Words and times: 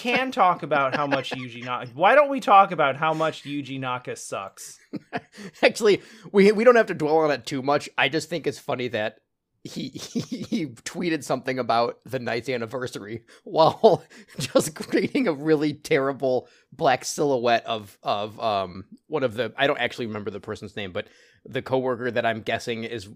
can 0.00 0.32
talk 0.32 0.62
about 0.62 0.96
how 0.96 1.06
much 1.06 1.30
Yuji 1.30 1.62
Naka. 1.62 1.90
Why 1.92 2.14
don't 2.14 2.30
we 2.30 2.40
talk 2.40 2.72
about 2.72 2.96
how 2.96 3.12
much 3.12 3.42
Yuji 3.44 3.78
Naka 3.78 4.16
sucks? 4.16 4.78
Actually, 5.62 6.00
we 6.32 6.52
we 6.52 6.64
don't 6.64 6.76
have 6.76 6.86
to 6.86 6.94
dwell 6.94 7.18
on 7.18 7.30
it 7.30 7.44
too 7.44 7.60
much. 7.60 7.88
I 7.98 8.08
just 8.08 8.30
think 8.30 8.46
it's 8.46 8.58
funny 8.58 8.88
that 8.88 9.18
he 9.62 9.88
he, 9.90 10.20
he 10.20 10.66
tweeted 10.66 11.22
something 11.22 11.58
about 11.58 11.98
the 12.06 12.18
ninth 12.18 12.48
anniversary 12.48 13.24
while 13.44 14.02
just 14.38 14.74
creating 14.74 15.28
a 15.28 15.34
really 15.34 15.74
terrible 15.74 16.48
black 16.72 17.04
silhouette 17.04 17.66
of 17.66 17.98
of 18.02 18.40
um 18.40 18.86
one 19.06 19.22
of 19.22 19.34
the 19.34 19.52
I 19.58 19.66
don't 19.66 19.80
actually 19.80 20.06
remember 20.06 20.30
the 20.30 20.40
person's 20.40 20.76
name, 20.76 20.92
but 20.92 21.08
the 21.44 21.60
coworker 21.60 22.10
that 22.10 22.24
I'm 22.24 22.40
guessing 22.40 22.84
is 22.84 23.08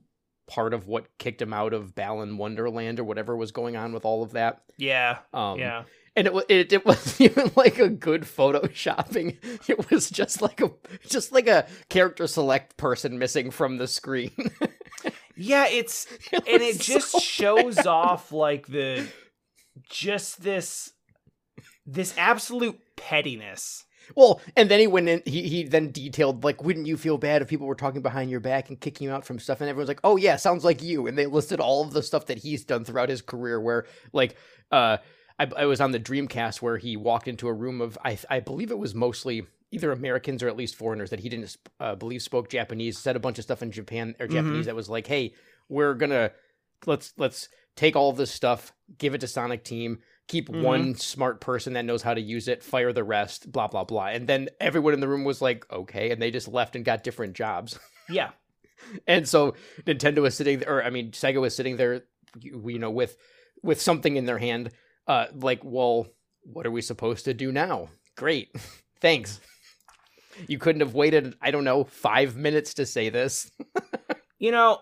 part 0.46 0.74
of 0.74 0.86
what 0.86 1.06
kicked 1.16 1.40
him 1.40 1.54
out 1.54 1.72
of 1.72 1.94
Balan 1.94 2.36
Wonderland 2.36 3.00
or 3.00 3.04
whatever 3.04 3.34
was 3.34 3.50
going 3.50 3.76
on 3.76 3.94
with 3.94 4.04
all 4.04 4.22
of 4.22 4.32
that. 4.32 4.62
Yeah, 4.76 5.20
Um, 5.32 5.58
yeah. 5.58 5.84
And 6.16 6.26
it, 6.26 6.32
wa- 6.34 6.42
it 6.48 6.72
it 6.72 6.84
wasn't 6.86 7.20
even 7.32 7.50
like 7.56 7.78
a 7.78 7.88
good 7.88 8.22
photoshopping. 8.22 9.36
It 9.68 9.90
was 9.90 10.10
just 10.10 10.42
like 10.42 10.60
a 10.60 10.70
just 11.08 11.32
like 11.32 11.48
a 11.48 11.66
character 11.88 12.26
select 12.26 12.76
person 12.76 13.18
missing 13.18 13.50
from 13.50 13.78
the 13.78 13.86
screen. 13.88 14.32
Yeah, 15.36 15.66
it's 15.66 16.06
It 16.32 16.44
and 16.46 16.62
it 16.62 16.78
just 16.78 17.10
so 17.10 17.18
shows 17.18 17.74
bad. 17.74 17.86
off 17.88 18.30
like 18.30 18.68
the 18.68 19.04
just 19.90 20.42
this 20.42 20.92
this 21.86 22.14
absolute 22.16 22.78
pettiness. 22.96 23.84
Well, 24.14 24.40
and 24.56 24.70
then 24.70 24.80
he 24.80 24.86
went 24.86 25.08
in. 25.08 25.22
He 25.26 25.48
he 25.48 25.62
then 25.64 25.90
detailed 25.90 26.44
like, 26.44 26.62
wouldn't 26.62 26.86
you 26.86 26.96
feel 26.96 27.18
bad 27.18 27.42
if 27.42 27.48
people 27.48 27.66
were 27.66 27.74
talking 27.74 28.02
behind 28.02 28.30
your 28.30 28.38
back 28.40 28.68
and 28.68 28.78
kicking 28.80 29.06
you 29.08 29.12
out 29.12 29.24
from 29.26 29.38
stuff? 29.38 29.60
And 29.60 29.68
everyone's 29.68 29.88
like, 29.88 30.00
oh 30.04 30.16
yeah, 30.16 30.36
sounds 30.36 30.64
like 30.64 30.82
you. 30.82 31.06
And 31.06 31.18
they 31.18 31.26
listed 31.26 31.58
all 31.58 31.82
of 31.82 31.92
the 31.92 32.02
stuff 32.02 32.26
that 32.26 32.38
he's 32.38 32.64
done 32.64 32.84
throughout 32.84 33.08
his 33.08 33.22
career. 33.22 33.60
Where 33.60 33.86
like, 34.12 34.36
uh, 34.70 34.98
I, 35.38 35.48
I 35.56 35.66
was 35.66 35.80
on 35.80 35.90
the 35.90 36.00
Dreamcast 36.00 36.62
where 36.62 36.78
he 36.78 36.96
walked 36.96 37.28
into 37.28 37.48
a 37.48 37.52
room 37.52 37.80
of 37.80 37.98
I 38.04 38.18
I 38.30 38.40
believe 38.40 38.70
it 38.70 38.78
was 38.78 38.94
mostly 38.94 39.46
either 39.70 39.90
Americans 39.90 40.42
or 40.42 40.48
at 40.48 40.56
least 40.56 40.76
foreigners 40.76 41.10
that 41.10 41.20
he 41.20 41.28
didn't 41.28 41.56
uh, 41.80 41.94
believe 41.96 42.22
spoke 42.22 42.48
Japanese. 42.48 42.98
Said 42.98 43.16
a 43.16 43.20
bunch 43.20 43.38
of 43.38 43.44
stuff 43.44 43.62
in 43.62 43.72
Japan 43.72 44.14
or 44.20 44.26
Japanese 44.28 44.66
that 44.66 44.76
was 44.76 44.88
like, 44.88 45.06
hey, 45.06 45.34
we're 45.68 45.94
gonna 45.94 46.30
let's 46.86 47.12
let's 47.16 47.48
take 47.76 47.96
all 47.96 48.12
this 48.12 48.30
stuff, 48.30 48.72
give 48.98 49.14
it 49.14 49.20
to 49.22 49.26
Sonic 49.26 49.64
Team, 49.64 49.98
keep 50.28 50.48
Mhm. 50.48 50.62
one 50.62 50.94
smart 50.94 51.40
person 51.40 51.72
that 51.72 51.84
knows 51.84 52.02
how 52.02 52.14
to 52.14 52.20
use 52.20 52.46
it, 52.46 52.62
fire 52.62 52.92
the 52.92 53.02
rest, 53.02 53.50
blah 53.50 53.66
blah 53.66 53.82
blah. 53.84 54.06
And 54.06 54.28
then 54.28 54.48
everyone 54.60 54.94
in 54.94 55.00
the 55.00 55.08
room 55.08 55.24
was 55.24 55.42
like, 55.42 55.66
okay, 55.72 56.10
and 56.12 56.22
they 56.22 56.30
just 56.30 56.46
left 56.46 56.76
and 56.76 56.84
got 56.84 57.02
different 57.02 57.34
jobs. 57.34 57.78
Yeah. 58.08 58.30
and 59.08 59.28
so 59.28 59.54
Nintendo 59.84 60.22
was 60.22 60.36
sitting 60.36 60.60
there, 60.60 60.76
or 60.78 60.84
I 60.84 60.90
mean, 60.90 61.10
Sega 61.10 61.40
was 61.40 61.56
sitting 61.56 61.76
there, 61.76 62.04
you 62.38 62.62
you 62.68 62.78
know, 62.78 62.90
with 62.90 63.16
with 63.62 63.80
something 63.80 64.16
in 64.16 64.26
their 64.26 64.38
hand, 64.38 64.70
uh, 65.06 65.26
like, 65.34 65.60
well, 65.62 66.06
what 66.42 66.66
are 66.66 66.70
we 66.70 66.82
supposed 66.82 67.24
to 67.26 67.34
do 67.34 67.52
now? 67.52 67.88
Great, 68.16 68.54
thanks. 69.00 69.40
You 70.48 70.58
couldn't 70.58 70.80
have 70.80 70.94
waited, 70.94 71.36
I 71.40 71.52
don't 71.52 71.64
know, 71.64 71.84
five 71.84 72.36
minutes 72.36 72.74
to 72.74 72.86
say 72.86 73.08
this. 73.08 73.50
You 74.36 74.50
know, 74.50 74.80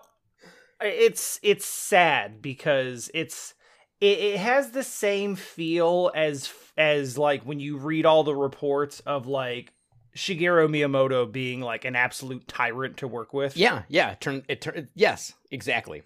it's 0.81 1.39
it's 1.41 1.65
sad 1.65 2.41
because 2.41 3.09
it's 3.13 3.53
it, 4.01 4.19
it 4.19 4.39
has 4.39 4.71
the 4.71 4.83
same 4.83 5.37
feel 5.37 6.11
as 6.13 6.51
as 6.75 7.17
like 7.17 7.43
when 7.43 7.61
you 7.61 7.77
read 7.77 8.05
all 8.05 8.25
the 8.25 8.35
reports 8.35 8.99
of 9.01 9.25
like 9.25 9.71
Shigeru 10.17 10.67
Miyamoto 10.67 11.31
being 11.31 11.61
like 11.61 11.85
an 11.85 11.95
absolute 11.95 12.45
tyrant 12.47 12.97
to 12.97 13.07
work 13.07 13.33
with. 13.33 13.55
Yeah, 13.55 13.83
yeah. 13.87 14.15
Turn 14.15 14.43
it. 14.49 14.59
Turn. 14.59 14.89
Yes, 14.95 15.31
exactly, 15.49 16.03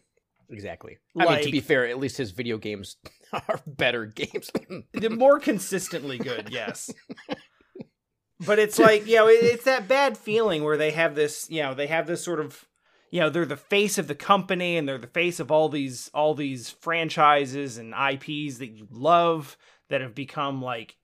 exactly. 0.51 0.97
I 1.17 1.25
mean, 1.25 1.43
to 1.43 1.51
be 1.51 1.59
fair, 1.59 1.87
at 1.87 1.97
least 1.97 2.17
his 2.17 2.31
video 2.31 2.57
games 2.57 2.97
are 3.33 3.61
better 3.65 4.05
games. 4.05 4.51
the 4.93 5.09
more 5.09 5.39
consistently 5.39 6.17
good, 6.17 6.49
yes. 6.51 6.91
But 8.45 8.59
it's 8.59 8.77
like, 8.77 9.07
you 9.07 9.15
know, 9.15 9.27
it, 9.27 9.43
it's 9.43 9.63
that 9.63 9.87
bad 9.87 10.17
feeling 10.17 10.63
where 10.63 10.77
they 10.77 10.91
have 10.91 11.15
this, 11.15 11.47
you 11.49 11.63
know, 11.63 11.73
they 11.73 11.87
have 11.87 12.05
this 12.05 12.23
sort 12.23 12.39
of, 12.39 12.65
you 13.09 13.19
know, 13.19 13.29
they're 13.29 13.45
the 13.45 13.57
face 13.57 13.97
of 13.97 14.07
the 14.07 14.15
company 14.15 14.77
and 14.77 14.87
they're 14.87 14.99
the 14.99 15.07
face 15.07 15.39
of 15.39 15.51
all 15.51 15.69
these 15.69 16.11
all 16.13 16.35
these 16.35 16.69
franchises 16.69 17.79
and 17.79 17.95
IPs 17.95 18.59
that 18.59 18.67
you 18.67 18.87
love 18.91 19.57
that 19.89 20.01
have 20.01 20.13
become 20.13 20.61
like 20.61 20.97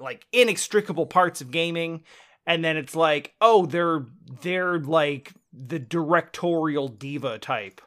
like 0.00 0.26
inextricable 0.32 1.06
parts 1.06 1.40
of 1.40 1.52
gaming. 1.52 2.02
And 2.46 2.64
then 2.64 2.76
it's 2.76 2.96
like, 2.96 3.34
oh, 3.40 3.66
they're 3.66 4.06
they're 4.40 4.80
like 4.80 5.32
the 5.52 5.78
directorial 5.78 6.88
diva 6.88 7.38
type. 7.38 7.80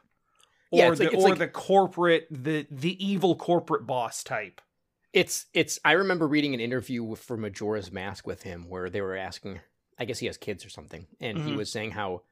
Or 0.74 0.78
Yeah, 0.78 0.90
the 0.90 1.04
like- 1.04 1.14
or 1.14 1.20
like- 1.30 1.38
the 1.38 1.48
corporate 1.48 2.26
the 2.30 2.66
the 2.70 3.04
evil 3.04 3.36
corporate 3.36 3.86
boss 3.86 4.22
type. 4.24 4.60
it's 5.12 5.46
it's. 5.54 5.78
I 5.84 5.92
remember 5.92 6.26
reading 6.26 6.54
an 6.54 6.60
interview 6.60 7.02
with, 7.04 7.20
for 7.20 7.36
Majora's 7.36 7.92
Mask 7.92 8.26
with 8.26 8.42
him 8.42 8.68
where 8.68 8.90
they 8.90 9.00
were 9.00 9.16
asking. 9.16 9.60
I 9.98 10.04
guess 10.06 10.18
he 10.18 10.26
has 10.26 10.36
kids 10.36 10.66
or 10.66 10.70
something, 10.70 11.06
and 11.20 11.38
he 11.38 11.52
Mhm. 11.52 11.56
was 11.56 11.70
saying 11.70 11.92
how 11.92 12.22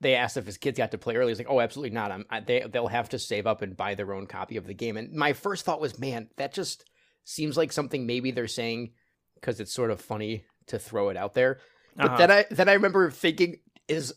they 0.00 0.14
asked 0.14 0.36
if 0.36 0.46
his 0.46 0.56
kids 0.56 0.78
got 0.78 0.92
to 0.92 0.98
play 0.98 1.16
early. 1.16 1.32
He's 1.32 1.38
like, 1.38 1.50
"Oh, 1.50 1.60
absolutely 1.60 1.94
not. 1.94 2.12
I'm, 2.12 2.24
I, 2.30 2.38
they 2.40 2.60
they'll 2.60 2.86
have 2.86 3.08
to 3.08 3.18
save 3.18 3.46
up 3.48 3.60
and 3.62 3.76
buy 3.76 3.96
their 3.96 4.12
own 4.14 4.26
copy 4.28 4.56
of 4.56 4.66
the 4.66 4.74
game." 4.74 4.96
And 4.96 5.12
my 5.12 5.32
first 5.32 5.64
thought 5.64 5.80
was, 5.80 5.98
"Man, 5.98 6.28
that 6.36 6.52
just 6.54 6.84
seems 7.24 7.56
like 7.56 7.72
something 7.72 8.06
maybe 8.06 8.30
they're 8.30 8.46
saying 8.46 8.92
because 9.34 9.58
it's 9.58 9.72
sort 9.72 9.90
of 9.90 10.00
funny 10.00 10.44
to 10.68 10.78
throw 10.78 11.08
it 11.08 11.16
out 11.16 11.34
there." 11.34 11.58
But 11.96 12.06
Uh-huh. 12.06 12.16
then 12.18 12.30
I 12.30 12.44
then 12.52 12.68
I 12.68 12.74
remember 12.74 13.10
thinking, 13.10 13.58
is 13.88 14.14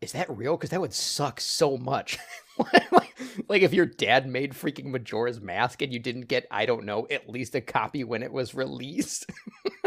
is 0.00 0.12
that 0.12 0.30
real? 0.30 0.56
Because 0.56 0.70
that 0.70 0.80
would 0.80 0.94
suck 0.94 1.40
so 1.40 1.76
much. 1.76 2.18
like, 2.92 3.18
like 3.48 3.62
if 3.62 3.72
your 3.72 3.86
dad 3.86 4.26
made 4.26 4.52
freaking 4.52 4.86
Majora's 4.86 5.40
Mask 5.40 5.82
and 5.82 5.92
you 5.92 5.98
didn't 5.98 6.28
get, 6.28 6.46
I 6.50 6.66
don't 6.66 6.84
know, 6.84 7.06
at 7.10 7.28
least 7.28 7.54
a 7.54 7.60
copy 7.60 8.04
when 8.04 8.22
it 8.22 8.32
was 8.32 8.54
released. 8.54 9.26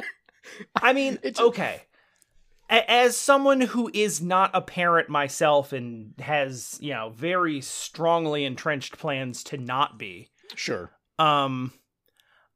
I 0.76 0.94
mean, 0.94 1.16
It's- 1.24 1.40
okay. 1.40 1.82
As 2.70 3.16
someone 3.18 3.62
who 3.62 3.92
is 3.94 4.20
not 4.22 4.50
a 4.54 4.62
parent 4.62 5.08
myself 5.08 5.74
and 5.74 6.14
has, 6.20 6.78
you 6.82 6.92
know, 6.94 7.10
very 7.10 7.62
strongly 7.62 8.46
entrenched 8.46 8.98
plans 8.98 9.44
to 9.46 9.58
not 9.58 10.00
be, 10.00 10.32
Sure. 10.56 10.90
um, 11.20 11.72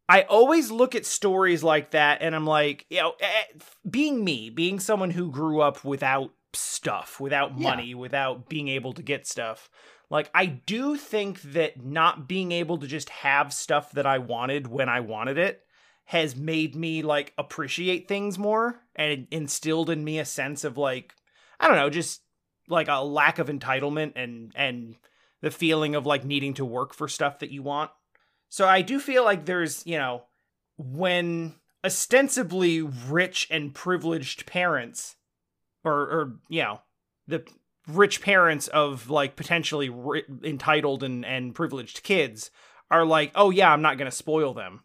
I 0.10 0.24
always 0.24 0.72
look 0.72 0.96
at 0.96 1.06
stories 1.06 1.62
like 1.64 1.92
that 1.92 2.22
and 2.22 2.34
I'm 2.34 2.48
like, 2.48 2.86
you 2.90 3.00
know, 3.02 3.14
eh, 3.20 3.44
being 3.88 4.24
me, 4.24 4.50
being 4.50 4.80
someone 4.80 5.12
who 5.12 5.30
grew 5.30 5.60
up 5.62 5.84
without 5.84 6.32
stuff, 6.58 7.20
without 7.20 7.58
Yeah. 7.58 7.64
money, 7.64 7.96
without 7.96 8.50
being 8.50 8.68
able 8.68 8.94
to 8.94 9.04
get 9.04 9.28
stuff. 9.28 9.70
Like 10.10 10.30
I 10.34 10.46
do 10.46 10.96
think 10.96 11.42
that 11.42 11.84
not 11.84 12.28
being 12.28 12.52
able 12.52 12.78
to 12.78 12.88
just 12.88 13.10
have 13.10 13.54
stuff 13.54 13.92
that 13.92 14.06
I 14.06 14.18
wanted 14.20 14.68
when 14.68 14.90
I 14.90 15.02
wanted 15.02 15.38
it 15.38 15.64
has 16.06 16.36
made 16.36 16.74
me 16.76 17.02
like 17.02 17.34
appreciate 17.38 18.08
things 18.08 18.40
more 18.40 18.80
and 18.96 19.28
instilled 19.30 19.90
in 19.90 20.04
me 20.04 20.20
a 20.20 20.26
sense 20.26 20.64
of 20.64 20.78
like 20.78 21.14
I 21.60 21.68
don't 21.68 21.76
know, 21.76 21.90
just 21.90 22.22
like 22.70 22.88
a 22.88 23.04
lack 23.04 23.40
of 23.40 23.48
entitlement 23.48 24.14
and 24.16 24.54
and 24.56 24.96
the 25.42 25.52
feeling 25.52 25.96
of 25.96 26.06
like 26.06 26.24
needing 26.24 26.54
to 26.56 26.66
work 26.66 26.94
for 26.94 27.08
stuff 27.08 27.40
that 27.40 27.52
you 27.52 27.62
want. 27.62 27.92
So 28.50 28.68
I 28.68 28.82
do 28.82 29.00
feel 29.00 29.24
like 29.24 29.46
there's, 29.46 29.86
you 29.86 29.98
know, 29.98 30.24
when 30.78 31.56
ostensibly 31.84 32.82
rich 32.82 33.48
and 33.52 33.74
privileged 33.74 34.46
parents 34.46 35.16
or 35.88 36.02
or 36.02 36.40
you 36.50 36.64
know, 36.64 36.82
the 37.28 37.46
rich 37.88 38.22
parents 38.22 38.68
of 38.68 39.10
like 39.10 39.36
potentially 39.36 39.90
ri- 39.90 40.26
entitled 40.44 41.04
and 41.04 41.26
and 41.26 41.56
privileged 41.56 42.04
kids 42.04 42.52
are 42.92 43.06
like, 43.06 43.32
"Oh 43.36 43.50
yeah, 43.50 43.72
I'm 43.72 43.82
not 43.82 43.98
going 43.98 44.10
to 44.10 44.16
spoil 44.16 44.54
them." 44.54 44.82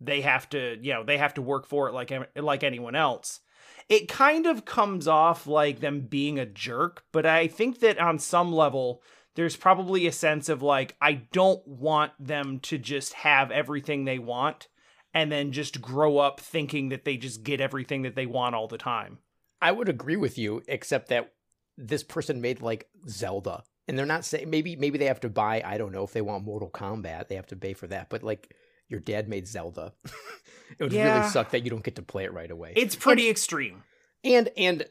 They 0.00 0.20
have 0.22 0.48
to, 0.50 0.78
you 0.80 0.92
know, 0.92 1.04
they 1.04 1.18
have 1.18 1.34
to 1.34 1.42
work 1.42 1.66
for 1.66 1.88
it 1.88 1.92
like 1.92 2.12
like 2.36 2.62
anyone 2.62 2.94
else. 2.94 3.40
It 3.88 4.08
kind 4.08 4.46
of 4.46 4.64
comes 4.64 5.06
off 5.06 5.46
like 5.46 5.80
them 5.80 6.02
being 6.02 6.38
a 6.38 6.46
jerk, 6.46 7.04
but 7.12 7.24
I 7.24 7.46
think 7.46 7.80
that 7.80 7.98
on 7.98 8.18
some 8.18 8.52
level 8.52 9.02
there's 9.36 9.56
probably 9.56 10.06
a 10.06 10.12
sense 10.12 10.48
of 10.48 10.62
like 10.62 10.96
I 11.00 11.12
don't 11.12 11.66
want 11.66 12.12
them 12.18 12.58
to 12.60 12.78
just 12.78 13.12
have 13.14 13.50
everything 13.50 14.04
they 14.04 14.18
want 14.18 14.68
and 15.14 15.30
then 15.30 15.52
just 15.52 15.80
grow 15.80 16.18
up 16.18 16.40
thinking 16.40 16.88
that 16.88 17.04
they 17.04 17.16
just 17.16 17.42
get 17.42 17.60
everything 17.60 18.02
that 18.02 18.16
they 18.16 18.26
want 18.26 18.54
all 18.54 18.68
the 18.68 18.78
time. 18.78 19.18
I 19.60 19.72
would 19.72 19.88
agree 19.88 20.16
with 20.16 20.38
you, 20.38 20.62
except 20.68 21.08
that 21.08 21.32
this 21.78 22.02
person 22.02 22.40
made 22.40 22.60
like 22.62 22.88
Zelda. 23.08 23.62
And 23.88 23.96
they're 23.98 24.06
not 24.06 24.24
saying 24.24 24.50
maybe 24.50 24.76
maybe 24.76 24.98
they 24.98 25.04
have 25.06 25.20
to 25.20 25.28
buy, 25.28 25.62
I 25.64 25.78
don't 25.78 25.92
know, 25.92 26.02
if 26.04 26.12
they 26.12 26.22
want 26.22 26.44
Mortal 26.44 26.70
Kombat, 26.70 27.28
they 27.28 27.36
have 27.36 27.46
to 27.48 27.56
pay 27.56 27.72
for 27.72 27.86
that. 27.86 28.10
But 28.10 28.22
like 28.22 28.54
your 28.88 29.00
dad 29.00 29.28
made 29.28 29.46
Zelda. 29.48 29.92
it 30.78 30.82
would 30.82 30.92
Yeah. 30.92 31.14
really 31.14 31.28
suck 31.28 31.50
that 31.50 31.64
you 31.64 31.70
don't 31.70 31.84
get 31.84 31.96
to 31.96 32.02
play 32.02 32.24
it 32.24 32.32
right 32.32 32.50
away. 32.50 32.72
It's 32.76 32.96
pretty 32.96 33.28
extreme. 33.30 33.82
and 34.24 34.48
and 34.56 34.86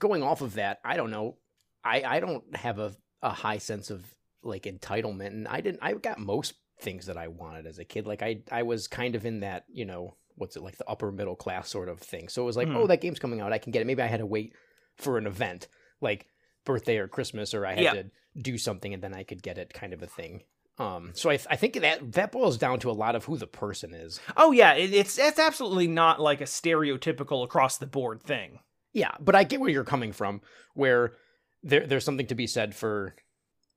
going 0.00 0.20
off 0.22 0.40
of 0.40 0.54
that 0.54 0.80
i 0.84 0.96
don't 0.96 1.12
know 1.12 1.36
i 1.84 2.02
i 2.02 2.18
don't 2.18 2.56
have 2.56 2.80
a, 2.80 2.92
a 3.22 3.30
high 3.30 3.58
sense 3.58 3.88
of 3.88 4.04
like 4.42 4.64
entitlement 4.64 5.28
and 5.28 5.46
i 5.46 5.60
didn't 5.60 5.78
i 5.80 5.92
got 5.92 6.18
most 6.18 6.54
things 6.80 7.06
that 7.06 7.16
i 7.16 7.28
wanted 7.28 7.66
as 7.66 7.78
a 7.78 7.84
kid 7.84 8.04
like 8.04 8.20
i 8.20 8.42
i 8.50 8.64
was 8.64 8.88
kind 8.88 9.14
of 9.14 9.24
in 9.24 9.40
that 9.40 9.64
you 9.68 9.84
know 9.84 10.16
what's 10.36 10.56
it 10.56 10.62
like 10.62 10.76
the 10.78 10.88
upper 10.88 11.10
middle 11.10 11.36
class 11.36 11.68
sort 11.68 11.88
of 11.88 11.98
thing 12.00 12.28
so 12.28 12.42
it 12.42 12.46
was 12.46 12.56
like 12.56 12.68
Hmm. 12.68 12.76
oh 12.76 12.86
that 12.86 13.00
game's 13.00 13.18
coming 13.18 13.40
out 13.40 13.52
i 13.52 13.58
can 13.58 13.72
get 13.72 13.82
it 13.82 13.86
maybe 13.86 14.02
i 14.02 14.06
had 14.06 14.20
to 14.20 14.26
wait 14.26 14.52
for 14.96 15.18
an 15.18 15.26
event 15.26 15.68
like 16.00 16.26
birthday 16.64 16.98
or 16.98 17.08
christmas 17.08 17.52
or 17.54 17.66
i 17.66 17.74
had 17.74 17.82
Yeah. 17.82 17.92
to 17.94 18.04
do 18.40 18.58
something 18.58 18.92
and 18.94 19.02
then 19.02 19.14
i 19.14 19.22
could 19.22 19.42
get 19.42 19.58
it 19.58 19.72
kind 19.74 19.92
of 19.92 20.02
a 20.02 20.06
thing 20.06 20.42
Um, 20.78 21.12
so 21.14 21.30
I, 21.30 21.36
th- 21.38 21.46
I 21.50 21.56
think 21.56 21.80
that 21.80 22.12
that 22.12 22.32
boils 22.32 22.58
down 22.58 22.80
to 22.80 22.90
a 22.90 22.92
lot 23.04 23.14
of 23.16 23.24
who 23.24 23.38
the 23.38 23.46
person 23.46 23.94
is. 23.94 24.20
Oh 24.36 24.52
yeah, 24.52 24.74
it, 24.74 24.92
it's 24.92 25.18
it's 25.18 25.38
absolutely 25.38 25.86
not 25.88 26.20
like 26.20 26.42
a 26.42 26.44
stereotypical 26.44 27.42
across 27.44 27.78
the 27.78 27.86
board 27.86 28.22
thing. 28.22 28.58
Yeah, 28.92 29.12
but 29.18 29.34
I 29.34 29.44
get 29.44 29.58
where 29.60 29.70
you're 29.70 29.84
coming 29.94 30.12
from, 30.12 30.42
where 30.74 31.14
there 31.62 31.86
there's 31.86 32.04
something 32.04 32.26
to 32.26 32.34
be 32.34 32.46
said 32.46 32.74
for, 32.74 33.14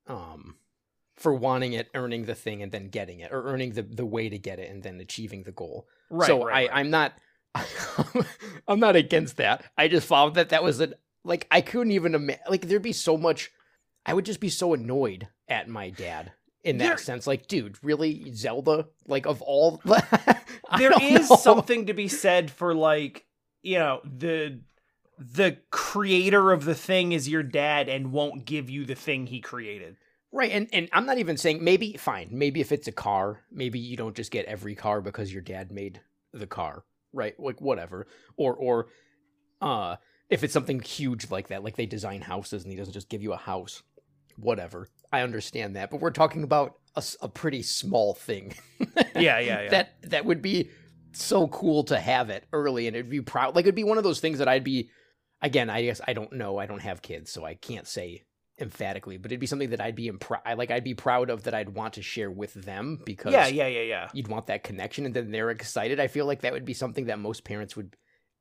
um, 0.08 0.56
for 1.20 1.34
wanting 1.34 1.74
it, 1.74 1.90
earning 1.94 2.26
the 2.26 2.36
thing, 2.36 2.64
and 2.64 2.72
then 2.72 2.90
getting 2.90 3.20
it, 3.20 3.32
or 3.32 3.44
earning 3.46 3.74
the 3.74 3.84
the 3.84 4.06
way 4.06 4.30
to 4.30 4.38
get 4.38 4.60
it, 4.60 4.70
and 4.72 4.82
then 4.84 5.00
achieving 5.00 5.44
the 5.44 5.52
goal. 5.52 5.88
Right. 6.10 6.28
so 6.28 6.46
right, 6.46 6.54
I 6.54 6.62
right. 6.62 6.70
I'm 6.74 6.90
not 6.90 7.14
I'm 8.68 8.80
not 8.80 8.96
against 8.96 9.38
that. 9.38 9.64
I 9.78 9.88
just 9.88 10.08
found 10.08 10.36
that 10.36 10.50
that 10.50 10.64
was 10.64 10.80
an 10.80 10.96
like 11.24 11.48
I 11.52 11.62
couldn't 11.62 11.92
even 11.92 12.16
imagine 12.16 12.44
like 12.50 12.62
there'd 12.68 12.82
be 12.82 12.94
so 12.94 13.18
much. 13.18 13.52
I 14.06 14.14
would 14.14 14.26
just 14.26 14.40
be 14.40 14.50
so 14.50 14.74
annoyed 14.74 15.28
at 15.48 15.68
my 15.68 15.90
dad 15.90 16.32
in 16.64 16.78
that 16.78 16.88
There- 16.88 16.98
sense. 16.98 17.28
Like, 17.28 17.48
dude, 17.48 17.78
really, 17.84 18.32
Zelda? 18.34 18.88
Like 19.08 19.26
of 19.26 19.42
all, 19.42 19.82
there 20.78 20.94
is 21.02 21.30
know. 21.30 21.36
something 21.36 21.88
to 21.88 21.94
be 21.94 22.08
said 22.08 22.50
for 22.50 22.74
like 22.74 23.26
you 23.62 23.78
know 23.78 24.02
the 24.06 24.62
the 25.18 25.58
creator 25.70 26.52
of 26.54 26.64
the 26.64 26.76
thing 26.76 27.12
is 27.12 27.28
your 27.28 27.44
dad 27.44 27.90
and 27.90 28.14
won't 28.14 28.46
give 28.46 28.70
you 28.70 28.86
the 28.86 28.96
thing 28.96 29.28
he 29.28 29.42
created. 29.42 29.98
Right, 30.32 30.52
and 30.52 30.68
and 30.72 30.90
I'm 30.94 31.06
not 31.06 31.18
even 31.18 31.38
saying 31.38 31.64
maybe 31.64 31.94
fine. 31.94 32.30
Maybe 32.32 32.62
if 32.62 32.72
it's 32.72 32.88
a 32.88 32.92
car, 32.92 33.42
maybe 33.52 33.80
you 33.80 33.98
don't 33.98 34.16
just 34.16 34.32
get 34.32 34.46
every 34.46 34.76
car 34.76 35.02
because 35.02 35.34
your 35.34 35.42
dad 35.42 35.72
made 35.72 36.02
the 36.34 36.46
car, 36.46 36.84
right? 37.14 37.40
Like 37.40 37.60
whatever. 37.62 38.06
Or 38.38 38.56
or 38.56 38.88
uh 39.62 39.96
if 40.30 40.44
it's 40.44 40.54
something 40.54 40.80
huge 40.82 41.32
like 41.32 41.48
that, 41.48 41.64
like 41.64 41.76
they 41.76 41.88
design 41.88 42.22
houses 42.22 42.64
and 42.64 42.72
he 42.72 42.78
doesn't 42.78 42.94
just 42.94 43.10
give 43.10 43.24
you 43.24 43.34
a 43.34 43.38
house. 43.38 43.82
Whatever. 44.38 44.88
I 45.12 45.22
understand 45.22 45.76
that, 45.76 45.90
but 45.90 46.00
we're 46.00 46.12
talking 46.12 46.44
about 46.44 46.76
a 47.22 47.30
pretty 47.30 47.64
small 47.64 48.14
thing. 48.14 48.54
Yeah, 49.16 49.40
yeah, 49.40 49.62
yeah. 49.64 49.70
that 49.70 49.96
that 50.04 50.26
would 50.26 50.42
be 50.42 50.70
so 51.12 51.48
cool 51.48 51.84
to 51.86 52.00
have 52.00 52.30
it 52.30 52.46
early 52.54 52.88
and 52.88 52.96
it'd 52.96 53.10
be 53.10 53.20
proud 53.20 53.56
like 53.56 53.66
it'd 53.66 53.76
be 53.76 53.84
one 53.84 53.98
of 53.98 54.04
those 54.04 54.20
things 54.20 54.38
that 54.40 54.48
I'd 54.48 54.64
be 54.64 54.90
again, 55.42 55.70
I 55.70 55.82
guess 55.84 56.00
I 56.08 56.14
don't 56.14 56.34
know. 56.34 56.58
I 56.58 56.68
don't 56.68 56.82
have 56.82 57.02
kids, 57.02 57.32
so 57.32 57.44
I 57.44 57.56
can't 57.56 57.88
say 57.88 58.24
emphatically, 58.60 59.18
but 59.18 59.32
it'd 59.32 59.40
be 59.40 59.48
something 59.48 59.70
that 59.72 59.82
I'd 59.82 59.96
be 59.96 60.10
impr- 60.10 60.58
like 60.58 60.72
I'd 60.72 60.84
be 60.84 60.94
proud 60.94 61.30
of 61.30 61.44
that 61.44 61.54
I'd 61.54 61.70
want 61.70 61.94
to 61.96 62.02
share 62.02 62.30
with 62.32 62.54
them 62.54 63.00
because 63.06 63.34
yeah, 63.34 63.48
yeah, 63.48 63.68
yeah, 63.68 63.82
yeah. 63.82 64.10
you'd 64.14 64.28
want 64.28 64.48
that 64.48 64.64
connection 64.64 65.06
and 65.06 65.14
then 65.14 65.32
they're 65.32 65.50
excited. 65.52 66.00
I 66.00 66.08
feel 66.08 66.26
like 66.26 66.42
that 66.42 66.54
would 66.54 66.66
be 66.66 66.74
something 66.74 67.06
that 67.06 67.20
most 67.20 67.44
parents 67.44 67.76
would 67.76 67.96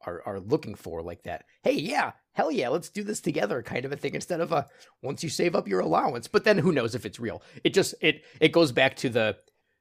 are 0.06 0.23
are 0.26 0.41
looking 0.41 0.75
for 0.75 1.03
like 1.03 1.23
that. 1.25 1.44
Hey, 1.62 1.73
yeah, 1.75 2.12
hell 2.32 2.50
yeah, 2.53 2.69
let's 2.69 2.88
do 2.88 3.03
this 3.03 3.20
together 3.20 3.62
kind 3.62 3.85
of 3.85 3.93
a 3.93 3.97
thing 3.97 4.15
instead 4.15 4.41
of 4.41 4.53
a 4.53 4.67
once 5.03 5.23
you 5.23 5.29
save 5.29 5.55
up 5.56 5.67
your 5.69 5.81
allowance. 5.81 6.29
But 6.29 6.44
then 6.44 6.59
who 6.59 6.73
knows 6.73 6.94
if 6.94 7.05
it's 7.05 7.19
real. 7.20 7.43
It 7.65 7.75
just 7.75 7.94
it 8.00 8.25
it 8.41 8.53
goes 8.53 8.73
back 8.73 8.97
to 8.97 9.09
the 9.09 9.37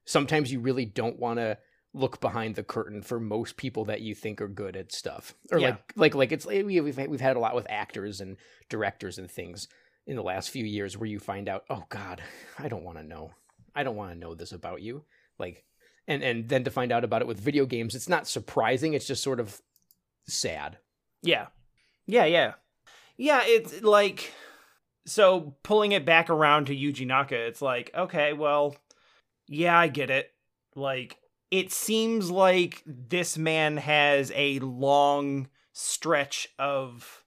sometimes 0.05 0.51
you 0.51 0.59
really 0.59 0.85
don't 0.85 1.19
want 1.19 1.37
to 1.39 1.57
look 1.93 2.19
behind 2.19 2.55
the 2.55 2.63
curtain 2.63 3.01
for 3.01 3.19
most 3.19 3.57
people 3.57 3.85
that 3.85 4.01
you 4.01 4.13
think 4.13 4.39
are 4.41 4.47
good 4.47 4.75
at 4.75 4.91
stuff 4.91 5.33
or 5.51 5.57
Yeah. 5.59 5.69
like 5.69 5.93
like 5.95 6.15
like 6.15 6.31
it's 6.31 6.45
we- 6.45 6.61
we've 6.63 6.97
we've 6.97 7.21
had 7.21 7.35
a 7.37 7.39
lot 7.39 7.55
with 7.55 7.65
actors 7.69 8.21
and 8.21 8.37
directors 8.69 9.17
and 9.17 9.29
things 9.31 9.67
in 10.07 10.15
the 10.15 10.23
last 10.23 10.49
few 10.49 10.65
years 10.65 10.97
where 10.97 11.07
you 11.07 11.19
find 11.19 11.47
out 11.47 11.63
oh 11.69 11.83
god 11.89 12.23
i 12.59 12.67
don't 12.67 12.83
want 12.83 12.97
to 12.97 13.03
know 13.03 13.29
i 13.75 13.83
don't 13.83 13.95
want 13.95 14.11
to 14.11 14.17
know 14.17 14.33
this 14.33 14.51
about 14.51 14.81
you 14.81 15.03
like 15.37 15.63
and 16.07 16.23
and 16.23 16.49
then 16.49 16.63
to 16.63 16.71
find 16.71 16.91
out 16.91 17.03
about 17.03 17.21
it 17.21 17.27
with 17.27 17.39
video 17.39 17.65
games 17.65 17.93
it's 17.93 18.09
not 18.09 18.27
surprising 18.27 18.93
it's 18.93 19.07
just 19.07 19.21
sort 19.21 19.39
of 19.39 19.61
sad 20.27 20.77
Yeah. 21.23 21.47
Yeah, 22.05 22.25
yeah. 22.25 22.53
Yeah, 23.17 23.41
it's 23.45 23.81
like 23.81 24.31
so 25.05 25.55
pulling 25.63 25.93
it 25.93 26.05
back 26.05 26.29
around 26.29 26.67
to 26.67 26.75
Yuji 26.75 27.07
Naka, 27.07 27.35
it's 27.35 27.61
like, 27.61 27.91
okay, 27.95 28.33
well, 28.33 28.75
yeah, 29.47 29.77
I 29.77 29.87
get 29.87 30.09
it. 30.09 30.31
Like 30.75 31.17
it 31.49 31.71
seems 31.71 32.29
like 32.29 32.83
this 32.85 33.37
man 33.37 33.77
has 33.77 34.31
a 34.35 34.59
long 34.59 35.47
stretch 35.73 36.49
of 36.59 37.23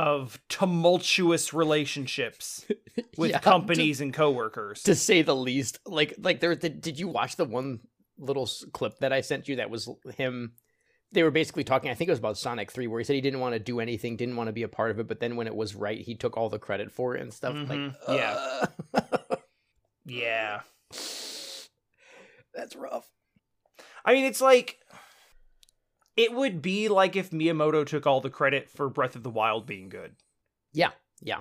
of 0.00 0.40
tumultuous 0.48 1.52
relationships 1.52 2.64
with 3.18 3.30
Yeah, 3.32 3.38
companies 3.38 4.00
and 4.00 4.14
coworkers. 4.14 4.82
to, 4.84 4.92
to 4.92 4.94
say 4.94 5.20
the 5.20 5.36
least 5.36 5.78
like 5.84 6.14
like 6.18 6.40
there 6.40 6.54
did, 6.54 6.80
did 6.80 6.98
you 6.98 7.06
watch 7.08 7.36
the 7.36 7.44
one 7.44 7.80
little 8.18 8.48
clip 8.72 8.98
that 9.00 9.12
i 9.12 9.20
sent 9.20 9.46
you 9.48 9.56
that 9.56 9.68
was 9.70 9.88
him 10.16 10.52
they 11.12 11.22
were 11.22 11.30
basically 11.30 11.64
talking 11.64 11.90
i 11.90 11.94
think 11.94 12.08
it 12.08 12.12
was 12.12 12.18
about 12.18 12.38
sonic 12.38 12.70
3 12.72 12.86
where 12.86 12.98
he 13.00 13.04
said 13.04 13.14
he 13.14 13.20
didn't 13.20 13.40
want 13.40 13.52
to 13.54 13.58
do 13.58 13.78
anything 13.80 14.16
didn't 14.16 14.36
want 14.36 14.48
to 14.48 14.52
be 14.52 14.62
a 14.62 14.68
part 14.68 14.90
of 14.90 14.98
it 14.98 15.06
but 15.08 15.20
then 15.20 15.36
when 15.36 15.46
it 15.46 15.54
was 15.54 15.74
right 15.74 16.00
he 16.00 16.14
took 16.14 16.36
all 16.36 16.48
the 16.48 16.58
credit 16.58 16.90
for 16.90 17.14
it 17.14 17.20
and 17.22 17.32
stuff 17.34 17.54
Mhm, 17.54 17.68
like 17.68 18.16
yeah. 18.16 18.66
uh, 18.94 19.00
yeah. 20.06 20.60
that's 22.54 22.74
rough 22.74 23.08
I 24.04 24.14
mean, 24.14 24.24
it's 24.24 24.40
like 24.40 24.78
it 26.20 26.32
would 26.34 26.60
be 26.62 26.88
like 26.88 27.16
if 27.16 27.30
Miyamoto 27.30 27.86
took 27.86 28.06
all 28.06 28.20
the 28.20 28.30
credit 28.30 28.68
for 28.70 28.88
Breath 28.88 29.16
of 29.16 29.22
the 29.22 29.30
Wild 29.30 29.66
being 29.66 29.88
good. 29.88 30.14
yeah 30.72 30.90
yeah 31.22 31.40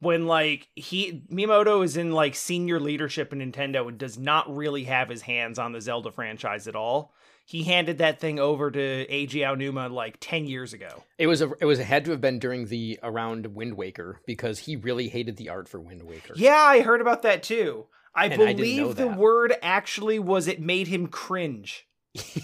When 0.00 0.26
like 0.26 0.68
he 0.74 1.22
Miyamoto 1.30 1.84
is 1.84 1.96
in 1.96 2.12
like 2.12 2.34
senior 2.34 2.78
leadership 2.80 3.32
in 3.32 3.38
Nintendo 3.40 3.88
and 3.88 3.98
does 3.98 4.18
not 4.18 4.54
really 4.54 4.84
have 4.84 5.08
his 5.08 5.22
hands 5.22 5.58
on 5.58 5.72
the 5.72 5.80
Zelda 5.80 6.10
franchise 6.10 6.66
at 6.68 6.76
all. 6.76 7.12
He 7.48 7.62
handed 7.62 7.98
that 7.98 8.18
thing 8.18 8.40
over 8.40 8.72
to 8.72 9.06
Eiji 9.06 9.42
Aonuma 9.46 9.88
like 9.88 10.16
10 10.18 10.46
years 10.46 10.72
ago. 10.72 11.04
It 11.16 11.28
was 11.28 11.40
a, 11.42 11.52
it 11.60 11.64
was 11.64 11.78
had 11.78 12.04
to 12.06 12.10
have 12.10 12.20
been 12.20 12.40
during 12.40 12.66
the 12.66 12.98
around 13.04 13.46
Wind 13.54 13.74
Waker 13.74 14.20
because 14.26 14.58
he 14.58 14.74
really 14.74 15.08
hated 15.08 15.36
the 15.36 15.48
art 15.48 15.68
for 15.68 15.78
Wind 15.80 16.02
Waker. 16.02 16.34
Yeah, 16.36 16.56
I 16.56 16.80
heard 16.82 17.00
about 17.00 17.22
that 17.22 17.44
too. 17.44 17.86
I 18.16 18.26
And 18.26 18.42
I 18.42 18.52
believe 18.54 18.96
the 18.96 19.08
that. 19.08 19.16
word 19.16 19.54
actually 19.62 20.18
was 20.18 20.48
it 20.48 20.60
made 20.60 20.88
him 20.88 21.06
cringe. 21.06 21.85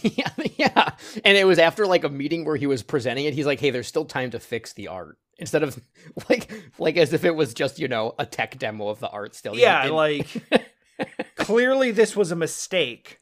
Yeah, 0.03 0.31
yeah. 0.57 0.91
And 1.25 1.37
it 1.37 1.45
was 1.47 1.59
after 1.59 1.87
like 1.87 2.05
a 2.05 2.09
meeting 2.09 2.45
where 2.45 2.57
he 2.57 2.67
was 2.67 2.83
presenting 2.83 3.25
it. 3.25 3.35
He's 3.35 3.47
like, 3.47 3.61
"Hey, 3.61 3.71
there's 3.71 3.87
still 3.89 4.05
time 4.05 4.31
to 4.31 4.41
fix 4.41 4.73
the 4.73 4.89
art." 4.89 5.19
Instead 5.39 5.63
of 5.63 5.79
like 6.29 6.53
like 6.79 6.97
as 6.97 7.13
if 7.13 7.25
it 7.25 7.35
was 7.35 7.55
just 7.55 7.79
you 7.79 7.89
know 7.89 8.15
a 8.19 8.27
tech 8.27 8.59
demo 8.59 8.89
of 8.89 9.01
the 9.01 9.09
art 9.09 9.35
still. 9.35 9.57
Yeah, 9.57 9.85
like 9.89 10.29
clearly 11.37 11.91
this 11.91 12.17
was 12.17 12.31
a 12.31 12.37
mistake. 12.37 13.21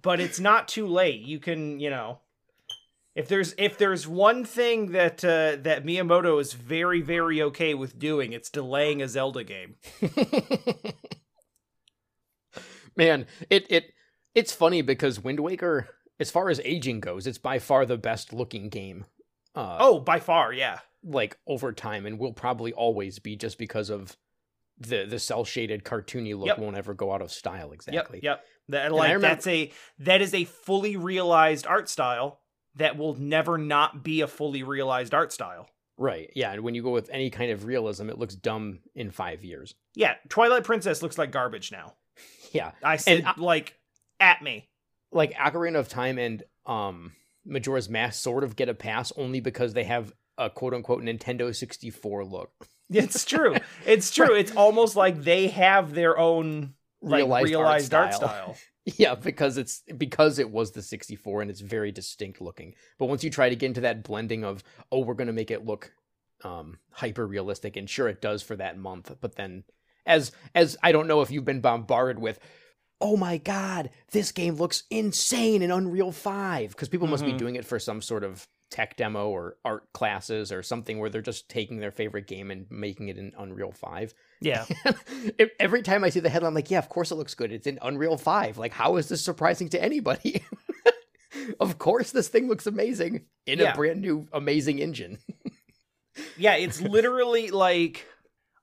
But 0.00 0.18
it's 0.18 0.40
not 0.40 0.66
too 0.66 0.88
late. 0.88 1.20
You 1.20 1.38
can, 1.38 1.78
you 1.78 1.88
know, 1.88 2.18
if 3.14 3.28
there's 3.28 3.54
if 3.56 3.78
there's 3.78 4.08
one 4.08 4.44
thing 4.44 4.92
that 4.92 5.24
uh, 5.24 5.62
that 5.62 5.84
Miyamoto 5.84 6.40
is 6.40 6.54
very 6.54 7.00
very 7.00 7.40
okay 7.42 7.74
with 7.74 7.98
doing, 7.98 8.32
it's 8.32 8.50
delaying 8.50 9.00
a 9.00 9.08
Zelda 9.08 9.44
game. 9.44 9.76
man, 12.96 13.26
it 13.48 13.66
it 13.70 13.92
it's 14.34 14.52
funny 14.52 14.82
because 14.82 15.20
Wind 15.20 15.40
Waker, 15.40 15.88
as 16.20 16.30
far 16.30 16.48
as 16.50 16.60
aging 16.64 17.00
goes, 17.00 17.26
it's 17.26 17.38
by 17.38 17.58
far 17.58 17.84
the 17.86 17.96
best 17.98 18.32
looking 18.32 18.68
game. 18.68 19.04
Uh, 19.54 19.76
Oh, 19.80 20.00
by 20.00 20.18
far, 20.20 20.52
yeah. 20.52 20.78
like 21.04 21.36
over 21.46 21.72
time 21.72 22.06
and 22.06 22.18
will 22.18 22.32
probably 22.32 22.72
always 22.72 23.18
be 23.18 23.36
just 23.36 23.58
because 23.58 23.90
of 23.90 24.16
the 24.78 25.04
the 25.04 25.18
cell 25.18 25.44
shaded 25.44 25.84
cartoony 25.84 26.36
look 26.36 26.46
Yep. 26.46 26.58
won't 26.58 26.76
ever 26.76 26.94
go 26.94 27.12
out 27.12 27.20
of 27.22 27.30
style 27.30 27.72
exactly. 27.72 28.20
Yep, 28.22 28.24
yep. 28.38 28.44
That 28.68 28.92
like 28.92 29.08
remember- 29.12 29.26
that's 29.28 29.46
a 29.46 29.70
that 29.98 30.22
is 30.22 30.32
a 30.32 30.44
fully 30.44 30.96
realized 30.96 31.66
art 31.66 31.88
style 31.88 32.40
that 32.76 32.96
will 32.96 33.14
never 33.14 33.58
not 33.58 34.02
be 34.02 34.22
a 34.22 34.26
fully 34.26 34.62
realized 34.62 35.12
art 35.12 35.30
style. 35.32 35.68
Right. 35.98 36.30
Yeah, 36.34 36.52
and 36.52 36.62
when 36.62 36.74
you 36.74 36.82
go 36.82 36.90
with 36.90 37.10
any 37.10 37.28
kind 37.28 37.50
of 37.52 37.64
realism, 37.66 38.08
it 38.08 38.18
looks 38.18 38.34
dumb 38.34 38.80
in 38.94 39.10
5 39.10 39.44
years. 39.44 39.74
Yeah, 39.94 40.14
Twilight 40.30 40.64
Princess 40.64 41.02
looks 41.02 41.18
like 41.18 41.30
garbage 41.32 41.70
now. 41.70 41.94
Yeah. 42.52 42.72
I 42.82 42.96
said 42.96 43.24
I- 43.24 43.34
like 43.38 43.78
at 44.22 44.40
me. 44.42 44.68
Like 45.10 45.34
Ocarina 45.34 45.78
of 45.78 45.88
Time 45.88 46.18
and 46.18 46.42
um 46.64 47.12
Majora's 47.44 47.88
Mask 47.88 48.22
sort 48.22 48.44
of 48.44 48.56
get 48.56 48.68
a 48.68 48.74
pass 48.74 49.12
only 49.16 49.40
because 49.40 49.74
they 49.74 49.84
have 49.84 50.12
a 50.38 50.48
quote 50.48 50.72
unquote 50.72 51.02
Nintendo 51.02 51.54
64 51.54 52.24
look. 52.24 52.52
It's 52.94 53.24
true. 53.24 53.56
It's 53.86 54.10
true. 54.10 54.34
It's 54.34 54.54
almost 54.54 54.96
like 54.96 55.22
they 55.22 55.46
have 55.48 55.94
their 55.94 56.18
own 56.18 56.74
like 57.00 57.18
Realized, 57.20 57.48
realized, 57.48 57.94
art, 57.94 58.06
art, 58.06 58.14
style. 58.14 58.28
style. 58.28 58.56
Yeah, 58.98 59.14
because 59.14 59.56
it's 59.56 59.82
because 59.96 60.38
it 60.38 60.50
was 60.50 60.72
the 60.72 60.82
64 60.82 61.40
and 61.40 61.50
it's 61.50 61.60
very 61.60 61.90
distinct 61.92 62.40
looking. 62.42 62.74
But 62.98 63.06
once 63.06 63.24
you 63.24 63.30
try 63.30 63.48
to 63.48 63.56
get 63.56 63.68
into 63.68 63.80
that 63.82 64.02
blending 64.02 64.44
of 64.44 64.62
oh, 64.90 64.98
we're 64.98 65.14
going 65.14 65.28
to 65.28 65.32
make 65.32 65.50
it 65.50 65.64
look 65.64 65.92
um 66.44 66.78
hyper 66.90 67.26
realistic 67.26 67.76
and 67.76 67.88
sure 67.88 68.08
it 68.08 68.20
does 68.20 68.42
for 68.42 68.56
that 68.56 68.76
month, 68.76 69.10
but 69.22 69.36
then 69.36 69.64
as 70.04 70.32
as 70.54 70.76
I 70.82 70.92
don't 70.92 71.06
know 71.06 71.22
if 71.22 71.30
you've 71.30 71.44
been 71.46 71.60
bombarded 71.62 72.18
with 72.18 72.40
oh 73.02 73.16
my 73.18 73.36
god, 73.36 73.90
this 74.12 74.32
game 74.32 74.54
looks 74.54 74.84
insane 74.90 75.60
in 75.60 75.70
Unreal 75.70 76.12
5 76.12 76.70
because 76.70 76.88
people 76.88 77.08
must 77.08 77.24
be 77.24 77.32
Mhm. 77.32 77.38
doing 77.38 77.56
it 77.56 77.64
for 77.66 77.78
some 77.78 78.00
sort 78.00 78.22
of 78.24 78.46
tech 78.70 78.96
demo 78.96 79.28
or 79.28 79.58
art 79.66 79.92
classes 79.92 80.50
or 80.50 80.62
something 80.62 80.98
where 80.98 81.10
they're 81.10 81.20
just 81.20 81.48
taking 81.50 81.78
their 81.78 81.90
favorite 81.90 82.26
game 82.26 82.50
and 82.50 82.64
making 82.70 83.08
it 83.08 83.18
in 83.18 83.32
Unreal 83.36 83.72
5. 83.72 84.14
Yeah. 84.40 84.64
Every 85.60 85.82
time 85.82 86.04
I 86.04 86.08
see 86.08 86.20
the 86.20 86.30
headline, 86.30 86.48
I'm 86.50 86.54
like, 86.54 86.70
yeah, 86.70 86.78
of 86.78 86.88
course 86.88 87.10
it 87.10 87.16
looks 87.16 87.34
good. 87.34 87.52
It's 87.52 87.66
in 87.66 87.78
Unreal 87.82 88.16
5. 88.16 88.56
Like, 88.56 88.72
how 88.72 88.96
is 88.96 89.08
this 89.10 89.22
surprising 89.22 89.68
to 89.70 89.82
anybody? 89.82 90.42
of 91.60 91.78
course, 91.78 92.12
this 92.12 92.28
thing 92.28 92.48
looks 92.48 92.66
amazing 92.66 93.26
in 93.46 93.58
Yeah. 93.58 93.72
a 93.72 93.76
brand 93.76 94.00
new, 94.00 94.26
amazing 94.32 94.78
engine. 94.78 95.18
Yeah, 96.36 96.56
it's 96.56 96.78
literally 96.78 97.50
like 97.50 98.06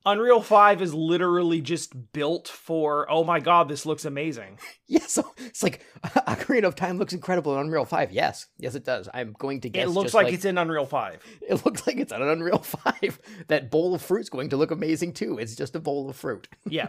Unreal 0.05 0.41
5 0.41 0.81
is 0.81 0.93
literally 0.93 1.59
just 1.59 2.13
built 2.13 2.47
for, 2.47 3.05
oh 3.11 3.23
my 3.25 3.39
god, 3.39 3.67
this 3.67 3.85
looks 3.85 4.05
amazing. 4.05 4.57
Yeah, 4.91 5.05
so 5.05 5.35
it's 5.37 5.61
like 5.61 5.85
Ocarina 6.03 6.63
of 6.63 6.73
Time 6.73 6.97
looks 6.97 7.13
incredible 7.13 7.53
in 7.53 7.59
Unreal 7.59 7.85
5. 7.85 8.11
Yes, 8.11 8.47
yes, 8.57 8.73
it 8.73 8.83
does. 8.83 9.07
I'm 9.13 9.35
going 9.37 9.61
to 9.61 9.69
guess. 9.69 9.85
It 9.85 9.89
looks 9.89 10.05
just 10.05 10.15
like, 10.15 10.33
it's 10.33 10.45
in 10.45 10.57
Unreal 10.57 10.87
5. 10.87 11.23
It 11.47 11.63
looks 11.63 11.85
like 11.85 11.97
it's 11.97 12.11
on 12.11 12.23
an 12.23 12.29
Unreal 12.29 12.57
5. 12.57 13.19
That 13.49 13.69
bowl 13.69 13.93
of 13.93 14.01
fruit's 14.01 14.29
going 14.29 14.49
to 14.49 14.57
look 14.57 14.71
amazing 14.71 15.13
too. 15.13 15.37
It's 15.37 15.55
just 15.55 15.75
a 15.75 15.79
bowl 15.79 16.09
of 16.09 16.15
fruit. 16.15 16.47
Yeah. 16.67 16.87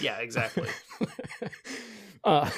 yeah, 0.00 0.18
exactly. 0.18 0.68
uh, 2.22 2.48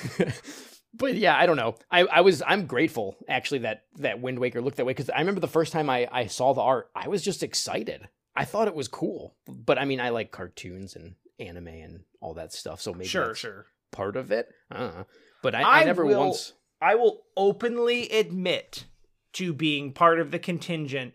but 0.93 1.15
yeah, 1.17 1.37
I 1.37 1.47
don't 1.47 1.57
know. 1.57 1.77
I, 1.91 2.01
I 2.01 2.21
was 2.21 2.43
I'm 2.47 2.67
grateful 2.67 3.17
actually 3.29 3.61
that 3.61 3.85
that 3.97 4.21
Wind 4.21 4.39
Waker 4.39 4.61
looked 4.61 4.77
that 4.77 4.87
way 4.87 4.93
because 4.93 5.09
I 5.09 5.21
remember 5.21 5.41
the 5.41 5.49
first 5.49 5.73
time 5.73 5.89
I 5.89 6.07
I 6.13 6.27
saw 6.27 6.53
the 6.53 6.61
art, 6.61 6.91
I 6.95 7.09
was 7.09 7.23
just 7.23 7.43
excited. 7.43 8.09
I 8.37 8.45
thought 8.45 8.69
it 8.69 8.75
was 8.75 8.89
cool, 8.89 9.35
but 9.47 9.79
I 9.79 9.85
mean, 9.85 10.01
I 10.01 10.09
like 10.09 10.31
cartoons 10.31 10.97
and 10.97 11.15
anime 11.39 11.69
and 11.69 12.01
all 12.21 12.35
that 12.35 12.53
stuff, 12.53 12.81
so 12.81 12.93
maybe 12.93 13.07
sure, 13.07 13.35
sure. 13.35 13.67
part 13.93 14.17
of 14.17 14.33
it. 14.33 14.49
I. 14.71 15.05
But 15.43 15.55
I, 15.55 15.63
I, 15.63 15.81
I 15.81 15.85
never 15.85 16.05
will- 16.05 16.21
once. 16.29 16.53
I 16.81 16.97
will 16.97 17.23
openly 17.37 18.09
admit 18.11 18.87
to 19.35 19.53
being 19.53 19.93
part 19.93 20.21
of 20.21 20.31
the 20.31 20.39
contingent 20.39 21.15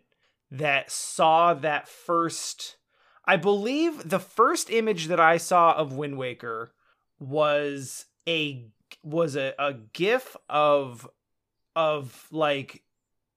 that 0.49 0.91
saw 0.91 1.53
that 1.53 1.87
first. 1.87 2.77
I 3.25 3.35
believe 3.37 4.09
the 4.09 4.19
first 4.19 4.69
image 4.71 5.07
that 5.07 5.19
I 5.19 5.37
saw 5.37 5.73
of 5.73 5.93
Wind 5.93 6.17
Waker 6.17 6.71
was 7.19 8.05
a 8.27 8.65
was 9.03 9.35
a, 9.35 9.53
a 9.59 9.73
gif 9.73 10.35
of 10.49 11.07
of 11.75 12.27
like 12.31 12.83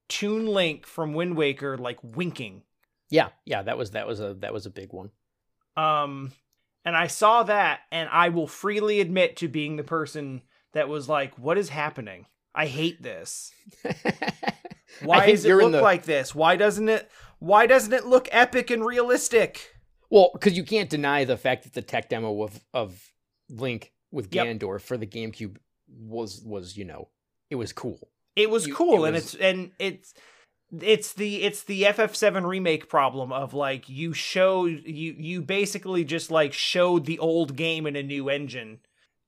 Toon 0.09 0.47
Link 0.47 0.87
from 0.87 1.15
Wind 1.15 1.37
Waker 1.37 1.77
like 1.77 1.99
winking. 2.03 2.63
Yeah, 3.13 3.29
yeah, 3.45 3.63
that 3.63 3.77
was 3.79 3.91
that 3.93 4.07
was 4.07 4.21
a 4.21 4.35
that 4.41 4.53
was 4.53 4.67
a 4.67 4.71
big 4.71 4.93
one. 4.93 5.11
Um 5.77 6.33
and 6.85 6.97
I 6.97 7.07
saw 7.07 7.43
that 7.45 7.81
and 7.93 8.09
I 8.11 8.31
will 8.31 8.47
freely 8.49 9.01
admit 9.01 9.37
to 9.37 9.49
being 9.49 9.77
the 9.77 9.85
person 9.85 10.43
that 10.73 10.89
was 10.89 11.09
like 11.09 11.39
what 11.39 11.59
is 11.59 11.69
happening? 11.69 12.27
I 12.55 12.67
hate 12.67 13.03
this. 13.03 13.53
Why 15.03 15.27
does 15.27 15.45
it 15.45 15.55
look 15.55 15.73
the- 15.73 15.81
like 15.81 16.05
this? 16.05 16.35
Why 16.35 16.57
doesn't 16.57 16.89
it 16.89 17.11
why 17.39 17.67
doesn't 17.67 17.93
it 17.93 18.07
look 18.07 18.29
epic 18.31 18.71
and 18.71 18.85
realistic? 18.85 19.75
Well, 20.11 20.31
because 20.33 20.57
you 20.57 20.65
can't 20.65 20.89
deny 20.91 21.25
the 21.25 21.37
fact 21.37 21.65
that 21.65 21.73
the 21.73 21.83
tech 21.83 22.09
demo 22.09 22.43
of 22.43 22.61
of 22.73 23.11
Link 23.51 23.93
with 24.11 24.33
Yep. 24.35 24.47
Ganondorf 24.47 24.83
for 24.83 24.97
the 24.97 25.07
GameCube 25.07 25.57
was 25.89 26.43
was 26.45 26.77
you 26.77 26.85
know 26.85 27.09
it 27.51 27.57
was 27.57 27.73
cool. 27.73 28.11
It 28.37 28.49
was 28.51 28.67
You- 28.67 28.75
cool 28.75 29.05
it 29.05 29.09
and 29.09 29.15
was- 29.15 29.35
it's 29.35 29.43
and 29.43 29.73
it's 29.79 30.15
it's 30.81 31.13
the 31.13 31.43
it's 31.43 31.63
the 31.63 31.83
FF7 31.83 32.47
remake 32.47 32.89
problem 32.89 33.33
of 33.33 33.53
like 33.53 33.89
you 33.89 34.13
show 34.13 34.65
you 34.65 35.15
you 35.19 35.43
basically 35.43 36.05
just 36.05 36.31
like 36.31 36.53
showed 36.53 37.05
the 37.05 37.19
old 37.19 37.57
game 37.57 37.87
in 37.87 37.97
a 37.97 38.03
new 38.03 38.31
engine 38.31 38.81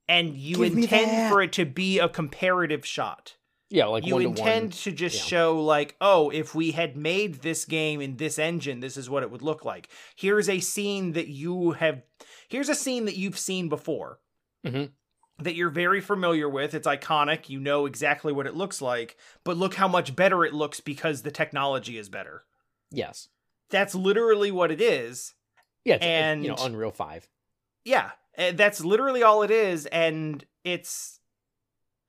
and 0.09 0.37
you 0.37 0.57
Give 0.57 0.77
intend 0.77 1.31
for 1.31 1.43
it 1.43 1.53
to 1.53 1.65
be 1.65 1.99
a 1.99 2.09
comparative 2.09 2.87
shot. 2.87 3.37
Yeah, 3.71 3.87
like 3.87 4.07
you 4.07 4.15
one 4.15 4.23
to 4.23 4.29
intend 4.29 4.73
to 4.75 4.93
just 4.93 5.17
yeah. 5.17 5.23
show 5.23 5.61
like 5.61 5.97
oh 6.01 6.31
if 6.31 6.55
we 6.55 6.71
had 6.71 6.97
made 6.97 7.37
this 7.37 7.65
game 7.65 8.01
in 8.01 8.17
this 8.17 8.39
engine 8.39 8.81
this 8.81 8.97
is 8.97 9.11
what 9.11 9.23
it 9.23 9.31
would 9.31 9.43
look 9.43 9.65
like 9.65 9.89
here's 10.15 10.49
a 10.49 10.61
scene 10.61 11.13
that 11.13 11.29
you 11.29 11.73
have 11.73 12.03
here's 12.49 12.69
a 12.69 12.75
scene 12.75 13.07
that 13.07 13.17
you've 13.17 13.39
seen 13.39 13.69
before 13.69 14.21
Mhm. 14.65 14.91
That 15.39 15.55
you're 15.55 15.71
very 15.71 16.01
familiar 16.01 16.49
with 16.49 16.75
it's 16.75 16.87
iconic 16.87 17.49
you 17.49 17.59
know 17.59 17.87
exactly 17.87 18.33
what 18.33 18.47
it 18.47 18.55
looks 18.55 18.81
like 18.81 19.17
but 19.43 19.57
look 19.57 19.75
how 19.75 19.89
much 19.89 20.15
better 20.15 20.45
it 20.45 20.55
looks 20.55 20.81
because 20.81 21.23
the 21.23 21.31
technology 21.31 21.99
is 21.99 22.09
better 22.09 22.45
Yes. 22.91 23.29
that's 23.71 23.95
literally 23.95 24.53
what 24.53 24.71
it 24.71 24.81
is 24.81 25.35
Yeah, 25.85 25.97
and 26.01 26.45
you 26.45 26.49
know 26.51 26.57
Unreal 26.61 26.93
Five. 26.93 27.29
yeah 27.85 28.13
eh, 28.37 28.53
that's 28.53 28.85
literally 28.85 29.23
all 29.23 29.43
it 29.43 29.51
is 29.51 29.87
and 29.87 30.45
it's 30.63 31.19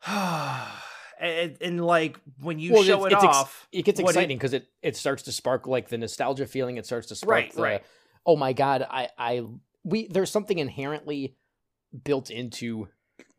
and, 0.05 0.13
eh, 1.19 1.25
eh, 1.27 1.49
and 1.61 1.83
like 1.85 2.19
when 2.41 2.59
you 2.59 2.73
Well, 2.73 2.83
show 2.83 3.05
it 3.05 3.13
it's 3.13 3.23
ex- 3.23 3.35
off 3.37 3.67
It 3.71 3.83
gets 3.85 3.99
exciting 3.99 4.37
because 4.37 4.53
it, 4.53 4.67
it 4.83 4.95
starts 4.95 5.23
to 5.23 5.31
spark 5.31 5.65
like 5.67 5.89
the 5.89 5.97
nostalgia 5.97 6.45
feeling. 6.45 6.77
It 6.77 6.85
starts 6.85 7.07
to 7.07 7.15
spark 7.15 7.31
Right, 7.31 7.53
the 7.55 7.61
right. 7.61 7.83
oh 8.25 8.35
my 8.35 8.53
god, 8.53 8.85
I 8.89 9.09
I 9.17 9.45
we 9.83 10.07
there's 10.07 10.29
something 10.31 10.59
inherently 10.59 11.35
built 12.03 12.29
into 12.29 12.89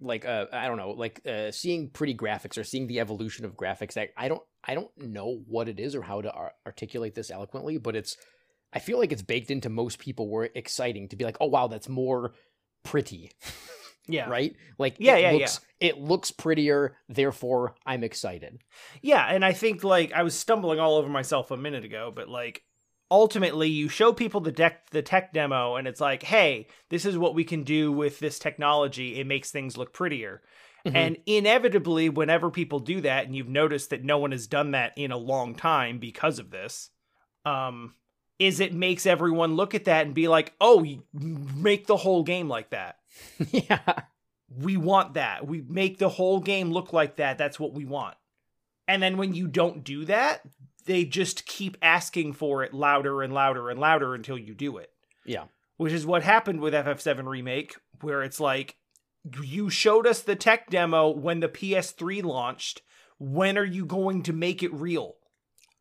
like 0.00 0.24
uh 0.24 0.46
I 0.52 0.66
don't 0.66 0.76
know 0.76 0.90
like 0.90 1.20
uh 1.26 1.50
seeing 1.50 1.88
pretty 1.88 2.14
graphics 2.14 2.58
or 2.58 2.64
seeing 2.64 2.86
the 2.86 3.00
evolution 3.00 3.44
of 3.44 3.56
graphics. 3.56 3.94
that 3.94 4.10
I 4.16 4.28
don't 4.28 4.42
I 4.62 4.74
don't 4.74 4.90
know 4.98 5.42
what 5.46 5.68
it 5.68 5.80
is 5.80 5.94
or 5.94 6.02
how 6.02 6.20
to 6.20 6.30
ar- 6.30 6.52
articulate 6.66 7.14
this 7.14 7.30
eloquently, 7.30 7.78
but 7.78 7.96
it's 7.96 8.16
I 8.72 8.78
feel 8.78 8.98
like 8.98 9.12
it's 9.12 9.22
baked 9.22 9.50
into 9.50 9.70
most 9.70 9.98
people 9.98 10.28
where 10.28 10.50
exciting 10.54 11.08
to 11.08 11.16
be 11.16 11.24
like, 11.24 11.38
oh 11.40 11.46
wow, 11.46 11.66
that's 11.66 11.88
more 11.88 12.34
pretty. 12.82 13.30
yeah 14.08 14.28
right? 14.28 14.54
Like 14.78 14.96
Yeah, 14.98 15.16
it 15.16 15.22
yeah, 15.22 15.32
looks, 15.32 15.60
It 15.80 15.98
looks 15.98 16.30
prettier, 16.30 16.96
therefore 17.08 17.74
I'm 17.86 18.04
excited. 18.04 18.58
Yeah, 19.02 19.24
and 19.26 19.44
I 19.44 19.52
think 19.52 19.82
like 19.82 20.12
I 20.12 20.22
was 20.22 20.38
stumbling 20.38 20.78
all 20.78 20.96
over 20.96 21.08
myself 21.08 21.50
a 21.50 21.56
minute 21.56 21.84
ago, 21.84 22.12
but 22.14 22.28
like 22.28 22.62
ultimately 23.10 23.68
you 23.68 23.88
show 23.88 24.12
people 24.12 24.40
the 24.40 24.52
deck 24.52 24.90
the 24.90 25.02
tech 25.02 25.32
demo 25.32 25.76
and 25.76 25.86
it's 25.88 26.00
like, 26.00 26.22
"Hey, 26.22 26.66
this 26.88 27.04
is 27.04 27.16
what 27.18 27.34
we 27.34 27.44
can 27.44 27.62
do 27.62 27.92
with 27.92 28.18
this 28.18 28.38
technology. 28.38 29.20
It 29.20 29.26
makes 29.26 29.50
things 29.50 29.76
look 29.76 29.92
prettier." 29.92 30.42
Mhm. 30.86 30.94
And 30.94 31.16
inevitably 31.26 32.08
whenever 32.08 32.50
people 32.50 32.78
do 32.80 33.00
that 33.02 33.26
and 33.26 33.34
you've 33.34 33.48
noticed 33.48 33.90
that 33.90 34.04
no 34.04 34.18
one 34.18 34.32
has 34.32 34.46
done 34.46 34.70
that 34.72 34.92
in 34.96 35.10
a 35.10 35.16
long 35.16 35.54
time 35.54 35.98
because 35.98 36.38
of 36.38 36.50
this, 36.50 36.90
um 37.44 37.94
is 38.38 38.60
it 38.60 38.74
makes 38.74 39.06
everyone 39.06 39.56
look 39.56 39.74
at 39.74 39.86
that 39.86 40.04
and 40.04 40.14
be 40.14 40.28
like, 40.28 40.52
"Oh, 40.60 40.84
make 41.12 41.86
the 41.86 41.96
whole 41.96 42.22
game 42.22 42.48
like 42.48 42.70
that." 42.70 42.98
yeah. 43.50 44.02
we 44.48 44.76
want 44.76 45.14
that. 45.14 45.46
We 45.46 45.62
make 45.62 45.98
the 45.98 46.08
whole 46.08 46.40
game 46.40 46.70
look 46.70 46.92
like 46.92 47.16
that. 47.16 47.38
That's 47.38 47.58
what 47.58 47.72
we 47.72 47.84
want. 47.84 48.14
And 48.86 49.02
then 49.02 49.16
when 49.16 49.34
you 49.34 49.48
don't 49.48 49.82
do 49.82 50.04
that, 50.04 50.42
they 50.86 51.04
just 51.04 51.46
keep 51.46 51.76
asking 51.82 52.32
for 52.32 52.62
it 52.62 52.72
louder 52.72 53.22
and 53.22 53.32
louder 53.32 53.68
and 53.70 53.78
louder 53.78 54.14
until 54.14 54.38
you 54.38 54.54
do 54.54 54.78
it. 54.78 54.90
Yeah. 55.24 55.44
Which 55.76 55.92
is 55.92 56.06
what 56.06 56.22
happened 56.22 56.60
with 56.60 56.74
FF7 56.74 57.26
Remake, 57.26 57.76
where 58.00 58.22
it's 58.22 58.40
like, 58.40 58.76
you 59.42 59.68
showed 59.68 60.06
us 60.06 60.20
the 60.20 60.36
tech 60.36 60.70
demo 60.70 61.10
when 61.10 61.40
the 61.40 61.48
PS3 61.48 62.24
launched. 62.24 62.82
When 63.18 63.58
are 63.58 63.64
you 63.64 63.84
going 63.84 64.22
to 64.24 64.32
make 64.32 64.62
it 64.62 64.72
real? 64.72 65.16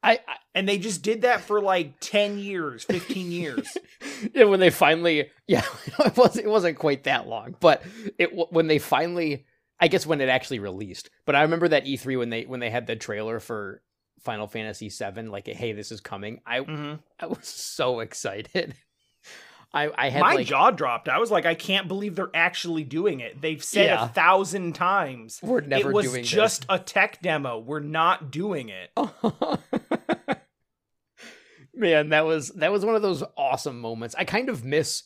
I, 0.02 0.20
I 0.28 0.36
And 0.54 0.68
they 0.68 0.78
just 0.78 1.02
did 1.02 1.24
that 1.24 1.42
for 1.42 1.62
like 1.62 2.00
10 2.00 2.38
years, 2.40 2.84
15 2.84 3.32
years. 3.32 3.78
yeah, 4.34 4.46
when 4.46 4.60
they 4.60 4.70
finally 4.70 5.30
yeah, 5.48 5.64
it 6.00 6.16
wasn't 6.16 6.46
it 6.46 6.50
wasn't 6.50 6.78
quite 6.78 7.04
that 7.04 7.28
long, 7.28 7.56
but 7.60 7.84
it 8.18 8.30
when 8.52 8.68
they 8.68 8.80
finally 8.80 9.46
I 9.80 9.88
guess 9.88 10.06
when 10.06 10.22
it 10.22 10.30
actually 10.30 10.60
released. 10.60 11.10
But 11.26 11.36
I 11.36 11.42
remember 11.42 11.68
that 11.70 11.86
E3 11.86 12.18
when 12.18 12.30
they 12.30 12.44
when 12.44 12.60
they 12.60 12.70
had 12.70 12.88
the 12.88 12.96
trailer 12.96 13.40
for 13.40 13.82
Final 14.26 14.48
Fantasy 14.48 14.90
7 14.90 15.32
like 15.32 15.48
hey, 15.48 15.72
this 15.72 15.92
is 15.92 16.02
coming. 16.02 16.42
I 16.46 16.60
Mhm. 16.60 17.00
I 17.20 17.28
was 17.28 17.48
so 17.48 18.02
excited. 18.02 18.76
I 19.74 19.90
I 19.98 20.10
had 20.10 20.22
My 20.22 20.34
like 20.36 20.48
jaw 20.48 20.72
dropped. 20.72 21.08
I 21.10 21.20
was 21.20 21.32
like, 21.32 21.46
I 21.46 21.54
can't 21.56 21.88
believe 21.88 22.16
they're 22.16 22.30
actually 22.34 22.84
doing 22.84 23.20
it. 23.22 23.40
They've 23.42 23.64
said 23.64 23.86
Yeah. 23.88 24.06
a 24.06 24.08
thousand 24.08 24.74
times. 24.74 25.40
we're 25.44 25.62
never 25.62 25.84
doing 25.84 25.92
it 25.92 25.96
was 25.96 26.06
doing 26.12 26.24
just 26.24 26.66
a 26.70 26.80
tech 26.80 27.22
demo. 27.22 27.60
We're 27.60 27.80
not 27.80 28.32
doing 28.32 28.70
it. 28.70 28.90
this. 28.96 30.38
Man, 31.74 32.10
that 32.10 32.26
was 32.26 32.50
that 32.50 32.72
was 32.72 32.86
one 32.86 32.96
of 32.96 33.02
those 33.02 33.22
awesome 33.38 33.80
moments. 33.82 34.16
I 34.18 34.24
kind 34.24 34.48
of 34.50 34.64
miss 34.64 35.04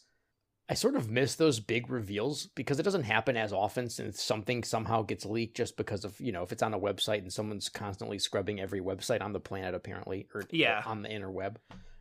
I 0.69 0.75
sort 0.75 0.95
of 0.95 1.09
miss 1.09 1.33
those 1.35 1.59
big 1.59 1.89
reveals 1.89 2.45
because 2.45 2.79
it 2.79 2.83
doesn't 2.83 3.03
happen 3.03 3.35
as 3.35 3.51
often 3.51 3.89
since 3.89 4.21
something 4.21 4.63
somehow 4.63 5.01
gets 5.01 5.25
leaked 5.25 5.57
just 5.57 5.75
because 5.77 6.05
of, 6.05 6.19
you 6.19 6.31
know, 6.31 6.43
if 6.43 6.51
it's 6.51 6.61
on 6.61 6.75
a 6.75 6.79
website 6.79 7.19
and 7.19 7.33
someone's 7.33 7.69
constantly 7.69 8.19
scrubbing 8.19 8.59
every 8.59 8.79
website 8.79 9.21
on 9.21 9.33
the 9.33 9.39
planet 9.39 9.73
apparently 9.73 10.27
or 10.35 10.43
Yeah. 10.51 10.83
on 10.85 11.01
the 11.01 11.09
interweb 11.09 11.55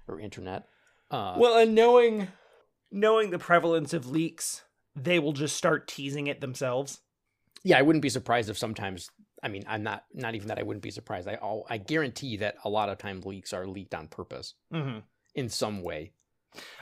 or 0.07 0.21
internet. 0.21 0.69
Uh 1.11 1.37
Well, 1.39 1.57
and 1.59 1.75
knowing 1.75 2.29
knowing 2.91 3.31
the 3.31 3.39
prevalence 3.39 3.93
of 3.95 4.11
leaks, 4.11 4.63
they 4.95 5.19
will 5.19 5.33
just 5.33 5.57
start 5.57 5.89
teasing 5.89 6.27
it 6.27 6.41
themselves. 6.41 7.01
yeah, 7.65 7.79
I 7.79 7.83
wouldn't 7.83 8.03
be 8.03 8.09
surprised 8.11 8.51
if 8.51 8.59
sometimes 8.59 9.11
I 9.43 9.49
mean, 9.49 9.65
I'm 9.67 9.83
not 9.83 10.05
not 10.13 10.35
even 10.35 10.49
that 10.49 10.59
I 10.59 10.63
wouldn't 10.63 10.83
be 10.83 10.91
surprised. 10.91 11.27
I 11.27 11.39
I'll, 11.41 11.65
I 11.71 11.79
guarantee 11.79 12.37
that 12.39 12.57
a 12.65 12.69
lot 12.69 12.91
of 12.91 12.99
times 12.99 13.25
leaks 13.25 13.53
are 13.55 13.67
leaked 13.67 13.95
on 13.95 14.09
purpose 14.09 14.55
Mm-hmm. 14.75 14.99
in 15.35 15.49
some 15.49 15.83
way. 15.83 16.13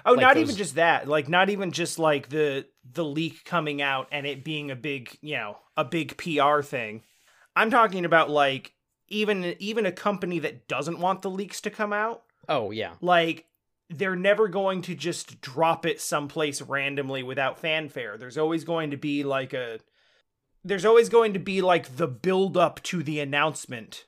Oh, 0.04 0.12
Like 0.12 0.20
not 0.20 0.34
those- 0.34 0.42
even 0.44 0.56
just 0.56 0.74
that. 0.76 1.08
Like 1.08 1.28
not 1.28 1.50
even 1.50 1.70
just 1.72 1.98
like 1.98 2.28
the 2.28 2.66
the 2.90 3.04
leak 3.04 3.44
coming 3.44 3.82
out 3.82 4.08
and 4.12 4.26
it 4.26 4.44
being 4.44 4.70
a 4.70 4.76
big, 4.76 5.16
you 5.20 5.36
know, 5.36 5.58
a 5.76 5.84
big 5.84 6.16
PR 6.16 6.62
thing. 6.62 7.02
I'm 7.54 7.70
talking 7.70 8.04
about 8.04 8.30
like 8.30 8.72
even 9.08 9.54
even 9.58 9.86
a 9.86 9.92
company 9.92 10.38
that 10.40 10.68
doesn't 10.68 10.98
want 11.00 11.22
the 11.22 11.30
leaks 11.30 11.60
to 11.62 11.70
come 11.70 11.92
out 11.92 12.22
Oh, 12.48 12.70
yeah. 12.70 12.92
like 13.00 13.46
they're 13.88 14.16
never 14.16 14.48
going 14.48 14.82
to 14.82 14.94
just 14.96 15.40
drop 15.40 15.86
it 15.86 16.00
someplace 16.00 16.60
randomly 16.60 17.22
without 17.22 17.56
fanfare. 17.58 18.16
There's 18.18 18.36
always 18.38 18.64
going 18.64 18.90
to 18.90 18.96
be 18.96 19.22
like 19.22 19.52
a 19.52 19.78
there's 20.64 20.84
always 20.84 21.08
going 21.08 21.32
to 21.34 21.38
be 21.38 21.60
like 21.62 21.96
the 21.96 22.08
build 22.08 22.56
up 22.56 22.82
to 22.84 23.02
the 23.04 23.20
announcement 23.20 24.05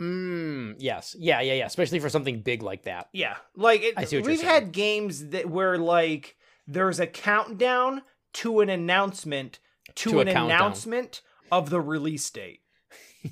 Mm, 0.00 0.76
yes. 0.78 1.16
Yeah, 1.18 1.40
yeah, 1.40 1.54
yeah. 1.54 1.66
Especially 1.66 1.98
for 2.00 2.08
something 2.10 2.40
big 2.42 2.62
like 2.62 2.82
that. 2.82 3.08
Yeah, 3.12 3.36
like 3.54 3.82
it, 3.82 3.94
I 3.96 4.04
see 4.04 4.16
what 4.16 4.24
you're 4.24 4.30
we've 4.32 4.40
saying. 4.40 4.50
had 4.52 4.72
games 4.72 5.28
that 5.30 5.48
where 5.48 5.78
like 5.78 6.36
there's 6.66 7.00
a 7.00 7.06
countdown 7.06 8.02
to 8.34 8.60
an 8.60 8.68
announcement 8.68 9.58
to, 9.94 10.10
To 10.10 10.18
a 10.18 10.20
an 10.22 10.26
countdown. 10.26 10.50
announcement 10.50 11.22
of 11.50 11.70
the 11.70 11.80
release 11.80 12.28
date. 12.30 12.60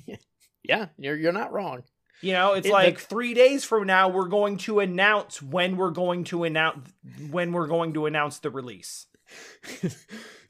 Yeah, 0.67 0.87
you're 0.97 1.15
you're 1.15 1.31
not 1.31 1.53
wrong. 1.53 1.83
You 2.21 2.33
know, 2.33 2.53
it's 2.53 2.65
It- 2.65 2.73
like 2.73 2.95
the- 2.99 3.05
three 3.05 3.35
days 3.35 3.63
from 3.63 3.85
now 3.85 4.09
we're 4.09 4.27
going 4.29 4.57
to 4.59 4.79
announce 4.79 5.39
when 5.43 5.77
we're 5.77 5.91
going 5.91 6.23
to 6.23 6.43
announce 6.43 6.89
when 7.29 7.51
we're 7.51 7.67
going 7.67 7.93
to 7.93 8.07
announce 8.07 8.39
the 8.39 8.49
release. 8.49 9.05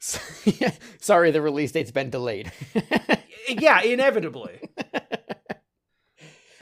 Sorry, 1.00 1.30
the 1.30 1.42
release 1.42 1.72
date's 1.72 1.90
been 1.90 2.10
delayed. 2.10 2.50
yeah, 3.48 3.82
inevitably. 3.82 4.60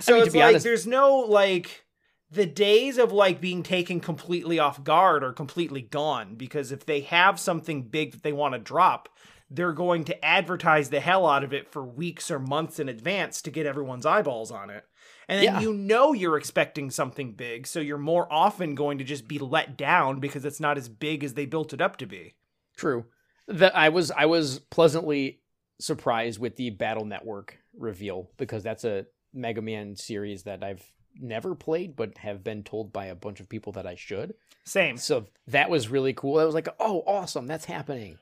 So 0.04 0.14
mean, 0.14 0.22
to 0.22 0.26
it's 0.26 0.32
be 0.32 0.38
like 0.40 0.48
honest- 0.48 0.64
there's 0.64 0.86
no 0.86 1.16
like 1.18 1.84
the 2.30 2.46
days 2.46 2.98
of 2.98 3.12
like 3.12 3.40
being 3.40 3.62
taken 3.62 4.00
completely 4.00 4.58
off 4.58 4.82
guard 4.82 5.22
are 5.22 5.32
completely 5.32 5.82
gone 5.82 6.34
because 6.34 6.72
if 6.72 6.84
they 6.84 7.00
have 7.02 7.38
something 7.38 7.82
big 7.82 8.12
that 8.12 8.22
they 8.22 8.32
want 8.32 8.54
to 8.54 8.58
drop, 8.58 9.08
they're 9.50 9.72
going 9.72 10.04
to 10.04 10.24
advertise 10.24 10.90
the 10.90 10.98
hell 11.00 11.26
out 11.26 11.44
of 11.44 11.52
it 11.52 11.70
for 11.70 11.84
weeks 11.84 12.30
or 12.30 12.38
months 12.40 12.80
in 12.80 12.88
advance 12.88 13.40
to 13.42 13.50
get 13.52 13.66
everyone's 13.66 14.06
eyeballs 14.06 14.50
on 14.50 14.68
it. 14.70 14.84
And 15.28 15.38
then 15.38 15.44
Yeah. 15.44 15.60
you 15.60 15.72
know 15.72 16.12
you're 16.12 16.36
expecting 16.36 16.90
something 16.90 17.32
big, 17.34 17.66
so 17.66 17.78
you're 17.80 17.98
more 17.98 18.30
often 18.32 18.74
going 18.74 18.98
to 18.98 19.04
just 19.04 19.28
be 19.28 19.38
let 19.38 19.76
down 19.76 20.18
because 20.18 20.44
it's 20.44 20.60
not 20.60 20.76
as 20.76 20.88
big 20.88 21.22
as 21.22 21.34
they 21.34 21.46
built 21.46 21.72
it 21.72 21.80
up 21.80 21.96
to 21.98 22.06
be. 22.06 22.34
True. 22.76 23.04
The, 23.46 23.74
I 23.76 23.90
was 23.90 24.10
I 24.10 24.26
was 24.26 24.58
pleasantly 24.58 25.40
surprised 25.78 26.40
with 26.40 26.56
the 26.56 26.70
Battle 26.70 27.04
Network 27.04 27.58
reveal 27.78 28.30
because 28.38 28.62
that's 28.62 28.84
a 28.84 29.06
Mega 29.34 29.62
Man 29.62 29.96
series 29.96 30.44
that 30.44 30.62
I've 30.62 30.84
never 31.20 31.54
played 31.54 31.96
but 31.96 32.18
have 32.18 32.42
been 32.42 32.62
told 32.62 32.92
by 32.92 33.06
a 33.06 33.14
bunch 33.14 33.40
of 33.40 33.48
people 33.48 33.72
that 33.72 33.86
I 33.86 33.94
should. 33.94 34.34
Same. 34.64 34.96
So 34.96 35.26
that 35.48 35.70
was 35.70 35.88
really 35.88 36.12
cool. 36.14 36.38
I 36.38 36.44
was 36.44 36.54
like, 36.54 36.68
"Oh, 36.80 37.02
awesome, 37.06 37.46
that's 37.46 37.66
happening." 37.66 38.18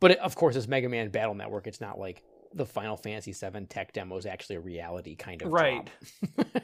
But 0.00 0.12
it, 0.12 0.18
of 0.18 0.34
course, 0.34 0.56
it's 0.56 0.66
Mega 0.66 0.88
Man 0.88 1.10
Battle 1.10 1.34
Network. 1.34 1.66
It's 1.66 1.80
not 1.80 1.98
like 1.98 2.22
the 2.54 2.66
Final 2.66 2.96
Fantasy 2.96 3.32
VII 3.32 3.66
tech 3.66 3.92
demo 3.92 4.16
is 4.16 4.26
actually 4.26 4.56
a 4.56 4.60
reality 4.60 5.16
kind 5.16 5.42
of 5.42 5.52
Right. 5.52 5.90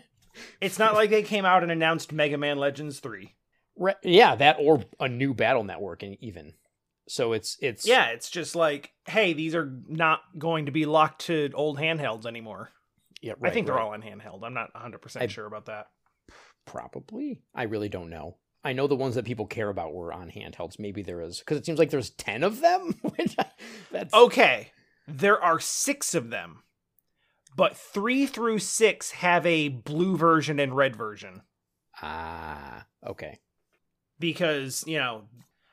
It's 0.60 0.78
not 0.78 0.94
like 0.94 1.10
they 1.10 1.24
came 1.24 1.44
out 1.44 1.64
and 1.64 1.72
announced 1.72 2.12
Mega 2.12 2.38
Man 2.38 2.58
Legends 2.58 3.00
3. 3.00 3.34
Right. 3.76 3.96
Yeah, 4.04 4.36
that 4.36 4.56
or 4.60 4.84
a 5.00 5.08
new 5.08 5.34
Battle 5.34 5.64
Network, 5.64 6.04
and 6.04 6.16
even 6.20 6.54
so, 7.08 7.32
it's 7.32 7.56
it's 7.60 7.86
Yeah, 7.86 8.08
it's 8.08 8.30
just 8.30 8.54
like, 8.54 8.92
hey, 9.06 9.32
these 9.32 9.54
are 9.54 9.72
not 9.88 10.20
going 10.38 10.66
to 10.66 10.72
be 10.72 10.84
locked 10.84 11.22
to 11.26 11.50
old 11.54 11.78
handhelds 11.78 12.26
anymore. 12.26 12.70
Yeah. 13.20 13.34
I 13.42 13.50
think 13.50 13.66
they're 13.66 13.74
right. 13.74 13.84
all 13.84 13.92
on 13.94 14.02
handheld. 14.02 14.42
I'm 14.44 14.54
not 14.54 14.72
100% 14.74 15.30
sure 15.30 15.46
about 15.46 15.66
that. 15.66 15.86
Probably. 16.64 17.42
I 17.54 17.64
really 17.64 17.88
don't 17.88 18.10
know. 18.10 18.36
I 18.64 18.72
know 18.72 18.86
the 18.86 18.96
ones 18.96 19.14
that 19.14 19.24
people 19.24 19.46
care 19.46 19.68
about 19.68 19.94
were 19.94 20.12
on 20.12 20.30
handhelds. 20.30 20.78
Maybe 20.78 21.02
there 21.02 21.22
is 21.22 21.38
because 21.38 21.58
it 21.58 21.64
seems 21.64 21.78
like 21.78 21.90
there's 21.90 22.10
ten 22.10 22.42
of 22.42 22.60
them. 22.60 23.00
That's 23.92 24.12
Okay, 24.12 24.72
there 25.06 25.42
are 25.42 25.60
six 25.60 26.14
of 26.14 26.30
them, 26.30 26.64
but 27.56 27.76
three 27.76 28.26
through 28.26 28.58
six 28.58 29.12
have 29.12 29.46
a 29.46 29.68
blue 29.68 30.16
version 30.16 30.58
and 30.58 30.76
red 30.76 30.96
version 30.96 31.42
ah 32.02 32.86
okay. 33.06 33.38
because 34.18 34.84
you 34.86 34.98
know, 34.98 35.24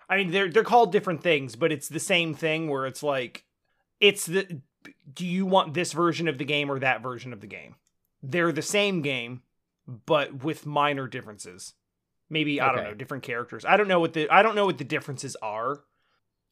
I 0.09 0.17
mean 0.17 0.31
they're 0.31 0.49
they're 0.49 0.63
called 0.63 0.91
different 0.91 1.23
things, 1.23 1.55
but 1.55 1.71
it's 1.71 1.89
the 1.89 1.99
same 1.99 2.33
thing 2.33 2.69
where 2.69 2.85
it's 2.85 3.03
like, 3.03 3.45
it's 3.99 4.25
the 4.25 4.61
do 5.13 5.25
you 5.25 5.45
want 5.45 5.73
this 5.73 5.93
version 5.93 6.27
of 6.27 6.37
the 6.37 6.45
game 6.45 6.71
or 6.71 6.79
that 6.79 7.01
version 7.01 7.33
of 7.33 7.41
the 7.41 7.47
game? 7.47 7.75
They're 8.21 8.51
the 8.51 8.61
same 8.61 9.01
game, 9.01 9.41
but 10.05 10.43
with 10.43 10.65
minor 10.65 11.07
differences. 11.07 11.73
Maybe 12.29 12.59
I 12.59 12.73
don't 12.73 12.83
know 12.83 12.93
different 12.93 13.23
characters. 13.23 13.65
I 13.65 13.77
don't 13.77 13.87
know 13.87 13.99
what 13.99 14.13
the 14.13 14.29
I 14.29 14.41
don't 14.41 14.55
know 14.55 14.65
what 14.65 14.79
the 14.79 14.83
differences 14.83 15.35
are, 15.41 15.83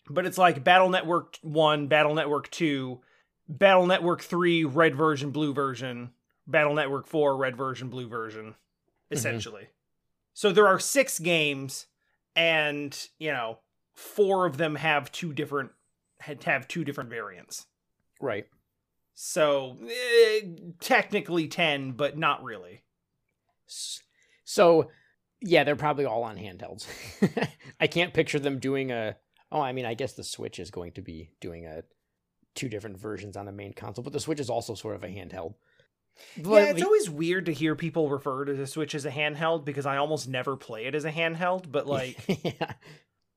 but 0.07 0.25
it's 0.25 0.37
like 0.37 0.63
Battle 0.63 0.89
Network 0.89 1.39
One, 1.41 1.87
Battle 1.87 2.13
Network 2.13 2.51
Two, 2.51 3.01
Battle 3.49 3.87
Network 3.87 4.21
Three, 4.21 4.63
red 4.63 4.95
version, 4.95 5.31
blue 5.31 5.51
version, 5.53 6.11
Battle 6.45 6.75
Network 6.75 7.07
Four, 7.07 7.37
red 7.37 7.57
version, 7.57 7.89
blue 7.89 8.07
version, 8.07 8.45
mm-hmm. 8.45 9.13
essentially. 9.13 9.69
So 10.35 10.51
there 10.51 10.67
are 10.67 10.79
six 10.79 11.17
games, 11.17 11.87
and 12.35 12.95
you 13.17 13.31
know, 13.31 13.57
four 13.93 14.45
of 14.45 14.57
them 14.57 14.75
have 14.75 15.11
two 15.11 15.33
different 15.33 15.71
have 16.19 16.67
two 16.67 16.83
different 16.83 17.09
variants. 17.09 17.65
Right. 18.23 18.45
So 19.13 19.77
eh, 19.85 20.47
technically 20.79 21.47
ten, 21.47 21.91
but 21.91 22.17
not 22.17 22.43
really. 22.43 22.83
So 24.45 24.89
yeah, 25.41 25.65
they're 25.65 25.75
probably 25.75 26.05
all 26.05 26.23
on 26.23 26.37
handhelds. 26.37 26.87
I 27.79 27.87
can't 27.87 28.13
picture 28.13 28.39
them 28.39 28.59
doing 28.59 28.91
a. 28.91 29.17
Oh, 29.51 29.59
I 29.59 29.73
mean, 29.73 29.85
I 29.85 29.93
guess 29.93 30.13
the 30.13 30.23
Switch 30.23 30.57
is 30.57 30.71
going 30.71 30.93
to 30.93 31.01
be 31.01 31.31
doing 31.41 31.65
a 31.65 31.83
two 32.55 32.69
different 32.69 32.97
versions 32.97 33.35
on 33.35 33.45
the 33.45 33.51
main 33.51 33.73
console, 33.73 34.03
but 34.03 34.13
the 34.13 34.19
Switch 34.19 34.39
is 34.39 34.49
also 34.49 34.73
sort 34.73 34.95
of 34.95 35.03
a 35.03 35.07
handheld. 35.07 35.55
Yeah, 36.37 36.69
it's 36.69 36.83
always 36.83 37.09
weird 37.09 37.47
to 37.47 37.53
hear 37.53 37.75
people 37.75 38.09
refer 38.09 38.45
to 38.45 38.53
the 38.53 38.67
Switch 38.67 38.95
as 38.95 39.05
a 39.05 39.11
handheld 39.11 39.65
because 39.65 39.85
I 39.85 39.97
almost 39.97 40.29
never 40.29 40.55
play 40.55 40.85
it 40.85 40.95
as 40.95 41.03
a 41.05 41.11
handheld. 41.11 41.71
But 41.71 41.87
like, 41.87 42.17
yeah. 42.43 42.73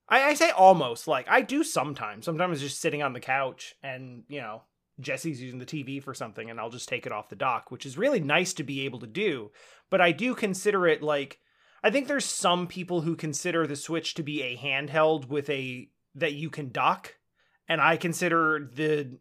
I, 0.09 0.22
I 0.22 0.35
say 0.35 0.51
almost. 0.51 1.09
Like, 1.09 1.27
I 1.29 1.40
do 1.40 1.64
sometimes. 1.64 2.25
Sometimes 2.25 2.61
just 2.61 2.81
sitting 2.81 3.03
on 3.03 3.14
the 3.14 3.20
couch 3.20 3.75
and 3.83 4.22
you 4.29 4.40
know 4.40 4.62
Jesse's 5.00 5.40
using 5.40 5.59
the 5.59 5.66
TV 5.66 6.02
for 6.02 6.14
something, 6.14 6.48
and 6.50 6.59
I'll 6.59 6.70
just 6.70 6.88
take 6.88 7.06
it 7.06 7.12
off 7.12 7.28
the 7.28 7.37
dock, 7.37 7.70
which 7.70 7.85
is 7.85 7.98
really 7.98 8.20
nice 8.20 8.52
to 8.54 8.64
be 8.64 8.85
able 8.85 8.98
to 9.00 9.06
do. 9.06 9.50
But 9.90 10.00
I 10.00 10.12
do 10.12 10.35
consider 10.35 10.87
it 10.87 11.02
like 11.02 11.40
I 11.82 11.90
think 11.90 12.09
there's 12.09 12.24
some 12.24 12.66
people 12.66 13.02
who 13.02 13.14
consider 13.14 13.66
the 13.66 13.76
Switch 13.76 14.14
to 14.14 14.22
be 14.22 14.42
a 14.42 14.56
handheld 14.56 15.28
with 15.28 15.48
a 15.50 15.88
that 16.14 16.32
you 16.32 16.50
can 16.50 16.72
dock, 16.72 17.14
and 17.68 17.80
I 17.80 17.96
consider 17.96 18.70
the 18.72 19.18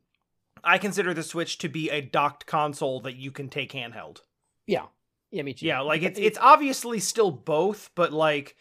I 0.63 0.77
consider 0.77 1.13
the 1.13 1.23
Switch 1.23 1.57
to 1.59 1.69
be 1.69 1.89
a 1.89 2.01
docked 2.01 2.45
console 2.45 3.01
that 3.01 3.17
you 3.17 3.31
can 3.31 3.49
take 3.49 3.73
handheld. 3.73 4.21
yeah, 4.65 4.85
yeah, 5.31 5.43
me 5.43 5.53
too. 5.53 5.65
Yeah, 5.65 5.81
like 5.81 6.01
it's 6.01 6.19
it's 6.19 6.37
obviously 6.39 6.99
still 6.99 7.31
both, 7.31 7.91
but 7.93 8.13
like 8.13 8.55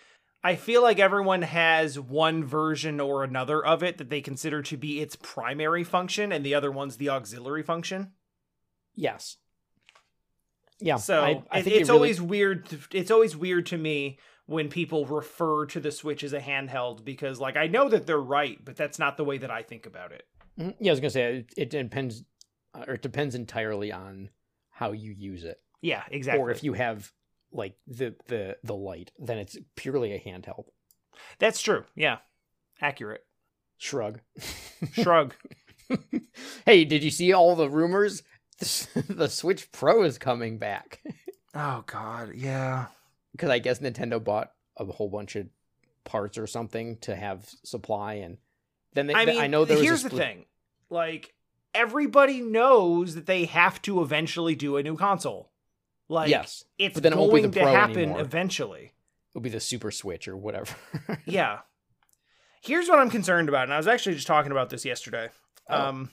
I 0.45 0.57
feel 0.57 0.83
like 0.83 0.99
everyone 1.01 1.43
has 1.43 1.99
one 1.99 2.45
version 2.45 3.01
or 3.01 3.25
another 3.25 3.65
of 3.65 3.83
it 3.83 3.97
that 3.99 4.11
they 4.11 4.21
consider 4.21 4.61
to 4.63 4.77
be 4.77 5.01
its 5.01 5.17
primary 5.17 5.83
function, 5.85 6.31
and 6.33 6.45
the 6.45 6.55
other 6.55 6.71
one's 6.71 6.99
the 6.99 7.09
auxiliary 7.09 7.63
function. 7.63 8.13
yes. 8.95 9.39
Yeah, 10.81 10.97
So 10.97 11.21
I, 11.23 11.43
I 11.51 11.59
it- 11.61 11.63
think 11.65 11.77
it 11.77 11.81
it's 11.81 11.89
really- 11.89 11.99
always 11.99 12.21
weird. 12.21 12.67
To, 12.67 12.79
it's 12.93 13.11
always 13.11 13.37
weird 13.37 13.67
to 13.67 13.79
me 13.79 14.19
when 14.47 14.69
people 14.69 15.07
refer 15.07 15.65
to 15.67 15.81
the 15.81 15.91
Switch 15.93 16.23
as 16.25 16.33
a 16.35 16.41
handheld 16.41 17.05
because, 17.05 17.41
like, 17.41 17.57
I 17.57 17.69
know 17.69 17.89
that 17.89 18.07
they're 18.07 18.21
right, 18.21 18.63
but 18.63 18.77
that's 18.77 18.99
not 18.99 19.17
the 19.17 19.25
way 19.25 19.39
that 19.39 19.51
I 19.53 19.63
think 19.63 19.87
about 19.87 20.13
it. 20.13 20.27
Mhm. 20.59 20.75
Yeah, 20.81 20.91
I 20.91 20.93
was 20.93 21.01
gonna 21.01 21.11
say 21.11 21.37
it, 21.39 21.55
it 21.57 21.71
depends, 21.71 22.25
uh, 22.75 22.85
or 22.89 22.95
it 22.95 23.03
depends 23.03 23.35
entirely 23.35 23.93
on 23.93 24.31
how 24.71 24.91
you 24.93 25.13
use 25.13 25.45
it, 25.45 25.63
Yeah, 25.81 26.03
exactly. 26.11 26.43
or 26.43 26.51
if 26.51 26.63
you 26.65 26.73
have 26.75 27.13
like 27.55 27.77
the 27.87 28.15
the 28.27 28.57
the 28.63 28.75
light, 28.75 29.13
then 29.19 29.39
it's 29.39 29.57
purely 29.77 30.13
a 30.13 30.21
handheld. 30.21 30.67
that's 31.39 31.63
true. 31.63 31.85
Yeah, 31.95 32.19
accurate. 32.81 33.25
Shrug. 33.79 34.21
Shrug. 34.93 35.35
hey, 36.67 36.85
did 36.85 37.03
you 37.03 37.11
see 37.11 37.33
all 37.33 37.55
the 37.57 37.71
rumors? 37.71 38.23
the 38.59 39.29
Switch 39.29 39.71
Pro 39.73 40.05
is 40.05 40.17
coming 40.17 40.59
back 40.59 41.03
oh 41.55 41.83
God, 41.87 42.33
yeah. 42.35 42.87
because 43.33 43.51
I 43.51 43.59
guess 43.59 43.81
Nintendo 43.81 44.23
bought 44.23 44.53
a 44.77 44.85
whole 44.85 45.09
bunch 45.09 45.37
of 45.37 45.49
parts 46.05 46.39
or 46.39 46.47
something 46.47 46.99
to 46.99 47.17
have 47.17 47.49
supply, 47.65 48.15
and 48.15 48.39
then 48.93 49.07
they, 49.07 49.15
I 49.15 49.25
mean, 49.25 49.41
I 49.41 49.47
know 49.47 49.65
there 49.65 49.77
was 49.77 49.83
a 49.83 49.87
here's 49.87 50.03
the 50.03 50.11
thing. 50.11 50.47
Like 50.91 51.35
everybody 51.75 52.41
knows 52.41 53.15
that 53.17 53.27
they 53.27 53.47
have 53.47 53.83
to 53.83 54.03
eventually 54.03 54.55
do 54.55 54.77
a 54.77 54.83
new 54.83 54.97
console. 54.97 55.51
Like 56.09 56.29
yes, 56.31 56.65
it's 56.79 56.95
but 56.95 57.03
then 57.03 57.13
it 57.13 57.19
won't 57.19 57.33
be 57.33 57.41
going 57.41 57.51
the 57.51 57.61
to 57.61 57.67
happen 57.67 57.97
anymore. 57.99 58.21
eventually. 58.21 58.93
it'll 59.31 59.41
be 59.43 59.49
the 59.51 59.61
Super 59.61 59.91
Switch 59.91 60.29
or 60.29 60.37
whatever. 60.37 60.75
Yeah. 61.27 61.61
Here's 62.63 62.89
what 62.89 62.99
I'm 62.99 63.11
concerned 63.11 63.49
about, 63.51 63.65
and 63.65 63.75
I 63.75 63.77
was 63.77 63.87
actually 63.89 64.15
just 64.15 64.27
talking 64.27 64.51
about 64.53 64.71
this 64.71 64.85
yesterday. 64.85 65.29
Oh. 65.69 65.89
Um 65.89 66.11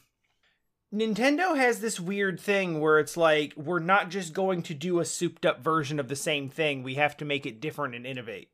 Nintendo 0.93 1.56
has 1.56 1.80
this 1.80 1.99
weird 2.01 2.38
thing 2.39 2.82
where 2.82 2.99
it's 2.99 3.15
like 3.15 3.54
we're 3.56 3.80
not 3.80 4.10
just 4.10 4.34
going 4.34 4.62
to 4.63 4.73
do 4.73 4.99
a 4.99 5.06
souped 5.06 5.45
up 5.45 5.63
version 5.63 5.99
of 5.99 6.10
the 6.10 6.15
same 6.17 6.49
thing. 6.49 6.84
We 6.84 6.95
have 6.95 7.15
to 7.17 7.25
make 7.25 7.45
it 7.45 7.62
different 7.62 7.95
and 7.95 8.06
innovate. 8.06 8.49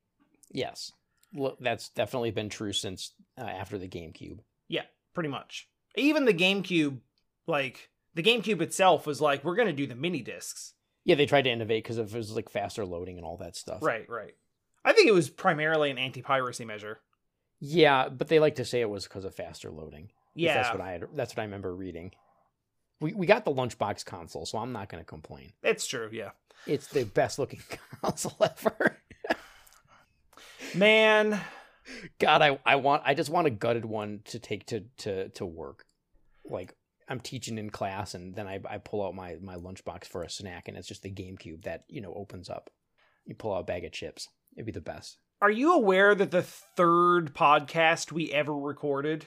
yes, 0.51 0.91
Well, 1.33 1.57
that's 1.59 1.89
definitely 1.89 2.29
been 2.31 2.49
true 2.49 2.73
since 2.73 3.11
uh, 3.39 3.41
after 3.41 3.79
the 3.79 3.87
GameCube. 3.87 4.39
Yeah, 4.67 4.83
pretty 5.15 5.29
much. 5.29 5.67
Even 5.95 6.25
the 6.25 6.33
GameCube, 6.33 6.99
like 7.47 7.89
the 8.13 8.21
GameCube 8.21 8.61
itself 8.61 9.07
was 9.07 9.19
like, 9.19 9.43
we're 9.43 9.55
gonna 9.55 9.73
do 9.73 9.87
the 9.87 9.95
mini 9.95 10.21
discs. 10.21 10.73
Yeah, 11.07 11.15
they 11.15 11.25
tried 11.25 11.43
to 11.43 11.49
innovate 11.49 11.85
because 11.85 11.97
it 11.97 12.11
was 12.13 12.35
like 12.35 12.49
faster 12.49 12.85
loading 12.85 13.15
and 13.15 13.25
all 13.25 13.37
that 13.37 13.55
stuff. 13.55 13.81
Right, 13.81 14.07
right. 14.09 14.35
I 14.83 14.91
think 14.91 15.07
it 15.07 15.13
was 15.13 15.29
primarily 15.29 15.89
an 15.89 15.97
anti-piracy 15.97 16.65
measure. 16.65 16.99
Yeah, 17.61 18.09
but 18.09 18.27
they 18.27 18.39
like 18.39 18.55
to 18.55 18.65
say 18.65 18.81
it 18.81 18.89
was 18.89 19.05
because 19.05 19.23
of 19.23 19.33
faster 19.33 19.71
loading. 19.71 20.11
Yeah, 20.35 20.55
that's 20.55 20.71
what 20.73 20.81
I 20.81 20.91
had, 20.91 21.05
that's 21.15 21.33
what 21.33 21.43
I 21.43 21.45
remember 21.45 21.73
reading. 21.73 22.11
we 22.99 23.13
we 23.13 23.25
got 23.25 23.45
the 23.45 23.53
lunchbox 23.53 24.03
console, 24.03 24.45
so 24.45 24.57
I'm 24.57 24.73
not 24.73 24.89
going 24.89 25.01
to 25.01 25.07
complain. 25.07 25.53
It's 25.63 25.87
true, 25.87 26.09
yeah. 26.11 26.31
It's 26.65 26.87
the 26.87 27.05
best 27.05 27.39
looking 27.39 27.61
console 28.01 28.35
ever. 28.41 28.97
Man, 30.75 31.39
God, 32.19 32.41
I 32.41 32.59
I 32.65 32.75
want 32.75 33.03
I 33.05 33.13
just 33.13 33.29
want 33.29 33.47
a 33.47 33.51
gutted 33.51 33.85
one 33.85 34.19
to 34.25 34.39
take 34.39 34.65
to 34.67 34.81
to 34.97 35.29
to 35.29 35.45
work. 35.45 35.85
Like 36.43 36.75
I'm 37.09 37.19
teaching 37.19 37.57
in 37.57 37.69
class, 37.69 38.13
and 38.13 38.35
then 38.35 38.47
I 38.47 38.59
I 38.69 38.77
pull 38.79 39.05
out 39.05 39.15
my 39.15 39.35
my 39.41 39.55
lunchbox 39.55 40.05
for 40.05 40.23
a 40.23 40.29
snack, 40.29 40.67
and 40.67 40.77
it's 40.77 40.87
just 40.87 41.03
the 41.03 41.11
GameCube 41.11 41.63
that 41.63 41.83
you 41.87 42.01
know 42.01 42.13
opens 42.13 42.49
up. 42.49 42.69
You 43.25 43.35
pull 43.35 43.53
out 43.53 43.61
a 43.61 43.63
bag 43.63 43.85
of 43.85 43.91
chips. 43.91 44.27
It'd 44.55 44.65
be 44.65 44.71
the 44.71 44.81
best. 44.81 45.17
are 45.41 45.51
you 45.51 45.73
aware 45.73 46.15
that 46.15 46.31
the 46.31 46.41
third 46.41 47.33
podcast 47.35 48.11
we 48.11 48.31
ever 48.31 48.55
recorded 48.55 49.25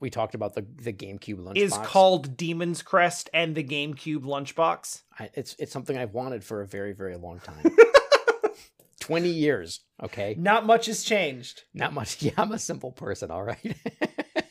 We 0.00 0.10
talked 0.10 0.34
about 0.34 0.54
the 0.54 0.66
the 0.76 0.92
GameCube 0.92 1.38
lunchbox. 1.38 1.56
is 1.56 1.72
called 1.78 2.36
Demon's 2.36 2.82
Crest 2.82 3.30
and 3.32 3.54
the 3.54 3.62
GameCube 3.64 4.24
Lunchbox? 4.24 5.02
I, 5.18 5.30
it's 5.34 5.54
it's 5.58 5.72
something 5.72 5.96
I've 5.96 6.12
wanted 6.14 6.42
for 6.44 6.60
a 6.62 6.66
very 6.66 6.92
very 6.92 7.16
long 7.16 7.38
time. 7.40 7.64
Twenty 9.00 9.30
years. 9.30 9.80
Okay, 10.02 10.34
Not 10.38 10.64
much 10.66 10.86
has 10.86 11.02
changed. 11.02 11.62
not 11.74 11.92
much. 11.92 12.22
Yeah, 12.22 12.32
I'm 12.36 12.52
a 12.52 12.58
simple 12.58 12.92
person. 12.92 13.30
All 13.30 13.42
right. 13.42 13.76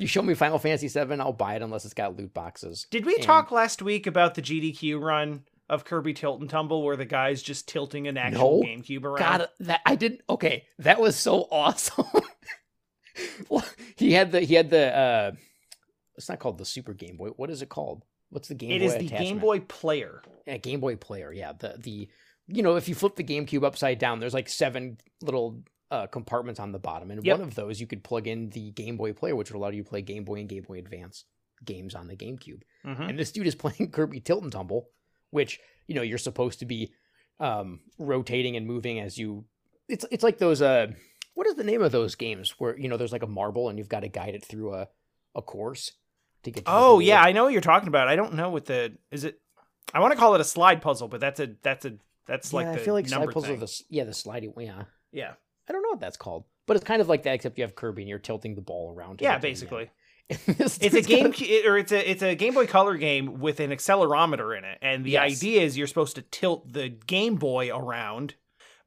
you 0.00 0.06
show 0.06 0.22
me 0.22 0.34
Final 0.34 0.58
Fantasy 0.58 0.88
VII, 0.88 1.14
I'll 1.20 1.32
buy 1.32 1.54
it 1.56 1.62
unless 1.62 1.84
it's 1.84 1.94
got 1.94 2.16
loot 2.16 2.32
boxes. 2.34 2.86
Did 2.90 3.04
we 3.06 3.14
And- 3.14 3.22
talk 3.22 3.50
last 3.50 3.82
week 3.82 4.06
about 4.06 4.34
the 4.34 4.42
GDQ 4.42 5.00
run 5.00 5.44
of 5.68 5.84
Kirby 5.84 6.14
Tilt 6.14 6.40
and 6.40 6.50
Tumble 6.50 6.82
where 6.82 6.96
the 6.96 7.04
guy's 7.04 7.42
just 7.42 7.68
tilting 7.68 8.08
an 8.08 8.16
actual 8.16 8.62
No. 8.62 8.66
GameCube 8.68 9.04
around? 9.04 9.18
God, 9.18 9.48
that 9.60 9.80
I 9.86 9.94
didn't. 9.94 10.22
Okay, 10.28 10.66
that 10.80 11.00
was 11.00 11.16
so 11.16 11.46
awesome. 11.50 12.06
Well, 13.48 13.64
he 13.96 14.12
had 14.12 14.32
the 14.32 14.40
he 14.40 14.54
had 14.54 14.70
the. 14.70 14.96
uh 14.96 15.32
It's 16.16 16.28
not 16.28 16.38
called 16.38 16.58
the 16.58 16.64
Super 16.64 16.94
Game 16.94 17.16
Boy. 17.16 17.28
What 17.30 17.50
is 17.50 17.60
it 17.60 17.68
called? 17.68 18.04
What's 18.30 18.48
the 18.48 18.54
Game 18.54 18.70
It 18.70 18.78
Boy 18.78 18.84
is 18.86 18.92
the 18.92 19.06
attachment? 19.06 19.20
Game 19.24 19.38
Boy 19.40 19.60
Player. 19.60 20.22
Yeah, 20.46 20.56
Game 20.58 20.80
Boy 20.80 20.96
Player. 20.96 21.32
Yeah, 21.32 21.52
the 21.58 21.74
the 21.78 22.08
you 22.46 22.62
know 22.62 22.76
if 22.76 22.88
you 22.88 22.94
flip 22.94 23.16
the 23.16 23.24
GameCube 23.24 23.64
upside 23.64 23.98
down, 23.98 24.20
there's 24.20 24.32
like 24.34 24.48
seven 24.48 24.98
little 25.20 25.62
uh, 25.90 26.06
compartments 26.06 26.60
on 26.60 26.72
the 26.72 26.78
bottom, 26.78 27.10
and 27.10 27.24
Yep. 27.24 27.38
one 27.38 27.48
of 27.48 27.54
those 27.54 27.80
you 27.80 27.86
could 27.86 28.04
plug 28.04 28.26
in 28.26 28.50
the 28.50 28.70
Game 28.72 28.96
Boy 28.96 29.12
Player, 29.12 29.34
which 29.34 29.50
would 29.50 29.58
allow 29.58 29.68
you 29.70 29.82
to 29.82 29.88
play 29.88 30.02
Game 30.02 30.24
Boy 30.24 30.36
and 30.40 30.48
Game 30.48 30.62
Boy 30.62 30.78
Advance 30.78 31.24
games 31.64 31.94
on 31.94 32.06
the 32.06 32.16
GameCube. 32.16 32.62
Mhm. 32.86 33.10
And 33.10 33.18
this 33.18 33.32
dude 33.32 33.46
is 33.46 33.54
playing 33.56 33.90
Kirby 33.90 34.20
Tilt 34.20 34.42
and 34.42 34.52
Tumble, 34.52 34.88
which 35.30 35.60
you 35.86 35.94
know 35.94 36.02
you're 36.02 36.18
supposed 36.18 36.58
to 36.60 36.66
be 36.66 36.92
um, 37.38 37.80
rotating 37.98 38.56
and 38.56 38.66
moving 38.66 39.00
as 39.00 39.18
you. 39.18 39.44
It's 39.88 40.04
it's 40.10 40.22
like 40.22 40.38
those 40.38 40.62
uh, 40.62 40.88
what 41.34 41.46
is 41.46 41.54
the 41.54 41.64
name 41.64 41.82
of 41.82 41.90
those 41.92 42.14
games 42.14 42.54
where 42.58 42.78
you 42.78 42.88
know 42.88 42.96
there's 42.96 43.12
like 43.12 43.22
a 43.22 43.26
marble 43.26 43.68
and 43.68 43.78
you've 43.78 43.88
got 43.88 44.00
to 44.00 44.08
guide 44.08 44.34
it 44.34 44.44
through 44.44 44.74
a 44.74 44.88
a 45.34 45.42
course 45.42 45.92
to 46.44 46.50
get. 46.50 46.64
To 46.66 46.70
Oh 46.72 46.98
yeah, 47.00 47.20
I 47.22 47.32
know 47.32 47.44
what 47.44 47.52
you're 47.52 47.60
talking 47.62 47.88
about. 47.88 48.08
I 48.08 48.16
don't 48.16 48.34
know 48.34 48.50
what 48.50 48.66
the 48.66 48.96
is 49.10 49.24
it. 49.24 49.40
I 49.92 50.00
want 50.00 50.12
to 50.12 50.18
call 50.18 50.34
it 50.34 50.40
a 50.40 50.44
slide 50.44 50.80
puzzle, 50.82 51.08
but 51.08 51.20
that's 51.20 51.40
a 51.40 51.48
that's 51.62 51.84
a 51.84 51.94
that's 52.26 52.52
like 52.52 52.66
yeah, 52.66 52.72
the 52.74 52.80
I 52.80 52.84
feel 52.84 52.94
like 52.94 53.08
slide 53.08 53.30
puzzle. 53.30 53.56
The 53.56 53.82
yeah, 53.88 54.04
the 54.04 54.14
sliding. 54.14 54.52
Yeah, 54.56 54.84
Yeah, 55.12 55.32
I 55.70 55.72
don't 55.72 55.82
know 55.82 55.90
what 55.90 56.00
that's 56.00 56.16
called, 56.16 56.44
but 56.66 56.76
it's 56.76 56.84
kind 56.84 57.00
of 57.00 57.08
like 57.08 57.22
that 57.22 57.34
except 57.34 57.56
you 57.56 57.62
have 57.64 57.76
Kirby 57.76 58.02
and 58.02 58.08
you're 58.08 58.18
tilting 58.18 58.56
the 58.56 58.60
ball 58.60 58.92
around. 58.94 59.20
yeah, 59.22 59.30
get 59.30 59.36
to 59.36 59.40
the 59.40 59.48
basically. 59.48 59.90
It's 60.80 60.94
a 60.94 61.02
game 61.02 61.32
or 61.66 61.78
it's 61.78 61.92
a 61.92 62.10
it's 62.10 62.22
a 62.22 62.34
Game 62.34 62.54
Boy 62.54 62.66
Color 62.66 62.96
game 62.96 63.38
with 63.40 63.60
an 63.60 63.70
accelerometer 63.70 64.56
in 64.58 64.64
it, 64.64 64.78
and 64.82 65.04
the 65.04 65.12
Yes. 65.12 65.32
idea 65.38 65.62
is 65.62 65.78
you're 65.78 65.86
supposed 65.86 66.16
to 66.16 66.22
tilt 66.22 66.72
the 66.72 66.88
Game 66.88 67.36
Boy 67.36 67.70
around. 67.74 68.34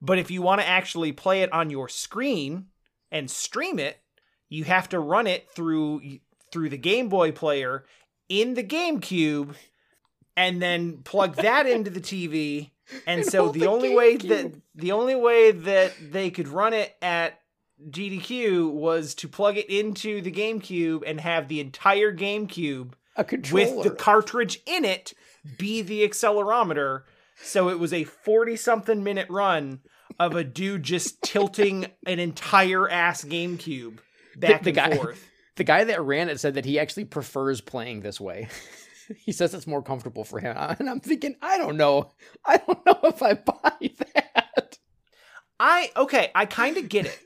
But 0.01 0.19
if 0.19 0.29
you 0.29 0.41
want 0.41 0.59
to 0.61 0.67
actually 0.67 1.13
play 1.13 1.41
it 1.43 1.51
on 1.53 1.69
your 1.69 1.87
screen 1.89 2.67
and 3.11 3.31
stream 3.31 3.79
it, 3.79 4.01
you 4.49 4.65
have 4.65 4.89
to 4.89 4.99
run 4.99 5.27
it 5.27 5.49
through 5.49 6.01
through 6.51 6.69
the 6.69 6.77
Game 6.77 7.07
Boy 7.09 7.31
player 7.31 7.85
in 8.29 8.53
the 8.53 8.63
GameCube, 8.63 9.55
and 10.37 10.61
then 10.61 10.99
plug 11.03 11.35
that 11.37 11.67
into 11.67 11.89
the 11.89 12.01
TV. 12.01 12.69
And, 13.05 13.25
so 13.25 13.49
the 13.49 13.61
the 13.61 13.67
only 13.67 13.93
way 13.95 14.17
that 14.17 14.53
the 14.75 14.91
only 14.91 15.15
way 15.15 15.51
that 15.51 15.93
they 16.11 16.29
could 16.29 16.47
run 16.47 16.73
it 16.73 16.95
at 17.01 17.39
GDQ 17.89 18.71
was 18.71 19.15
to 19.15 19.27
plug 19.27 19.57
it 19.57 19.69
into 19.69 20.21
the 20.21 20.31
GameCube 20.31 21.03
and 21.05 21.19
have 21.19 21.47
the 21.47 21.59
entire 21.59 22.15
GameCube 22.15 22.93
with 23.51 23.83
the 23.83 23.95
cartridge 23.97 24.59
in 24.65 24.85
it 24.85 25.13
be 25.57 25.81
the 25.81 26.07
accelerometer. 26.07 27.03
So 27.41 27.69
it 27.69 27.79
was 27.79 27.91
a 27.93 28.03
40 28.05 28.55
something 28.55 29.03
minute 29.03 29.27
run 29.29 29.81
of 30.19 30.35
a 30.35 30.43
dude 30.43 30.83
just 30.83 31.21
tilting 31.23 31.87
an 32.05 32.19
entire 32.19 32.89
ass 32.89 33.23
GameCube 33.23 33.99
back 34.37 34.63
the 34.63 34.69
and 34.69 34.75
guy- 34.75 34.95
forth. 34.95 35.27
the 35.55 35.63
guy 35.63 35.83
that 35.83 36.01
ran 36.01 36.29
it 36.29 36.39
said 36.39 36.53
that 36.55 36.65
he 36.65 36.79
actually 36.79 37.05
prefers 37.05 37.61
playing 37.61 38.01
this 38.01 38.19
way. 38.21 38.47
he 39.17 39.31
says 39.31 39.53
it's 39.53 39.67
more 39.67 39.81
comfortable 39.83 40.23
for 40.23 40.39
him. 40.39 40.55
And 40.79 40.89
I'm 40.89 40.99
thinking, 40.99 41.35
I 41.41 41.57
don't 41.57 41.77
know. 41.77 42.11
I 42.45 42.57
don't 42.57 42.85
know 42.85 42.99
if 43.03 43.21
I 43.21 43.33
buy 43.33 43.73
that. 44.15 44.77
I 45.59 45.91
okay, 45.95 46.31
I 46.35 46.45
kind 46.45 46.77
of 46.77 46.89
get 46.89 47.05
it. 47.05 47.19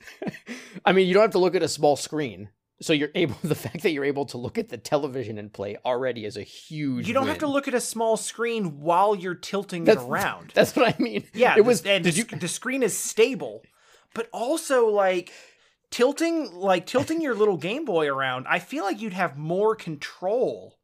I 0.86 0.92
mean, 0.92 1.08
you 1.08 1.14
don't 1.14 1.24
have 1.24 1.32
to 1.32 1.40
look 1.40 1.56
at 1.56 1.64
a 1.64 1.68
small 1.68 1.96
screen. 1.96 2.50
So 2.80 2.94
you're 2.94 3.10
able 3.16 3.36
the 3.44 3.56
fact 3.56 3.82
that 3.82 3.92
you're 3.92 4.06
able 4.06 4.26
to 4.26 4.38
look 4.38 4.58
at 4.60 4.70
the 4.70 4.78
television 4.78 5.40
and 5.40 5.52
play 5.52 5.78
already 5.84 6.26
is 6.26 6.38
a 6.38 6.44
huge 6.44 7.08
You 7.08 7.14
don't 7.16 7.28
have 7.28 7.40
to 7.40 7.48
look 7.48 7.68
at 7.68 7.74
a 7.74 7.82
small 7.82 8.18
screen 8.18 8.80
while 8.82 9.16
you're 9.16 9.34
tilting 9.34 9.86
That's- 9.86 10.06
it 10.06 10.08
around. 10.08 10.52
That's 10.54 10.76
what 10.76 10.88
I 10.88 11.02
mean. 11.02 11.24
Yeah, 11.34 11.56
it 11.58 11.66
was 11.66 11.84
and 11.86 12.06
you 12.06 12.26
the 12.26 12.48
screen 12.48 12.84
is 12.84 12.96
stable, 12.96 13.64
but 14.14 14.30
also 14.32 14.90
like 14.90 15.32
tilting, 15.90 16.54
like 16.54 16.86
tilting 16.86 17.22
your 17.22 17.34
little 17.34 17.58
Game 17.58 17.86
Boy 17.86 18.08
around. 18.08 18.46
I 18.48 18.60
feel 18.60 18.84
like 18.84 19.02
you'd 19.02 19.14
have 19.14 19.38
more 19.38 19.76
control 19.76 20.77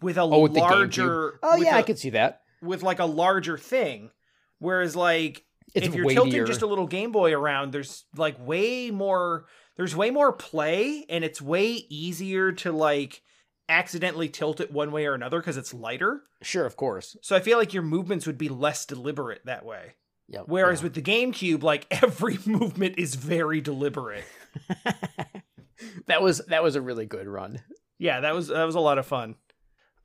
with 0.00 0.16
a 0.16 0.22
Oh, 0.22 0.40
with 0.40 0.52
larger. 0.56 1.38
Oh 1.42 1.56
yeah, 1.56 1.74
a- 1.76 1.78
I 1.78 1.82
could 1.82 1.98
see 1.98 2.10
that. 2.10 2.42
with 2.62 2.82
like 2.82 2.98
a 2.98 3.04
larger 3.04 3.56
thing. 3.58 4.10
Whereas 4.58 4.94
like 4.96 5.44
It's 5.74 5.86
if 5.86 5.94
you're 5.94 6.04
weightier. 6.06 6.22
tilting 6.22 6.46
just 6.46 6.62
a 6.62 6.66
little 6.66 6.86
Game 6.86 7.12
Boy 7.12 7.32
around, 7.34 7.72
there's 7.72 8.04
like 8.16 8.36
way 8.44 8.90
more. 8.90 9.46
There's 9.76 9.96
way 9.96 10.10
more 10.10 10.32
play, 10.32 11.06
and 11.08 11.24
it's 11.24 11.40
way 11.40 11.70
easier 11.88 12.52
to 12.52 12.70
like 12.72 13.22
accidentally 13.68 14.28
tilt 14.28 14.60
it 14.60 14.70
one 14.72 14.92
way 14.92 15.06
or 15.06 15.14
another 15.14 15.38
because 15.40 15.56
it's 15.56 15.72
lighter. 15.72 16.22
Sure, 16.42 16.66
of 16.66 16.76
course. 16.76 17.16
So 17.22 17.34
I 17.36 17.40
feel 17.40 17.56
like 17.56 17.72
your 17.72 17.82
movements 17.82 18.26
would 18.26 18.36
be 18.36 18.48
less 18.48 18.84
deliberate 18.84 19.42
that 19.46 19.64
way. 19.64 19.94
Yep. 20.28 20.44
Whereas 20.46 20.80
yeah. 20.80 20.84
with 20.84 20.94
the 20.94 21.02
GameCube, 21.02 21.62
like 21.62 21.86
every 22.02 22.38
movement 22.44 22.96
is 22.98 23.14
very 23.14 23.60
deliberate. 23.62 24.24
that 26.06 26.22
was 26.22 26.38
that 26.48 26.62
was 26.62 26.76
a 26.76 26.80
really 26.82 27.06
good 27.06 27.26
run. 27.26 27.62
Yeah, 27.98 28.20
that 28.20 28.34
was 28.34 28.48
that 28.48 28.64
was 28.64 28.74
a 28.74 28.80
lot 28.80 28.98
of 28.98 29.06
fun. 29.06 29.36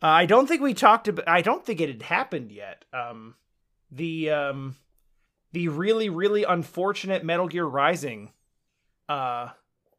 Uh, 0.06 0.10
I 0.10 0.28
don't 0.28 0.46
think 0.46 0.62
we 0.62 0.76
talked 0.76 1.08
about. 1.08 1.28
I 1.28 1.41
don't 1.41 1.65
think 1.65 1.82
it 1.82 1.89
had 1.89 2.04
happened 2.04 2.52
yet. 2.52 2.86
Um, 2.94 3.34
the 3.89 4.30
um, 4.30 4.76
the 5.52 5.68
really 5.70 6.10
really 6.10 6.44
unfortunate 6.44 7.26
Metal 7.26 7.48
Gear 7.48 7.65
Rising, 7.65 8.32
uh, 9.10 9.50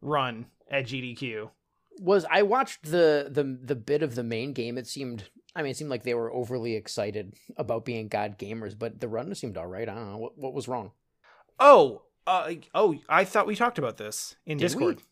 run 0.01 0.47
at 0.71 0.87
GDQ. 0.87 1.51
was 1.99 2.25
I 2.31 2.43
watched 2.43 2.85
the 2.85 3.27
the 3.29 3.59
the 3.61 3.75
bit 3.75 4.05
of 4.05 4.15
the 4.15 4.23
main 4.23 4.53
game. 4.53 4.79
It 4.79 4.87
seemed, 4.87 5.25
I 5.57 5.63
mean, 5.63 5.73
it 5.73 5.77
seemed 5.77 5.91
like 5.91 6.05
they 6.05 6.15
were 6.15 6.33
overly 6.33 6.77
excited 6.77 7.35
about 7.57 7.85
being 7.85 8.07
god 8.07 8.39
gamers, 8.39 8.79
but 8.79 9.01
the 9.01 9.09
run 9.09 9.35
seemed 9.35 9.59
all 9.59 9.67
right. 9.67 9.89
I 9.89 9.95
don't 9.97 10.13
know 10.13 10.19
what 10.19 10.39
what 10.39 10.55
was 10.55 10.69
wrong. 10.69 10.93
Oh, 11.59 12.03
uh, 12.29 12.53
oh, 12.77 12.95
I 13.09 13.25
thought 13.25 13.49
we 13.49 13.57
talked 13.57 13.79
about 13.79 13.97
this 13.97 14.37
in 14.47 14.59
Did 14.59 14.73
we? 14.77 14.95
Discord. 14.95 15.03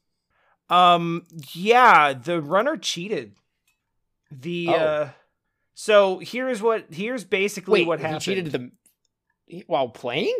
Um, 0.70 1.26
yeah, 1.52 2.12
the 2.12 2.40
runner 2.40 2.76
cheated. 2.76 3.35
The 4.40 4.68
Oh. 4.68 4.74
uh, 4.74 5.10
so 5.74 6.18
here's 6.18 6.60
what 6.62 6.86
here's 6.92 7.24
basically 7.24 7.80
Wait, 7.80 7.86
what 7.86 7.98
he 8.00 8.04
happened. 8.04 8.22
cheated 8.22 8.52
the 8.52 8.70
he- 9.46 9.64
while 9.66 9.88
playing. 9.88 10.36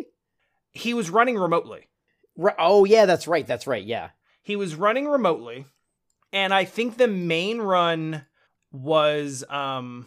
he 0.71 0.93
was 0.93 1.09
running 1.09 1.37
remotely. 1.37 1.87
Ri- 2.37 2.51
Oh 2.59 2.83
yeah, 2.85 3.05
that's 3.05 3.27
right. 3.27 3.45
That's 3.47 3.67
right. 3.67 3.83
Yeah. 3.85 4.09
he 4.43 4.55
was 4.55 4.75
running 4.75 5.07
remotely 5.07 5.65
and 6.33 6.53
i 6.53 6.65
think 6.65 6.97
the 6.97 7.07
main 7.07 7.59
run 7.59 8.25
was 8.71 9.43
um 9.49 10.05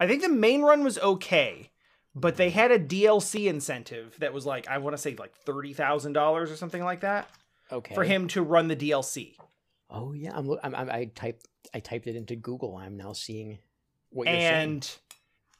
i 0.00 0.06
think 0.06 0.22
the 0.22 0.28
main 0.28 0.62
run 0.62 0.82
was 0.82 0.98
okay 0.98 1.70
but 2.14 2.36
they 2.36 2.50
had 2.50 2.70
a 2.72 2.78
dlc 2.78 3.46
incentive 3.46 4.16
that 4.18 4.32
was 4.32 4.44
like 4.46 4.66
i 4.68 4.78
want 4.78 4.94
to 4.94 4.98
say 4.98 5.14
like 5.16 5.32
$30000 5.44 6.16
or 6.50 6.56
something 6.56 6.82
like 6.82 7.00
that 7.00 7.28
Okay. 7.70 7.94
for 7.94 8.02
him 8.04 8.26
to 8.28 8.42
run 8.42 8.68
the 8.68 8.76
dlc 8.76 9.34
Oh 9.90 10.12
yeah, 10.12 10.32
I'm, 10.36 10.50
I'm, 10.62 10.74
I'm 10.74 10.90
I 10.90 11.04
typed 11.14 11.47
I 11.74 11.80
typed 11.80 12.06
it 12.06 12.16
into 12.16 12.36
Google. 12.36 12.76
I'm 12.76 12.96
now 12.96 13.12
seeing 13.12 13.58
what 14.10 14.26
you're 14.26 14.40
saying. 14.40 14.62
and 14.62 14.96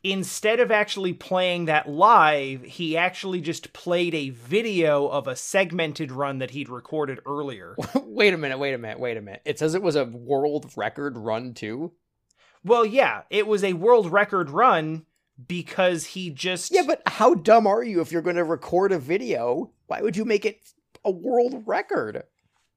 instead 0.03 0.61
of 0.61 0.71
actually 0.71 1.13
playing 1.13 1.65
that 1.65 1.89
live 1.89 2.63
he 2.63 2.97
actually 2.97 3.41
just 3.41 3.73
played 3.73 4.15
a 4.15 4.31
video 4.31 5.09
of 5.09 5.27
a 5.27 5.35
segmented 5.35 6.13
run 6.13 6.39
that 6.39 6.53
he'd 6.53 6.69
recorded 6.69 7.19
earlier 7.27 7.75
wait 8.05 8.33
a 8.33 8.39
minute. 8.39 8.59
Wait 8.59 8.75
a 8.75 8.79
minute. 8.79 9.01
Wait 9.01 9.17
a 9.17 9.21
minute. 9.21 9.43
It 9.45 9.59
says 9.59 9.75
it 9.75 9.83
was 9.83 9.97
a 9.97 10.05
world 10.05 10.71
record 10.77 11.19
run 11.19 11.53
too. 11.53 11.93
well 12.65 12.87
yeah 12.87 13.23
it 13.29 13.47
was 13.47 13.65
a 13.65 13.73
world 13.73 14.11
record 14.11 14.51
run 14.51 15.05
because 15.47 16.07
he 16.07 16.31
just 16.31 16.73
Yeah, 16.73 16.83
but 16.87 17.03
how 17.07 17.35
dumb 17.35 17.67
are 17.67 17.83
you 17.83 18.01
if 18.01 18.11
you're 18.11 18.23
going 18.23 18.37
to 18.37 18.45
record 18.45 18.93
a 18.93 18.99
video? 18.99 19.73
Why 19.87 20.01
would 20.01 20.17
you 20.17 20.25
make 20.25 20.45
it 20.45 20.61
a 21.05 21.11
world 21.11 21.63
record? 21.67 22.25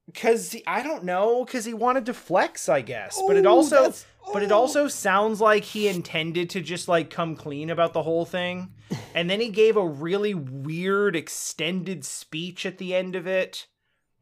Because 0.06 0.56
I 0.66 0.82
don't 0.82 1.04
know, 1.04 1.44
because 1.44 1.64
he 1.64 1.74
wanted 1.74 2.06
to 2.06 2.14
flex, 2.14 2.68
I 2.68 2.80
guess. 2.82 3.20
but 3.26 3.36
it 3.36 3.46
Oh, 3.46 3.50
also, 3.56 3.76
that's- 3.76 4.06
but 4.32 4.42
it 4.42 4.52
also 4.52 4.86
sounds 4.88 5.40
like 5.40 5.64
he 5.64 5.88
intended 5.88 6.48
to 6.50 6.60
just 6.60 6.86
like 6.88 7.10
come 7.10 7.34
clean 7.36 7.70
about 7.70 7.92
the 7.92 8.02
whole 8.02 8.24
thing. 8.24 8.72
And 9.14 9.28
then 9.30 9.40
he 9.40 9.48
gave 9.48 9.76
a 9.76 9.86
really 9.86 10.34
weird 10.34 11.16
extended 11.16 12.04
speech 12.04 12.64
at 12.66 12.76
the 12.78 12.94
end 12.94 13.14
of 13.16 13.26
it 13.26 13.66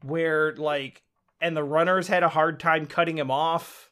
where 0.01 0.55
like 0.55 1.01
and 1.41 1.55
the 1.57 1.63
runners 1.63 2.07
had 2.07 2.23
a 2.23 2.29
hard 2.29 2.59
time 2.59 2.85
cutting 2.85 3.17
him 3.17 3.29
off. 3.31 3.89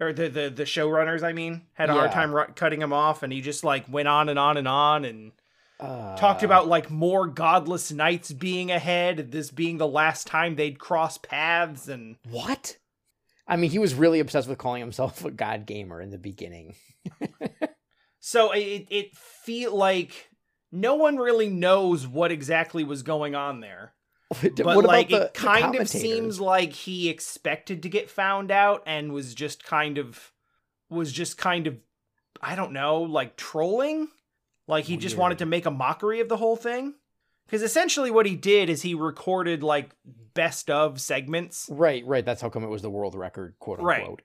Or 0.00 0.12
the 0.12 0.28
the 0.28 0.50
the 0.50 0.64
showrunners 0.64 1.22
I 1.22 1.32
mean 1.32 1.62
had 1.74 1.90
a 1.90 1.94
hard 1.94 2.12
time 2.12 2.34
ru- 2.34 2.46
cutting 2.56 2.80
him 2.82 2.92
off. 2.92 3.22
And 3.22 3.32
he 3.32 3.40
just 3.40 3.62
like 3.64 3.84
went 3.88 4.08
on 4.08 4.28
and 4.28 4.38
on 4.38 4.56
and 4.56 4.66
on. 4.68 5.04
And 5.04 5.32
Uh, 5.78 6.16
talked 6.16 6.42
about 6.42 6.66
like 6.68 6.90
more 6.90 7.26
godless 7.26 7.92
knights 7.92 8.32
being 8.32 8.70
ahead 8.70 9.30
this 9.30 9.50
being 9.50 9.76
the 9.76 9.86
last 9.86 10.26
time 10.26 10.56
they'd 10.56 10.78
cross 10.78 11.18
paths 11.18 11.86
and 11.88 12.16
what? 12.30 12.78
I 13.46 13.56
mean, 13.56 13.70
he 13.70 13.78
was 13.78 13.94
really 13.94 14.20
obsessed 14.20 14.48
with 14.48 14.58
calling 14.58 14.80
himself 14.80 15.24
a 15.24 15.30
god 15.30 15.66
gamer 15.66 16.00
in 16.00 16.10
the 16.10 16.18
beginning. 16.18 16.74
So 18.26 18.50
it 18.50 18.88
it 18.90 19.16
feel 19.16 19.76
like 19.76 20.30
no 20.72 20.96
one 20.96 21.16
really 21.16 21.48
knows 21.48 22.08
what 22.08 22.32
exactly 22.32 22.82
was 22.82 23.04
going 23.04 23.36
on 23.36 23.60
there. 23.60 23.94
what 24.30 24.56
But 24.56 24.84
like 24.84 25.10
the- 25.10 25.26
it 25.26 25.34
kind 25.34 25.76
of 25.76 25.88
seems 25.88 26.40
like 26.40 26.72
he 26.72 27.08
expected 27.08 27.84
to 27.84 27.88
get 27.88 28.10
found 28.10 28.50
out 28.50 28.82
and 28.84 29.12
was 29.12 29.32
just 29.32 29.62
kind 29.62 29.96
of 29.96 30.32
was 30.90 31.12
just 31.12 31.38
kind 31.38 31.68
of 31.68 31.76
I 32.42 32.56
don't 32.56 32.72
know, 32.72 33.02
like 33.02 33.36
trolling? 33.36 34.08
Like 34.66 34.84
he 34.84 34.96
just 34.96 35.16
wanted 35.16 35.38
to 35.38 35.46
make 35.46 35.66
a 35.66 35.70
mockery 35.70 36.20
of 36.20 36.28
the 36.28 36.36
whole 36.36 36.56
thing? 36.56 36.94
Cuz 37.48 37.62
essentially 37.62 38.10
what 38.10 38.26
he 38.26 38.34
did 38.34 38.68
is 38.68 38.82
he 38.82 38.94
recorded 38.94 39.62
like 39.62 39.94
best 40.34 40.70
of 40.70 41.00
segments. 41.00 41.68
Right, 41.70 42.04
right. 42.06 42.24
That's 42.24 42.42
how 42.42 42.48
come 42.48 42.64
it 42.64 42.68
was 42.68 42.82
the 42.82 42.90
world 42.90 43.14
record, 43.14 43.54
quote 43.58 43.78
unquote. 43.78 43.88
Right. 43.88 44.00
unquote. 44.00 44.22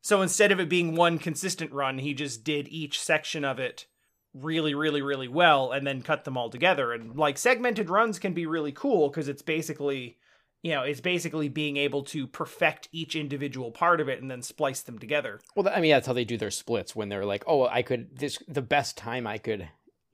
So 0.00 0.20
instead 0.20 0.50
of 0.50 0.58
it 0.58 0.68
being 0.68 0.96
one 0.96 1.18
consistent 1.18 1.72
run, 1.72 1.98
he 1.98 2.12
just 2.12 2.42
did 2.42 2.66
each 2.68 3.00
section 3.00 3.44
of 3.44 3.60
it 3.60 3.86
really, 4.34 4.74
really, 4.74 5.02
really 5.02 5.28
well 5.28 5.70
and 5.70 5.86
then 5.86 6.02
cut 6.02 6.24
them 6.24 6.36
all 6.36 6.50
together. 6.50 6.92
And 6.92 7.16
like 7.16 7.38
segmented 7.38 7.88
runs 7.88 8.18
can 8.18 8.32
be 8.32 8.46
really 8.46 8.72
cool 8.72 9.08
because 9.08 9.28
it's 9.28 9.42
basically, 9.42 10.18
you 10.62 10.70
know, 10.70 10.82
it's 10.82 11.00
basically 11.00 11.48
being 11.48 11.76
able 11.76 12.04
to 12.04 12.26
perfect 12.26 12.88
each 12.92 13.16
individual 13.16 13.72
part 13.72 14.00
of 14.00 14.08
it 14.08 14.22
and 14.22 14.30
then 14.30 14.42
splice 14.42 14.80
them 14.82 14.98
together. 14.98 15.40
Well, 15.56 15.68
I 15.68 15.80
mean, 15.80 15.90
that's 15.90 16.06
how 16.06 16.12
they 16.12 16.24
do 16.24 16.36
their 16.38 16.52
splits 16.52 16.94
when 16.94 17.08
they're 17.08 17.26
like, 17.26 17.44
"Oh, 17.46 17.66
I 17.66 17.82
could 17.82 18.16
this 18.16 18.38
the 18.48 18.62
best 18.62 18.96
time 18.96 19.26
I 19.26 19.38
could 19.38 19.68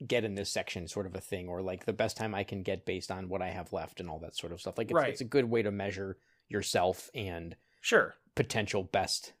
get 0.05 0.23
in 0.23 0.33
this 0.35 0.49
section, 0.49 0.87
sort 0.87 1.05
of 1.05 1.13
a 1.15 1.21
thing, 1.21 1.47
or 1.47 1.61
like 1.61 1.85
the 1.85 1.93
best 1.93 2.17
time 2.17 2.33
I 2.33 2.43
can 2.43 2.63
get 2.63 2.85
based 2.85 3.11
on 3.11 3.29
what 3.29 3.41
I 3.41 3.49
have 3.49 3.71
left 3.73 3.99
and 3.99 4.09
all 4.09 4.19
that 4.19 4.35
sort 4.35 4.51
of 4.51 4.59
stuff." 4.59 4.77
Like, 4.77 4.87
it's, 4.89 4.95
Right. 4.95 5.09
it's 5.09 5.21
a 5.21 5.25
good 5.25 5.45
way 5.45 5.61
to 5.61 5.71
measure 5.71 6.17
yourself 6.47 7.09
and 7.13 7.55
Sure. 7.81 8.15
potential 8.35 8.83
best. 8.83 9.33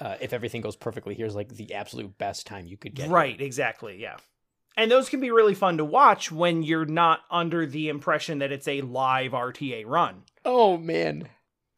Uh, 0.00 0.16
if 0.20 0.32
everything 0.32 0.60
goes 0.62 0.76
perfectly, 0.76 1.14
here's 1.14 1.34
like 1.34 1.48
the 1.50 1.74
absolute 1.74 2.16
best 2.18 2.46
time 2.46 2.66
you 2.66 2.76
could 2.76 2.94
get. 2.94 3.10
Right, 3.10 3.38
exactly. 3.40 4.00
Yeah. 4.00 4.16
And 4.76 4.90
those 4.90 5.08
can 5.08 5.20
be 5.20 5.30
really 5.30 5.54
fun 5.54 5.78
to 5.78 5.84
watch 5.84 6.30
when 6.30 6.62
you're 6.62 6.84
not 6.84 7.20
under 7.30 7.64
the 7.66 7.88
impression 7.88 8.38
that 8.40 8.52
it's 8.52 8.68
a 8.68 8.82
live 8.82 9.32
RTA 9.32 9.84
run. 9.86 10.24
Oh 10.44 10.76
man, 10.76 11.28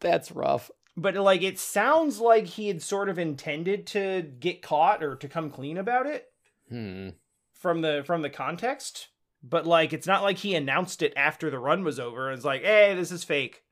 that's 0.01 0.33
rough. 0.33 0.71
but 0.97 1.15
like 1.15 1.43
it 1.43 1.59
sounds 1.61 2.19
like 2.21 2.47
he 2.47 2.67
had 2.69 2.83
sort 2.83 3.09
of 3.09 3.19
intended 3.19 3.87
to 3.89 4.23
get 4.41 4.63
caught 4.63 5.03
or 5.03 5.15
to 5.17 5.29
come 5.29 5.49
clean 5.51 5.79
about 5.79 6.07
it 6.07 6.27
Hmm. 6.69 7.11
from 7.55 7.81
the 7.83 8.03
from 8.05 8.23
the 8.23 8.29
context 8.31 9.09
but 9.43 9.65
like 9.67 9.93
it's 9.93 10.07
not 10.09 10.23
like 10.25 10.39
he 10.39 10.55
announced 10.57 11.01
it 11.03 11.13
after 11.17 11.49
the 11.51 11.59
run 11.61 11.85
was 11.85 11.99
over 12.01 12.29
and 12.29 12.37
it's 12.37 12.45
like 12.45 12.63
hey 12.63 12.95
this 12.97 13.11
is 13.13 13.23
fake 13.25 13.63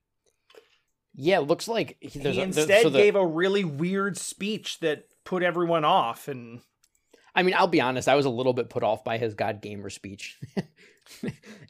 Yeah, 1.15 1.39
it 1.41 1.47
looks 1.49 1.67
like 1.69 1.97
he, 2.01 2.21
he 2.21 2.41
a- 2.41 2.45
instead 2.45 2.83
so 2.83 2.91
the- 2.91 2.99
gave 2.99 3.17
a 3.17 3.27
really 3.27 3.65
weird 3.65 4.17
speech 4.17 4.79
that 4.81 5.09
put 5.25 5.43
everyone 5.43 5.85
off 5.85 6.29
and 6.29 6.61
I 7.37 7.44
mean, 7.44 7.55
I'll 7.57 7.68
be 7.68 7.81
honest. 7.81 8.09
I 8.09 8.16
was 8.16 8.27
a 8.27 8.31
little 8.31 8.55
bit 8.55 8.70
put 8.70 8.83
off 8.83 9.05
by 9.05 9.18
his 9.18 9.35
God 9.35 9.62
Gamer 9.62 9.90
speech. 9.90 10.38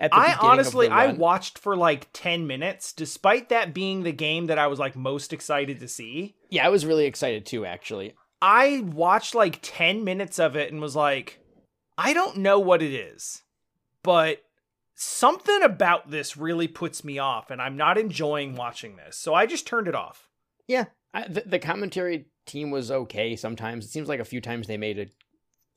At 0.00 0.12
the 0.12 0.16
i 0.16 0.34
honestly 0.40 0.88
i 0.88 1.12
watched 1.12 1.58
for 1.58 1.76
like 1.76 2.08
10 2.14 2.46
minutes 2.46 2.94
despite 2.94 3.50
that 3.50 3.74
being 3.74 4.02
the 4.02 4.10
game 4.10 4.46
that 4.46 4.58
i 4.58 4.66
was 4.66 4.78
like 4.78 4.96
most 4.96 5.34
excited 5.34 5.78
to 5.80 5.88
see 5.88 6.36
yeah, 6.50 6.66
I 6.66 6.70
was 6.70 6.86
really 6.86 7.06
excited 7.06 7.44
too. 7.46 7.64
Actually, 7.66 8.14
I 8.40 8.82
watched 8.86 9.34
like 9.34 9.58
10 9.62 10.04
minutes 10.04 10.38
of 10.38 10.56
it 10.56 10.72
and 10.72 10.80
was 10.80 10.96
like, 10.96 11.40
I 11.98 12.12
don't 12.12 12.38
know 12.38 12.58
what 12.58 12.82
it 12.82 12.92
is, 12.92 13.42
but 14.02 14.42
something 14.94 15.62
about 15.62 16.10
this 16.10 16.36
really 16.36 16.68
puts 16.68 17.04
me 17.04 17.18
off 17.18 17.50
and 17.50 17.60
I'm 17.60 17.76
not 17.76 17.98
enjoying 17.98 18.54
watching 18.54 18.96
this. 18.96 19.16
So 19.16 19.34
I 19.34 19.46
just 19.46 19.66
turned 19.66 19.88
it 19.88 19.94
off. 19.94 20.28
Yeah, 20.68 20.86
I, 21.12 21.28
the, 21.28 21.42
the 21.46 21.58
commentary 21.58 22.26
team 22.46 22.70
was 22.70 22.90
okay. 22.90 23.36
Sometimes 23.36 23.84
it 23.84 23.88
seems 23.88 24.08
like 24.08 24.20
a 24.20 24.24
few 24.24 24.40
times 24.40 24.66
they 24.66 24.76
made 24.76 24.98
a 24.98 25.06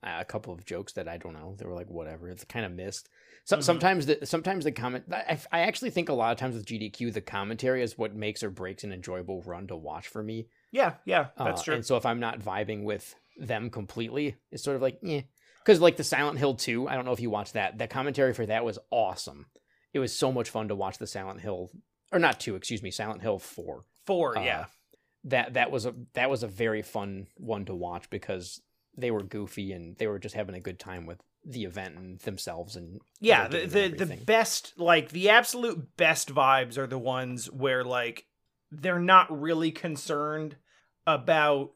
a 0.03 0.25
couple 0.25 0.53
of 0.53 0.65
jokes 0.65 0.93
that 0.93 1.07
I 1.07 1.17
don't 1.17 1.33
know. 1.33 1.55
They 1.57 1.65
were 1.65 1.73
like 1.75 1.89
whatever. 1.89 2.29
It's 2.29 2.43
kind 2.45 2.65
of 2.65 2.71
missed. 2.71 3.09
So, 3.45 3.57
Mhm. 3.57 3.63
Sometimes 3.63 4.05
the 4.05 4.25
sometimes 4.25 4.63
the 4.63 4.71
comment. 4.71 5.05
I, 5.11 5.39
I 5.51 5.59
actually 5.61 5.89
think 5.89 6.09
a 6.09 6.13
lot 6.13 6.31
of 6.31 6.37
times 6.37 6.55
with 6.55 6.65
GDQ 6.65 7.11
the 7.13 7.21
commentary 7.21 7.81
is 7.81 7.97
what 7.97 8.13
makes 8.15 8.43
or 8.43 8.49
breaks 8.49 8.83
an 8.83 8.93
enjoyable 8.93 9.41
run 9.41 9.67
to 9.67 9.75
watch 9.75 10.07
for 10.07 10.21
me. 10.23 10.47
Yeah, 10.71 10.95
yeah, 11.05 11.27
that's 11.37 11.61
Uh, 11.61 11.63
true. 11.63 11.75
And 11.75 11.85
so 11.85 11.97
if 11.97 12.05
I'm 12.05 12.19
not 12.19 12.39
vibing 12.39 12.83
with 12.83 13.15
them 13.37 13.69
completely, 13.69 14.35
it's 14.51 14.63
sort 14.63 14.75
of 14.75 14.81
like 14.81 14.99
yeah. 15.01 15.21
Because 15.65 15.81
like 15.81 15.97
the 15.97 16.03
Silent 16.03 16.37
Hill 16.39 16.55
2, 16.55 16.87
I 16.87 16.95
don't 16.95 17.05
know 17.05 17.11
if 17.11 17.19
you 17.19 17.29
watched 17.29 17.53
that. 17.53 17.77
The 17.77 17.87
commentary 17.87 18.33
for 18.33 18.45
that 18.45 18.63
was 18.63 18.79
awesome. 18.91 19.47
It 19.93 19.99
was 19.99 20.15
so 20.15 20.31
much 20.31 20.49
fun 20.49 20.67
to 20.69 20.75
watch 20.75 20.97
the 20.99 21.07
Silent 21.07 21.41
Hill, 21.41 21.69
or 22.11 22.19
not 22.19 22.39
two, 22.39 22.55
excuse 22.55 22.81
me, 22.83 22.91
Silent 22.91 23.21
Hill 23.21 23.39
4 23.39 23.83
Four, 24.05 24.37
uh, 24.37 24.43
yeah. 24.43 24.65
that 25.25 25.53
that 25.55 25.71
was 25.71 25.85
a 25.85 25.93
that 26.13 26.29
was 26.29 26.43
a 26.43 26.47
very 26.47 26.81
fun 26.81 27.27
one 27.37 27.65
to 27.65 27.75
watch 27.75 28.09
because 28.09 28.61
they 28.99 29.11
were 29.11 29.23
goofy 29.23 29.71
and 29.71 29.97
they 29.97 30.07
were 30.07 30.19
just 30.19 30.35
having 30.35 30.55
a 30.55 30.59
good 30.59 30.79
time 30.79 31.05
with 31.05 31.19
the 31.45 31.63
event 31.63 31.95
and 31.95 32.19
themselves 32.19 32.75
and 32.75 32.99
Yeah, 33.21 33.47
the 33.47 33.65
the 33.65 33.83
and 33.85 33.97
the 33.97 34.05
best 34.17 34.73
like 34.77 35.09
the 35.09 35.29
absolute 35.29 35.95
best 35.97 36.33
vibes 36.33 36.77
are 36.77 36.87
the 36.87 36.99
ones 36.99 37.49
where 37.51 37.83
like 37.83 38.25
they're 38.71 38.99
not 38.99 39.27
really 39.41 39.71
concerned 39.71 40.57
about 41.07 41.71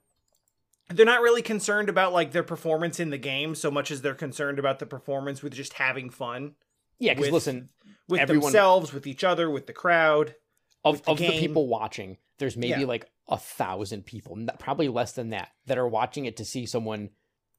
they're 0.89 1.05
not 1.05 1.21
really 1.21 1.41
concerned 1.41 1.89
about 1.89 2.13
like 2.13 2.33
their 2.33 2.43
performance 2.43 2.99
in 2.99 3.09
the 3.09 3.17
game 3.17 3.55
so 3.55 3.71
much 3.71 3.89
as 3.89 4.01
they're 4.01 4.13
concerned 4.13 4.59
about 4.59 4.79
the 4.79 4.85
performance 4.85 5.41
with 5.41 5.53
just 5.53 5.73
having 5.73 6.09
fun 6.09 6.55
yeah 6.99 7.13
because 7.13 7.31
listen 7.31 7.69
with 8.09 8.19
Everyone- 8.19 8.43
themselves, 8.51 8.91
with 8.93 9.07
each 9.07 9.23
other, 9.23 9.49
with 9.49 9.65
the 9.65 9.73
crowd. 9.73 10.35
of, 10.83 11.01
the 11.03 11.11
of 11.11 11.17
the 11.17 11.39
people 11.39 11.67
watching 11.67 12.17
there's 12.37 12.57
maybe 12.57 12.81
Yeah. 12.81 12.85
like 12.85 13.09
a 13.27 13.37
thousand 13.37 14.05
people 14.05 14.37
probably 14.59 14.87
less 14.89 15.13
than 15.13 15.29
that 15.29 15.49
that 15.65 15.77
are 15.77 15.87
watching 15.87 16.25
it 16.25 16.37
to 16.37 16.45
see 16.45 16.65
someone 16.65 17.09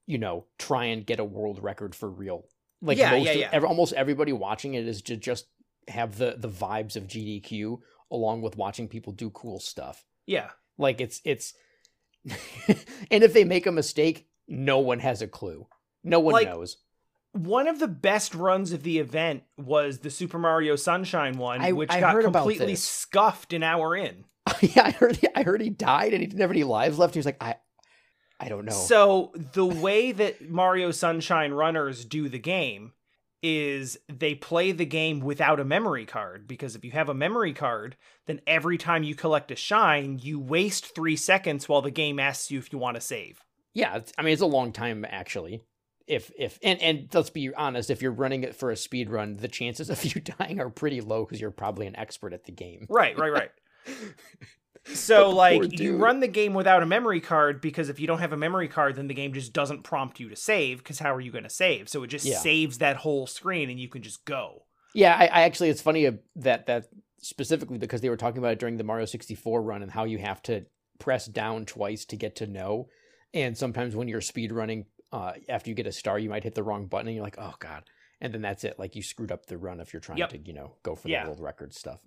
you 0.07 0.18
know 0.18 0.44
try 0.59 0.85
and 0.87 1.07
get 1.07 1.18
a 1.18 1.24
world 1.24 1.62
record 1.62 1.94
for 1.94 2.09
real 2.11 2.44
like 2.83 2.98
Yeah, 2.98 3.12
most 3.12 3.27
yeah, 3.27 3.33
yeah. 3.33 3.48
ev- 3.53 3.64
almost 3.64 3.94
everybody 3.94 4.33
watching 4.33 4.74
it 4.74 4.87
is 4.87 5.00
to 5.03 5.16
just 5.16 5.46
have 5.88 6.18
the 6.18 6.35
the 6.37 6.48
vibes 6.50 6.96
of 6.96 7.05
gdq 7.07 7.79
along 8.11 8.42
with 8.42 8.57
watching 8.59 8.88
people 8.88 9.12
do 9.12 9.31
cool 9.31 9.59
stuff 9.59 10.05
Yeah. 10.27 10.50
Like 10.77 11.00
it's 11.00 11.20
it's 11.24 11.55
and 13.11 13.22
if 13.24 13.33
they 13.33 13.44
make 13.44 13.66
a 13.66 13.72
mistake, 13.72 14.27
no 14.48 14.79
one 14.79 14.98
has 15.00 15.22
a 15.22 15.29
clue. 15.29 15.66
No 16.03 16.20
one 16.20 16.33
Like- 16.35 16.48
knows. 16.48 16.79
One 17.33 17.66
of 17.66 17.81
the 17.81 17.88
best 17.88 18.33
runs 18.35 18.72
of 18.72 18.85
the 18.85 18.98
event 19.00 19.42
was 19.57 19.98
the 19.98 20.11
Super 20.11 20.38
Mario 20.38 20.77
Sunshine 20.77 21.37
one, 21.37 21.61
I- 21.61 21.72
which 21.72 21.90
I 21.90 21.98
got 22.00 22.20
completely 22.22 22.77
scuffed 22.77 23.53
an 23.53 23.62
hour 23.64 23.96
in. 23.96 24.24
yeah, 24.61 24.85
I 24.87 24.90
heard 24.90 25.16
he, 25.16 25.28
I 25.35 25.42
heard 25.42 25.61
he 25.61 25.70
died 25.70 26.12
and 26.12 26.20
he 26.20 26.26
didn't 26.26 26.40
have 26.40 26.50
any 26.50 26.64
lives 26.64 26.98
left. 26.98 27.14
He 27.14 27.18
was 27.18 27.26
like, 27.26 27.42
I 27.42 27.57
I 28.40 28.48
don't 28.48 28.64
know. 28.64 28.72
So 28.72 29.33
the 29.35 29.64
way 29.64 30.12
that 30.12 30.48
Mario 30.48 30.90
Sunshine 30.90 31.52
runners 31.52 32.04
do 32.04 32.28
the 32.28 32.38
game 32.38 32.92
is 33.42 33.98
they 34.09 34.35
play 34.35 34.72
the 34.72 34.87
game 34.87 35.20
without 35.20 35.61
a 35.61 35.64
memory 35.64 36.07
card 36.07 36.48
because 36.48 36.74
if 36.74 36.85
you 36.85 36.90
have 36.92 37.11
a 37.11 37.14
memory 37.14 37.52
card, 37.52 37.96
then 38.26 38.40
every 38.46 38.78
time 38.78 39.02
you 39.02 39.14
collect 39.14 39.50
a 39.50 39.57
shine, 39.57 40.18
you 40.18 40.40
waste 40.40 40.94
3 40.94 41.14
seconds 41.16 41.68
while 41.68 41.83
the 41.83 41.90
game 41.90 42.18
asks 42.18 42.50
you 42.50 42.59
if 42.59 42.72
you 42.72 42.78
want 42.78 42.96
to 42.96 43.00
save. 43.00 43.44
yeah, 43.74 43.96
it's, 43.96 44.12
I 44.16 44.22
mean 44.22 44.33
it's 44.33 44.42
a 44.42 44.46
long 44.46 44.72
time 44.72 45.04
actually. 45.09 45.62
If 46.07 46.30
if 46.38 46.59
and 46.62 46.80
and 46.83 47.09
let's 47.14 47.30
be 47.30 47.54
honest, 47.54 47.90
if 47.90 48.02
you're 48.02 48.12
running 48.12 48.44
it 48.44 48.54
for 48.54 48.70
a 48.70 48.76
speed 48.76 49.09
run, 49.11 49.37
the 49.37 49.48
chances 49.48 49.88
of 49.88 50.04
you 50.14 50.20
dying 50.20 50.61
are 50.61 50.70
pretty 50.70 51.00
low 51.00 51.24
because 51.24 51.40
you're 51.40 51.50
probably 51.50 51.87
an 51.87 51.96
expert 51.96 52.33
at 52.33 52.44
the 52.44 52.52
game. 52.52 52.87
Right, 52.90 53.18
right, 53.18 53.33
right. 53.33 53.50
So 54.92 55.30
like 55.30 55.80
you 55.80 55.96
run 55.96 56.20
the 56.20 56.28
game 56.28 56.52
without 56.52 56.82
a 56.82 56.86
memory 56.86 57.20
card 57.20 57.62
because 57.62 57.88
if 57.88 57.98
you 57.98 58.06
don't 58.06 58.18
have 58.18 58.34
a 58.34 58.36
memory 58.36 58.68
card 58.68 58.96
then 58.96 59.06
the 59.08 59.14
game 59.14 59.32
just 59.32 59.54
doesn't 59.54 59.82
prompt 59.82 60.20
you 60.20 60.28
to 60.28 60.36
save 60.36 60.78
because 60.78 60.98
how 60.98 61.14
are 61.14 61.22
you 61.22 61.32
going 61.32 61.44
to 61.44 61.50
save? 61.50 61.88
So 61.88 62.02
it 62.02 62.08
just 62.08 62.26
Yeah. 62.26 62.38
saves 62.38 62.78
that 62.78 62.96
whole 62.96 63.26
screen 63.26 63.70
and 63.70 63.80
you 63.80 63.88
can 63.88 64.02
just 64.02 64.26
go. 64.26 64.66
Yeah, 64.92 65.16
I, 65.18 65.24
I 65.24 65.42
actually 65.44 65.70
it's 65.70 65.80
funny 65.80 66.10
that 66.36 66.66
that 66.66 66.88
specifically 67.22 67.78
because 67.78 68.02
they 68.02 68.10
were 68.10 68.18
talking 68.18 68.38
about 68.38 68.52
it 68.52 68.58
during 68.58 68.76
the 68.76 68.84
Mario 68.84 69.06
64 69.06 69.62
run 69.62 69.82
and 69.82 69.90
how 69.90 70.04
you 70.04 70.18
have 70.18 70.42
to 70.42 70.66
press 70.98 71.24
down 71.26 71.64
twice 71.64 72.04
to 72.06 72.16
get 72.16 72.36
to 72.36 72.46
know. 72.46 72.88
And 73.32 73.56
sometimes 73.56 73.96
when 73.96 74.06
you're 74.08 74.20
speed 74.20 74.52
running, 74.52 74.84
uh, 75.12 75.32
after 75.48 75.70
you 75.70 75.74
get 75.74 75.86
a 75.86 75.92
star, 75.92 76.18
you 76.18 76.28
might 76.28 76.44
hit 76.44 76.54
the 76.54 76.62
wrong 76.62 76.88
button 76.88 77.06
and 77.08 77.16
you're 77.16 77.24
like, 77.24 77.38
oh 77.38 77.54
god. 77.58 77.84
And 78.20 78.34
then 78.34 78.42
that's 78.42 78.64
it. 78.64 78.78
Like 78.78 78.94
you 78.96 79.02
screwed 79.02 79.32
up 79.32 79.46
the 79.46 79.56
run 79.56 79.80
if 79.80 79.94
you're 79.94 80.00
trying 80.00 80.18
Yep. 80.18 80.28
to, 80.30 80.38
you 80.38 80.52
know, 80.52 80.74
go 80.82 80.94
for 80.94 81.08
Yeah. 81.08 81.22
the 81.22 81.28
world 81.30 81.40
record 81.40 81.72
stuff. 81.72 82.00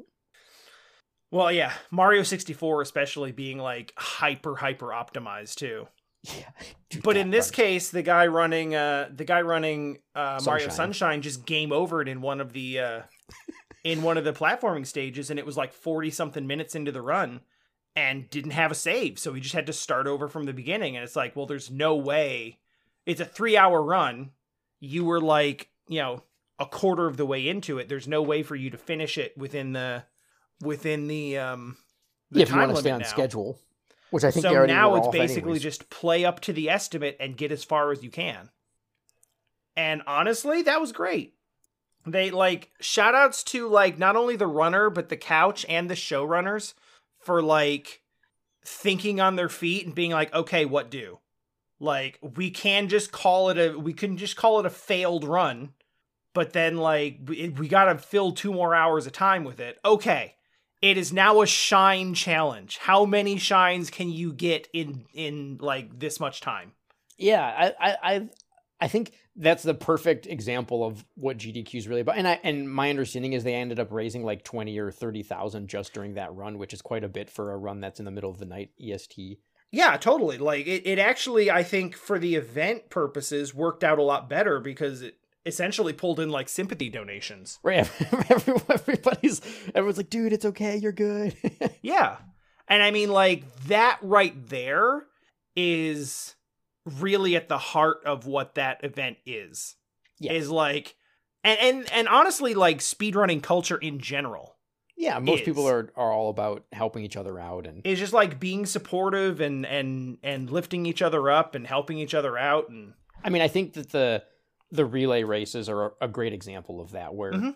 Well, 1.31 1.51
yeah, 1.51 1.73
Mario 1.91 2.23
64 2.23 2.81
especially 2.81 3.31
being 3.31 3.57
like 3.57 3.93
hyper 3.97 4.55
hyper 4.55 4.87
optimized 4.87 5.55
too. 5.55 5.87
Yeah. 6.23 6.49
Dude, 6.89 7.03
But 7.03 7.15
in 7.17 7.29
this 7.29 7.47
run- 7.47 7.53
case, 7.53 7.89
the 7.89 8.01
guy 8.01 8.27
running 8.27 8.75
uh 8.75 9.09
the 9.13 9.25
guy 9.25 9.41
running 9.41 9.99
uh 10.15 10.39
Mario 10.45 10.65
Sunshine. 10.67 10.71
Sunshine 10.71 11.21
just 11.21 11.45
game 11.45 11.69
overed 11.69 12.07
in 12.07 12.21
one 12.21 12.41
of 12.41 12.53
the 12.53 12.79
uh 12.79 13.01
in 13.83 14.01
one 14.01 14.17
of 14.17 14.23
the 14.23 14.33
platforming 14.33 14.85
stages 14.85 15.29
and 15.29 15.39
it 15.39 15.45
was 15.45 15.55
like 15.57 15.71
40 15.73 16.09
something 16.11 16.47
minutes 16.47 16.75
into 16.75 16.91
the 16.91 17.01
run 17.01 17.41
and 17.95 18.29
didn't 18.29 18.51
have 18.51 18.71
a 18.71 18.75
save. 18.75 19.17
So 19.19 19.33
he 19.33 19.41
just 19.41 19.55
had 19.55 19.67
to 19.67 19.73
start 19.73 20.07
over 20.07 20.27
from 20.27 20.43
the 20.45 20.53
beginning 20.53 20.95
and 20.95 21.03
it's 21.03 21.15
like, 21.15 21.35
well 21.35 21.45
there's 21.45 21.69
no 21.71 21.95
way. 21.95 22.59
It's 23.05 23.21
a 23.21 23.25
3-hour 23.25 23.81
run. 23.81 24.31
You 24.79 25.05
were 25.05 25.21
like, 25.21 25.69
you 25.87 25.99
know, 26.01 26.23
a 26.59 26.65
quarter 26.65 27.05
of 27.07 27.15
the 27.17 27.25
way 27.25 27.47
into 27.47 27.77
it. 27.79 27.87
There's 27.87 28.07
no 28.07 28.21
way 28.21 28.43
for 28.43 28.55
you 28.55 28.69
to 28.69 28.77
finish 28.77 29.17
it 29.17 29.37
within 29.37 29.71
the 29.73 30.03
within 30.61 31.07
the 31.07 31.37
um 31.37 31.77
the 32.31 32.39
yeah, 32.39 32.43
if 32.43 32.49
you 32.51 32.57
want 32.57 32.71
to 32.71 32.77
stay 32.77 32.91
on 32.91 32.99
now. 32.99 33.05
schedule, 33.07 33.59
which 34.11 34.23
I 34.23 34.31
think 34.31 34.43
So 34.43 34.55
already 34.55 34.73
now 34.73 34.95
it's 34.95 35.07
basically 35.09 35.43
anyways. 35.43 35.63
just 35.63 35.89
play 35.89 36.25
up 36.25 36.39
to 36.41 36.53
the 36.53 36.69
estimate 36.69 37.17
and 37.19 37.37
get 37.37 37.51
as 37.51 37.63
far 37.63 37.91
as 37.91 38.03
you 38.03 38.09
can. 38.09 38.49
And 39.75 40.01
honestly, 40.07 40.63
that 40.63 40.81
was 40.81 40.91
great. 40.91 41.35
They 42.05 42.31
like 42.31 42.71
shout 42.79 43.15
outs 43.15 43.43
to 43.45 43.67
like 43.67 43.99
not 43.99 44.15
only 44.15 44.35
the 44.35 44.47
runner, 44.47 44.89
but 44.89 45.09
the 45.09 45.17
couch 45.17 45.65
and 45.67 45.89
the 45.89 45.95
showrunners 45.95 46.73
for 47.19 47.41
like 47.41 48.01
thinking 48.65 49.19
on 49.19 49.35
their 49.35 49.49
feet 49.49 49.85
and 49.85 49.93
being 49.93 50.11
like, 50.11 50.33
okay, 50.33 50.65
what 50.65 50.89
do? 50.89 51.19
Like, 51.79 52.17
we 52.21 52.49
can 52.49 52.87
just 52.87 53.11
call 53.11 53.49
it 53.49 53.57
a 53.57 53.77
we 53.77 53.93
can 53.93 54.17
just 54.17 54.35
call 54.35 54.59
it 54.59 54.65
a 54.65 54.69
failed 54.71 55.23
run, 55.23 55.73
but 56.33 56.53
then 56.53 56.77
like 56.77 57.19
we, 57.25 57.49
we 57.49 57.67
gotta 57.67 57.97
fill 57.99 58.31
two 58.31 58.51
more 58.51 58.73
hours 58.73 59.05
of 59.05 59.13
time 59.13 59.43
with 59.43 59.59
it. 59.59 59.77
Okay. 59.85 60.36
It 60.81 60.97
is 60.97 61.11
now 61.11 61.41
a 61.41 61.47
shine 61.47 62.13
challenge. 62.13 62.77
How 62.77 63.05
many 63.05 63.37
shines 63.37 63.89
can 63.89 64.11
you 64.11 64.31
get 64.31 64.67
in 64.73 65.05
in 65.13 65.57
like 65.59 65.99
this 65.99 66.19
much 66.19 66.41
time? 66.41 66.73
yeah, 67.17 67.73
I, 67.79 67.89
I, 67.89 67.95
I, 68.03 68.29
I 68.81 68.87
think 68.87 69.13
that's 69.35 69.63
the 69.63 69.73
perfect 69.73 70.27
example 70.27 70.85
of 70.85 71.03
what 71.15 71.37
GDQ 71.37 71.75
is 71.75 71.87
really 71.87 72.01
about. 72.01 72.17
And 72.17 72.27
I, 72.27 72.39
and 72.43 72.71
my 72.71 72.89
understanding 72.89 73.33
is 73.33 73.43
they 73.43 73.55
ended 73.55 73.79
up 73.79 73.91
raising 73.91 74.23
like 74.23 74.43
twenty 74.43 74.77
or 74.77 74.91
thirty 74.91 75.23
thousand 75.23 75.67
just 75.67 75.93
during 75.93 76.13
that 76.13 76.33
run, 76.33 76.57
which 76.57 76.73
is 76.73 76.81
quite 76.81 77.03
a 77.03 77.09
bit 77.09 77.29
for 77.29 77.51
a 77.51 77.57
run 77.57 77.81
that's 77.81 77.99
in 77.99 78.05
the 78.05 78.11
middle 78.11 78.29
of 78.29 78.39
the 78.39 78.45
night 78.45 78.71
EST. 78.81 79.39
Yeah, 79.71 79.97
totally. 79.97 80.37
Like 80.37 80.67
it, 80.67 80.85
it 80.85 80.99
actually 80.99 81.51
I 81.51 81.63
think 81.63 81.95
for 81.95 82.19
the 82.19 82.35
event 82.35 82.89
purposes 82.89 83.53
worked 83.53 83.83
out 83.83 83.99
a 83.99 84.03
lot 84.03 84.29
better 84.29 84.59
because 84.59 85.01
it 85.01 85.15
essentially 85.47 85.93
pulled 85.93 86.19
in 86.19 86.29
like 86.29 86.49
sympathy 86.49 86.89
donations. 86.89 87.57
Right, 87.63 87.89
everybody's 88.29 89.41
everyone's 89.73 89.97
like, 89.97 90.09
dude, 90.09 90.33
it's 90.33 90.45
okay, 90.45 90.77
you're 90.77 90.91
good. 90.91 91.35
Yeah. 91.81 92.17
And 92.67 92.83
I 92.83 92.91
mean 92.91 93.09
like 93.09 93.43
that 93.67 93.97
right 94.01 94.35
there 94.49 95.05
is 95.55 96.35
really 96.99 97.35
at 97.35 97.47
the 97.47 97.57
heart 97.57 97.99
of 98.05 98.25
what 98.27 98.55
that 98.55 98.83
event 98.83 99.17
is. 99.25 99.75
Yeah. 100.19 100.33
Is 100.33 100.49
like 100.49 100.95
and 101.43 101.57
and 101.59 101.91
and 101.93 102.07
honestly 102.09 102.53
like 102.53 102.79
speedrunning 102.79 103.41
culture 103.41 103.77
in 103.77 103.99
general. 103.99 104.57
yeah, 104.97 105.17
most 105.19 105.45
people 105.45 105.67
are 105.67 105.93
are 105.95 106.11
all 106.11 106.29
about 106.29 106.65
helping 106.73 107.03
each 107.05 107.15
other 107.15 107.39
out 107.39 107.65
and 107.67 107.81
it's 107.85 107.99
just 107.99 108.13
like 108.13 108.39
being 108.39 108.65
supportive 108.65 109.39
and 109.39 109.65
and 109.65 110.17
and 110.21 110.49
lifting 110.49 110.85
each 110.85 111.01
other 111.01 111.29
up 111.29 111.55
and 111.55 111.67
helping 111.67 111.99
each 111.99 112.13
other 112.13 112.37
out 112.37 112.67
and 112.69 112.93
I 113.23 113.29
mean, 113.29 113.41
I 113.41 113.47
think 113.47 113.73
that 113.73 113.91
the 113.91 114.23
the 114.71 114.85
relay 114.85 115.23
races 115.23 115.69
are 115.69 115.93
a, 116.01 116.07
great 116.07 116.33
example 116.33 116.81
of 116.81 116.91
that, 116.91 117.13
where 117.15 117.31
Mhm. 117.33 117.55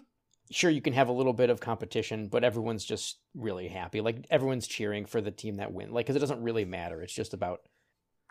sure 0.52 0.70
you 0.70 0.82
can 0.82 0.94
have 0.94 1.10
a 1.10 1.14
little 1.14 1.34
bit 1.34 1.50
of 1.50 1.60
competition, 1.60 2.28
but 2.28 2.44
everyone's 2.44 2.86
just 2.86 3.20
really 3.34 3.68
happy. 3.68 4.02
Like 4.02 4.26
everyone's 4.30 4.68
cheering 4.68 5.06
for 5.06 5.22
the 5.22 5.32
team 5.32 5.58
that 5.58 5.74
win, 5.74 5.92
like 5.92 6.06
because 6.06 6.16
it 6.16 6.20
doesn't 6.20 6.42
really 6.42 6.66
matter. 6.66 7.02
It's 7.02 7.14
just 7.14 7.34
about 7.34 7.62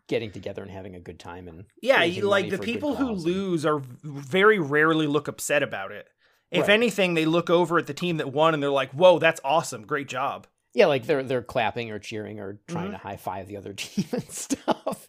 getting 0.08 0.30
together 0.32 0.62
and 0.62 0.70
having 0.70 0.94
a 0.96 1.00
good 1.00 1.20
time. 1.20 1.46
And 1.46 1.66
Yeah, 1.82 1.98
like 2.22 2.50
the 2.50 2.56
for 2.56 2.62
a 2.62 2.66
good 2.66 2.72
people 2.74 2.94
who. 2.96 3.08
And- 3.10 3.18
lose 3.20 3.64
are 3.66 3.80
very 4.02 4.58
rarely 4.58 5.06
look 5.06 5.28
upset 5.28 5.62
about 5.62 5.92
it. 5.92 6.08
If 6.50 6.62
Right. 6.62 6.70
anything, 6.74 7.14
they 7.14 7.26
look 7.26 7.48
over 7.48 7.78
at 7.78 7.86
the 7.86 7.94
team 7.94 8.16
that 8.16 8.32
won 8.32 8.54
and 8.54 8.62
they're 8.62 8.70
like, 8.70 8.90
"Whoa, 8.90 9.18
that's 9.20 9.40
awesome! 9.44 9.86
Great 9.86 10.08
job!" 10.08 10.46
yeah, 10.74 10.86
like 10.86 11.04
they're 11.06 11.22
they're 11.22 11.42
clapping 11.42 11.90
or 11.92 11.98
cheering 12.00 12.40
or 12.40 12.60
trying 12.66 12.88
Mhm. 12.88 12.92
to 12.92 12.98
high 12.98 13.16
five 13.16 13.46
the 13.46 13.56
other 13.56 13.72
team 13.76 14.06
and 14.12 14.30
stuff. 14.30 15.08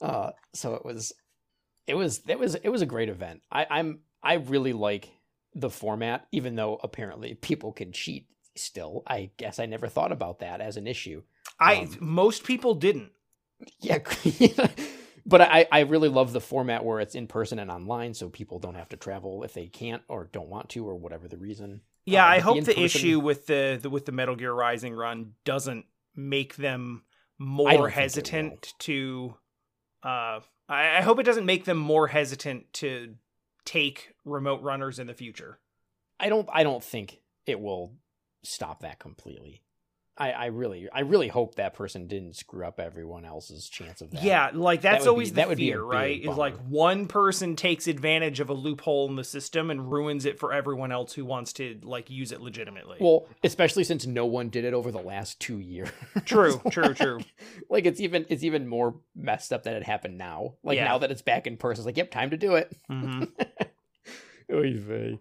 Uh, 0.00 0.30
so 0.54 0.74
it 0.74 0.84
was, 0.84 1.12
it 1.86 1.94
was 1.94 2.22
it 2.28 2.38
was 2.38 2.54
it 2.54 2.68
was 2.68 2.82
a 2.82 2.86
great 2.86 3.08
event. 3.08 3.42
I, 3.50 3.66
I'm 3.70 4.00
I 4.22 4.34
really 4.34 4.72
like 4.72 5.08
the 5.54 5.70
format, 5.70 6.26
even 6.32 6.56
though 6.56 6.78
apparently 6.82 7.34
people 7.34 7.72
can 7.72 7.92
cheat. 7.92 8.26
Still, 8.56 9.02
I 9.06 9.30
guess 9.36 9.58
I 9.58 9.66
never 9.66 9.88
thought 9.88 10.12
about 10.12 10.38
that 10.38 10.60
as 10.60 10.76
an 10.76 10.86
issue. 10.86 11.22
I 11.58 11.74
Um, 11.82 11.96
most 12.00 12.44
people 12.44 12.74
didn't. 12.76 13.10
Yeah, 13.80 13.98
but 15.26 15.40
I 15.40 15.66
I 15.72 15.80
really 15.80 16.08
love 16.08 16.32
the 16.32 16.40
format 16.40 16.84
where 16.84 17.00
it's 17.00 17.14
in 17.14 17.26
person 17.26 17.58
and 17.58 17.70
online, 17.70 18.14
so 18.14 18.28
people 18.28 18.58
don't 18.58 18.74
have 18.76 18.88
to 18.90 18.96
travel 18.96 19.42
if 19.42 19.54
they 19.54 19.66
can't 19.66 20.02
or 20.08 20.28
don't 20.32 20.48
want 20.48 20.68
to 20.70 20.86
or 20.86 20.94
whatever 20.96 21.28
the 21.28 21.36
reason. 21.38 21.80
Yeah, 22.06 22.24
Uh, 22.24 22.28
I 22.28 22.38
hope 22.40 22.54
the 22.54 22.58
in-person- 22.72 22.84
issue 22.84 23.18
with 23.20 23.46
the, 23.46 23.78
the 23.80 23.90
with 23.90 24.04
the 24.06 24.12
Metal 24.12 24.36
Gear 24.36 24.52
Rising 24.52 24.94
run 24.94 25.32
doesn't 25.44 25.86
make 26.14 26.56
them 26.56 27.02
more 27.38 27.88
hesitant 27.88 28.72
to. 28.80 29.36
Uh, 30.04 30.40
I, 30.68 30.98
I 30.98 31.00
hope 31.00 31.18
it 31.18 31.24
doesn't 31.24 31.46
make 31.46 31.64
them 31.64 31.78
more 31.78 32.08
hesitant 32.08 32.72
to 32.74 33.14
take 33.64 34.14
remote 34.24 34.62
runners 34.62 34.98
in 34.98 35.06
the 35.06 35.14
future. 35.14 35.58
I 36.20 36.28
don't 36.28 36.48
I 36.52 36.62
don't 36.62 36.84
think 36.84 37.20
it 37.46 37.60
will 37.60 37.94
stop 38.44 38.80
that 38.80 38.98
completely. 38.98 39.63
I, 40.16 40.30
I 40.30 40.46
really 40.46 40.88
I 40.92 41.00
really 41.00 41.26
hope 41.26 41.56
that 41.56 41.74
person 41.74 42.06
didn't 42.06 42.36
screw 42.36 42.64
up 42.64 42.78
everyone 42.78 43.24
else's 43.24 43.68
chance 43.68 44.00
of 44.00 44.12
that. 44.12 44.22
Yeah, 44.22 44.50
like 44.54 44.82
That 44.82 44.92
that's 44.92 45.04
be- 45.04 45.08
always 45.08 45.32
that 45.32 45.42
the 45.42 45.48
would 45.48 45.58
be 45.58 45.70
fear, 45.70 45.82
right? 45.82 46.20
Is 46.22 46.36
like 46.36 46.56
one 46.68 47.08
person 47.08 47.56
takes 47.56 47.88
advantage 47.88 48.38
of 48.38 48.48
a 48.48 48.54
loophole 48.54 49.08
in 49.08 49.16
the 49.16 49.24
system 49.24 49.72
and 49.72 49.90
ruins 49.90 50.24
it 50.24 50.38
for 50.38 50.52
everyone 50.52 50.92
else 50.92 51.14
who 51.14 51.24
wants 51.24 51.52
to 51.54 51.80
like 51.82 52.10
use 52.10 52.30
it 52.30 52.40
legitimately. 52.40 52.98
Well, 53.00 53.26
especially 53.42 53.82
since 53.82 54.06
no 54.06 54.24
one 54.24 54.50
did 54.50 54.64
it 54.64 54.72
over 54.72 54.92
the 54.92 55.00
last 55.02 55.40
two 55.40 55.58
years. 55.58 55.88
True, 56.24 56.60
true, 56.70 56.94
true. 56.94 57.18
Like 57.68 57.84
it's 57.84 57.98
even 58.00 58.24
it's 58.28 58.44
even 58.44 58.68
more 58.68 58.94
messed 59.16 59.52
up 59.52 59.64
that 59.64 59.74
it 59.74 59.82
happened 59.82 60.16
now. 60.16 60.54
Like 60.62 60.76
Yeah. 60.76 60.84
now 60.84 60.98
that 60.98 61.10
it's 61.10 61.22
back 61.22 61.48
in 61.48 61.56
person, 61.56 61.80
it's 61.82 61.86
like, 61.86 61.96
yep, 61.96 62.12
time 62.12 62.30
to 62.30 62.36
do 62.36 62.54
it. 62.54 62.72
Mhm. 64.48 65.18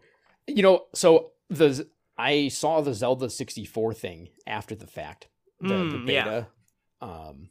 You 0.48 0.62
know, 0.62 0.86
so 0.94 1.32
the 1.50 1.88
I 2.18 2.48
saw 2.50 2.82
the 2.82 2.94
Zelda 2.94 3.30
64 3.30 3.94
thing 3.94 4.30
after 4.46 4.76
the 4.76 4.88
fact. 4.88 5.28
The, 5.60 5.68
the 5.68 5.74
Mm, 5.74 6.10
yeah. 6.12 6.24
beta. 6.24 6.48
Um 7.02 7.50